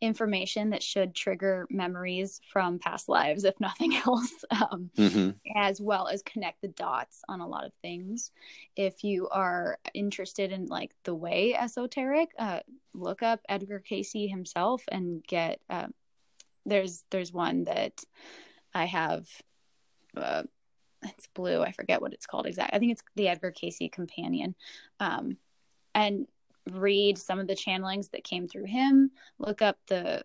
information 0.00 0.70
that 0.70 0.82
should 0.82 1.14
trigger 1.14 1.66
memories 1.70 2.40
from 2.52 2.78
past 2.78 3.08
lives, 3.08 3.44
if 3.44 3.58
nothing 3.60 3.96
else, 4.06 4.44
um, 4.50 4.90
Mm-hmm. 4.96 5.30
as 5.56 5.80
well 5.80 6.08
as 6.08 6.22
connect 6.22 6.60
the 6.62 6.68
dots 6.68 7.22
on 7.28 7.40
a 7.40 7.48
lot 7.48 7.64
of 7.64 7.72
things. 7.82 8.30
If 8.76 9.02
you 9.02 9.28
are 9.28 9.78
interested 9.94 10.52
in 10.52 10.66
like 10.66 10.92
the 11.04 11.14
way 11.14 11.54
esoteric, 11.54 12.30
uh, 12.38 12.60
look 12.94 13.22
up 13.22 13.40
Edgar 13.48 13.80
Cayce 13.80 14.12
himself 14.12 14.84
and 14.90 15.24
get. 15.26 15.60
Uh, 15.68 15.88
there's 16.66 17.04
there's 17.10 17.32
one 17.32 17.64
that 17.64 17.94
I 18.74 18.84
have. 18.84 19.26
Uh, 20.16 20.42
it's 21.02 21.28
blue. 21.28 21.62
I 21.62 21.72
forget 21.72 22.02
what 22.02 22.12
it's 22.12 22.26
called 22.26 22.46
exactly. 22.46 22.76
I 22.76 22.78
think 22.78 22.92
it's 22.92 23.02
the 23.14 23.28
Edgar 23.28 23.52
Cayce 23.52 23.88
Companion, 23.92 24.54
um, 25.00 25.36
and 25.94 26.26
read 26.74 27.18
some 27.18 27.38
of 27.38 27.46
the 27.46 27.54
channelings 27.54 28.10
that 28.10 28.24
came 28.24 28.48
through 28.48 28.66
him. 28.66 29.10
Look 29.38 29.62
up 29.62 29.78
the 29.86 30.22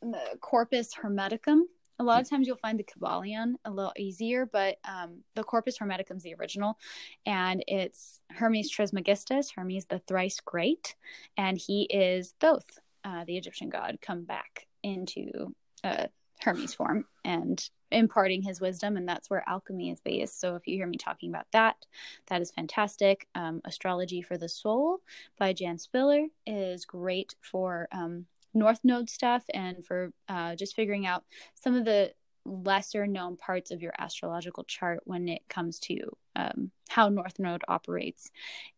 the 0.00 0.38
Corpus 0.40 0.94
Hermeticum. 0.94 1.62
A 1.98 2.04
lot 2.04 2.20
of 2.22 2.30
times 2.30 2.46
you'll 2.46 2.56
find 2.56 2.78
the 2.78 2.84
Kybalion 2.84 3.54
a 3.64 3.70
little 3.70 3.92
easier, 3.96 4.46
but 4.46 4.76
um, 4.84 5.24
the 5.34 5.42
Corpus 5.42 5.78
Hermeticum 5.78 6.18
is 6.18 6.22
the 6.22 6.34
original, 6.34 6.78
and 7.26 7.64
it's 7.66 8.22
Hermes 8.30 8.70
Trismegistus, 8.70 9.50
Hermes 9.50 9.86
the 9.86 9.98
thrice 9.98 10.38
great, 10.38 10.94
and 11.36 11.58
he 11.58 11.82
is 11.90 12.34
Thoth, 12.38 12.78
uh, 13.02 13.24
the 13.24 13.36
Egyptian 13.36 13.68
god, 13.68 13.98
come 14.00 14.22
back 14.22 14.68
into 14.84 15.52
uh, 15.82 16.06
Hermes 16.40 16.74
form 16.74 17.04
and 17.24 17.68
imparting 17.90 18.42
his 18.42 18.60
wisdom, 18.60 18.96
and 18.96 19.08
that's 19.08 19.30
where 19.30 19.48
alchemy 19.48 19.90
is 19.90 20.00
based. 20.00 20.40
So 20.40 20.54
if 20.56 20.66
you 20.66 20.76
hear 20.76 20.86
me 20.86 20.98
talking 20.98 21.30
about 21.30 21.46
that, 21.52 21.86
that 22.26 22.42
is 22.42 22.50
fantastic. 22.50 23.28
Um, 23.34 23.60
Astrology 23.64 24.22
for 24.22 24.36
the 24.36 24.48
Soul 24.48 25.00
by 25.38 25.52
Jan 25.52 25.78
Spiller 25.78 26.26
is 26.46 26.84
great 26.84 27.34
for 27.40 27.88
um, 27.92 28.26
North 28.54 28.80
Node 28.84 29.10
stuff 29.10 29.44
and 29.54 29.84
for 29.84 30.12
uh, 30.28 30.54
just 30.54 30.74
figuring 30.74 31.06
out 31.06 31.24
some 31.54 31.74
of 31.74 31.84
the 31.84 32.12
lesser 32.44 33.06
known 33.06 33.36
parts 33.36 33.70
of 33.70 33.82
your 33.82 33.92
astrological 33.98 34.64
chart 34.64 35.00
when 35.04 35.28
it 35.28 35.42
comes 35.48 35.78
to 35.78 35.98
um, 36.36 36.70
how 36.88 37.08
North 37.08 37.38
Node 37.38 37.62
operates. 37.68 38.30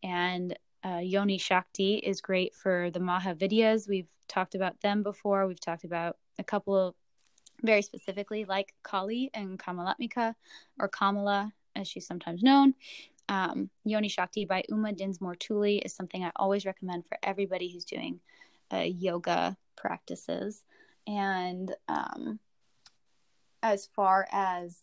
And 0.02 0.58
uh, 0.84 1.00
Yoni 1.02 1.38
Shakti 1.38 1.96
is 1.96 2.20
great 2.20 2.54
for 2.54 2.90
the 2.90 3.00
Maha 3.00 3.34
Vidyas. 3.34 3.88
We've 3.88 4.08
talked 4.28 4.54
about 4.54 4.80
them 4.80 5.02
before. 5.02 5.46
We've 5.46 5.60
talked 5.60 5.84
about 5.84 6.16
a 6.38 6.44
couple 6.44 6.76
of 6.76 6.94
very 7.62 7.82
specifically 7.82 8.44
like 8.44 8.74
Kali 8.82 9.30
and 9.34 9.58
Kamalatmika 9.58 10.34
or 10.78 10.88
Kamala 10.88 11.52
as 11.76 11.88
she's 11.88 12.06
sometimes 12.06 12.42
known. 12.42 12.74
Um, 13.28 13.70
Yoni 13.84 14.08
Shakti 14.08 14.44
by 14.44 14.64
Uma 14.68 14.92
Dinsmore 14.92 15.36
Tuli 15.36 15.78
is 15.78 15.94
something 15.94 16.24
I 16.24 16.32
always 16.36 16.66
recommend 16.66 17.06
for 17.06 17.16
everybody 17.22 17.68
who's 17.68 17.84
doing 17.84 18.20
uh, 18.72 18.78
yoga 18.78 19.56
practices. 19.76 20.64
And 21.06 21.74
um, 21.88 22.40
as 23.62 23.88
far 23.94 24.26
as 24.32 24.78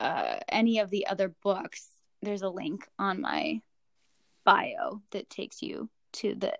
uh, 0.00 0.36
any 0.48 0.78
of 0.78 0.90
the 0.90 1.06
other 1.06 1.28
books, 1.28 1.88
there's 2.22 2.42
a 2.42 2.48
link 2.48 2.88
on 2.98 3.20
my 3.20 3.60
bio 4.44 5.02
that 5.10 5.30
takes 5.30 5.62
you 5.62 5.88
to 6.12 6.34
the 6.34 6.54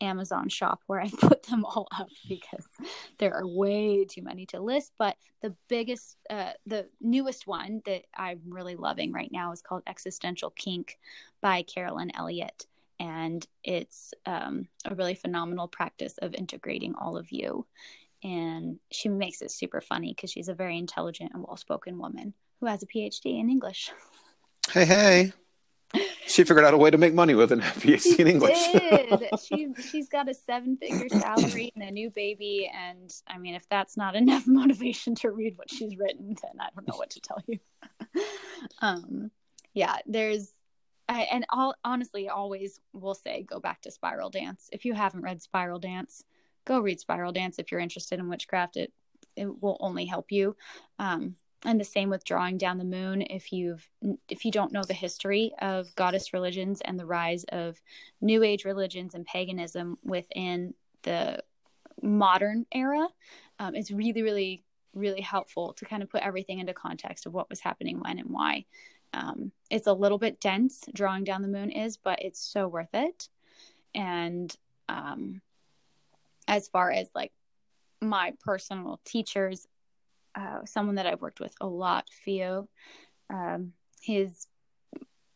Amazon 0.00 0.48
shop 0.48 0.80
where 0.86 1.00
I 1.00 1.10
put 1.20 1.44
them 1.44 1.64
all 1.64 1.88
up 1.98 2.08
because 2.28 2.64
there 3.18 3.34
are 3.34 3.46
way 3.46 4.04
too 4.04 4.22
many 4.22 4.46
to 4.46 4.60
list. 4.60 4.92
But 4.98 5.16
the 5.40 5.54
biggest, 5.68 6.16
uh, 6.30 6.52
the 6.66 6.88
newest 7.00 7.46
one 7.46 7.82
that 7.86 8.04
I'm 8.14 8.40
really 8.48 8.76
loving 8.76 9.12
right 9.12 9.30
now 9.32 9.52
is 9.52 9.62
called 9.62 9.82
Existential 9.86 10.50
Kink 10.50 10.98
by 11.40 11.62
Carolyn 11.62 12.14
Elliott. 12.14 12.66
And 13.00 13.46
it's 13.62 14.12
um, 14.26 14.66
a 14.84 14.94
really 14.94 15.14
phenomenal 15.14 15.68
practice 15.68 16.18
of 16.18 16.34
integrating 16.34 16.94
all 16.96 17.16
of 17.16 17.30
you. 17.30 17.66
And 18.24 18.80
she 18.90 19.08
makes 19.08 19.42
it 19.42 19.52
super 19.52 19.80
funny 19.80 20.12
because 20.12 20.32
she's 20.32 20.48
a 20.48 20.54
very 20.54 20.76
intelligent 20.76 21.30
and 21.32 21.44
well 21.46 21.56
spoken 21.56 21.98
woman 21.98 22.34
who 22.58 22.66
has 22.66 22.82
a 22.82 22.86
PhD 22.86 23.38
in 23.38 23.48
English. 23.48 23.92
Hey, 24.72 24.84
hey. 24.84 25.32
She 26.26 26.44
figured 26.44 26.64
out 26.64 26.74
a 26.74 26.78
way 26.78 26.90
to 26.90 26.98
make 26.98 27.14
money 27.14 27.34
with 27.34 27.50
an 27.52 27.60
PhD 27.80 28.18
in 28.18 28.26
English. 28.26 28.58
she 29.44 29.68
she's 29.90 30.08
got 30.08 30.28
a 30.28 30.34
seven 30.34 30.76
figure 30.76 31.08
salary 31.08 31.72
and 31.74 31.82
a 31.82 31.90
new 31.90 32.10
baby, 32.10 32.70
and 32.72 33.12
I 33.26 33.38
mean, 33.38 33.54
if 33.54 33.68
that's 33.68 33.96
not 33.96 34.14
enough 34.14 34.44
motivation 34.46 35.14
to 35.16 35.30
read 35.30 35.56
what 35.56 35.70
she's 35.70 35.96
written, 35.96 36.36
then 36.42 36.60
I 36.60 36.68
don't 36.74 36.86
know 36.86 36.96
what 36.96 37.10
to 37.10 37.20
tell 37.20 37.42
you. 37.46 37.58
um, 38.80 39.30
yeah, 39.72 39.96
there's, 40.06 40.52
I, 41.08 41.22
and 41.22 41.46
all 41.48 41.74
honestly, 41.84 42.28
always 42.28 42.80
will 42.92 43.14
say 43.14 43.42
go 43.42 43.58
back 43.58 43.80
to 43.82 43.90
Spiral 43.90 44.30
Dance 44.30 44.68
if 44.72 44.84
you 44.84 44.92
haven't 44.94 45.22
read 45.22 45.40
Spiral 45.40 45.78
Dance. 45.78 46.24
go 46.66 46.80
read 46.80 47.00
Spiral 47.00 47.32
Dance 47.32 47.58
if 47.58 47.72
you're 47.72 47.80
interested 47.80 48.18
in 48.18 48.28
witchcraft. 48.28 48.76
It 48.76 48.92
it 49.36 49.62
will 49.62 49.78
only 49.80 50.04
help 50.04 50.30
you. 50.30 50.56
Um, 50.98 51.36
and 51.64 51.80
the 51.80 51.84
same 51.84 52.08
with 52.08 52.24
drawing 52.24 52.56
down 52.56 52.78
the 52.78 52.84
moon. 52.84 53.22
If 53.22 53.52
you've 53.52 53.88
if 54.28 54.44
you 54.44 54.50
don't 54.50 54.72
know 54.72 54.84
the 54.84 54.94
history 54.94 55.52
of 55.60 55.94
goddess 55.96 56.32
religions 56.32 56.80
and 56.84 56.98
the 56.98 57.06
rise 57.06 57.44
of 57.50 57.80
new 58.20 58.42
age 58.42 58.64
religions 58.64 59.14
and 59.14 59.26
paganism 59.26 59.98
within 60.04 60.74
the 61.02 61.42
modern 62.00 62.64
era 62.72 63.08
um, 63.58 63.74
it's 63.74 63.90
really 63.90 64.22
really 64.22 64.62
really 64.94 65.20
helpful 65.20 65.72
to 65.74 65.84
kind 65.84 66.02
of 66.02 66.10
put 66.10 66.22
everything 66.22 66.58
into 66.58 66.74
context 66.74 67.26
of 67.26 67.34
what 67.34 67.50
was 67.50 67.60
happening 67.60 68.00
when 68.00 68.18
and 68.18 68.30
why. 68.30 68.64
Um, 69.14 69.52
it's 69.70 69.86
a 69.86 69.92
little 69.92 70.18
bit 70.18 70.40
dense 70.40 70.84
drawing 70.92 71.24
down 71.24 71.42
the 71.42 71.48
moon 71.48 71.70
is 71.70 71.96
but 71.96 72.22
it's 72.22 72.40
so 72.40 72.68
worth 72.68 72.94
it. 72.94 73.28
And 73.94 74.54
um, 74.88 75.40
as 76.46 76.68
far 76.68 76.90
as 76.90 77.08
like 77.14 77.32
my 78.00 78.32
personal 78.40 79.00
teachers 79.04 79.66
uh, 80.38 80.64
someone 80.64 80.94
that 80.96 81.06
I've 81.06 81.20
worked 81.20 81.40
with 81.40 81.54
a 81.60 81.66
lot, 81.66 82.06
Theo. 82.24 82.68
Um, 83.28 83.72
his 84.00 84.46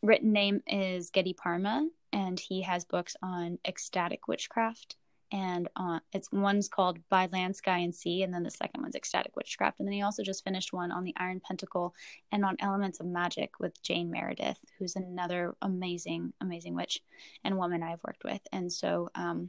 written 0.02 0.32
name 0.32 0.62
is 0.66 1.10
Gede 1.10 1.36
Parma, 1.36 1.88
and 2.12 2.38
he 2.38 2.62
has 2.62 2.84
books 2.84 3.16
on 3.22 3.58
ecstatic 3.66 4.28
witchcraft. 4.28 4.96
And 5.32 5.68
uh, 5.76 6.00
it's 6.12 6.30
one's 6.30 6.68
called 6.68 6.98
By 7.08 7.26
Land, 7.32 7.56
Sky, 7.56 7.78
and 7.78 7.94
Sea, 7.94 8.22
and 8.22 8.34
then 8.34 8.42
the 8.42 8.50
second 8.50 8.82
one's 8.82 8.94
Ecstatic 8.94 9.34
Witchcraft. 9.34 9.78
And 9.78 9.88
then 9.88 9.94
he 9.94 10.02
also 10.02 10.22
just 10.22 10.44
finished 10.44 10.74
one 10.74 10.92
on 10.92 11.04
the 11.04 11.14
Iron 11.16 11.40
Pentacle 11.40 11.94
and 12.30 12.44
on 12.44 12.58
Elements 12.60 13.00
of 13.00 13.06
Magic 13.06 13.58
with 13.58 13.82
Jane 13.82 14.10
Meredith, 14.10 14.58
who's 14.78 14.94
another 14.94 15.54
amazing, 15.62 16.34
amazing 16.42 16.74
witch 16.74 17.00
and 17.44 17.56
woman 17.56 17.82
I've 17.82 18.04
worked 18.06 18.24
with. 18.24 18.42
And 18.52 18.70
so, 18.70 19.08
um, 19.14 19.48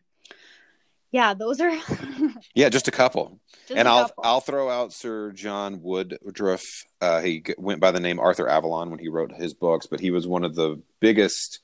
yeah, 1.14 1.36
those 1.36 1.62
are. 1.62 1.72
yeah, 2.56 2.70
just 2.70 2.88
a 2.88 2.92
couple. 2.92 3.40
Just 3.68 3.78
and 3.78 3.88
i 3.88 3.92
I'll 3.92 4.12
I'll 4.24 4.42
throw 4.42 4.68
out 4.68 4.92
Sir 4.92 5.32
John 5.32 5.80
Woodroffe. 5.80 6.86
Uh, 7.00 7.22
he 7.22 7.44
went 7.56 7.80
by 7.80 7.92
the 7.92 8.00
name 8.00 8.20
Arthur 8.20 8.50
Avalon 8.50 8.90
when 8.90 8.98
he 8.98 9.10
wrote 9.10 9.32
his 9.32 9.54
books, 9.54 9.86
but 9.86 10.00
he 10.00 10.10
was 10.10 10.28
one 10.28 10.44
of 10.44 10.56
the 10.56 10.82
biggest, 11.00 11.60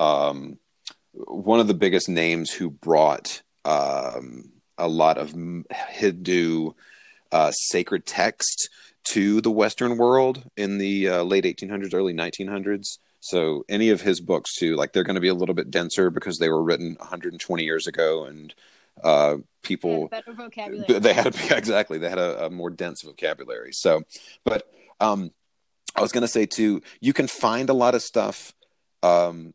um, 0.00 0.58
one 1.12 1.60
of 1.60 1.68
the 1.68 1.74
biggest 1.74 2.08
names 2.08 2.50
who 2.50 2.70
brought 2.70 3.42
um, 3.66 4.52
a 4.78 4.88
lot 4.88 5.18
of 5.18 5.34
Hindu 5.90 6.70
uh, 7.30 7.50
sacred 7.50 8.06
text 8.06 8.70
to 9.10 9.42
the 9.42 9.50
Western 9.50 9.98
world 9.98 10.44
in 10.56 10.78
the 10.78 11.08
uh, 11.08 11.22
late 11.24 11.44
1800s, 11.44 11.92
early 11.92 12.14
1900s. 12.14 12.96
So 13.20 13.64
any 13.68 13.90
of 13.90 14.00
his 14.00 14.22
books 14.22 14.54
too, 14.54 14.76
like 14.76 14.94
they're 14.94 15.04
going 15.04 15.16
to 15.16 15.20
be 15.20 15.28
a 15.28 15.34
little 15.34 15.54
bit 15.54 15.70
denser 15.70 16.08
because 16.08 16.38
they 16.38 16.48
were 16.48 16.62
written 16.62 16.96
120 16.98 17.64
years 17.64 17.86
ago, 17.86 18.24
and 18.24 18.54
uh, 19.04 19.36
people 19.62 20.08
they 20.08 20.16
had 20.16 20.24
better 20.24 20.32
vocabulary. 20.32 21.00
They 21.00 21.12
had 21.12 21.26
exactly 21.50 21.98
they 21.98 22.08
had 22.08 22.18
a, 22.18 22.46
a, 22.46 22.50
more 22.50 22.70
dense 22.70 23.02
vocabulary. 23.02 23.72
So, 23.72 24.02
but 24.44 24.70
um, 25.00 25.30
I 25.94 26.00
was 26.02 26.12
going 26.12 26.22
to 26.22 26.28
say 26.28 26.46
too, 26.46 26.82
you 27.00 27.12
can 27.12 27.26
find 27.26 27.68
a 27.70 27.74
lot 27.74 27.94
of 27.94 28.02
stuff. 28.02 28.54
Um, 29.02 29.54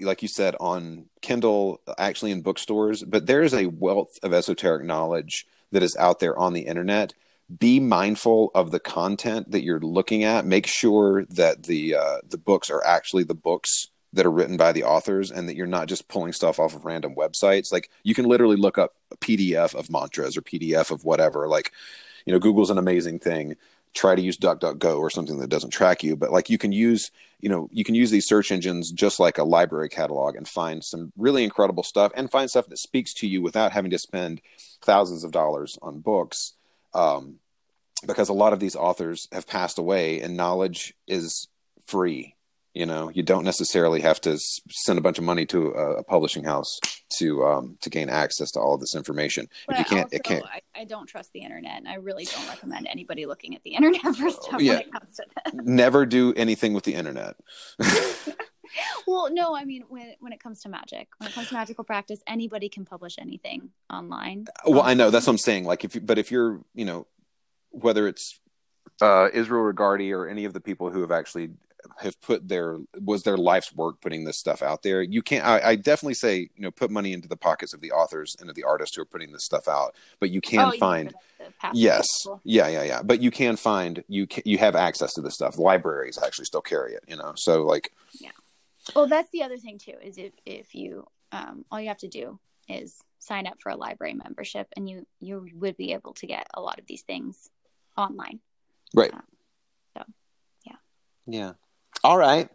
like 0.00 0.22
you 0.22 0.28
said 0.28 0.54
on 0.60 1.06
Kindle, 1.22 1.80
actually 1.98 2.30
in 2.30 2.42
bookstores, 2.42 3.02
but 3.02 3.26
there 3.26 3.42
is 3.42 3.54
a 3.54 3.66
wealth 3.66 4.18
of 4.22 4.32
esoteric 4.32 4.84
knowledge 4.84 5.46
that 5.72 5.82
is 5.82 5.96
out 5.96 6.20
there 6.20 6.38
on 6.38 6.52
the 6.52 6.62
internet. 6.62 7.14
Be 7.58 7.80
mindful 7.80 8.50
of 8.54 8.70
the 8.70 8.78
content 8.80 9.50
that 9.50 9.64
you're 9.64 9.80
looking 9.80 10.24
at. 10.24 10.46
Make 10.46 10.66
sure 10.66 11.24
that 11.30 11.64
the 11.64 11.96
uh, 11.96 12.18
the 12.26 12.38
books 12.38 12.70
are 12.70 12.84
actually 12.84 13.24
the 13.24 13.34
books 13.34 13.88
that 14.12 14.26
are 14.26 14.30
written 14.30 14.56
by 14.56 14.72
the 14.72 14.84
authors 14.84 15.30
and 15.30 15.48
that 15.48 15.56
you're 15.56 15.66
not 15.66 15.88
just 15.88 16.08
pulling 16.08 16.32
stuff 16.32 16.58
off 16.58 16.74
of 16.74 16.84
random 16.84 17.14
websites. 17.14 17.72
Like 17.72 17.90
you 18.02 18.14
can 18.14 18.26
literally 18.26 18.56
look 18.56 18.78
up 18.78 18.94
a 19.10 19.16
PDF 19.16 19.74
of 19.74 19.90
mantras 19.90 20.36
or 20.36 20.42
PDF 20.42 20.90
of 20.90 21.04
whatever. 21.04 21.48
Like, 21.48 21.72
you 22.26 22.32
know, 22.32 22.38
Google's 22.38 22.70
an 22.70 22.78
amazing 22.78 23.18
thing. 23.18 23.56
Try 23.94 24.14
to 24.14 24.22
use 24.22 24.38
DuckDuckGo 24.38 24.98
or 24.98 25.10
something 25.10 25.38
that 25.38 25.50
doesn't 25.50 25.70
track 25.70 26.02
you, 26.02 26.16
but 26.16 26.32
like 26.32 26.50
you 26.50 26.58
can 26.58 26.72
use, 26.72 27.10
you 27.40 27.48
know, 27.48 27.68
you 27.72 27.84
can 27.84 27.94
use 27.94 28.10
these 28.10 28.26
search 28.26 28.50
engines 28.50 28.90
just 28.90 29.18
like 29.18 29.38
a 29.38 29.44
library 29.44 29.88
catalog 29.88 30.36
and 30.36 30.48
find 30.48 30.84
some 30.84 31.12
really 31.16 31.44
incredible 31.44 31.82
stuff 31.82 32.12
and 32.14 32.30
find 32.30 32.48
stuff 32.48 32.68
that 32.68 32.78
speaks 32.78 33.12
to 33.14 33.26
you 33.26 33.42
without 33.42 33.72
having 33.72 33.90
to 33.90 33.98
spend 33.98 34.40
thousands 34.82 35.24
of 35.24 35.30
dollars 35.30 35.78
on 35.82 36.00
books. 36.00 36.54
Um, 36.94 37.36
because 38.06 38.28
a 38.28 38.34
lot 38.34 38.52
of 38.52 38.60
these 38.60 38.76
authors 38.76 39.28
have 39.30 39.46
passed 39.46 39.78
away 39.78 40.20
and 40.20 40.36
knowledge 40.36 40.94
is 41.06 41.48
free 41.86 42.34
you 42.74 42.86
know, 42.86 43.10
you 43.10 43.22
don't 43.22 43.44
necessarily 43.44 44.00
have 44.00 44.20
to 44.22 44.38
send 44.70 44.98
a 44.98 45.02
bunch 45.02 45.18
of 45.18 45.24
money 45.24 45.44
to 45.46 45.68
a, 45.72 45.96
a 45.96 46.04
publishing 46.04 46.44
house 46.44 46.78
to 47.18 47.44
um, 47.44 47.76
to 47.82 47.90
gain 47.90 48.08
access 48.08 48.50
to 48.52 48.60
all 48.60 48.74
of 48.74 48.80
this 48.80 48.94
information. 48.94 49.48
But 49.66 49.74
if 49.74 49.78
you 49.80 49.84
can't, 49.84 50.04
also, 50.04 50.16
it 50.16 50.24
can't. 50.24 50.44
I, 50.46 50.62
I, 50.74 50.84
don't 50.84 51.06
trust 51.06 51.32
the 51.32 51.40
internet, 51.40 51.76
and 51.76 51.88
I 51.88 51.94
really 51.96 52.24
don't 52.24 52.48
recommend 52.48 52.88
anybody 52.90 53.26
looking 53.26 53.54
at 53.54 53.62
the 53.62 53.74
internet 53.74 54.00
for 54.16 54.30
stuff 54.30 54.60
yeah. 54.60 54.74
when 54.74 54.80
it 54.80 54.92
comes 54.92 55.16
to 55.16 55.24
this. 55.44 55.54
Never 55.64 56.06
do 56.06 56.32
anything 56.34 56.72
with 56.72 56.84
the 56.84 56.94
internet. 56.94 57.36
well, 59.06 59.32
no, 59.32 59.54
I 59.54 59.64
mean 59.64 59.84
when 59.88 60.14
when 60.20 60.32
it 60.32 60.40
comes 60.42 60.62
to 60.62 60.68
magic, 60.68 61.08
when 61.18 61.28
it 61.28 61.34
comes 61.34 61.48
to 61.48 61.54
magical 61.54 61.84
practice, 61.84 62.20
anybody 62.26 62.68
can 62.68 62.84
publish 62.84 63.16
anything 63.18 63.70
online. 63.92 64.46
Well, 64.66 64.80
um, 64.80 64.86
I 64.86 64.94
know 64.94 65.10
that's 65.10 65.26
what 65.26 65.34
I'm 65.34 65.38
saying. 65.38 65.64
Like 65.64 65.84
if 65.84 65.94
you, 65.94 66.00
but 66.00 66.18
if 66.18 66.30
you're, 66.30 66.60
you 66.74 66.86
know, 66.86 67.06
whether 67.70 68.08
it's 68.08 68.40
uh, 69.02 69.28
Israel 69.32 69.70
Regardie 69.70 70.16
or 70.16 70.28
any 70.28 70.44
of 70.44 70.52
the 70.52 70.60
people 70.60 70.90
who 70.90 71.00
have 71.02 71.12
actually 71.12 71.50
have 71.98 72.20
put 72.20 72.48
their 72.48 72.78
was 73.00 73.22
their 73.22 73.36
life's 73.36 73.74
work 73.74 74.00
putting 74.00 74.24
this 74.24 74.38
stuff 74.38 74.62
out 74.62 74.82
there. 74.82 75.02
You 75.02 75.22
can't. 75.22 75.44
I, 75.44 75.70
I, 75.70 75.76
definitely 75.76 76.14
say 76.14 76.50
you 76.54 76.62
know 76.62 76.70
put 76.70 76.90
money 76.90 77.12
into 77.12 77.28
the 77.28 77.36
pockets 77.36 77.74
of 77.74 77.80
the 77.80 77.92
authors 77.92 78.36
and 78.40 78.48
of 78.48 78.56
the 78.56 78.64
artists 78.64 78.96
who 78.96 79.02
are 79.02 79.06
putting 79.06 79.32
this 79.32 79.44
stuff 79.44 79.68
out. 79.68 79.94
But 80.20 80.30
you 80.30 80.40
can 80.40 80.72
oh, 80.72 80.78
find 80.78 81.14
yes, 81.72 82.06
yeah, 82.44 82.68
yeah, 82.68 82.82
yeah. 82.82 83.02
But 83.02 83.20
you 83.20 83.30
can 83.30 83.56
find 83.56 84.02
you 84.08 84.26
can, 84.26 84.42
you 84.46 84.58
have 84.58 84.76
access 84.76 85.14
to 85.14 85.20
this 85.20 85.34
stuff. 85.34 85.58
Libraries 85.58 86.18
actually 86.22 86.46
still 86.46 86.62
carry 86.62 86.94
it. 86.94 87.04
You 87.06 87.16
know, 87.16 87.32
so 87.36 87.64
like 87.64 87.92
yeah. 88.20 88.30
Well, 88.94 89.06
that's 89.06 89.30
the 89.30 89.42
other 89.42 89.56
thing 89.58 89.78
too. 89.78 89.94
Is 90.02 90.18
if 90.18 90.32
if 90.44 90.74
you 90.74 91.06
um 91.30 91.64
all 91.70 91.80
you 91.80 91.88
have 91.88 91.98
to 91.98 92.08
do 92.08 92.38
is 92.68 92.96
sign 93.18 93.46
up 93.46 93.60
for 93.60 93.70
a 93.70 93.76
library 93.76 94.14
membership, 94.14 94.68
and 94.76 94.88
you 94.88 95.06
you 95.20 95.48
would 95.54 95.76
be 95.76 95.92
able 95.92 96.14
to 96.14 96.26
get 96.26 96.46
a 96.54 96.60
lot 96.60 96.78
of 96.78 96.86
these 96.86 97.02
things 97.02 97.50
online. 97.96 98.40
Right. 98.94 99.12
Um, 99.12 99.22
so 99.96 100.04
yeah. 100.66 100.76
Yeah. 101.26 101.52
All 102.04 102.18
right. 102.18 102.48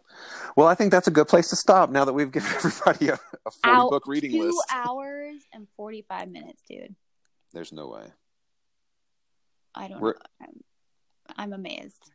Well, 0.56 0.66
I 0.66 0.74
think 0.74 0.90
that's 0.90 1.06
a 1.06 1.12
good 1.12 1.28
place 1.28 1.48
to 1.50 1.56
stop 1.56 1.90
now 1.90 2.04
that 2.04 2.12
we've 2.12 2.32
given 2.32 2.50
everybody 2.56 3.08
a, 3.08 3.14
a 3.14 3.50
40 3.50 3.56
Out 3.64 3.90
book 3.90 4.06
reading 4.06 4.32
two 4.32 4.42
list. 4.44 4.58
Two 4.70 4.76
hours 4.76 5.36
and 5.52 5.68
45 5.76 6.28
minutes, 6.28 6.62
dude. 6.68 6.94
There's 7.52 7.72
no 7.72 7.88
way. 7.88 8.06
I 9.74 9.88
don't 9.88 10.00
We're... 10.00 10.14
know. 10.14 10.20
I'm, 10.42 10.64
I'm 11.36 11.52
amazed. 11.52 12.10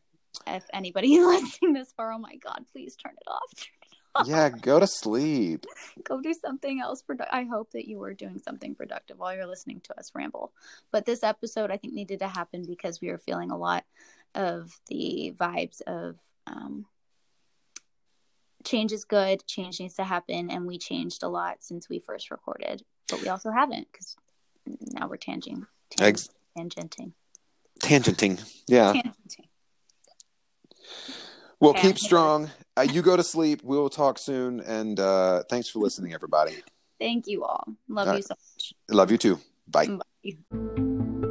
If 0.45 0.65
anybody's 0.73 1.19
listening 1.25 1.73
this 1.73 1.93
far, 1.95 2.11
oh 2.11 2.19
my 2.19 2.35
God, 2.35 2.65
please 2.71 2.95
turn 2.95 3.13
it 3.13 3.27
off. 3.27 3.41
Turn 3.55 3.67
it 3.81 3.97
off. 4.15 4.27
Yeah, 4.27 4.49
go 4.49 4.79
to 4.79 4.85
sleep. 4.85 5.65
go 6.03 6.21
do 6.21 6.33
something 6.33 6.79
else. 6.79 7.01
Produ- 7.01 7.27
I 7.31 7.43
hope 7.43 7.71
that 7.71 7.87
you 7.87 7.97
were 7.97 8.13
doing 8.13 8.39
something 8.43 8.75
productive 8.75 9.17
while 9.17 9.33
you're 9.33 9.47
listening 9.47 9.81
to 9.85 9.97
us 9.97 10.11
ramble. 10.13 10.51
But 10.91 11.05
this 11.05 11.23
episode, 11.23 11.71
I 11.71 11.77
think, 11.77 11.93
needed 11.93 12.19
to 12.19 12.27
happen 12.27 12.65
because 12.67 13.01
we 13.01 13.09
were 13.09 13.17
feeling 13.17 13.49
a 13.49 13.57
lot 13.57 13.85
of 14.35 14.71
the 14.87 15.33
vibes 15.39 15.81
of 15.87 16.17
um, 16.45 16.85
change 18.64 18.92
is 18.92 19.06
good 19.06 19.45
change 19.48 19.80
needs 19.80 19.95
to 19.95 20.03
happen 20.03 20.50
and 20.50 20.66
we 20.66 20.77
changed 20.77 21.24
a 21.24 21.27
lot 21.27 21.58
since 21.59 21.90
we 21.90 22.00
first 22.00 22.32
recorded 22.32 22.83
but 23.09 23.22
we 23.22 23.27
also 23.27 23.51
haven't 23.51 23.88
because 23.92 24.16
now 24.66 25.08
we're 25.08 25.17
tanging, 25.17 25.66
tang- 25.90 26.08
Ex- 26.08 26.30
tangenting. 26.58 27.11
tangenting 27.82 28.43
yeah. 28.67 28.93
Tangenting. 28.93 29.48
well 31.59 31.72
okay. 31.72 31.82
keep 31.82 32.00
strong. 32.00 32.50
Uh, 32.75 32.82
you 32.82 33.03
go 33.03 33.16
to 33.16 33.24
sleep. 33.24 33.61
We'll 33.64 33.90
talk 33.90 34.17
soon 34.17 34.61
and 34.61 35.00
uh, 35.00 35.43
thanks 35.50 35.69
for 35.69 35.80
listening 35.80 36.14
everybody. 36.14 36.64
Thank 37.00 37.27
you 37.27 37.43
all. 37.43 37.66
Love 37.90 38.08
all 38.08 38.16
you 38.16 38.22
so 38.22 38.35
much. 38.35 38.74
Love 38.90 39.11
you 39.11 39.17
too. 39.17 39.40
Bye, 39.67 39.88
bye. 39.88 41.30